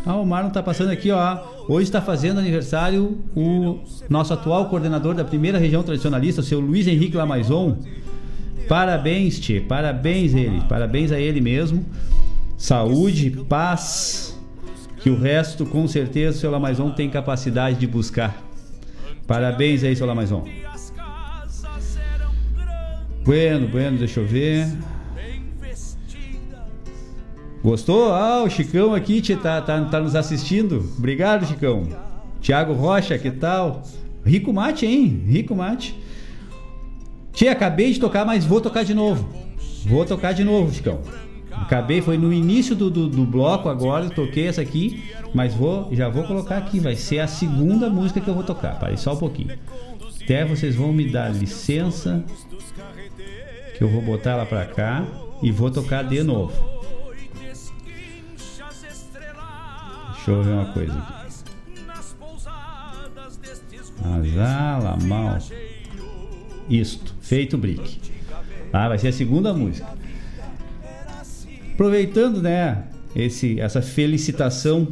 Ah, 0.06 0.16
o 0.16 0.24
Marlon 0.24 0.48
tá 0.48 0.62
passando 0.62 0.89
aqui, 0.89 1.10
ó. 1.10 1.40
Hoje 1.69 1.85
está 1.85 2.01
fazendo 2.01 2.40
aniversário 2.40 3.19
o 3.36 3.81
nosso 4.09 4.32
atual 4.32 4.70
coordenador 4.70 5.14
da 5.14 5.24
primeira 5.24 5.59
região 5.59 5.82
tradicionalista, 5.82 6.40
o 6.40 6.44
seu 6.44 6.59
Luiz 6.59 6.89
Henrique 6.89 7.14
Lamaison. 7.14 7.77
Parabéns, 8.66 9.39
Tchê. 9.39 9.60
Parabéns 9.60 10.32
ele. 10.35 10.62
Parabéns 10.70 11.12
a 11.12 11.20
ele 11.20 11.43
mesmo. 11.43 11.85
Saúde, 12.56 13.31
paz. 13.47 14.40
Que 15.02 15.10
o 15.10 15.20
resto, 15.20 15.66
com 15.66 15.86
certeza, 15.86 16.39
o 16.39 16.40
seu 16.40 16.51
Lamaison 16.51 16.93
tem 16.93 17.10
capacidade 17.10 17.78
de 17.78 17.86
buscar. 17.86 18.52
Parabéns 19.27 19.85
aí, 19.85 19.94
seu 19.94 20.07
Lamaison. 20.07 20.44
Bueno, 23.24 23.69
bueno, 23.69 23.99
deixa 23.99 24.20
eu 24.20 24.27
ver. 24.27 24.66
Gostou? 27.62 28.12
Ah, 28.12 28.43
o 28.43 28.51
Chicão 28.51 28.93
aqui 28.93 29.20
tchê, 29.20 29.36
tá, 29.36 29.61
tá, 29.62 29.81
tá 29.85 30.01
nos 30.01 30.16
assistindo. 30.16 30.85
Obrigado, 30.99 31.47
Chicão. 31.47 31.86
Tiago 32.40 32.73
Rocha, 32.73 33.16
que 33.16 33.31
tal? 33.31 33.85
Rico 34.24 34.53
mate, 34.53 34.85
hein? 34.85 35.23
Rico 35.28 35.55
mate. 35.55 35.97
Tchê, 37.32 37.49
acabei 37.49 37.93
de 37.93 38.01
tocar, 38.01 38.27
mas 38.27 38.44
vou 38.44 38.61
tocar 38.61 38.85
de 38.85 38.93
novo. 38.93 39.28
Vou 39.86 40.05
tocar 40.05 40.32
de 40.32 40.43
novo, 40.43 40.74
Chicão. 40.74 41.01
Acabei, 41.61 42.01
foi 42.01 42.16
no 42.19 42.33
início 42.33 42.74
do, 42.74 42.91
do, 42.91 43.09
do 43.09 43.24
bloco 43.24 43.69
agora, 43.69 44.07
eu 44.07 44.11
toquei 44.11 44.47
essa 44.47 44.61
aqui, 44.61 45.05
mas 45.35 45.55
vou, 45.55 45.89
já 45.93 46.09
vou 46.09 46.24
colocar 46.24 46.57
aqui, 46.57 46.81
vai 46.81 46.97
ser 46.97 47.20
a 47.20 47.27
segunda 47.27 47.89
música 47.89 48.20
que 48.20 48.29
eu 48.29 48.35
vou 48.35 48.43
tocar. 48.43 48.79
Parei 48.79 48.97
só 48.97 49.12
um 49.15 49.16
pouquinho. 49.16 49.59
Até 50.23 50.45
vocês 50.45 50.74
vão 50.74 50.93
me 50.93 51.11
dar 51.11 51.29
licença, 51.35 52.24
que 53.77 53.83
eu 53.83 53.89
vou 53.89 54.03
botar 54.03 54.33
ela 54.33 54.47
pra 54.47 54.65
cá 54.65 55.05
e 55.43 55.51
vou 55.51 55.70
tocar 55.70 56.03
de 56.05 56.23
novo. 56.23 56.53
Deixa 60.15 60.31
eu 60.31 60.43
ver 60.43 60.53
uma 60.53 60.73
coisa 60.73 60.93
aqui. 60.93 61.23
Azala 64.05 64.97
mal. 65.03 65.39
Isto, 66.69 67.15
feito 67.20 67.59
brick. 67.59 68.01
Ah, 68.73 68.89
vai 68.89 68.99
ser 68.99 69.09
a 69.09 69.12
segunda 69.12 69.53
música. 69.53 69.87
Aproveitando, 71.73 72.40
né, 72.40 72.85
esse, 73.15 73.61
essa 73.61 73.82
felicitação 73.82 74.86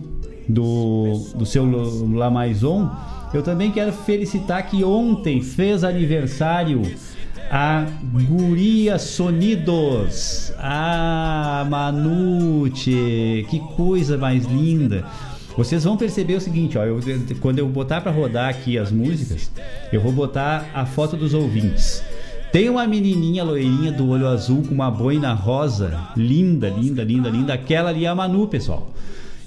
do, 0.48 1.28
do 1.34 1.46
seu 1.46 1.64
Lamaison, 2.12 2.90
eu 3.32 3.42
também 3.42 3.70
quero 3.70 3.92
felicitar 3.92 4.68
que 4.68 4.82
ontem 4.82 5.40
fez 5.40 5.84
aniversário 5.84 6.82
a 7.50 7.84
Guria 8.28 8.98
Sonidos. 8.98 10.52
Ah, 10.58 11.66
Manute, 11.68 13.44
que 13.50 13.58
coisa 13.76 14.16
mais 14.16 14.44
linda. 14.44 15.04
Vocês 15.56 15.82
vão 15.84 15.96
perceber 15.96 16.34
o 16.34 16.40
seguinte, 16.40 16.78
ó, 16.78 16.84
eu, 16.84 17.00
quando 17.40 17.58
eu 17.58 17.68
botar 17.68 18.00
para 18.00 18.12
rodar 18.12 18.48
aqui 18.48 18.78
as 18.78 18.90
músicas, 18.92 19.50
eu 19.92 20.00
vou 20.00 20.12
botar 20.12 20.70
a 20.72 20.86
foto 20.86 21.16
dos 21.16 21.34
ouvintes. 21.34 22.02
Tem 22.52 22.68
uma 22.68 22.84
menininha 22.84 23.44
loirinha 23.44 23.92
do 23.92 24.08
olho 24.08 24.26
azul 24.26 24.64
com 24.66 24.74
uma 24.74 24.90
boina 24.90 25.32
rosa, 25.32 25.96
linda, 26.16 26.68
linda, 26.68 27.04
linda, 27.04 27.28
linda. 27.28 27.54
Aquela 27.54 27.90
ali 27.90 28.04
é 28.04 28.08
a 28.08 28.14
Manu, 28.14 28.48
pessoal. 28.48 28.92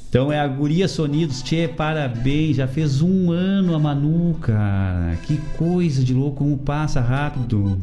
Então 0.08 0.32
é 0.32 0.40
a 0.40 0.48
Guria 0.48 0.88
Sonidos. 0.88 1.42
Tchê, 1.42 1.68
parabéns. 1.68 2.56
Já 2.56 2.68
fez 2.68 3.02
um 3.02 3.30
ano 3.30 3.76
a 3.76 3.80
Manu, 3.80 4.36
cara. 4.36 5.18
Que 5.28 5.36
coisa 5.58 6.02
de 6.02 6.14
louco, 6.14 6.38
como 6.38 6.58
passa 6.58 7.02
rápido. 7.02 7.78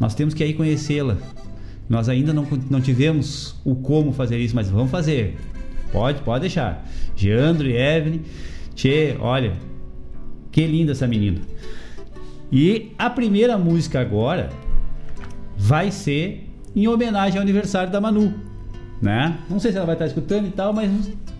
Nós 0.00 0.16
temos 0.16 0.34
que 0.34 0.44
ir 0.44 0.54
conhecê-la. 0.54 1.16
Nós 1.88 2.08
ainda 2.08 2.32
não, 2.32 2.44
não 2.68 2.80
tivemos 2.80 3.54
o 3.64 3.76
como 3.76 4.12
fazer 4.12 4.38
isso, 4.38 4.56
mas 4.56 4.68
vamos 4.68 4.90
fazer. 4.90 5.36
Pode, 5.92 6.20
pode 6.22 6.40
deixar. 6.40 6.84
Geandro 7.14 7.68
e 7.68 7.76
Evelyn. 7.76 8.22
Tchê, 8.74 9.16
olha. 9.20 9.52
Que 10.50 10.66
linda 10.66 10.90
essa 10.90 11.06
menina. 11.06 11.38
E 12.50 12.92
a 12.98 13.10
primeira 13.10 13.58
música 13.58 14.00
agora 14.00 14.50
vai 15.56 15.90
ser 15.90 16.48
em 16.74 16.88
homenagem 16.88 17.38
ao 17.38 17.42
aniversário 17.42 17.92
da 17.92 18.00
Manu, 18.00 18.32
né? 19.02 19.38
Não 19.50 19.58
sei 19.58 19.70
se 19.70 19.76
ela 19.76 19.86
vai 19.86 19.94
estar 19.94 20.06
escutando 20.06 20.46
e 20.46 20.50
tal, 20.50 20.72
mas 20.72 20.90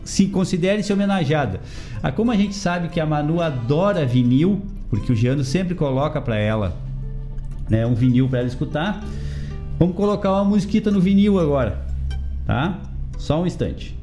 se 0.04 0.26
considere-se 0.28 0.92
homenageada. 0.92 1.60
Ah, 2.02 2.12
como 2.12 2.30
a 2.30 2.36
gente 2.36 2.54
sabe 2.54 2.88
que 2.88 3.00
a 3.00 3.06
Manu 3.06 3.40
adora 3.40 4.04
vinil, 4.04 4.62
porque 4.88 5.12
o 5.12 5.16
Giano 5.16 5.44
sempre 5.44 5.74
coloca 5.74 6.20
para 6.20 6.36
ela, 6.36 6.76
né, 7.68 7.86
um 7.86 7.94
vinil 7.94 8.28
para 8.28 8.40
ela 8.40 8.48
escutar. 8.48 9.04
Vamos 9.78 9.96
colocar 9.96 10.32
uma 10.32 10.44
musiquita 10.44 10.90
no 10.90 11.00
vinil 11.00 11.38
agora, 11.38 11.86
tá? 12.46 12.80
Só 13.16 13.42
um 13.42 13.46
instante. 13.46 13.97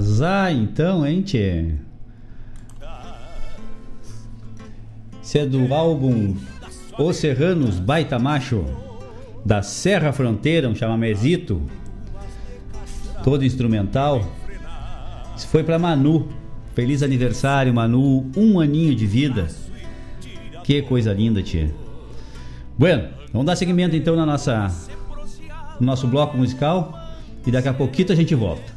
Mas 0.00 0.22
ah, 0.22 0.50
então, 0.50 1.06
hein, 1.06 1.20
tchê? 1.20 1.74
Esse 5.22 5.40
é 5.40 5.44
do 5.44 5.74
álbum 5.74 6.36
Os 6.98 7.16
Serranos 7.16 7.78
Baita 7.78 8.18
Macho, 8.18 8.64
da 9.44 9.60
Serra 9.60 10.10
Fronteira, 10.10 10.70
um 10.70 10.74
chamamezito, 10.74 11.60
todo 13.22 13.44
instrumental. 13.44 14.26
Isso 15.36 15.46
foi 15.48 15.62
pra 15.62 15.78
Manu. 15.78 16.28
Feliz 16.74 17.02
aniversário, 17.02 17.74
Manu, 17.74 18.30
um 18.34 18.58
aninho 18.58 18.94
de 18.94 19.04
vida. 19.04 19.48
Que 20.64 20.80
coisa 20.80 21.12
linda, 21.12 21.42
tia. 21.42 21.74
Bueno, 22.78 23.06
vamos 23.34 23.46
dar 23.46 23.54
seguimento 23.54 23.94
então 23.94 24.16
na 24.16 24.24
nossa, 24.24 24.66
no 25.78 25.86
nosso 25.86 26.06
bloco 26.06 26.38
musical 26.38 26.98
e 27.46 27.50
daqui 27.50 27.68
a 27.68 27.74
pouquinho 27.74 28.12
a 28.12 28.16
gente 28.16 28.34
volta 28.34 28.69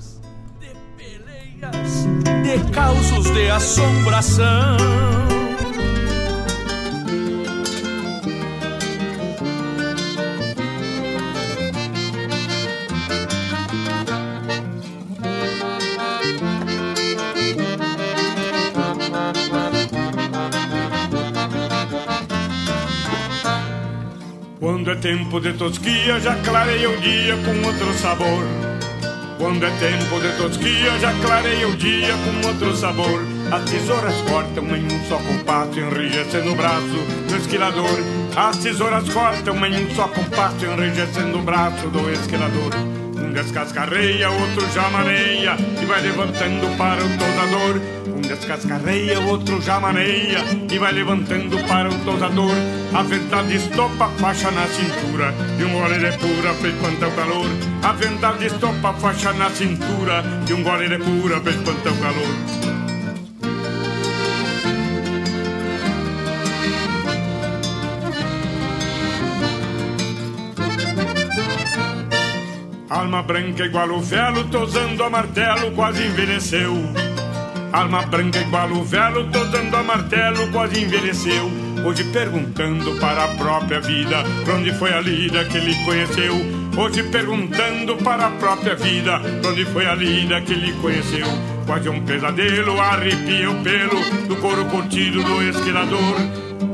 assombração. 3.64 4.78
Quando 24.60 24.92
é 24.92 24.96
tempo 24.96 25.40
de 25.40 25.54
tosquia, 25.54 26.20
já 26.20 26.36
clareia 26.44 26.90
o 26.90 26.98
dia 27.00 27.38
com 27.38 27.66
outro 27.66 27.94
sabor. 27.94 28.44
Quando 29.38 29.66
é 29.66 29.70
tempo 29.72 30.20
de 30.20 30.38
tosquia, 30.38 31.00
já 31.00 31.14
clareia 31.22 31.68
o 31.70 31.76
dia 31.78 32.14
com 32.26 32.48
outro 32.48 32.76
sabor. 32.76 33.33
As 33.54 33.70
tesouras 33.70 34.16
cortam 34.28 34.66
em 34.76 34.84
um 34.84 35.08
só 35.08 35.18
compasso, 35.18 35.80
enrijecendo 35.80 36.54
o 36.54 36.56
braço 36.56 36.98
do 37.30 37.38
esquilador. 37.38 38.00
As 38.36 38.58
tesouras 38.58 39.08
cortam 39.10 39.64
em 39.68 39.86
um 39.86 39.96
só 39.96 40.08
compasso, 40.08 40.66
enrijecendo 40.66 41.38
o 41.38 41.42
braço 41.44 41.88
do 41.90 42.10
esquilador. 42.10 42.74
Um 43.16 43.32
descascarreia, 43.32 44.32
outro 44.32 44.68
já 44.74 44.90
maneia 44.90 45.56
e 45.80 45.86
vai 45.86 46.02
levantando 46.02 46.78
para 46.80 47.06
o 47.06 47.10
tosador. 47.10 47.82
Um 48.08 48.22
descascarreia, 48.22 49.20
outro 49.20 49.62
já 49.62 49.80
maneia 49.80 50.40
e 50.72 50.80
vai 50.80 50.92
levantando 50.92 51.56
para 51.68 51.90
o 51.90 52.00
tosador. 52.00 52.56
A 52.92 53.04
verdade 53.04 53.56
estopa 53.56 54.06
a 54.06 54.10
faixa 54.10 54.50
na 54.50 54.66
cintura 54.66 55.32
e 55.60 55.64
um 55.64 55.74
gole 55.74 56.00
de 56.00 56.18
pura 56.18 56.56
pra 56.56 56.70
espantar 56.70 57.10
o 57.10 57.12
calor. 57.12 57.48
A 57.84 57.92
verdade 57.94 58.48
estopa 58.48 58.90
a 58.90 58.94
faixa 58.94 59.32
na 59.34 59.52
cintura 59.52 60.24
e 60.50 60.54
um 60.54 60.64
gole 60.64 60.90
de 60.90 60.98
pura 60.98 61.40
pra 61.40 61.52
espantar 61.52 61.94
o 61.94 61.98
calor. 61.98 62.73
Alma 73.14 73.28
branca 73.28 73.64
igual 73.64 73.92
o 73.92 74.00
velo, 74.00 74.44
tosando 74.46 75.04
a 75.04 75.08
martelo, 75.08 75.72
quase 75.74 76.04
envelheceu. 76.04 76.74
Alma 77.72 78.02
branca 78.08 78.40
igual 78.40 78.72
o 78.72 78.84
velo, 78.84 79.30
tosando 79.30 79.78
a 79.78 79.84
martelo, 79.84 80.52
quase 80.52 80.82
envelheceu. 80.82 81.48
Hoje 81.86 82.04
perguntando 82.06 82.96
para 83.00 83.26
a 83.26 83.28
própria 83.36 83.80
vida, 83.82 84.24
pra 84.44 84.56
onde 84.56 84.74
foi 84.74 84.92
a 84.96 85.00
lida 85.00 85.46
que 85.46 85.58
ele 85.58 85.76
conheceu. 85.86 86.34
Hoje 86.76 87.04
perguntando 87.04 87.98
para 87.98 88.26
a 88.26 88.32
própria 88.32 88.76
vida, 88.76 89.20
pra 89.20 89.52
onde 89.52 89.64
foi 89.66 89.86
a 89.86 89.94
lida 89.94 90.42
que 90.42 90.54
ele 90.54 90.74
conheceu. 90.82 91.28
Quase 91.68 91.90
um 91.90 92.02
pesadelo, 92.02 92.82
arrepia 92.82 93.52
o 93.52 93.62
pelo 93.62 94.28
do 94.28 94.36
couro 94.38 94.66
curtido 94.66 95.22
do 95.22 95.44
esquilador. 95.44 96.16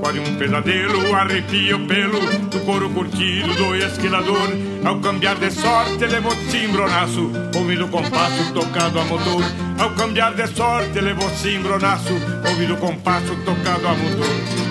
Quase 0.10 0.22
um 0.22 0.36
pesadelo, 0.38 1.16
arrepia 1.16 1.78
o 1.78 1.86
pelo 1.86 2.20
do 2.48 2.60
couro 2.62 2.90
curtido 2.90 3.54
do 3.54 3.76
esquilador. 3.76 4.50
Ao 4.84 5.00
cambiar 5.00 5.36
de 5.36 5.52
sorte, 5.52 6.04
levou 6.04 6.32
cimbronaço, 6.50 7.32
ouvindo 7.56 7.86
o 7.86 7.90
compasso 7.90 8.52
tocado 8.52 9.00
a 9.00 9.06
motor. 9.06 9.44
Ao 9.78 9.92
cambiar 9.92 10.34
de 10.34 10.48
sorte, 10.48 11.00
levou 11.00 11.30
cimbronaço, 11.30 12.14
ouvindo 12.50 12.74
o 12.74 12.78
compasso 12.78 13.36
tocado 13.46 13.88
a 13.88 13.94
motor. 13.94 14.70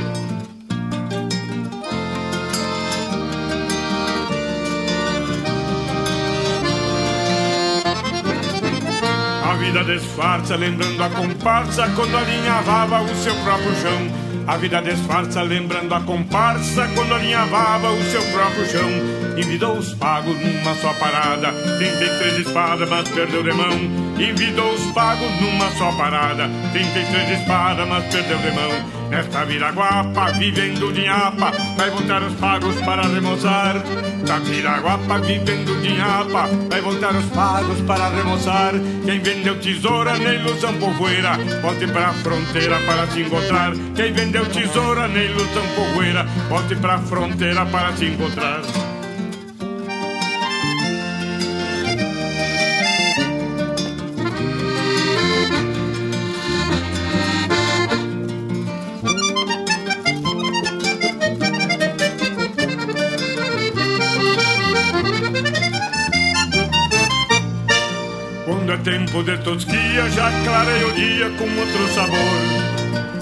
vida 9.59 9.85
disfarça, 9.85 10.57
lembrando 10.57 11.03
a 11.03 11.11
comparsa 11.11 11.91
quando 11.95 12.17
alinhavava 12.17 13.03
o 13.03 13.15
seu 13.17 13.35
próprio 13.43 13.75
chão. 13.77 14.28
A 14.49 14.57
vida 14.57 14.81
disfarça, 14.81 15.43
lembrando 15.43 15.95
a 15.95 16.01
comparsa 16.01 16.89
quando 16.95 17.15
alinhavava 17.15 17.91
o 17.91 18.03
seu 18.05 18.23
próprio 18.33 18.67
chão. 18.67 19.18
Envidou 19.39 19.79
os 19.79 19.95
pagos 19.95 20.37
numa 20.41 20.75
só 20.75 20.93
parada, 20.95 21.53
33 21.79 22.39
espadas, 22.41 22.89
mas 22.89 23.09
perdeu 23.09 23.41
de 23.45 23.53
mão. 23.53 23.71
Envidou 24.19 24.73
os 24.73 24.85
pagos 24.93 25.31
numa 25.41 25.71
só 25.79 25.93
parada, 25.93 26.51
33 26.73 27.41
espadas, 27.41 27.89
mas 27.89 28.05
perdeu 28.13 28.37
de 28.39 28.51
mão. 28.51 28.99
Nesta 29.09 29.45
viraguapa, 29.45 30.33
vivendo 30.33 30.93
de 30.93 31.03
nhapa, 31.03 31.53
vai 31.77 31.89
voltar 31.89 32.21
os 32.25 32.35
pagos 32.35 32.75
para 32.81 33.03
remoçar. 33.03 33.77
Na 34.27 34.39
viraguapa, 34.41 35.19
vivendo 35.21 35.81
de 35.83 35.93
nhapa, 35.93 36.49
vai 36.69 36.81
voltar 36.81 37.15
os 37.15 37.27
pagos 37.27 37.81
para 37.83 38.09
remoçar. 38.09 38.73
Quem 39.05 39.21
vendeu 39.21 39.57
tesoura 39.61 40.19
na 40.19 40.35
ilusão 40.35 40.75
povoeira, 40.75 41.39
volte 41.63 41.87
pra 41.87 42.13
fronteira 42.13 42.77
para 42.81 43.07
se 43.07 43.21
encontrar. 43.21 43.73
Quem 43.95 44.13
vendeu 44.13 44.45
tesoura 44.47 45.07
na 45.07 45.23
ilusão 45.23 45.65
povoeira, 45.77 46.25
volte 46.49 46.75
pra 46.75 46.99
fronteira 46.99 47.65
para 47.67 47.97
se 47.97 48.07
encontrar. 48.07 48.63
Já 70.11 70.31
clarei 70.45 70.85
o 70.85 70.93
dia 70.93 71.31
com 71.31 71.45
outro 71.45 71.89
sabor. 71.95 72.69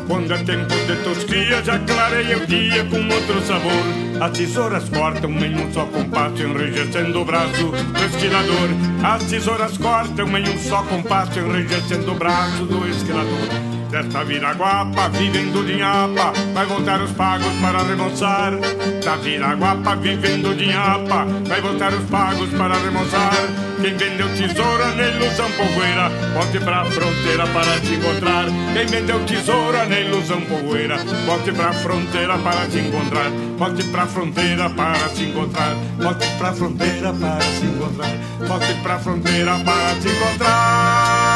Quando 0.07 0.33
é 0.33 0.39
tempo 0.39 0.75
de 0.87 0.97
tosquia, 1.03 1.63
já 1.65 1.79
clarei 1.81 2.35
o 2.37 2.47
dia 2.47 2.85
com 2.85 2.97
outro 3.13 3.41
sabor. 3.43 4.21
As 4.21 4.31
tesouras 4.31 4.89
cortam 4.89 5.31
em 5.31 5.55
um 5.57 5.73
só 5.73 5.85
compasso, 5.87 6.43
enrijecendo 6.43 7.21
o 7.21 7.25
braço 7.25 7.67
do 7.67 8.05
esquilador. 8.05 8.69
As 9.03 9.23
tesouras 9.25 9.77
cortam 9.79 10.39
em 10.39 10.49
um 10.49 10.59
só 10.59 10.83
compasso, 10.85 11.39
enrijecendo 11.39 12.13
o 12.13 12.15
braço 12.15 12.65
do 12.65 12.89
esquilador. 12.89 13.49
Desta 13.91 14.25
viraguapa, 14.25 15.09
vivendo 15.11 15.65
de 15.67 15.77
nhapa, 15.77 16.33
vai 16.55 16.67
voltar 16.67 17.01
os 17.03 17.11
pagos 17.13 17.53
para 17.61 17.83
remoçar. 17.83 18.53
Da 19.05 19.17
viraguapa, 19.17 19.97
vivendo 19.97 20.57
de 20.57 20.67
nhapa, 20.67 21.27
vai 21.47 21.61
voltar 21.61 21.93
os 21.93 22.05
pagos 22.09 22.51
para 22.51 22.77
remoçar. 22.79 23.66
Quem 23.81 23.97
vendeu 23.97 24.29
tesoura 24.37 24.95
na 24.95 25.09
ilusão 25.09 25.51
povoeira, 25.53 26.09
volte 26.35 26.59
pra 26.61 26.85
fronteira 26.87 27.47
para 27.47 27.79
se 27.81 27.95
encontrar. 27.95 28.47
Quem 28.73 28.87
vendeu 28.87 29.25
tesoura 29.25 29.85
na 29.85 30.01
ilusão 30.01 30.41
povoeira, 30.43 30.97
volte 31.27 31.53
pra 31.53 31.73
fronteira 31.73 32.39
para 32.39 32.71
se 32.71 32.79
encontrar. 32.79 33.31
Volte 33.59 33.85
pra 33.85 34.07
fronteira 34.07 34.71
para 34.71 35.09
se 35.11 35.23
encontrar. 35.25 35.75
Volte 35.99 36.27
pra 36.39 36.53
fronteira 36.53 37.13
para 37.13 37.41
se 37.41 37.67
encontrar. 37.67 38.17
Volte 38.47 38.75
pra 38.83 38.99
fronteira 38.99 39.59
para 39.65 40.01
se 40.01 40.09
encontrar. 40.09 41.27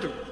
Graças. 0.00 0.27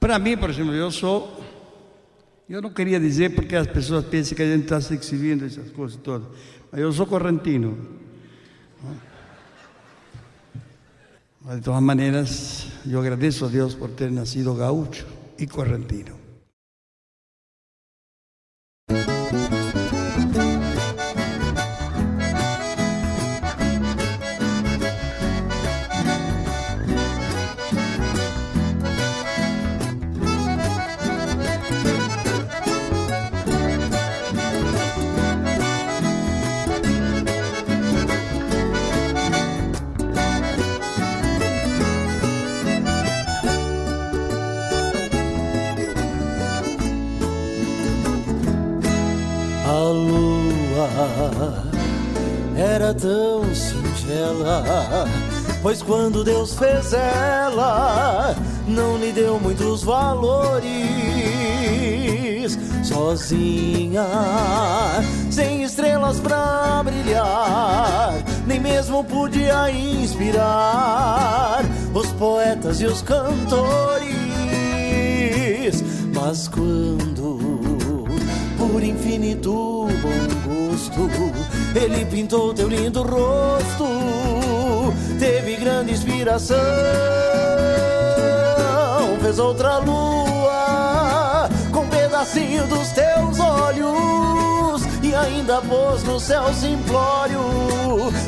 Para 0.00 0.18
mim, 0.18 0.36
por 0.36 0.50
exemplo, 0.50 0.74
eu 0.74 0.90
sou. 0.90 1.42
Eu 2.48 2.60
não 2.60 2.70
queria 2.70 3.00
dizer 3.00 3.34
porque 3.34 3.56
as 3.56 3.66
pessoas 3.66 4.04
pensam 4.04 4.36
que 4.36 4.42
a 4.42 4.46
gente 4.46 4.64
está 4.64 4.80
se 4.80 4.94
exhibindo 4.94 5.46
essas 5.46 5.70
coisas 5.70 5.96
todas, 5.96 6.28
mas 6.70 6.80
eu 6.80 6.92
sou 6.92 7.06
correntino. 7.06 7.78
Mas 11.40 11.56
de 11.56 11.62
todas 11.62 11.82
maneiras, 11.82 12.66
eu 12.86 13.00
agradeço 13.00 13.44
a 13.44 13.48
Deus 13.48 13.74
por 13.74 13.90
ter 13.90 14.10
nascido 14.10 14.54
gaúcho 14.54 15.06
e 15.38 15.46
correntino. 15.46 16.23
Tão 53.00 53.54
singela, 53.54 55.06
pois 55.62 55.82
quando 55.82 56.24
Deus 56.24 56.54
fez 56.54 56.92
ela, 56.92 58.34
não 58.66 58.96
lhe 58.96 59.12
deu 59.12 59.38
muitos 59.38 59.82
valores. 59.82 60.64
Sozinha, 62.82 64.06
sem 65.30 65.62
estrelas 65.62 66.20
pra 66.20 66.82
brilhar, 66.84 68.14
nem 68.46 68.60
mesmo 68.60 69.02
podia 69.04 69.70
inspirar 69.70 71.62
os 71.94 72.12
poetas 72.12 72.80
e 72.80 72.86
os 72.86 73.00
cantores. 73.02 74.14
Mas 76.14 76.46
quando 76.48 77.38
por 78.58 78.82
infinito 78.82 79.86
bom 80.02 80.68
gosto. 80.68 81.43
Ele 81.74 82.04
pintou 82.04 82.54
teu 82.54 82.68
lindo 82.68 83.02
rosto, 83.02 83.84
teve 85.18 85.56
grande 85.56 85.92
inspiração. 85.92 86.56
Fez 89.20 89.38
outra 89.40 89.78
lua 89.78 91.48
com 91.72 91.80
um 91.80 91.88
pedacinho 91.88 92.64
dos 92.68 92.92
teus 92.92 93.40
olhos 93.40 94.82
e 95.02 95.12
ainda 95.14 95.60
pôs 95.62 96.04
no 96.04 96.20
céu 96.20 96.54
simplório 96.54 97.40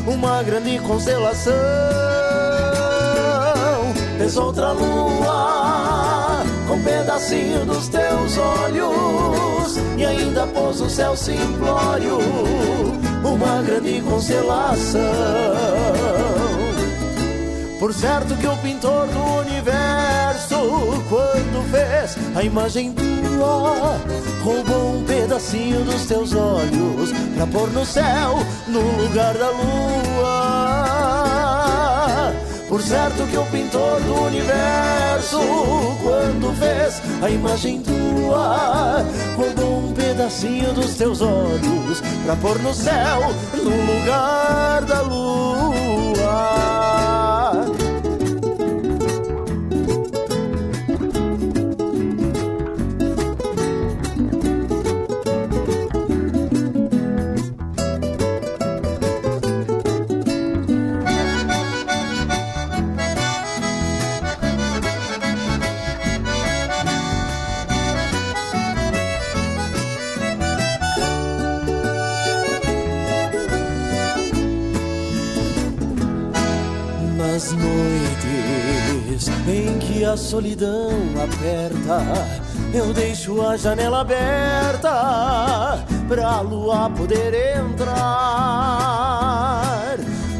uma 0.08 0.42
grande 0.42 0.80
constelação. 0.80 1.54
Fez 4.18 4.36
outra 4.36 4.72
lua 4.72 6.42
com 6.66 6.74
um 6.74 6.82
pedacinho 6.82 7.64
dos 7.64 7.86
teus 7.88 8.36
olhos 8.38 9.76
e 9.96 10.04
ainda 10.04 10.48
pôs 10.48 10.80
no 10.80 10.90
céu 10.90 11.16
simplório 11.16 12.18
uma 13.34 13.62
grande 13.62 14.00
constelação. 14.02 15.00
Por 17.78 17.92
certo 17.92 18.34
que 18.36 18.46
o 18.46 18.56
pintor 18.58 19.06
do 19.08 19.48
universo, 19.48 20.56
quando 21.08 21.70
fez 21.70 22.16
a 22.34 22.42
imagem 22.42 22.92
tua, 22.92 24.00
roubou 24.42 24.96
um 24.96 25.04
pedacinho 25.04 25.84
dos 25.84 26.06
teus 26.06 26.34
olhos 26.34 27.12
pra 27.36 27.46
pôr 27.46 27.70
no 27.70 27.84
céu, 27.84 28.38
no 28.66 28.80
lugar 29.02 29.34
da 29.34 29.50
lua. 29.50 30.45
Por 32.68 32.82
certo 32.82 33.24
que 33.30 33.36
o 33.36 33.46
pintor 33.46 34.00
do 34.00 34.22
universo, 34.24 35.38
quando 36.02 36.52
fez 36.58 37.00
a 37.22 37.30
imagem 37.30 37.80
tua, 37.80 39.04
roubou 39.36 39.78
um 39.78 39.92
pedacinho 39.92 40.72
dos 40.72 40.94
teus 40.96 41.20
olhos 41.20 42.02
pra 42.24 42.34
pôr 42.36 42.58
no 42.60 42.74
céu, 42.74 43.20
no 43.54 43.70
lugar 43.70 44.82
da 44.82 45.00
lua. 45.02 45.85
Noites 79.46 79.48
em 79.48 79.78
que 79.78 80.04
a 80.04 80.16
solidão 80.16 80.90
aperta, 81.22 82.02
eu 82.74 82.92
deixo 82.92 83.40
a 83.42 83.56
janela 83.56 84.00
aberta 84.00 85.84
pra 86.08 86.40
lua 86.40 86.90
poder 86.90 87.56
entrar. 87.56 87.96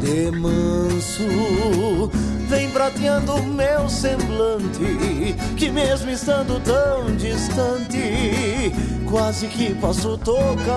De 0.01 0.29
manso, 0.31 2.11
vem 2.47 2.69
prateando 2.69 3.41
meu 3.43 3.89
semblante, 3.89 5.35
que 5.55 5.71
mesmo 5.71 6.11
estando 6.11 6.61
tão 6.63 7.15
distante, 7.15 8.73
quase 9.09 9.47
que 9.47 9.73
posso 9.75 10.17
tocar. 10.17 10.67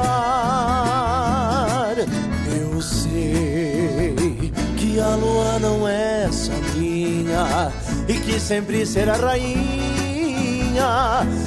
Eu 2.49 2.81
sei 2.81 4.15
que 4.76 5.00
a 5.00 5.15
lua 5.17 5.59
não 5.60 5.86
é 5.86 6.28
só 6.33 6.52
minha 6.75 7.70
e 8.10 8.18
que 8.18 8.40
sempre 8.40 8.84
será 8.84 9.14
rainha 9.14 9.55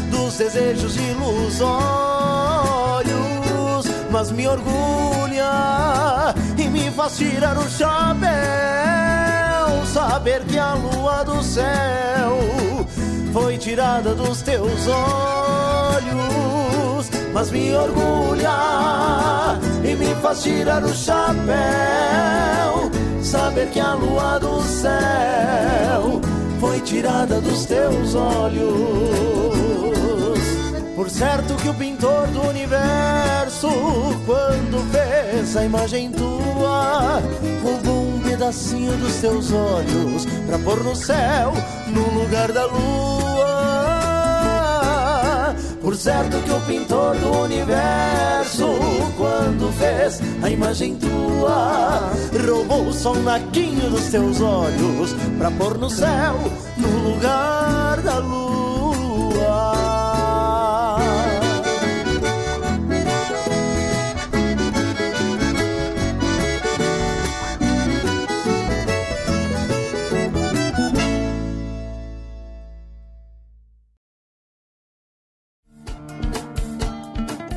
dos 0.09 0.37
desejos 0.37 0.95
ilusórios, 0.95 1.75
mas 4.09 4.31
me 4.31 4.47
orgulha 4.47 6.33
e 6.57 6.69
me 6.69 6.89
faz 6.91 7.17
tirar 7.17 7.57
o 7.57 7.69
chapéu 7.69 8.31
saber 9.93 10.45
que 10.45 10.57
a 10.57 10.73
lua 10.75 11.23
do 11.23 11.43
céu 11.43 12.39
foi 13.33 13.57
tirada 13.57 14.15
dos 14.15 14.41
teus 14.41 14.87
olhos, 14.87 15.99
mas 17.33 17.51
me 17.51 17.75
orgulha 17.75 19.59
e 19.83 19.95
me 19.97 20.15
faz 20.21 20.41
tirar 20.41 20.81
o 20.81 20.95
chapéu 20.95 21.43
saber 23.21 23.67
que 23.69 23.81
a 23.81 23.95
lua 23.95 24.39
do 24.39 24.61
céu 24.61 26.21
foi 26.63 26.79
tirada 26.79 27.41
dos 27.41 27.65
teus 27.65 28.15
olhos. 28.15 28.71
Por 30.95 31.09
certo 31.09 31.55
que 31.57 31.67
o 31.67 31.73
pintor 31.73 32.27
do 32.27 32.41
universo, 32.47 33.67
quando 34.25 34.79
fez 34.89 35.57
a 35.57 35.65
imagem 35.65 36.09
tua, 36.11 37.21
roubou 37.61 38.15
um 38.15 38.21
pedacinho 38.21 38.95
dos 38.95 39.15
teus 39.15 39.51
olhos 39.51 40.25
pra 40.47 40.57
pôr 40.59 40.81
no 40.85 40.95
céu, 40.95 41.51
no 41.87 42.21
lugar 42.21 42.53
da 42.53 42.65
lua. 42.65 43.22
Por 45.83 45.97
certo 45.97 46.41
que 46.43 46.49
o 46.49 46.61
pintor 46.61 47.13
do 47.17 47.41
universo, 47.41 48.69
quando 49.17 49.69
fez 49.73 50.21
a 50.41 50.49
imagem 50.49 50.95
tua, 50.95 52.09
roubou 52.47 52.93
só 52.93 53.11
um 53.11 53.21
naquinho 53.23 53.89
dos 53.89 54.05
teus 54.05 54.39
olhos 54.39 55.13
pra 55.37 55.51
pôr 55.51 55.77
no 55.77 55.89
céu, 55.89 56.39
no 56.77 57.09
lugar 57.09 58.01
da 58.01 58.17
lua. 58.19 58.42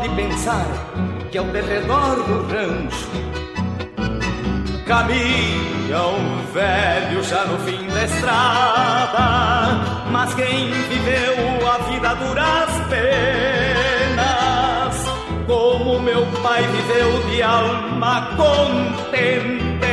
Pode 0.00 0.08
pensar 0.14 0.66
que 1.30 1.36
ao 1.36 1.44
derredor 1.46 2.16
do 2.24 2.46
rancho 2.48 3.06
Caminha 4.86 6.02
um 6.18 6.52
velho 6.52 7.22
já 7.22 7.44
no 7.44 7.58
fim 7.58 7.86
da 7.86 8.04
estrada, 8.04 9.20
mas 10.10 10.34
quem 10.34 10.72
viveu 10.72 11.68
a 11.68 11.78
vida 11.90 12.14
duras 12.14 12.70
penas, 12.88 13.04
como 15.46 16.00
meu 16.00 16.26
pai 16.42 16.62
viveu 16.62 17.22
de 17.30 17.42
alma 17.42 18.30
contente, 18.36 19.86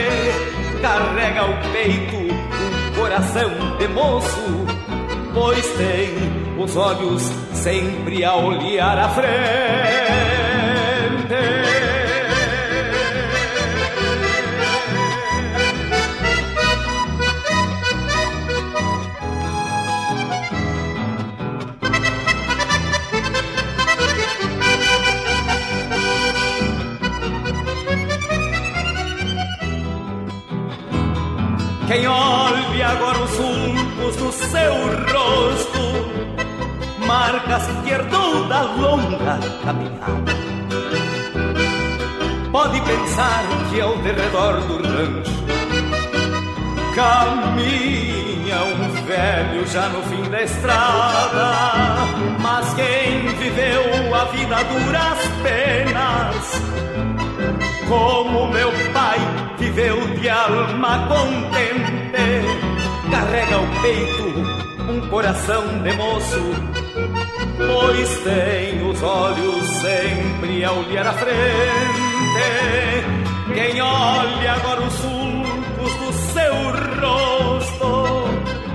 carrega 0.81 1.45
o 1.45 1.53
peito 1.71 2.15
um 2.15 2.95
coração 2.99 3.51
de 3.77 3.87
moço, 3.89 4.65
pois 5.35 5.67
tem 5.77 6.15
os 6.57 6.75
olhos 6.75 7.46
sempre 7.67 8.23
a 8.23 8.33
olhar 8.33 8.97
à 8.97 9.09
frente. 9.09 10.46
Marcas 37.47 37.67
que 37.83 37.89
herdou 37.89 38.47
da 38.47 38.61
longa 38.61 39.39
caminhada. 39.63 40.37
Pode 42.51 42.81
pensar 42.81 43.43
que 43.69 43.81
ao 43.81 43.97
derredor 43.99 44.61
do 44.61 44.75
rancho 44.87 45.31
caminha 46.95 48.57
um 48.63 49.05
velho 49.05 49.67
já 49.67 49.87
no 49.89 50.01
fim 50.03 50.29
da 50.29 50.43
estrada. 50.43 51.53
Mas 52.41 52.73
quem 52.73 53.27
viveu 53.35 54.15
a 54.15 54.25
vida 54.25 54.55
duras 54.63 55.19
penas, 55.43 56.61
como 57.87 58.47
meu 58.47 58.71
pai 58.93 59.19
viveu 59.57 60.07
de 60.15 60.29
alma 60.29 61.07
contente, 61.07 62.11
carrega 63.09 63.57
o 63.57 63.81
peito 63.81 64.67
um 64.89 65.01
coração 65.09 65.63
de 65.83 65.91
moço, 65.93 66.76
pois 67.57 68.17
tem 68.19 68.87
os 68.87 69.01
olhos 69.01 69.67
sempre 69.81 70.63
a 70.63 70.71
olhar 70.71 71.07
à 71.07 71.13
frente. 71.13 71.37
Quem 73.53 73.81
olha 73.81 74.53
agora 74.53 74.81
os 74.81 74.93
sulcos 74.93 75.93
do 75.97 76.13
seu 76.33 76.53
rosto, 77.01 78.27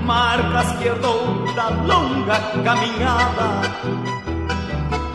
marcas 0.03 0.77
que 0.77 0.87
herdou 0.87 1.53
da 1.55 1.69
longa 1.69 2.39
caminhada, 2.63 3.61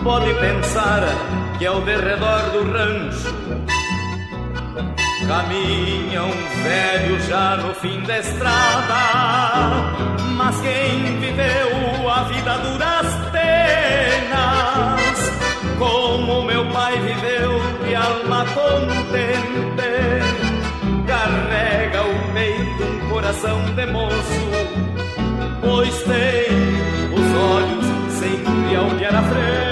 pode 0.03 0.33
pensar 0.35 1.03
que 1.59 1.67
ao 1.67 1.81
derredor 1.83 2.51
do 2.53 2.73
rancho 2.73 3.39
Caminha 5.29 6.23
um 6.23 6.63
velho 6.63 7.21
já 7.29 7.57
no 7.59 7.75
fim 7.75 8.01
da 8.05 8.19
estrada, 8.19 8.95
mas 10.39 10.59
quem 10.63 11.21
viveu 11.21 12.11
a 12.11 12.23
vida 12.23 12.57
duras 12.57 13.28
penas, 14.29 15.33
como 15.79 16.43
meu 16.43 16.65
pai 16.67 16.99
viveu 17.01 17.61
de 17.85 17.95
alma 17.95 18.45
contente, 18.47 19.89
carrega 21.07 22.03
o 22.03 22.33
peito 22.33 22.85
um 22.85 23.09
coração 23.09 23.59
de 23.75 23.87
moço, 23.87 24.41
pois 25.61 26.03
tem 26.03 26.49
os 27.13 27.35
olhos 27.35 27.87
sempre 28.19 28.77
a 28.77 28.83
olhar 28.83 29.15
à 29.15 29.23
frente. 29.23 29.68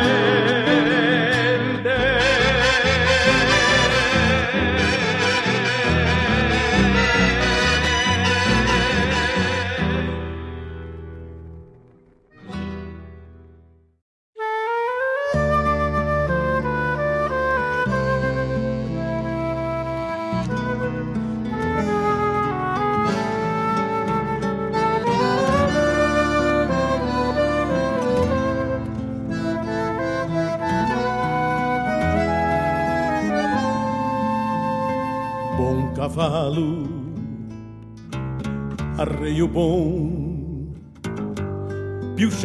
Bom, 39.56 40.10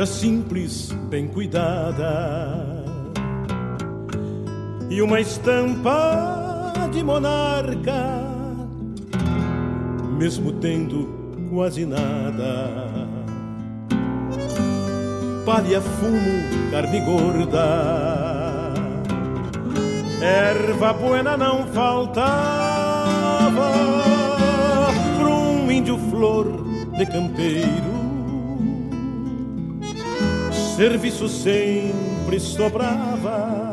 simples, 0.07 0.93
bem 1.09 1.27
cuidada. 1.27 2.80
e 4.90 5.01
uma 5.01 5.19
estampa 5.19 6.73
de 6.91 7.03
monarca, 7.03 8.23
mesmo 10.17 10.53
tendo 10.53 11.09
quase 11.49 11.85
nada. 11.85 12.69
Palha, 15.45 15.81
fumo, 15.81 16.72
carne 16.72 16.99
gorda, 17.01 18.73
erva 20.22 20.93
buena 20.93 21.35
não 21.35 21.67
faltava 21.67 22.31
para 25.17 25.30
um 25.30 25.72
índio 25.72 25.98
flor 26.09 26.51
de 27.02 27.12
campeiro. 27.12 28.02
Serviço 30.76 31.28
sempre 31.28 32.40
sobrava 32.40 33.72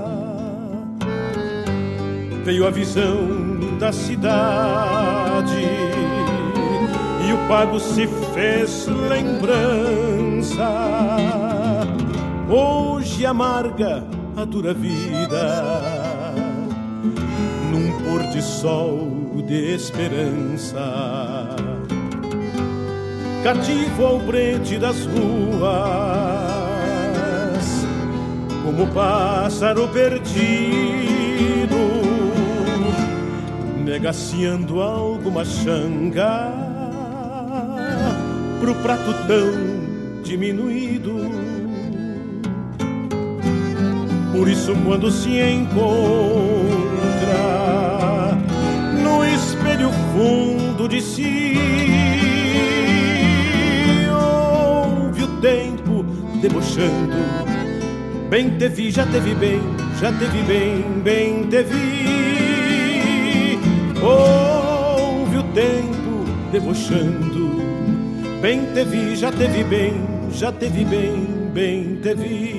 veio 2.44 2.66
a 2.66 2.70
visão 2.70 3.76
da 3.78 3.92
cidade 3.92 5.62
e 7.28 7.32
o 7.32 7.48
pago 7.48 7.78
se 7.78 8.06
fez 8.32 8.86
lembrança. 8.86 10.70
Hoje 12.48 13.26
amarga 13.26 14.02
a 14.34 14.46
dura 14.46 14.72
vida 14.72 15.82
num 17.70 17.92
pôr 18.04 18.22
de 18.30 18.40
sol 18.40 19.18
de 19.46 19.74
esperança. 19.74 21.47
Cativo 23.42 24.04
ao 24.04 24.18
brete 24.18 24.78
das 24.78 25.06
ruas, 25.06 25.66
como 28.64 28.86
pássaro 28.88 29.88
perdido 29.88 30.68
negaciando 33.88 34.82
alguma 34.82 35.44
xanga 35.44 36.52
pro 38.60 38.74
prato 38.76 39.14
tão 39.26 40.22
diminuído. 40.22 41.14
Por 44.32 44.46
isso, 44.46 44.74
quando 44.84 45.10
se 45.10 45.40
encontra 45.40 45.88
no 49.02 49.24
espelho 49.24 49.90
fundo 50.12 50.86
de 50.86 51.00
si, 51.00 51.97
tempo 55.40 56.04
debochando. 56.40 57.16
Bem 58.28 58.58
te 58.58 58.68
vi, 58.68 58.90
já 58.90 59.06
te 59.06 59.20
vi 59.20 59.34
bem, 59.34 59.60
já 60.00 60.12
te 60.12 60.26
vi 60.26 60.42
bem, 60.42 60.84
bem 61.02 61.46
te 61.48 61.62
vi. 61.62 63.58
Ouve 64.02 65.38
o 65.38 65.42
tempo 65.54 66.24
debochando. 66.52 67.48
Bem 68.40 68.66
te 68.74 68.84
vi, 68.84 69.16
já 69.16 69.32
te 69.32 69.48
vi 69.48 69.64
bem, 69.64 69.94
já 70.30 70.52
te 70.52 70.68
vi 70.68 70.84
bem, 70.84 71.26
bem 71.52 71.98
te 72.02 72.14
vi. 72.14 72.57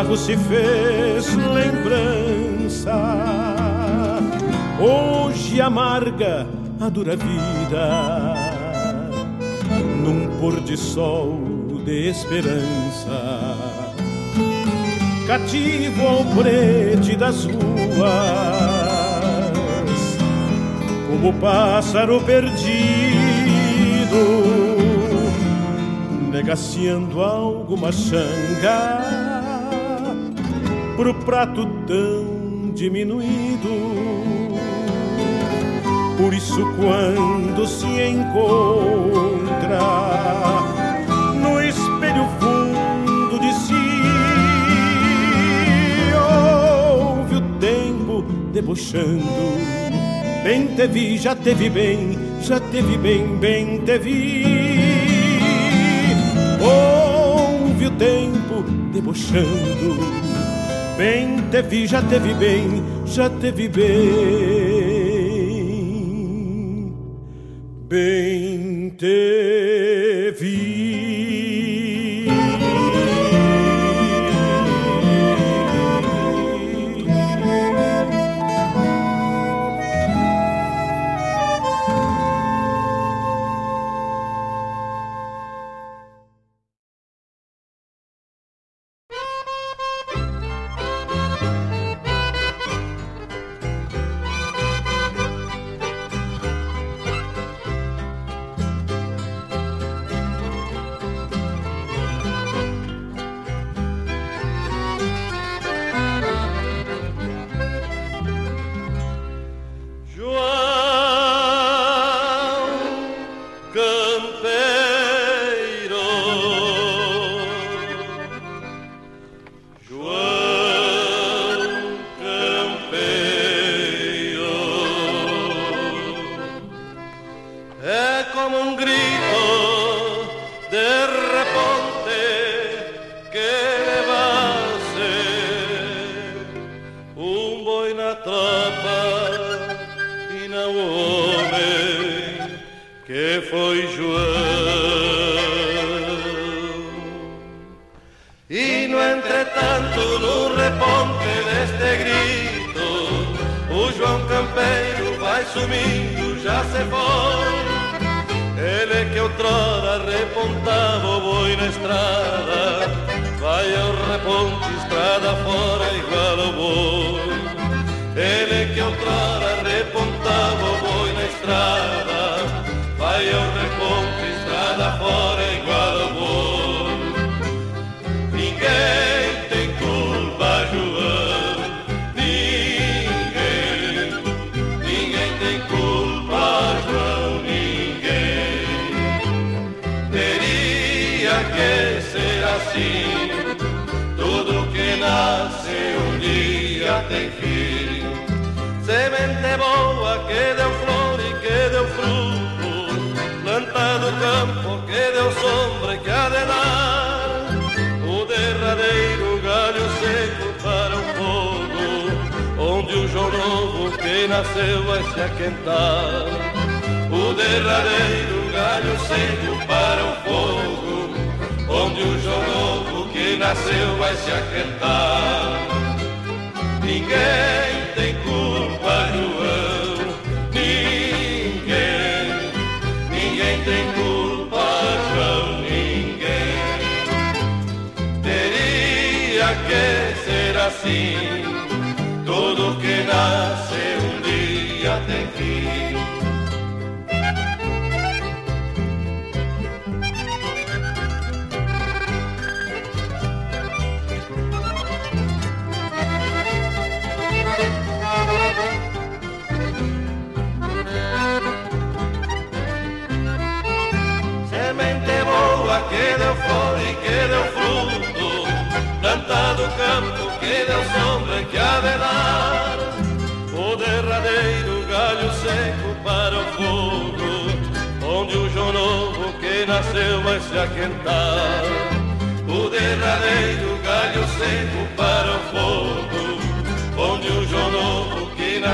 O 0.00 0.02
pago 0.02 0.16
se 0.16 0.34
fez 0.36 1.34
lembrança. 1.34 2.96
Hoje 4.80 5.60
amarga 5.60 6.46
a 6.80 6.88
dura 6.88 7.16
vida 7.16 8.34
num 10.02 10.26
pôr 10.38 10.58
de 10.60 10.76
sol 10.76 11.38
de 11.84 12.08
esperança. 12.08 13.56
Cativo 15.26 16.06
ao 16.06 16.24
prete 16.24 17.14
das 17.16 17.44
ruas, 17.44 17.60
como 21.10 21.32
pássaro 21.34 22.20
perdido 22.22 22.70
negaciando 26.32 27.22
alguma 27.22 27.92
xanga 27.92 29.19
pro 31.00 31.14
prato 31.14 31.64
tão 31.86 32.72
diminuído. 32.74 33.70
Por 36.18 36.34
isso, 36.34 36.60
quando 36.76 37.66
se 37.66 37.86
encontra 37.86 39.80
no 41.40 41.58
espelho 41.62 42.28
fundo 42.38 43.38
de 43.40 43.50
si, 43.54 43.72
ouve 46.12 47.36
o 47.36 47.40
tempo 47.58 48.22
debochando. 48.52 49.24
Bem 50.44 50.66
te 50.66 50.86
vi, 50.86 51.16
já 51.16 51.34
te 51.34 51.54
vi 51.54 51.70
bem, 51.70 52.18
já 52.42 52.60
te 52.60 52.82
vi 52.82 52.98
bem, 52.98 53.26
bem 53.38 53.78
te 53.86 53.98
vi 53.98 54.90
ouve 56.60 57.86
o 57.86 57.90
tempo 57.92 58.62
debochando. 58.92 60.19
Bem 61.00 61.48
te 61.50 61.62
vi, 61.62 61.86
já 61.86 62.02
te 62.02 62.18
vi 62.18 62.34
bem, 62.34 62.84
já 63.06 63.30
te 63.30 63.50
vi 63.50 63.68
bem. 63.68 64.59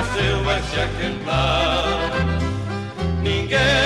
Nasceu 0.06 0.44
vai 0.44 0.62
se 0.62 0.80
aquentar. 0.80 2.10
Ninguém 3.22 3.85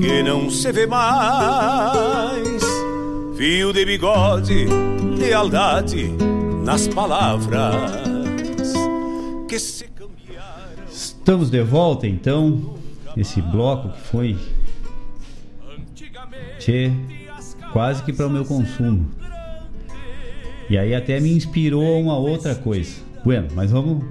Que 0.00 0.22
não 0.22 0.50
se 0.50 0.70
vê 0.72 0.86
mais. 0.86 2.62
Fio 3.36 3.72
de 3.72 3.84
bigode, 3.84 4.66
lealdade 5.18 6.10
nas 6.64 6.88
palavras 6.88 8.02
que 9.48 9.58
se 9.58 9.86
Estamos 10.90 11.50
de 11.50 11.62
volta 11.62 12.06
então. 12.06 12.76
Esse 13.16 13.40
bloco 13.42 13.90
que 13.90 14.00
foi. 14.08 14.36
Tchê, 16.58 16.90
quase 17.72 18.02
que 18.02 18.12
para 18.12 18.26
o 18.26 18.30
meu 18.30 18.44
consumo. 18.44 19.08
E 20.70 20.76
aí 20.76 20.94
até 20.94 21.18
me 21.20 21.32
inspirou 21.32 22.00
uma 22.00 22.16
outra 22.16 22.54
coisa. 22.54 22.96
Bueno, 23.24 23.48
mas 23.54 23.70
vamos 23.70 24.04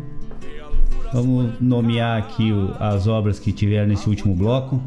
vamos 1.14 1.54
nomear 1.62 2.18
aqui 2.20 2.52
o- 2.52 2.74
as 2.80 3.08
obras 3.08 3.40
que 3.40 3.52
tiveram 3.52 3.88
nesse 3.88 4.08
último 4.10 4.36
bloco. 4.36 4.82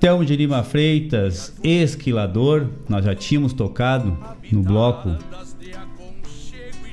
Telmo 0.00 0.24
de 0.24 0.34
Lima 0.34 0.62
Freitas, 0.62 1.54
Esquilador, 1.62 2.68
nós 2.88 3.04
já 3.04 3.14
tínhamos 3.14 3.52
tocado 3.52 4.16
no 4.50 4.62
bloco 4.62 5.14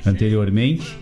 anteriormente. 0.06 0.98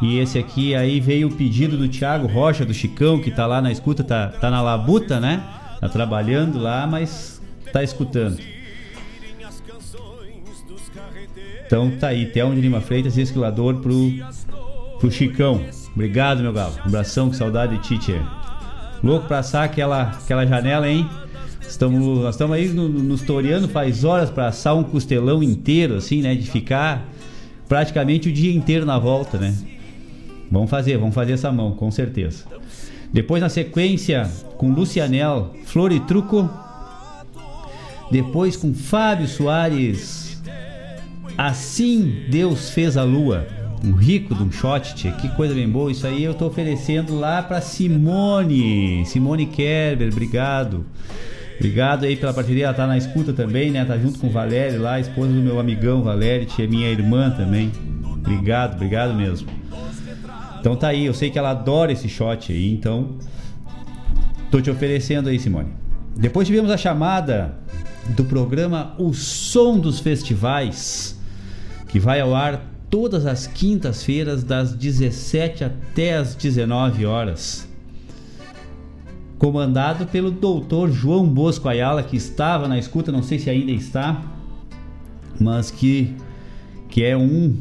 E 0.00 0.18
esse 0.18 0.38
aqui 0.38 0.74
aí 0.74 0.98
veio 0.98 1.28
o 1.28 1.30
pedido 1.30 1.76
do 1.76 1.86
Thiago 1.88 2.26
Rocha, 2.26 2.64
do 2.64 2.72
Chicão, 2.72 3.20
que 3.20 3.30
tá 3.30 3.46
lá 3.46 3.60
na 3.60 3.70
escuta, 3.70 4.02
tá, 4.02 4.28
tá 4.28 4.50
na 4.50 4.62
labuta, 4.62 5.20
né? 5.20 5.44
Tá 5.78 5.90
trabalhando 5.90 6.58
lá, 6.58 6.86
mas 6.86 7.40
tá 7.70 7.82
escutando. 7.82 8.38
Então 11.66 11.90
tá 11.98 12.08
aí, 12.08 12.26
Telmo 12.26 12.54
de 12.54 12.62
Lima 12.62 12.80
Freitas, 12.80 13.18
esquilador 13.18 13.76
pro, 13.76 14.10
pro 14.98 15.10
Chicão. 15.10 15.62
Obrigado, 15.94 16.40
meu 16.40 16.52
galo. 16.52 16.74
Um 16.82 16.88
abração, 16.88 17.28
que 17.28 17.36
saudade 17.36 17.76
de 17.76 17.82
teacher. 17.86 18.22
Louco 19.04 19.26
pra 19.28 19.40
assar 19.40 19.64
aquela, 19.64 20.02
aquela 20.12 20.46
janela, 20.46 20.88
hein? 20.88 21.06
Estamos, 21.72 22.18
nós 22.18 22.34
estamos 22.34 22.54
aí 22.54 22.68
no- 22.68 22.86
no- 22.86 23.02
nos 23.02 23.22
toreando 23.22 23.66
faz 23.66 24.04
horas 24.04 24.28
pra 24.28 24.48
assar 24.48 24.76
um 24.76 24.82
costelão 24.84 25.42
inteiro, 25.42 25.94
assim, 25.96 26.20
né? 26.20 26.34
De 26.34 26.50
ficar 26.50 27.08
praticamente 27.66 28.28
o 28.28 28.32
dia 28.32 28.52
inteiro 28.54 28.84
na 28.84 28.98
volta, 28.98 29.38
né? 29.38 29.54
Vamos 30.50 30.68
fazer, 30.68 30.98
vamos 30.98 31.14
fazer 31.14 31.32
essa 31.32 31.50
mão, 31.50 31.72
com 31.72 31.90
certeza. 31.90 32.44
Depois 33.10 33.40
na 33.42 33.48
sequência 33.48 34.30
com 34.58 34.70
Lucianel, 34.72 35.54
Flor 35.64 35.92
e 35.92 36.00
Truco. 36.00 36.48
Depois 38.10 38.54
com 38.54 38.74
Fábio 38.74 39.26
Soares, 39.26 40.20
Assim 41.38 42.24
Deus 42.30 42.68
fez 42.68 42.98
a 42.98 43.02
lua. 43.02 43.46
Um 43.82 43.92
rico 43.92 44.34
de 44.34 44.42
um 44.42 44.52
shot, 44.52 44.94
tia. 44.94 45.12
que 45.12 45.28
coisa 45.30 45.54
bem 45.54 45.66
boa. 45.66 45.90
Isso 45.90 46.06
aí 46.06 46.22
eu 46.22 46.34
tô 46.34 46.46
oferecendo 46.46 47.18
lá 47.18 47.42
pra 47.42 47.62
Simone. 47.62 49.04
Simone 49.06 49.46
Kerber, 49.46 50.08
obrigado. 50.12 50.84
Obrigado 51.62 52.06
aí 52.06 52.16
pela 52.16 52.34
parceria, 52.34 52.64
ela 52.64 52.74
tá 52.74 52.88
na 52.88 52.98
escuta 52.98 53.32
também, 53.32 53.70
né? 53.70 53.84
Tá 53.84 53.96
junto 53.96 54.18
com 54.18 54.26
o 54.26 54.30
Valério 54.30 54.82
lá, 54.82 54.98
esposa 54.98 55.32
do 55.32 55.40
meu 55.40 55.60
amigão 55.60 56.02
Valério, 56.02 56.44
tia, 56.44 56.66
minha 56.66 56.90
irmã 56.90 57.30
também. 57.30 57.70
Obrigado, 58.04 58.74
obrigado 58.74 59.14
mesmo. 59.14 59.48
Então 60.58 60.74
tá 60.74 60.88
aí, 60.88 61.06
eu 61.06 61.14
sei 61.14 61.30
que 61.30 61.38
ela 61.38 61.50
adora 61.50 61.92
esse 61.92 62.08
shot 62.08 62.50
aí, 62.50 62.74
então 62.74 63.16
tô 64.50 64.60
te 64.60 64.72
oferecendo 64.72 65.28
aí, 65.28 65.38
Simone. 65.38 65.68
Depois 66.16 66.48
tivemos 66.48 66.68
a 66.68 66.76
chamada 66.76 67.54
do 68.08 68.24
programa 68.24 68.96
O 68.98 69.14
Som 69.14 69.78
dos 69.78 70.00
Festivais, 70.00 71.16
que 71.86 72.00
vai 72.00 72.20
ao 72.20 72.34
ar 72.34 72.60
todas 72.90 73.24
as 73.24 73.46
quintas-feiras 73.46 74.42
das 74.42 74.74
17 74.74 75.62
até 75.62 76.16
as 76.16 76.34
19 76.34 77.06
horas. 77.06 77.71
Comandado 79.42 80.06
pelo 80.06 80.30
doutor 80.30 80.88
João 80.92 81.26
Bosco 81.26 81.68
Ayala, 81.68 82.04
que 82.04 82.16
estava 82.16 82.68
na 82.68 82.78
escuta, 82.78 83.10
não 83.10 83.24
sei 83.24 83.40
se 83.40 83.50
ainda 83.50 83.72
está, 83.72 84.22
mas 85.40 85.68
que, 85.68 86.14
que 86.88 87.02
é 87.02 87.16
um 87.16 87.56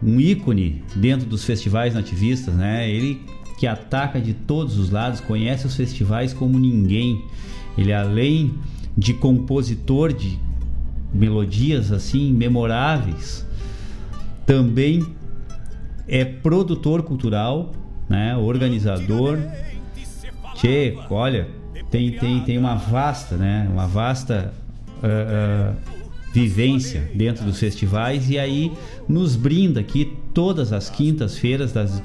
um 0.00 0.20
ícone 0.20 0.84
dentro 0.94 1.28
dos 1.28 1.42
festivais 1.42 1.94
nativistas, 1.94 2.54
né? 2.54 2.88
Ele 2.88 3.20
que 3.58 3.66
ataca 3.66 4.20
de 4.20 4.32
todos 4.32 4.78
os 4.78 4.90
lados, 4.90 5.18
conhece 5.18 5.66
os 5.66 5.74
festivais 5.74 6.32
como 6.32 6.60
ninguém. 6.60 7.24
Ele 7.76 7.92
além 7.92 8.54
de 8.96 9.12
compositor 9.12 10.12
de 10.12 10.38
melodias 11.12 11.90
assim 11.90 12.32
memoráveis, 12.32 13.44
também 14.46 15.04
é 16.06 16.24
produtor 16.24 17.02
cultural, 17.02 17.72
né? 18.08 18.36
Organizador. 18.36 19.36
Tchê, 20.60 20.94
olha, 21.08 21.48
tem, 21.90 22.12
tem, 22.12 22.40
tem 22.40 22.58
uma 22.58 22.74
vasta, 22.74 23.34
né? 23.34 23.66
Uma 23.72 23.86
vasta 23.86 24.52
uh, 25.02 25.72
uh, 25.72 25.76
vivência 26.34 27.10
dentro 27.14 27.46
dos 27.46 27.58
festivais 27.58 28.28
e 28.28 28.38
aí 28.38 28.70
nos 29.08 29.36
brinda 29.36 29.80
aqui 29.80 30.18
todas 30.34 30.70
as 30.70 30.90
quintas-feiras 30.90 31.72
das 31.72 32.02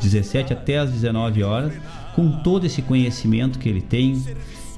17 0.00 0.52
até 0.52 0.78
as 0.78 0.92
19 0.92 1.42
horas 1.42 1.72
com 2.14 2.30
todo 2.30 2.64
esse 2.64 2.80
conhecimento 2.80 3.58
que 3.58 3.68
ele 3.68 3.82
tem 3.82 4.22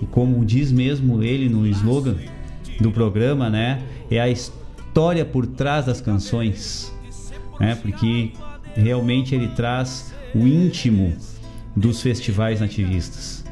e 0.00 0.06
como 0.06 0.42
diz 0.42 0.72
mesmo 0.72 1.22
ele 1.22 1.50
no 1.50 1.66
slogan 1.66 2.16
do 2.80 2.90
programa, 2.90 3.50
né, 3.50 3.82
é 4.10 4.18
a 4.18 4.28
história 4.30 5.24
por 5.24 5.46
trás 5.46 5.84
das 5.84 6.00
canções, 6.00 6.90
né? 7.60 7.74
Porque 7.74 8.32
realmente 8.74 9.34
ele 9.34 9.48
traz 9.48 10.14
o 10.34 10.46
íntimo 10.46 11.14
dos 11.76 12.02
festivais 12.02 12.60
nativistas. 12.60 13.44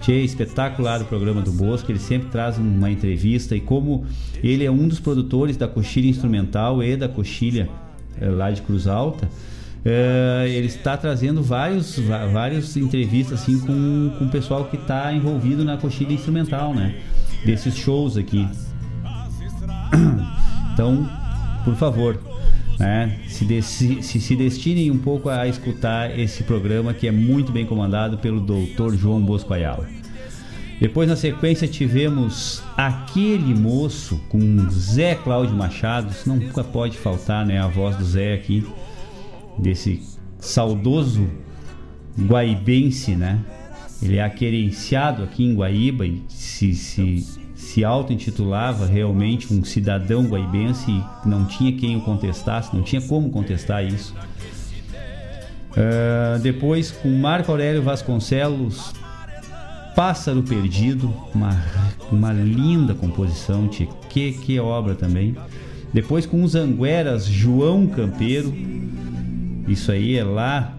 Tchê, 0.00 0.20
espetacular 0.22 1.00
o 1.00 1.04
programa 1.04 1.40
do 1.40 1.52
Bosco, 1.52 1.90
ele 1.92 1.98
sempre 2.00 2.28
traz 2.28 2.58
uma 2.58 2.90
entrevista 2.90 3.54
e 3.54 3.60
como 3.60 4.04
ele 4.42 4.64
é 4.64 4.70
um 4.70 4.88
dos 4.88 4.98
produtores 4.98 5.56
da 5.56 5.68
coxilha 5.68 6.08
instrumental 6.08 6.82
e 6.82 6.96
da 6.96 7.08
coxilha 7.08 7.68
é, 8.20 8.28
lá 8.28 8.50
de 8.50 8.62
Cruz 8.62 8.88
Alta, 8.88 9.28
é, 9.84 10.46
ele 10.48 10.66
está 10.66 10.96
trazendo 10.96 11.42
vários, 11.42 11.98
várias 12.32 12.76
entrevistas 12.76 13.40
assim 13.40 13.60
com, 13.60 14.12
com 14.18 14.24
o 14.24 14.28
pessoal 14.28 14.64
que 14.64 14.76
está 14.76 15.12
envolvido 15.12 15.64
na 15.64 15.76
coxilha 15.76 16.12
instrumental, 16.12 16.74
né? 16.74 16.96
Desses 17.44 17.76
shows 17.76 18.16
aqui. 18.16 18.46
Então, 20.72 21.06
por 21.66 21.74
favor, 21.74 22.18
né? 22.78 23.18
Se, 23.28 23.44
de, 23.44 23.62
se, 23.62 24.02
se, 24.02 24.36
destinem 24.36 24.90
um 24.90 24.98
pouco 24.98 25.28
a 25.28 25.46
escutar 25.46 26.18
esse 26.18 26.42
programa 26.42 26.92
que 26.92 27.06
é 27.06 27.12
muito 27.12 27.52
bem 27.52 27.66
comandado 27.66 28.18
pelo 28.18 28.40
Dr. 28.40 28.94
João 28.94 29.20
Bosco 29.20 29.52
Ayala. 29.54 29.88
Depois, 30.80 31.08
na 31.08 31.14
sequência, 31.14 31.68
tivemos 31.68 32.62
aquele 32.76 33.54
moço 33.54 34.20
com 34.28 34.68
Zé 34.70 35.14
Cláudio 35.14 35.54
Machado. 35.54 36.12
Nunca 36.26 36.64
pode 36.64 36.98
faltar, 36.98 37.46
né? 37.46 37.60
A 37.60 37.68
voz 37.68 37.96
do 37.96 38.04
Zé 38.04 38.34
aqui, 38.34 38.66
desse 39.56 40.02
saudoso 40.40 41.30
guaibense, 42.18 43.14
né? 43.14 43.38
Ele 44.02 44.16
é 44.16 44.24
aquerenciado 44.24 45.22
aqui 45.22 45.44
em 45.44 45.54
Guaíba 45.54 46.04
e 46.04 46.22
se, 46.28 46.74
se, 46.74 47.24
se 47.72 47.86
auto-intitulava 47.86 48.84
realmente 48.84 49.50
um 49.50 49.64
cidadão 49.64 50.26
guaibense 50.26 50.90
e 50.90 51.02
não 51.26 51.46
tinha 51.46 51.72
quem 51.72 51.96
o 51.96 52.02
contestasse, 52.02 52.76
não 52.76 52.82
tinha 52.82 53.00
como 53.00 53.30
contestar 53.30 53.82
isso. 53.82 54.14
Uh, 55.70 56.38
depois, 56.42 56.90
com 56.90 57.08
Marco 57.08 57.50
Aurélio 57.50 57.82
Vasconcelos, 57.82 58.92
Pássaro 59.96 60.42
Perdido, 60.42 61.14
uma, 61.34 61.58
uma 62.10 62.30
linda 62.30 62.94
composição, 62.94 63.66
tia. 63.68 63.88
que, 64.10 64.32
que 64.32 64.60
obra 64.60 64.94
também. 64.94 65.34
Depois 65.94 66.26
com 66.26 66.42
os 66.42 66.54
Angueras, 66.54 67.24
João 67.24 67.86
Campeiro, 67.86 68.52
isso 69.66 69.90
aí 69.90 70.18
é 70.18 70.24
lá, 70.24 70.74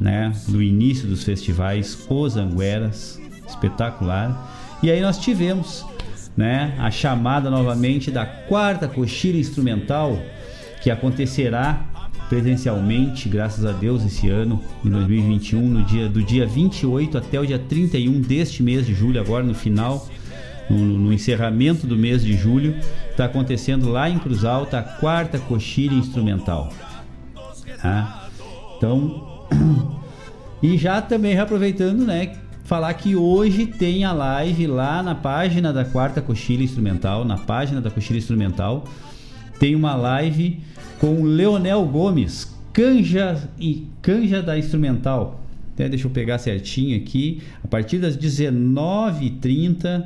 né, 0.00 0.32
do 0.48 0.62
início 0.62 1.06
dos 1.06 1.24
festivais, 1.24 2.06
Os 2.08 2.38
Angueras, 2.38 3.20
espetacular. 3.46 4.78
E 4.82 4.90
aí 4.90 5.02
nós 5.02 5.18
tivemos, 5.18 5.84
né, 6.38 6.72
a 6.78 6.88
chamada 6.88 7.50
novamente 7.50 8.12
da 8.12 8.24
quarta 8.24 8.86
coxilha 8.86 9.40
instrumental 9.40 10.16
que 10.80 10.88
acontecerá 10.88 11.84
presencialmente, 12.28 13.28
graças 13.28 13.64
a 13.64 13.72
Deus, 13.72 14.04
esse 14.04 14.28
ano, 14.28 14.62
em 14.84 14.88
2021, 14.88 15.60
no 15.60 15.82
dia, 15.82 16.08
do 16.08 16.22
dia 16.22 16.46
28 16.46 17.18
até 17.18 17.40
o 17.40 17.44
dia 17.44 17.58
31 17.58 18.20
deste 18.20 18.62
mês 18.62 18.86
de 18.86 18.94
julho, 18.94 19.20
agora 19.20 19.42
no 19.42 19.52
final, 19.52 20.06
no, 20.70 20.78
no 20.78 21.12
encerramento 21.12 21.88
do 21.88 21.96
mês 21.96 22.22
de 22.22 22.34
julho, 22.34 22.76
está 23.10 23.24
acontecendo 23.24 23.88
lá 23.90 24.08
em 24.08 24.20
Cruz 24.20 24.44
Alta 24.44 24.78
a 24.78 24.82
quarta 24.82 25.40
coxilha 25.40 25.94
instrumental. 25.94 26.72
Tá? 27.82 28.28
Então, 28.76 29.48
e 30.62 30.78
já 30.78 31.02
também 31.02 31.36
aproveitando, 31.36 32.04
né, 32.04 32.36
falar 32.68 32.92
que 32.92 33.16
hoje 33.16 33.64
tem 33.64 34.04
a 34.04 34.12
live 34.12 34.66
lá 34.66 35.02
na 35.02 35.14
página 35.14 35.72
da 35.72 35.86
quarta 35.86 36.20
coxilha 36.20 36.62
instrumental, 36.62 37.24
na 37.24 37.38
página 37.38 37.80
da 37.80 37.90
coxilha 37.90 38.18
instrumental, 38.18 38.84
tem 39.58 39.74
uma 39.74 39.94
live 39.96 40.60
com 41.00 41.22
Leonel 41.22 41.82
Gomes, 41.86 42.54
canja 42.70 43.48
e 43.58 43.86
canja 44.02 44.42
da 44.42 44.58
instrumental. 44.58 45.40
Até 45.72 45.88
deixa 45.88 46.06
eu 46.08 46.10
pegar 46.10 46.36
certinho 46.36 46.94
aqui. 46.98 47.42
A 47.64 47.68
partir 47.68 48.00
das 48.00 48.18
19h30 48.18 50.04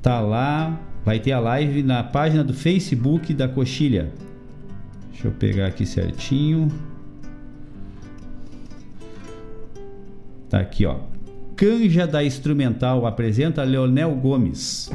tá 0.00 0.18
lá, 0.20 0.80
vai 1.04 1.20
ter 1.20 1.32
a 1.32 1.40
live 1.40 1.82
na 1.82 2.02
página 2.02 2.42
do 2.42 2.54
Facebook 2.54 3.34
da 3.34 3.48
Coxilha. 3.48 4.14
Deixa 5.12 5.28
eu 5.28 5.32
pegar 5.32 5.66
aqui 5.66 5.84
certinho. 5.84 6.72
Tá 10.48 10.60
aqui, 10.60 10.86
ó. 10.86 11.15
Canja 11.56 12.06
da 12.06 12.22
Instrumental 12.22 13.06
apresenta 13.06 13.64
Leonel 13.64 14.14
Gomes. 14.14 14.90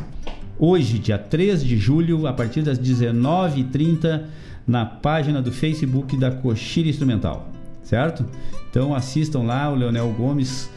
Hoje, 0.59 0.99
dia 0.99 1.17
3 1.17 1.63
de 1.63 1.75
julho, 1.75 2.27
a 2.27 2.33
partir 2.33 2.61
das 2.61 2.79
19h30 2.79 4.25
na 4.67 4.85
página 4.85 5.41
do 5.41 5.51
Facebook 5.51 6.15
da 6.15 6.29
Coxilha 6.29 6.87
Instrumental, 6.87 7.49
certo? 7.81 8.23
Então 8.69 8.93
assistam 8.93 9.39
lá 9.39 9.71
o 9.71 9.75
Leonel 9.75 10.13
Gomes, 10.15 10.69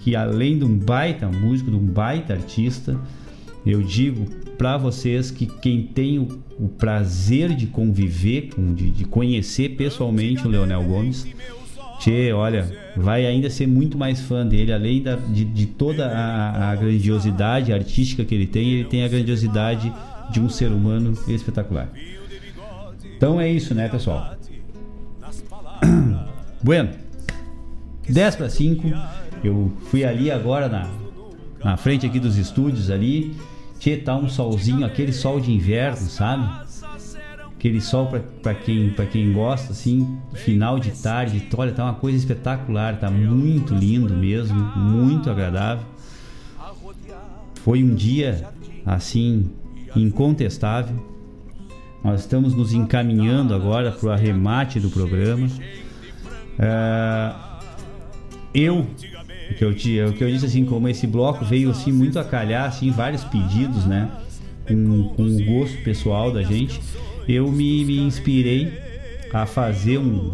que 0.00 0.16
além 0.16 0.58
de 0.58 0.64
um 0.64 0.76
baita 0.76 1.28
músico, 1.28 1.70
de 1.70 1.76
um 1.76 1.86
baita 1.86 2.32
artista, 2.32 2.98
eu 3.64 3.80
digo 3.80 4.26
para 4.56 4.76
vocês 4.76 5.30
que 5.30 5.46
quem 5.46 5.84
tem 5.84 6.18
o, 6.18 6.42
o 6.58 6.68
prazer 6.68 7.54
de 7.54 7.68
conviver, 7.68 8.50
com, 8.56 8.74
de, 8.74 8.90
de, 8.90 9.04
conhecer 9.04 9.76
pessoalmente 9.76 10.44
o 10.44 10.50
Leonel 10.50 10.82
Gomes, 10.82 11.28
Tchê, 11.98 12.32
olha, 12.32 12.70
vai 12.96 13.26
ainda 13.26 13.50
ser 13.50 13.66
muito 13.66 13.98
mais 13.98 14.20
fã 14.20 14.46
dele, 14.46 14.72
além 14.72 15.02
da, 15.02 15.16
de, 15.16 15.44
de 15.44 15.66
toda 15.66 16.06
a, 16.06 16.70
a 16.70 16.76
grandiosidade 16.76 17.72
artística 17.72 18.24
que 18.24 18.34
ele 18.34 18.46
tem, 18.46 18.70
ele 18.70 18.84
tem 18.84 19.04
a 19.04 19.08
grandiosidade 19.08 19.92
de 20.30 20.40
um 20.40 20.48
ser 20.48 20.70
humano 20.70 21.12
espetacular. 21.26 21.88
Então 23.16 23.40
é 23.40 23.50
isso, 23.50 23.74
né, 23.74 23.88
pessoal? 23.88 24.36
bueno, 26.62 26.90
10 28.08 28.36
para 28.36 28.48
5. 28.48 28.86
Eu 29.42 29.72
fui 29.90 30.04
ali 30.04 30.30
agora 30.30 30.68
na, 30.68 30.88
na 31.64 31.76
frente 31.76 32.06
aqui 32.06 32.20
dos 32.20 32.36
estúdios 32.36 32.90
ali. 32.90 33.34
Tchê, 33.80 33.96
tá 33.96 34.16
um 34.16 34.28
solzinho, 34.28 34.84
aquele 34.84 35.12
sol 35.12 35.40
de 35.40 35.52
inverno, 35.52 36.08
sabe? 36.08 36.67
Aquele 37.58 37.80
sol 37.80 38.08
para 38.40 38.54
quem, 38.54 38.90
pra 38.90 39.04
quem 39.04 39.32
gosta, 39.32 39.72
assim, 39.72 40.16
final 40.32 40.78
de 40.78 40.92
tarde, 40.92 41.44
olha, 41.56 41.72
tá 41.72 41.84
uma 41.84 41.94
coisa 41.94 42.16
espetacular, 42.16 43.00
tá 43.00 43.10
muito 43.10 43.74
lindo 43.74 44.14
mesmo, 44.14 44.56
muito 44.76 45.28
agradável. 45.28 45.84
Foi 47.64 47.82
um 47.82 47.96
dia, 47.96 48.48
assim, 48.86 49.50
incontestável. 49.96 50.94
Nós 52.04 52.20
estamos 52.20 52.54
nos 52.54 52.72
encaminhando 52.72 53.52
agora 53.52 53.90
para 53.90 54.08
o 54.08 54.12
arremate 54.12 54.78
do 54.78 54.88
programa. 54.88 55.48
É, 56.60 57.34
eu, 58.54 58.86
o 59.50 59.54
que 59.54 59.64
eu, 59.64 59.70
o 60.10 60.12
que 60.12 60.22
eu 60.22 60.30
disse 60.30 60.46
assim, 60.46 60.64
como 60.64 60.88
esse 60.88 61.08
bloco 61.08 61.44
veio 61.44 61.72
assim 61.72 61.90
muito 61.90 62.20
a 62.20 62.24
calhar, 62.24 62.68
assim, 62.68 62.92
vários 62.92 63.24
pedidos, 63.24 63.84
né? 63.84 64.08
Com, 64.64 65.08
com 65.16 65.22
o 65.24 65.44
gosto 65.44 65.82
pessoal 65.82 66.30
da 66.30 66.42
gente 66.42 66.80
eu 67.28 67.52
me, 67.52 67.84
me 67.84 67.98
inspirei 67.98 68.72
a 69.32 69.44
fazer 69.44 69.98
um, 69.98 70.32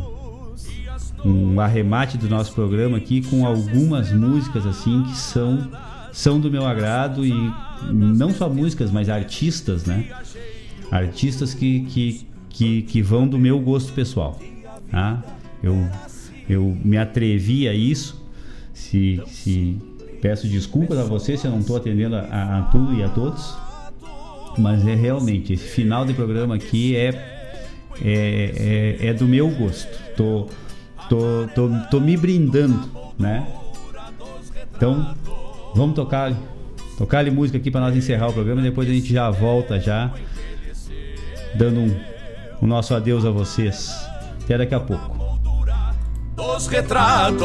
um 1.24 1.60
arremate 1.60 2.16
do 2.16 2.28
nosso 2.28 2.54
programa 2.54 2.98
aqui 2.98 3.20
com 3.22 3.44
algumas 3.44 4.12
músicas 4.12 4.64
assim 4.64 5.02
que 5.02 5.16
são 5.16 5.68
são 6.12 6.38
do 6.38 6.48
meu 6.48 6.64
agrado 6.64 7.26
e 7.26 7.32
não 7.90 8.32
só 8.32 8.48
músicas, 8.48 8.92
mas 8.92 9.08
artistas, 9.08 9.84
né? 9.84 10.10
Artistas 10.88 11.52
que, 11.52 11.80
que, 11.86 12.26
que, 12.48 12.82
que 12.82 13.02
vão 13.02 13.26
do 13.26 13.36
meu 13.36 13.58
gosto 13.58 13.92
pessoal. 13.92 14.38
Tá? 14.92 15.20
Eu, 15.60 15.76
eu 16.48 16.78
me 16.84 16.96
atrevi 16.96 17.66
a 17.66 17.74
isso. 17.74 18.22
Se, 18.72 19.20
se 19.26 19.76
peço 20.22 20.46
desculpas 20.46 20.98
a 20.98 21.04
você 21.04 21.36
se 21.36 21.48
eu 21.48 21.50
não 21.50 21.58
estou 21.58 21.76
atendendo 21.76 22.14
a, 22.14 22.20
a, 22.20 22.58
a 22.60 22.62
tudo 22.62 22.94
e 22.94 23.02
a 23.02 23.08
todos 23.08 23.56
mas 24.58 24.86
é 24.86 24.94
realmente, 24.94 25.52
esse 25.52 25.64
final 25.64 26.04
de 26.04 26.14
programa 26.14 26.54
aqui 26.54 26.96
é, 26.96 27.08
é, 28.02 28.98
é, 29.00 29.06
é 29.08 29.14
do 29.14 29.26
meu 29.26 29.48
gosto. 29.50 29.88
Tô, 30.16 30.48
tô, 31.08 31.48
tô, 31.54 31.70
tô 31.90 32.00
me 32.00 32.16
brindando, 32.16 32.88
né? 33.18 33.46
Então, 34.76 35.14
vamos 35.74 35.94
tocar 35.94 36.32
tocar 36.96 37.18
ali 37.18 37.30
música 37.30 37.58
aqui 37.58 37.70
para 37.70 37.80
nós 37.80 37.96
encerrar 37.96 38.28
o 38.28 38.32
programa 38.32 38.62
depois 38.62 38.88
a 38.88 38.92
gente 38.92 39.12
já 39.12 39.28
volta 39.28 39.80
já 39.80 40.12
dando 41.54 41.80
um, 41.80 42.00
o 42.60 42.66
nosso 42.66 42.94
adeus 42.94 43.24
a 43.24 43.30
vocês. 43.30 43.92
Até 44.42 44.58
daqui 44.58 44.74
a 44.74 44.80
pouco. 44.80 45.24
Dos 46.36 46.66
retratos 46.66 47.44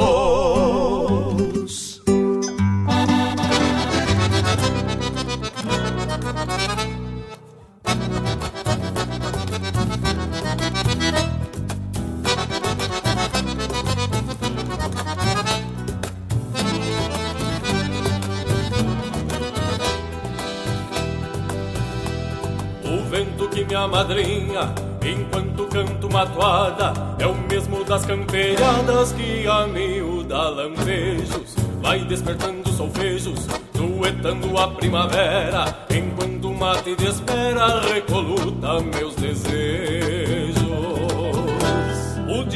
madrinha, 24.00 24.74
enquanto 25.04 25.66
canto 25.66 26.08
uma 26.08 26.26
toada, 26.26 26.94
é 27.20 27.28
o 27.28 27.36
mesmo 27.36 27.84
das 27.84 28.06
camperiadas 28.06 29.12
que 29.12 29.46
a 29.46 29.68
miúda 29.68 30.50
lampejos. 30.50 31.56
Vai 31.82 32.00
despertando 32.06 32.70
solfejos, 32.70 33.46
duetando 33.74 34.58
a 34.58 34.70
primavera, 34.70 35.86
enquanto 35.90 36.54
mate 36.54 36.96
de 36.96 37.08
espera 37.08 37.82
recoluta 37.82 38.80
meus 38.80 39.16
desejos. 39.16 40.49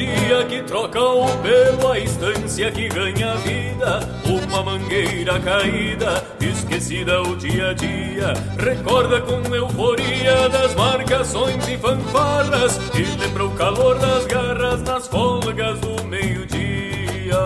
O 0.04 0.06
dia 0.06 0.44
que 0.44 0.62
troca 0.64 1.00
o 1.00 1.26
pelo, 1.38 1.90
a 1.90 1.98
estância 1.98 2.70
que 2.70 2.88
ganha 2.88 3.36
vida, 3.36 4.00
uma 4.26 4.62
mangueira 4.62 5.40
caída, 5.40 6.22
esquecida 6.40 7.22
o 7.22 7.34
dia 7.34 7.70
a 7.70 7.72
dia, 7.72 8.34
recorda 8.58 9.22
com 9.22 9.40
euforia 9.54 10.50
das 10.50 10.74
marcações 10.74 11.66
e 11.66 11.78
fanfarras, 11.78 12.78
e 12.94 13.02
lembra 13.18 13.46
o 13.46 13.50
calor 13.52 13.98
das 13.98 14.26
garras 14.26 14.82
nas 14.82 15.08
folgas 15.08 15.80
do 15.80 16.04
meio-dia. 16.04 17.40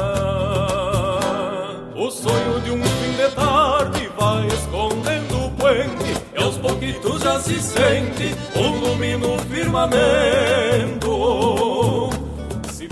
O 1.94 2.10
sonho 2.10 2.60
de 2.62 2.72
um 2.72 2.82
fim 2.82 3.12
de 3.12 3.28
tarde 3.36 4.10
vai 4.18 4.48
escondendo 4.48 5.46
o 5.46 5.50
puente, 5.52 6.20
e 6.36 6.42
aos 6.42 6.56
pouquitos 6.56 7.22
já 7.22 7.38
se 7.38 7.60
sente 7.60 8.34
um 8.56 8.80
lumino 8.80 9.38
firmamento 9.48 11.67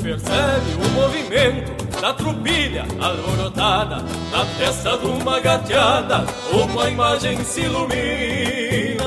percebe 0.06 0.70
o 0.74 0.88
movimento 0.90 2.00
da 2.00 2.14
trupilha 2.14 2.84
alvorotada 3.00 3.96
na 4.30 4.44
testa 4.56 4.96
de 4.98 5.06
uma 5.06 5.40
gateada, 5.40 6.24
uma 6.52 6.88
imagem 6.88 7.42
se 7.42 7.62
ilumina. 7.62 9.04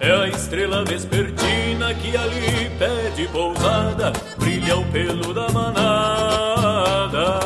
É 0.00 0.10
a 0.10 0.26
estrela 0.26 0.84
vespertina 0.84 1.94
que 1.94 2.16
ali 2.16 2.68
pede 2.76 3.28
pousada, 3.28 4.12
brilha 4.38 4.76
o 4.76 4.84
pelo 4.86 5.32
da 5.32 5.48
manada, 5.50 7.38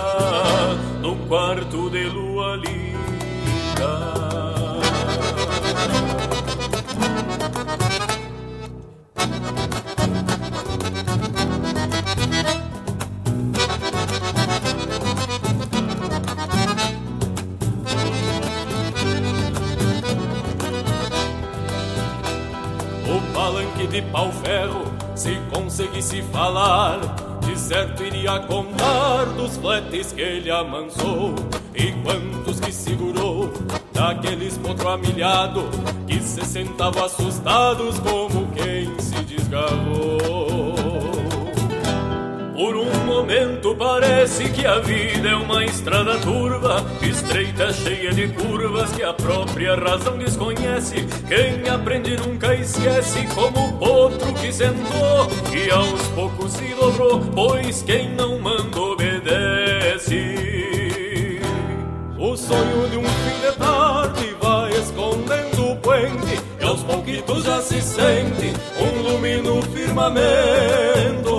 no 1.02 1.14
quarto 1.28 1.90
de 1.90 2.04
lua 2.04 2.25
palanque 23.46 23.86
de 23.86 24.02
pau-ferro, 24.02 24.82
se 25.14 25.38
conseguisse 25.54 26.20
falar, 26.32 26.98
de 27.42 27.56
certo 27.56 28.02
iria 28.02 28.40
contar 28.40 29.24
dos 29.36 29.56
fletes 29.56 30.12
que 30.12 30.20
ele 30.20 30.50
amansou 30.50 31.32
e 31.72 31.92
quantos 32.02 32.58
que 32.58 32.72
segurou, 32.72 33.52
daqueles 33.92 34.58
potro 34.58 34.88
amilhado 34.88 35.62
que 36.08 36.20
se 36.20 36.44
sentavam 36.44 37.04
assustados 37.04 38.00
como 38.00 38.48
quem 38.48 38.98
se 38.98 39.14
desgarrou. 39.24 40.65
Por 42.56 42.74
um 42.74 43.04
momento 43.04 43.76
parece 43.76 44.48
que 44.48 44.64
a 44.66 44.78
vida 44.78 45.28
é 45.28 45.34
uma 45.34 45.62
estrada 45.66 46.18
turva, 46.20 46.86
estreita, 47.02 47.70
cheia 47.70 48.14
de 48.14 48.28
curvas 48.28 48.90
que 48.92 49.02
a 49.02 49.12
própria 49.12 49.76
razão 49.76 50.16
desconhece. 50.16 51.06
Quem 51.28 51.68
aprende 51.68 52.16
nunca 52.16 52.54
esquece, 52.54 53.26
como 53.34 53.68
o 53.68 53.72
potro 53.74 54.32
que 54.32 54.50
sentou 54.50 55.28
e 55.52 55.70
aos 55.70 56.02
poucos 56.14 56.52
se 56.52 56.74
dobrou, 56.80 57.20
pois 57.34 57.82
quem 57.82 58.14
não 58.14 58.38
manda 58.38 58.80
obedece. 58.80 60.16
O 62.18 62.34
sonho 62.38 62.88
de 62.88 62.96
um 62.96 63.04
fim 63.04 63.50
de 63.50 63.52
tarde 63.58 64.34
vai 64.40 64.72
escondendo 64.72 65.72
o 65.72 65.76
puente 65.76 66.40
e 66.58 66.64
aos 66.64 66.82
pouquitos 66.82 67.44
já 67.44 67.60
se 67.60 67.82
sente 67.82 68.54
um 68.80 69.02
lumino 69.02 69.60
firmamento 69.74 71.35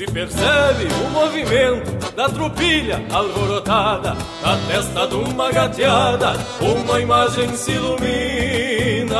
se 0.00 0.06
percebe 0.06 0.88
o 1.04 1.10
movimento 1.10 2.14
da 2.16 2.26
trupilha 2.26 3.04
alvorotada, 3.12 4.16
na 4.40 4.56
testa 4.66 5.06
de 5.06 5.14
uma 5.14 5.52
gateada, 5.52 6.32
uma 6.58 6.98
imagem 6.98 7.54
se 7.54 7.72
ilumina. 7.72 9.18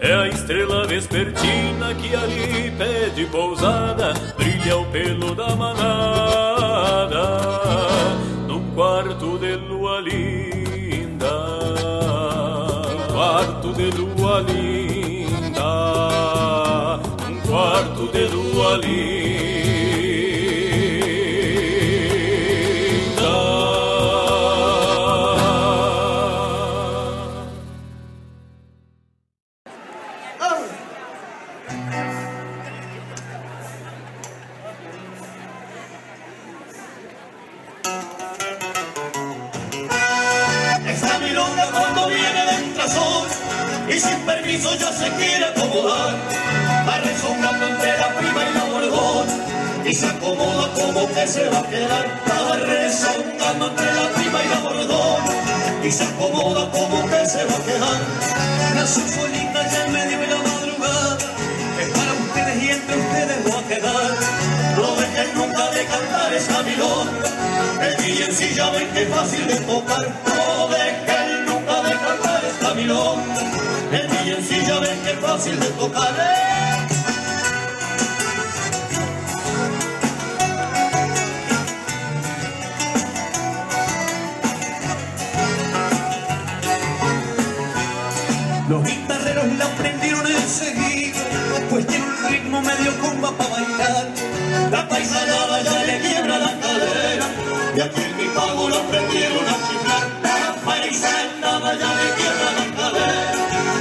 É 0.00 0.12
a 0.12 0.26
estrela 0.26 0.84
vespertina 0.88 1.94
que 1.94 2.16
ali 2.16 2.72
pede 2.76 3.26
pousada, 3.26 4.12
brilha 4.36 4.76
o 4.76 4.84
pelo 4.86 5.36
da 5.36 5.54
manada, 5.54 7.22
num 8.48 8.74
quarto 8.74 9.38
de 9.38 9.54
lua 9.54 10.00
linda, 10.00 11.30
quarto 13.12 13.72
de 13.72 13.88
lua 13.92 14.40
linda 14.40 15.06
quarto 17.56 18.08
de 18.12 18.26
lua 18.28 18.45
cuando 41.72 42.08
viene 42.08 42.44
del 42.46 42.74
trasón 42.74 43.26
y 43.88 43.92
sin 43.98 44.18
permiso 44.26 44.74
ya 44.76 44.92
se 44.92 45.10
quiere 45.12 45.44
acomodar, 45.44 46.35
y 49.88 49.94
se 49.94 50.06
acomoda 50.06 50.72
como 50.74 51.06
que 51.08 51.26
se 51.26 51.48
va 51.48 51.60
a 51.60 51.62
quedar, 51.62 52.22
va 52.28 52.56
rezongando 52.56 53.68
entre 53.68 53.94
la 53.94 54.08
prima 54.10 54.42
y 54.44 54.48
la 54.48 54.60
bordona 54.60 55.84
y 55.84 55.92
se 55.92 56.04
acomoda 56.04 56.68
como 56.70 57.06
que 57.06 57.26
se 57.26 57.44
va 57.44 57.54
a 57.54 57.64
quedar. 57.64 58.00
La 58.74 58.86
solita 58.86 59.70
ya 59.70 59.86
en 59.86 59.92
medio 59.92 60.18
de 60.18 60.26
la 60.26 60.38
madrugada, 60.38 61.18
es 61.80 61.88
para 61.90 62.12
ustedes 62.12 62.62
y 62.64 62.68
entre 62.70 62.96
ustedes 62.96 63.38
va 63.46 63.58
a 63.58 63.62
quedar. 63.62 64.14
No 64.76 64.96
dejen 64.96 65.34
nunca 65.36 65.70
de 65.70 65.84
cantar 65.86 66.34
esa 66.34 66.62
milonga, 66.64 67.28
el 67.80 68.54
ya 68.54 68.70
ven 68.70 68.88
que 68.88 69.06
fácil 69.06 69.46
de 69.46 69.56
tocar. 69.56 70.06
No 70.26 70.68
dejen 70.68 71.46
nunca 71.46 71.82
de 71.82 71.94
cantar 71.94 72.44
esta 72.44 72.74
milonga, 72.74 73.40
el 73.92 74.66
ya 74.66 74.78
ven 74.80 75.00
que 75.04 75.12
fácil 75.24 75.60
de 75.60 75.66
tocar. 75.66 76.55
La 94.70 94.88
paisanada 94.88 95.62
ya 95.62 95.84
le 95.84 96.00
quiebra 96.00 96.38
la 96.38 96.52
cadera, 96.60 97.26
y 97.76 97.80
aquí 97.80 98.02
en 98.02 98.16
mi 98.16 98.28
pago 98.34 98.68
la 98.68 98.76
aprendieron 98.78 99.44
a 99.46 99.56
chiflar. 99.66 100.04
La 100.22 100.54
paisanada 100.64 101.70
ya 101.80 101.90
le 102.00 102.08
quiebra 102.18 102.48
la 102.58 102.66
cadera, 102.78 103.32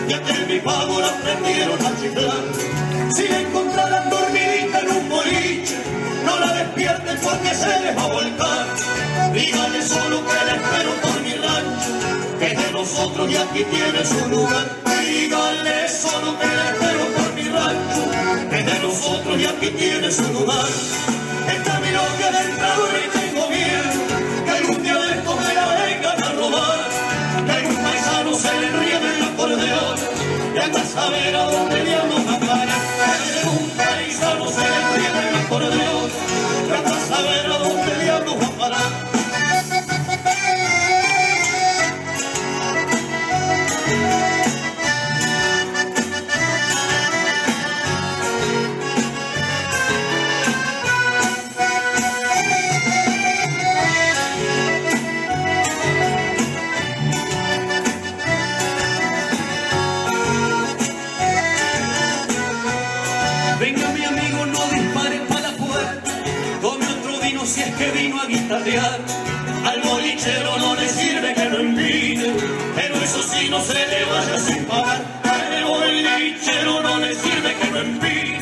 y 0.08 0.14
aquí 0.14 0.32
en 0.42 0.48
mi 0.48 0.60
pago 0.60 1.00
la 1.02 1.08
aprendieron 1.08 1.86
a 1.86 1.92
chiflar. 2.00 2.44
Si 3.16 3.28
la 3.28 3.40
encontraran 3.40 4.10
dormidita 4.12 4.80
en 4.80 4.92
un 4.92 5.10
boliche, 5.10 5.78
no 6.24 6.40
la 6.40 6.54
despierten 6.54 7.18
porque 7.24 7.56
se 7.56 7.80
les 7.80 7.98
va 7.98 8.04
a 8.04 8.08
volcar. 8.08 8.66
Díganle 9.34 9.82
solo 9.82 10.22
que 10.28 10.46
la 10.46 10.54
espero 10.60 10.92
por 11.02 11.22
mi 11.22 11.34
rancho, 11.34 11.92
que 12.40 12.50
de 12.56 12.72
nosotros 12.72 13.32
y 13.32 13.38
aquí 13.38 13.64
tiene 13.64 14.06
su 14.06 14.30
lugar. 14.30 14.68
Díganle 14.86 15.90
solo 15.90 16.38
que 16.40 16.46
la 16.46 16.70
espero 16.72 17.06
por 17.16 17.25
nosotros 19.26 19.42
y 19.42 19.46
aquí 19.46 19.70
tiene 19.78 20.12
su 20.12 20.24
lugar. 20.34 20.66
Esta 21.48 21.80
milonga 21.80 22.32
del 22.32 22.50
entrador 22.50 22.90
y 23.06 23.18
tengo 23.18 23.50
miedo, 23.50 24.46
que 24.46 24.52
algún 24.52 24.84
día 24.84 24.94
de 24.96 25.14
esto 25.14 25.36
me 25.36 25.54
la 25.54 25.68
vengan 25.68 26.24
a 26.24 26.32
robar. 26.34 26.80
Que 27.46 27.52
algún 27.52 27.76
paisano 27.76 28.36
se 28.36 28.60
le 28.60 28.72
ríe 28.72 29.00
del 29.00 29.24
acordeón, 29.24 29.98
y 30.56 30.60
anda 30.60 30.82
a 30.82 30.86
saber 30.86 31.36
a 31.36 31.44
dónde 31.46 31.84
diablos 31.84 32.22
parar. 32.22 32.68
Que 32.98 33.48
algún 33.48 33.70
paisano 33.70 34.48
se 34.48 34.62
le 34.62 34.80
ríe 34.96 35.12
del 35.22 35.36
acordeón, 35.36 36.10
y 36.68 36.74
anda 36.74 36.96
a 36.96 37.16
saber 37.16 37.46
a 37.46 37.58
dónde 37.58 38.04
diablos 38.04 38.36
va 38.42 38.48
a 38.48 38.70
parar. 38.70 39.15
Al 68.78 69.82
bolichero 69.84 70.58
no 70.58 70.76
le 70.76 70.90
sirve 70.90 71.34
que 71.34 71.50
no 71.50 71.60
envine, 71.60 72.34
pero 72.76 72.96
eso 72.96 73.24
sí 73.24 73.48
no 73.50 73.62
se 73.62 73.74
le 73.74 74.04
vaya 74.04 74.38
sin 74.40 74.66
pagar. 74.66 75.02
Al 75.24 75.64
bolichero 75.64 76.82
no 76.84 77.00
le 77.00 77.16
sirve 77.16 77.56
que 77.56 77.72
no 77.72 77.80
envine, 77.80 78.40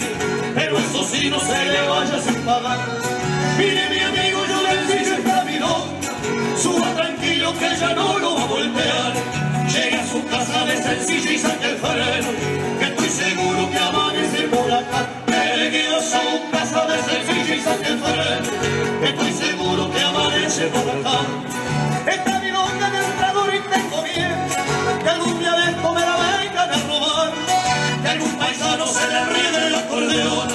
pero 0.56 0.80
eso 0.80 1.03
sí 1.03 1.30
no 1.30 1.40
se 1.40 1.66
le 1.66 1.88
vaya 1.88 2.20
sin 2.20 2.42
pagar. 2.42 2.80
Mire 3.60 3.90
mi 3.90 4.00
amigo, 4.00 4.40
yo 4.50 4.62
le 4.64 5.02
esta 5.02 5.44
milonga, 5.44 6.58
suba 6.58 6.94
tranquilo 6.95 7.53
que 7.60 7.76
ya 7.80 7.94
no 7.94 8.18
lo 8.18 8.36
va 8.36 8.44
a 8.44 8.48
voltear. 8.48 9.14
Llegue 9.72 9.98
a 9.98 10.08
su 10.08 10.26
casa 10.26 10.66
de 10.66 10.78
sencillo 10.82 11.32
y 11.32 11.38
saque 11.38 11.70
el 11.70 11.78
freno, 11.78 12.30
que 12.80 12.86
estoy 12.86 13.10
seguro 13.10 13.70
que 13.70 13.78
amanece 13.78 14.48
por 14.48 14.72
acá. 14.72 15.10
Llegue 15.28 15.88
a 15.95 16.02
su 16.02 16.52
casa 16.52 16.86
de 16.88 16.98
sencillo 17.03 17.53
y 17.53 17.62
saque 17.62 17.88
el 17.88 18.00
freno, 18.00 19.00
que 19.00 19.10
estoy 19.10 19.33
por 20.61 20.88
acá. 20.88 21.25
Esta 22.06 22.40
milonga 22.40 22.90
del 22.91 23.06
entrador 23.06 23.56
y 23.56 23.59
tengo 23.59 24.01
miedo, 24.03 24.38
que 25.03 25.09
algún 25.09 25.40
día 25.40 25.51
de 25.51 25.72
esto 25.72 25.93
me 25.93 26.01
la 26.01 26.15
vengan 26.15 26.69
a 26.69 26.88
robar. 26.88 27.32
Que 28.03 28.09
algún 28.09 28.38
paisano 28.38 28.85
se 28.85 29.07
le 29.07 29.25
ríe 29.25 29.51
del 29.51 29.75
acordeón, 29.75 30.49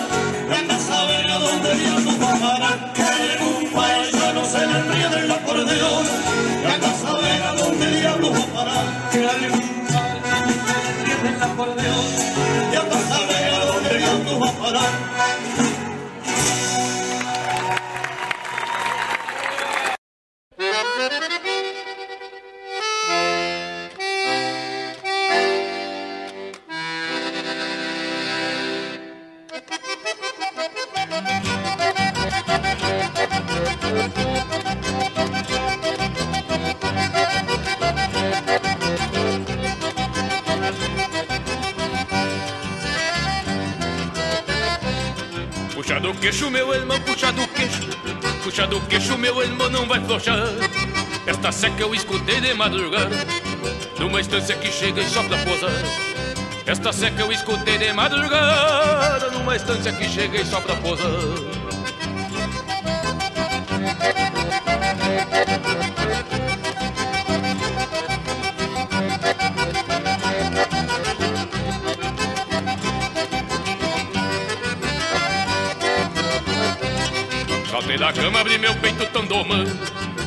meu 49.32 49.42
irmão, 49.42 49.70
não 49.70 49.86
vai 49.86 50.00
flochar. 50.00 50.38
Esta 51.28 51.52
seca 51.52 51.82
eu 51.82 51.94
escutei 51.94 52.40
de 52.40 52.54
madrugada 52.54 53.14
Numa 53.98 54.18
estância 54.18 54.56
que 54.56 54.72
chega 54.72 55.02
e 55.02 55.10
sopra 55.10 55.36
posar 55.44 55.70
Esta 56.64 56.90
seca 56.90 57.20
eu 57.20 57.30
escutei 57.30 57.76
de 57.76 57.92
madrugada 57.92 59.30
Numa 59.30 59.54
estância 59.54 59.92
que 59.92 60.08
chega 60.08 60.40
e 60.40 60.46
sopra 60.46 60.74
posar 60.76 61.08
Cama, 78.28 78.40
abri 78.40 78.58
meu 78.58 78.74
peito 78.74 79.06
tão 79.06 79.24
domando 79.24 79.70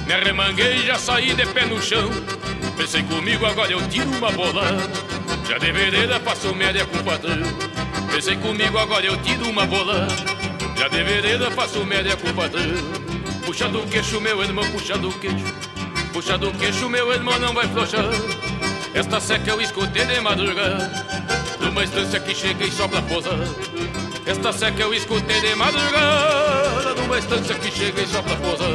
Me 0.08 0.14
arremanguei 0.14 0.88
já 0.88 0.98
saí 0.98 1.36
de 1.36 1.46
pé 1.46 1.68
no 1.68 1.80
chão. 1.80 2.10
Pensei 2.76 3.04
comigo, 3.04 3.46
agora 3.46 3.72
eu 3.72 3.90
tiro 3.90 4.10
uma 4.10 4.32
bola. 4.32 4.64
Já 5.48 5.60
de 5.60 5.72
vereda 5.72 6.20
faço 6.20 6.56
média 6.56 6.84
com 6.84 6.98
patrão. 7.04 7.38
Pensei 8.12 8.36
comigo, 8.38 8.80
agora 8.80 9.06
eu 9.06 9.16
tiro 9.18 9.48
uma 9.48 9.68
bola. 9.68 10.08
Já 10.76 10.88
de 10.88 11.04
vereda 11.04 11.52
faço 11.52 11.86
média 11.86 12.18
com 12.18 12.34
patrão. 12.34 12.74
Puxa 13.46 13.70
do 13.70 13.84
queixo, 13.84 14.20
meu 14.20 14.42
irmão, 14.42 14.68
puxa 14.72 14.98
do 14.98 15.12
queixo. 15.20 15.54
Puxa 16.12 16.40
do 16.40 16.52
queixo, 16.54 16.90
meu 16.90 17.14
irmão, 17.14 17.38
não 17.38 17.54
vai 17.54 17.68
flochar. 17.68 18.10
Esta 18.96 19.20
seca 19.20 19.52
eu 19.52 19.62
escutei 19.62 20.06
de 20.06 20.20
madrugada 20.20 20.92
Numa 21.60 21.84
estância 21.84 22.20
que 22.20 22.34
chega 22.34 22.66
e 22.66 22.72
sobra 22.72 23.00
pousar. 23.04 23.38
Esta 24.26 24.52
seca 24.52 24.82
eu 24.82 24.92
escutei 24.92 25.40
de 25.40 25.54
madrugada 25.54 26.41
Numa 27.12 27.20
estância 27.20 27.56
que 27.56 27.70
chega 27.70 28.02
e 28.02 28.08
sopra 28.08 28.38
pousar 28.38 28.70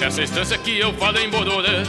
Essa 0.00 0.22
estância 0.22 0.56
que 0.58 0.78
eu 0.78 0.94
falo 0.94 1.18
em 1.18 1.28
Bororé 1.28 1.82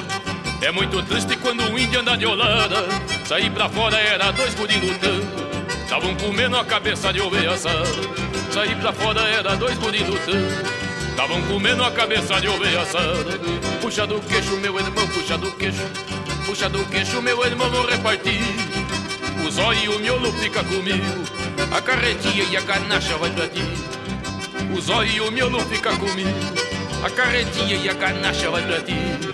É 0.64 0.72
muito 0.72 1.04
triste 1.04 1.38
quando 1.38 1.72
o 1.72 1.78
índio 1.78 2.00
anda 2.00 2.18
de 2.18 2.26
olada. 2.26 2.88
Sair 3.28 3.52
pra 3.52 3.70
fora 3.70 3.98
era 3.98 4.32
dois 4.32 4.56
guri 4.56 4.76
lutando. 4.80 5.28
Estavam 5.84 6.16
comendo 6.16 6.58
a 6.58 6.66
cabeça 6.66 7.14
de 7.14 7.22
ovelha 7.22 7.52
assada. 7.52 8.23
Sair 8.54 8.76
pra 8.76 8.94
fora 8.94 9.20
era 9.22 9.56
dois 9.56 9.76
guri 9.80 10.04
lutando. 10.04 10.48
Estavam 11.10 11.42
comendo 11.48 11.84
a 11.84 11.90
cabeça 11.90 12.40
de 12.40 12.48
ovelha 12.48 12.82
assada. 12.82 13.40
Puxa 13.82 14.06
do 14.06 14.20
queixo, 14.22 14.56
meu 14.58 14.78
irmão, 14.78 15.08
puxa 15.08 15.40
do 15.40 15.52
queixo. 15.54 15.82
Puxa 16.46 16.70
do 16.70 16.86
queixo, 16.86 17.20
meu 17.20 17.44
irmão, 17.44 17.68
vou 17.72 17.88
repartir. 17.88 18.40
O 19.44 19.50
zóio 19.50 19.80
e 19.84 19.90
o 19.90 20.00
miolo 20.00 20.32
fica 20.34 20.64
comigo. 20.66 21.24
A 21.76 21.82
carretinha 21.82 22.44
e 22.44 22.56
a 22.56 22.62
canacha 22.62 23.18
vai 23.18 23.32
pra 23.32 23.48
ti. 23.48 23.64
O 24.72 24.80
zóio 24.80 25.10
e 25.10 25.20
o 25.22 25.32
miolo 25.32 25.60
fica 25.62 25.98
comigo. 25.98 26.30
A 27.04 27.10
carretinha 27.10 27.76
e 27.76 27.90
a 27.90 27.96
canacha 27.96 28.52
vai 28.52 28.62
pra 28.62 28.82
ti. 28.82 29.33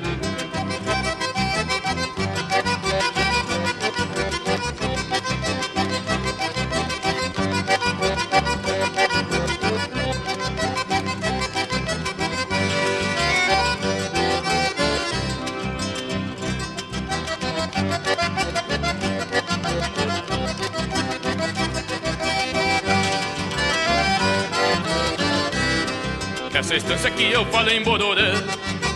Eu 27.40 27.46
falei 27.46 27.78
em 27.78 27.84
Bororé 27.84 28.34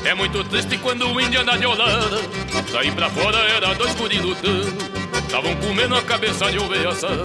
É 0.03 0.13
muito 0.13 0.43
triste 0.43 0.77
quando 0.77 1.07
o 1.07 1.21
índio 1.21 1.41
anda 1.41 1.57
de 1.57 1.65
olada 1.65 2.21
Sair 2.69 2.91
pra 2.91 3.09
fora 3.09 3.37
era 3.37 3.73
dois 3.73 3.95
guri 3.95 4.19
lutando 4.19 4.75
Tavam 5.29 5.55
comendo 5.55 5.95
a 5.95 6.01
cabeça 6.01 6.51
de 6.51 6.59
ovelha 6.59 6.89
assada 6.89 7.23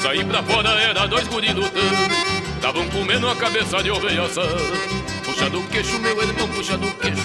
Sair 0.00 0.24
pra 0.24 0.42
fora 0.42 0.68
era 0.80 1.06
dois 1.06 1.26
guri 1.26 1.52
lutando 1.52 2.14
Tavam 2.60 2.88
comendo 2.90 3.28
a 3.28 3.34
cabeça 3.34 3.82
de 3.82 3.90
ovelha 3.90 4.22
assada 4.22 4.56
Puxa 5.24 5.50
do 5.50 5.62
queixo, 5.64 5.98
meu 5.98 6.22
irmão, 6.22 6.48
puxa 6.48 6.76
do 6.76 6.92
queixo. 6.92 7.22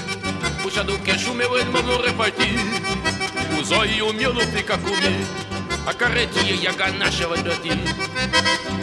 Puxa 0.63 0.83
do 0.83 0.97
queixo, 0.99 1.33
meu 1.35 1.57
irmão, 1.57 1.83
vou 1.83 2.01
repartir 2.01 2.55
O 3.59 3.63
zóio 3.63 3.91
e 3.91 4.01
o 4.01 4.11
miolo 4.11 4.41
fica 4.47 4.77
comigo 4.77 5.27
A 5.85 5.93
carretinha 5.93 6.55
e 6.55 6.67
a 6.67 6.71
ganacha 6.71 7.27
vai 7.27 7.43
pra 7.43 7.55
ti 7.57 7.69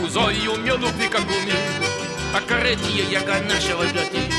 O 0.04 0.08
zóio 0.08 0.38
e 0.38 0.48
o 0.48 0.56
miolo 0.56 0.88
fica 0.92 1.20
comigo 1.20 1.96
a 2.36 2.40
carretinha 2.42 3.04
e 3.04 3.16
a 3.16 3.22
ganacha 3.22 3.74
vai 3.76 3.90
pra 3.90 4.02
ti 4.02 4.35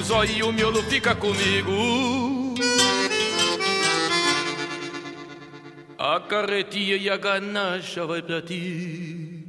O 0.00 0.02
zóio 0.02 0.48
o 0.48 0.52
miolo 0.52 0.82
fica 0.84 1.14
comigo 1.14 2.54
A 5.98 6.18
carretinha 6.20 6.96
e 6.96 7.10
a 7.10 7.18
ganacha 7.18 8.06
vai 8.06 8.22
pra 8.22 8.40
ti 8.40 9.44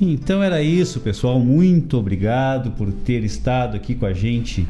Então 0.00 0.42
era 0.42 0.62
isso, 0.62 1.00
pessoal. 1.00 1.38
Muito 1.38 1.98
obrigado 1.98 2.70
por 2.72 2.90
ter 2.90 3.22
estado 3.22 3.76
aqui 3.76 3.94
com 3.94 4.06
a 4.06 4.12
gente 4.12 4.66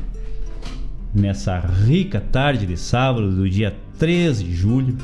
nessa 1.16 1.58
rica 1.58 2.20
tarde 2.20 2.66
de 2.66 2.76
sábado 2.76 3.34
do 3.34 3.48
dia 3.48 3.74
3 3.98 4.42
de 4.42 4.54
julho. 4.54 4.96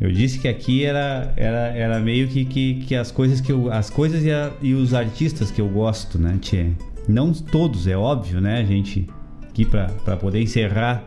Eu 0.00 0.10
disse 0.10 0.38
que 0.38 0.48
aqui 0.48 0.84
era, 0.84 1.32
era, 1.36 1.68
era 1.68 2.00
meio 2.00 2.26
que, 2.26 2.44
que, 2.44 2.74
que 2.86 2.94
as 2.96 3.10
coisas 3.12 3.40
que 3.40 3.52
eu, 3.52 3.70
as 3.70 3.88
coisas 3.88 4.24
e, 4.24 4.32
a, 4.32 4.50
e 4.60 4.74
os 4.74 4.94
artistas 4.94 5.50
que 5.50 5.60
eu 5.60 5.68
gosto, 5.68 6.18
né, 6.18 6.38
tchê? 6.40 6.70
Não 7.06 7.32
todos, 7.32 7.86
é 7.86 7.96
óbvio, 7.96 8.40
né, 8.40 8.60
a 8.60 8.64
gente 8.64 9.06
aqui 9.48 9.64
para 9.64 10.16
poder 10.16 10.40
encerrar 10.40 11.04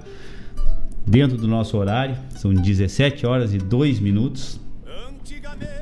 dentro 1.05 1.37
do 1.37 1.47
nosso 1.47 1.77
horário. 1.77 2.15
São 2.35 2.53
17 2.53 3.25
horas 3.25 3.53
e 3.53 3.57
2 3.57 3.99
minutos. 3.99 4.59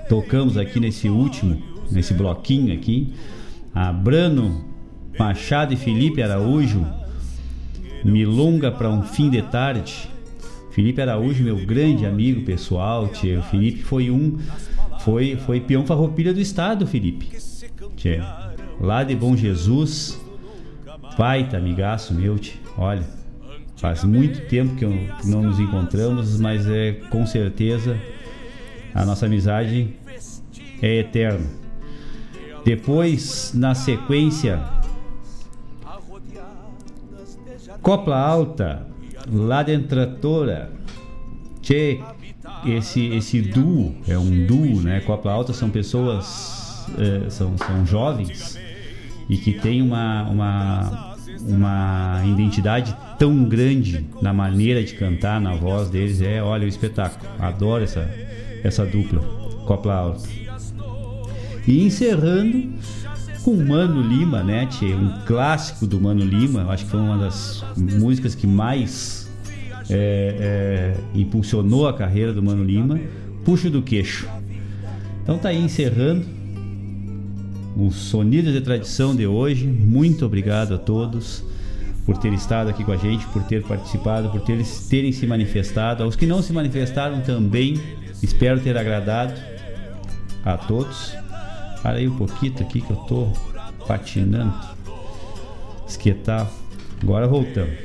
Tocamos 0.08 0.58
aqui 0.58 0.80
nesse 0.80 1.10
último, 1.10 1.62
nesse 1.92 2.14
bloquinho 2.14 2.74
aqui, 2.74 3.14
a 3.74 3.92
Brano 3.92 4.66
Machado 5.18 5.74
e 5.74 5.78
Felipe 5.78 6.22
Araújo, 6.22 6.86
Milonga 8.04 8.72
para 8.72 8.90
um 8.90 9.04
fim 9.04 9.30
de 9.30 9.42
tarde. 9.42 10.10
Felipe 10.72 11.02
Araújo, 11.02 11.44
meu 11.44 11.58
grande 11.66 12.06
amigo 12.06 12.42
pessoal, 12.42 13.08
tio. 13.08 13.42
Felipe 13.44 13.84
foi 13.84 14.10
um, 14.10 14.38
foi, 15.00 15.36
foi 15.36 15.60
peão 15.60 15.86
farroupilha 15.86 16.34
do 16.34 16.40
estado, 16.40 16.88
Felipe. 16.88 17.30
Tchê. 17.96 18.22
Lá 18.82 19.04
de 19.04 19.16
Bom 19.16 19.36
Jesus, 19.36 20.20
baita 21.18 21.58
amigaço 21.58 22.14
meu, 22.14 22.40
tchê. 22.40 22.54
Olha, 22.78 23.04
faz 23.78 24.04
muito 24.04 24.48
tempo 24.48 24.76
que 24.76 24.86
não 25.26 25.44
nos 25.44 25.60
encontramos, 25.60 26.40
mas 26.40 26.68
é 26.68 26.94
com 27.10 27.26
certeza 27.26 28.00
a 28.94 29.06
nossa 29.06 29.26
amizade 29.26 29.90
é 30.82 31.00
eterna. 31.00 31.46
Depois, 32.64 33.52
na 33.54 33.76
sequência, 33.76 34.60
Copla 37.84 38.18
Alta, 38.18 38.88
lá 39.30 39.62
dentro 39.62 39.90
Tratora, 39.90 40.72
Tchê, 41.62 42.00
esse, 42.66 43.08
esse 43.08 43.42
duo, 43.42 43.94
é 44.08 44.18
um 44.18 44.48
duo, 44.48 44.82
né? 44.82 45.02
Copla 45.02 45.34
Alta 45.34 45.52
são 45.52 45.70
pessoas, 45.70 46.88
é, 46.98 47.30
são, 47.30 47.58
são 47.58 47.86
jovens 47.86 48.58
e 49.30 49.36
que 49.36 49.52
tem 49.52 49.82
uma, 49.82 50.24
uma, 50.30 51.16
uma 51.42 52.22
identidade 52.26 52.96
tão 53.20 53.44
grande 53.44 54.06
na 54.22 54.32
maneira 54.32 54.82
de 54.82 54.94
cantar, 54.94 55.42
na 55.42 55.54
voz 55.54 55.90
deles. 55.90 56.22
É, 56.22 56.42
olha, 56.42 56.64
o 56.64 56.70
espetáculo. 56.70 57.30
Adoro 57.38 57.84
essa, 57.84 58.10
essa 58.64 58.86
dupla, 58.86 59.20
Copla 59.66 59.94
Alta. 59.94 60.30
E 61.68 61.86
encerrando 61.86 62.74
com 63.44 63.56
Mano 63.56 64.02
Lima, 64.02 64.42
né, 64.42 64.66
tchê? 64.66 64.94
Um 64.94 65.12
clássico 65.26 65.86
do 65.86 66.00
Mano 66.00 66.24
Lima. 66.24 66.66
Acho 66.70 66.86
que 66.86 66.92
foi 66.92 67.00
uma 67.00 67.18
das 67.18 67.64
músicas 67.76 68.34
que 68.34 68.48
mais 68.48 69.30
é, 69.90 70.96
é, 70.96 71.20
impulsionou 71.20 71.88
a 71.88 71.94
carreira 71.94 72.34
do 72.34 72.42
Mano 72.42 72.64
Lima. 72.64 73.00
Puxo 73.44 73.70
do 73.70 73.82
Queixo. 73.82 74.28
Então 75.22 75.38
tá 75.38 75.50
aí 75.50 75.62
encerrando 75.62 76.26
o 77.76 77.92
Sonido 77.92 78.52
de 78.52 78.62
Tradição 78.62 79.14
de 79.16 79.28
hoje. 79.28 79.68
Muito 79.68 80.26
obrigado 80.26 80.76
a 80.76 80.78
todos 80.78 81.44
por 82.06 82.18
ter 82.18 82.32
estado 82.34 82.70
aqui 82.70 82.84
com 82.84 82.92
a 82.92 82.98
gente, 82.98 83.26
por 83.28 83.44
ter 83.44 83.64
participado, 83.64 84.30
por 84.30 84.42
ter, 84.42 84.64
terem 84.90 85.12
se 85.12 85.28
manifestado. 85.28 86.04
Aos 86.04 86.16
que 86.16 86.26
não 86.26 86.42
se 86.42 86.54
manifestaram 86.54 87.22
também, 87.22 87.80
espero 88.22 88.60
ter 88.62 88.78
agradado 88.78 89.34
a 90.46 90.58
todos. 90.58 91.23
Aí 91.84 92.08
um 92.08 92.16
pouquinho 92.16 92.54
aqui 92.62 92.82
que 92.82 92.92
eu 92.92 92.98
tô 92.98 93.28
patinando. 93.86 94.54
Esquetar. 95.88 96.50
Agora 97.02 97.28
voltamos. 97.28 97.78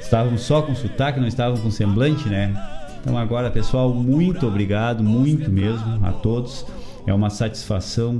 Estávamos 0.00 0.42
só 0.42 0.60
com 0.62 0.74
sotaque, 0.74 1.20
não 1.20 1.28
estávamos 1.28 1.60
com 1.60 1.70
semblante, 1.70 2.28
né? 2.28 2.52
Então 3.00 3.16
agora, 3.16 3.50
pessoal, 3.50 3.94
muito 3.94 4.46
obrigado, 4.46 5.04
muito 5.04 5.50
mesmo 5.50 6.04
a 6.04 6.12
todos. 6.12 6.66
É 7.06 7.14
uma 7.14 7.30
satisfação 7.30 8.18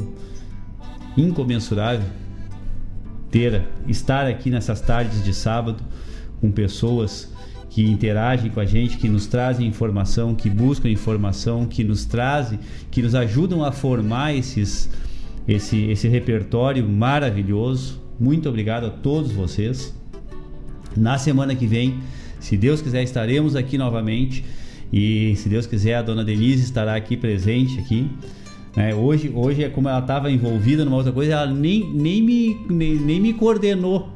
incomensurável 1.17 2.07
ter 3.31 3.65
estar 3.87 4.27
aqui 4.27 4.51
nessas 4.51 4.81
tardes 4.81 5.23
de 5.25 5.35
sábado 5.35 5.83
com 6.41 6.51
pessoas 6.51 7.33
que 7.71 7.89
interagem 7.89 8.51
com 8.51 8.59
a 8.59 8.67
gente, 8.67 8.99
que 8.99 9.09
nos 9.09 9.29
trazem 9.29 9.67
informação, 9.67 10.35
que 10.35 10.51
buscam 10.51 10.91
informação, 10.91 11.65
que 11.65 11.85
nos 11.85 12.05
trazem, 12.05 12.59
que 12.91 13.01
nos 13.01 13.15
ajudam 13.15 13.65
a 13.65 13.71
formar 13.71 14.35
esses, 14.35 14.91
esse, 15.47 15.85
esse 15.85 16.09
repertório 16.09 16.87
maravilhoso. 16.87 18.01
Muito 18.19 18.49
obrigado 18.49 18.87
a 18.87 18.91
todos 18.91 19.31
vocês. 19.31 19.95
Na 20.97 21.17
semana 21.17 21.55
que 21.55 21.65
vem, 21.65 22.01
se 22.41 22.57
Deus 22.57 22.83
quiser, 22.83 23.05
estaremos 23.05 23.55
aqui 23.55 23.79
novamente. 23.79 24.45
E 24.93 25.37
se 25.37 25.49
Deus 25.49 25.65
quiser, 25.65 25.95
a 25.95 26.03
dona 26.03 26.25
Denise 26.25 26.65
estará 26.65 26.97
aqui 26.97 27.17
presente 27.17 27.79
aqui. 27.79 28.11
É, 28.77 28.93
hoje, 28.93 29.31
hoje 29.33 29.63
é 29.63 29.69
como 29.69 29.89
ela 29.89 30.01
estava 30.01 30.29
envolvida 30.31 30.85
numa 30.85 30.97
outra 30.97 31.13
coisa, 31.13 31.33
ela 31.35 31.47
nem, 31.47 31.89
nem, 31.93 32.21
me, 32.21 32.57
nem, 32.69 32.97
nem 32.97 33.21
me 33.21 33.33
coordenou 33.33 34.11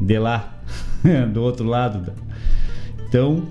de 0.00 0.18
lá, 0.18 0.62
do 1.32 1.42
outro 1.42 1.66
lado. 1.66 2.10
Então, 3.10 3.42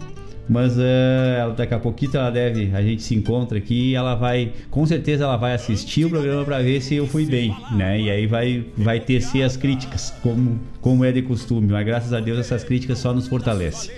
Mas 0.49 0.75
uh, 0.77 1.53
daqui 1.55 1.75
a 1.75 1.79
pouquinho 1.79 2.15
ela 2.15 2.31
deve, 2.31 2.71
a 2.73 2.81
gente 2.81 3.03
se 3.03 3.13
encontra 3.13 3.59
aqui 3.59 3.91
e 3.91 3.95
ela 3.95 4.15
vai, 4.15 4.51
com 4.71 4.83
certeza 4.83 5.23
ela 5.23 5.37
vai 5.37 5.53
assistir 5.53 6.05
o 6.05 6.09
programa 6.09 6.43
para 6.43 6.59
ver 6.59 6.81
se 6.81 6.95
eu 6.95 7.05
fui 7.05 7.23
bem, 7.23 7.55
né? 7.71 8.01
E 8.01 8.09
aí 8.09 8.25
vai, 8.25 8.65
vai 8.75 8.99
tecer 8.99 9.43
as 9.43 9.55
críticas, 9.55 10.11
como, 10.23 10.59
como 10.81 11.05
é 11.05 11.11
de 11.11 11.21
costume. 11.21 11.67
Mas 11.67 11.85
graças 11.85 12.13
a 12.13 12.19
Deus 12.19 12.39
essas 12.39 12.63
críticas 12.63 12.97
só 12.97 13.13
nos 13.13 13.27
fortalecem. 13.27 13.93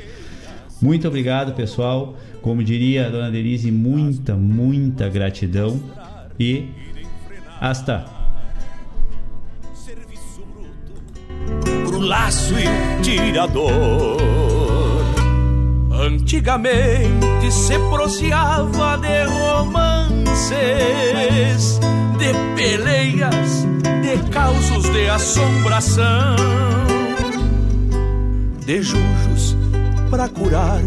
Muito 0.82 1.08
obrigado, 1.08 1.54
pessoal. 1.54 2.18
Como 2.42 2.62
diria 2.62 3.08
a 3.08 3.10
dona 3.10 3.32
Denise, 3.32 3.72
muita, 3.72 4.36
muita 4.36 5.08
gratidão 5.08 5.80
e 6.38 6.66
hasta. 7.62 8.04
Pro 11.86 12.00
laço 12.00 12.56
e 12.56 13.02
tirador. 13.02 14.31
Antigamente 16.02 17.52
se 17.52 17.78
proseava 17.92 18.98
de 18.98 19.24
romances, 19.26 20.50
de 22.18 22.34
peleias, 22.56 23.68
de 24.02 24.18
causos 24.32 24.92
de 24.92 25.08
assombração, 25.08 26.36
de 28.66 28.82
jujos 28.82 29.56
para 30.10 30.28
curar 30.28 30.80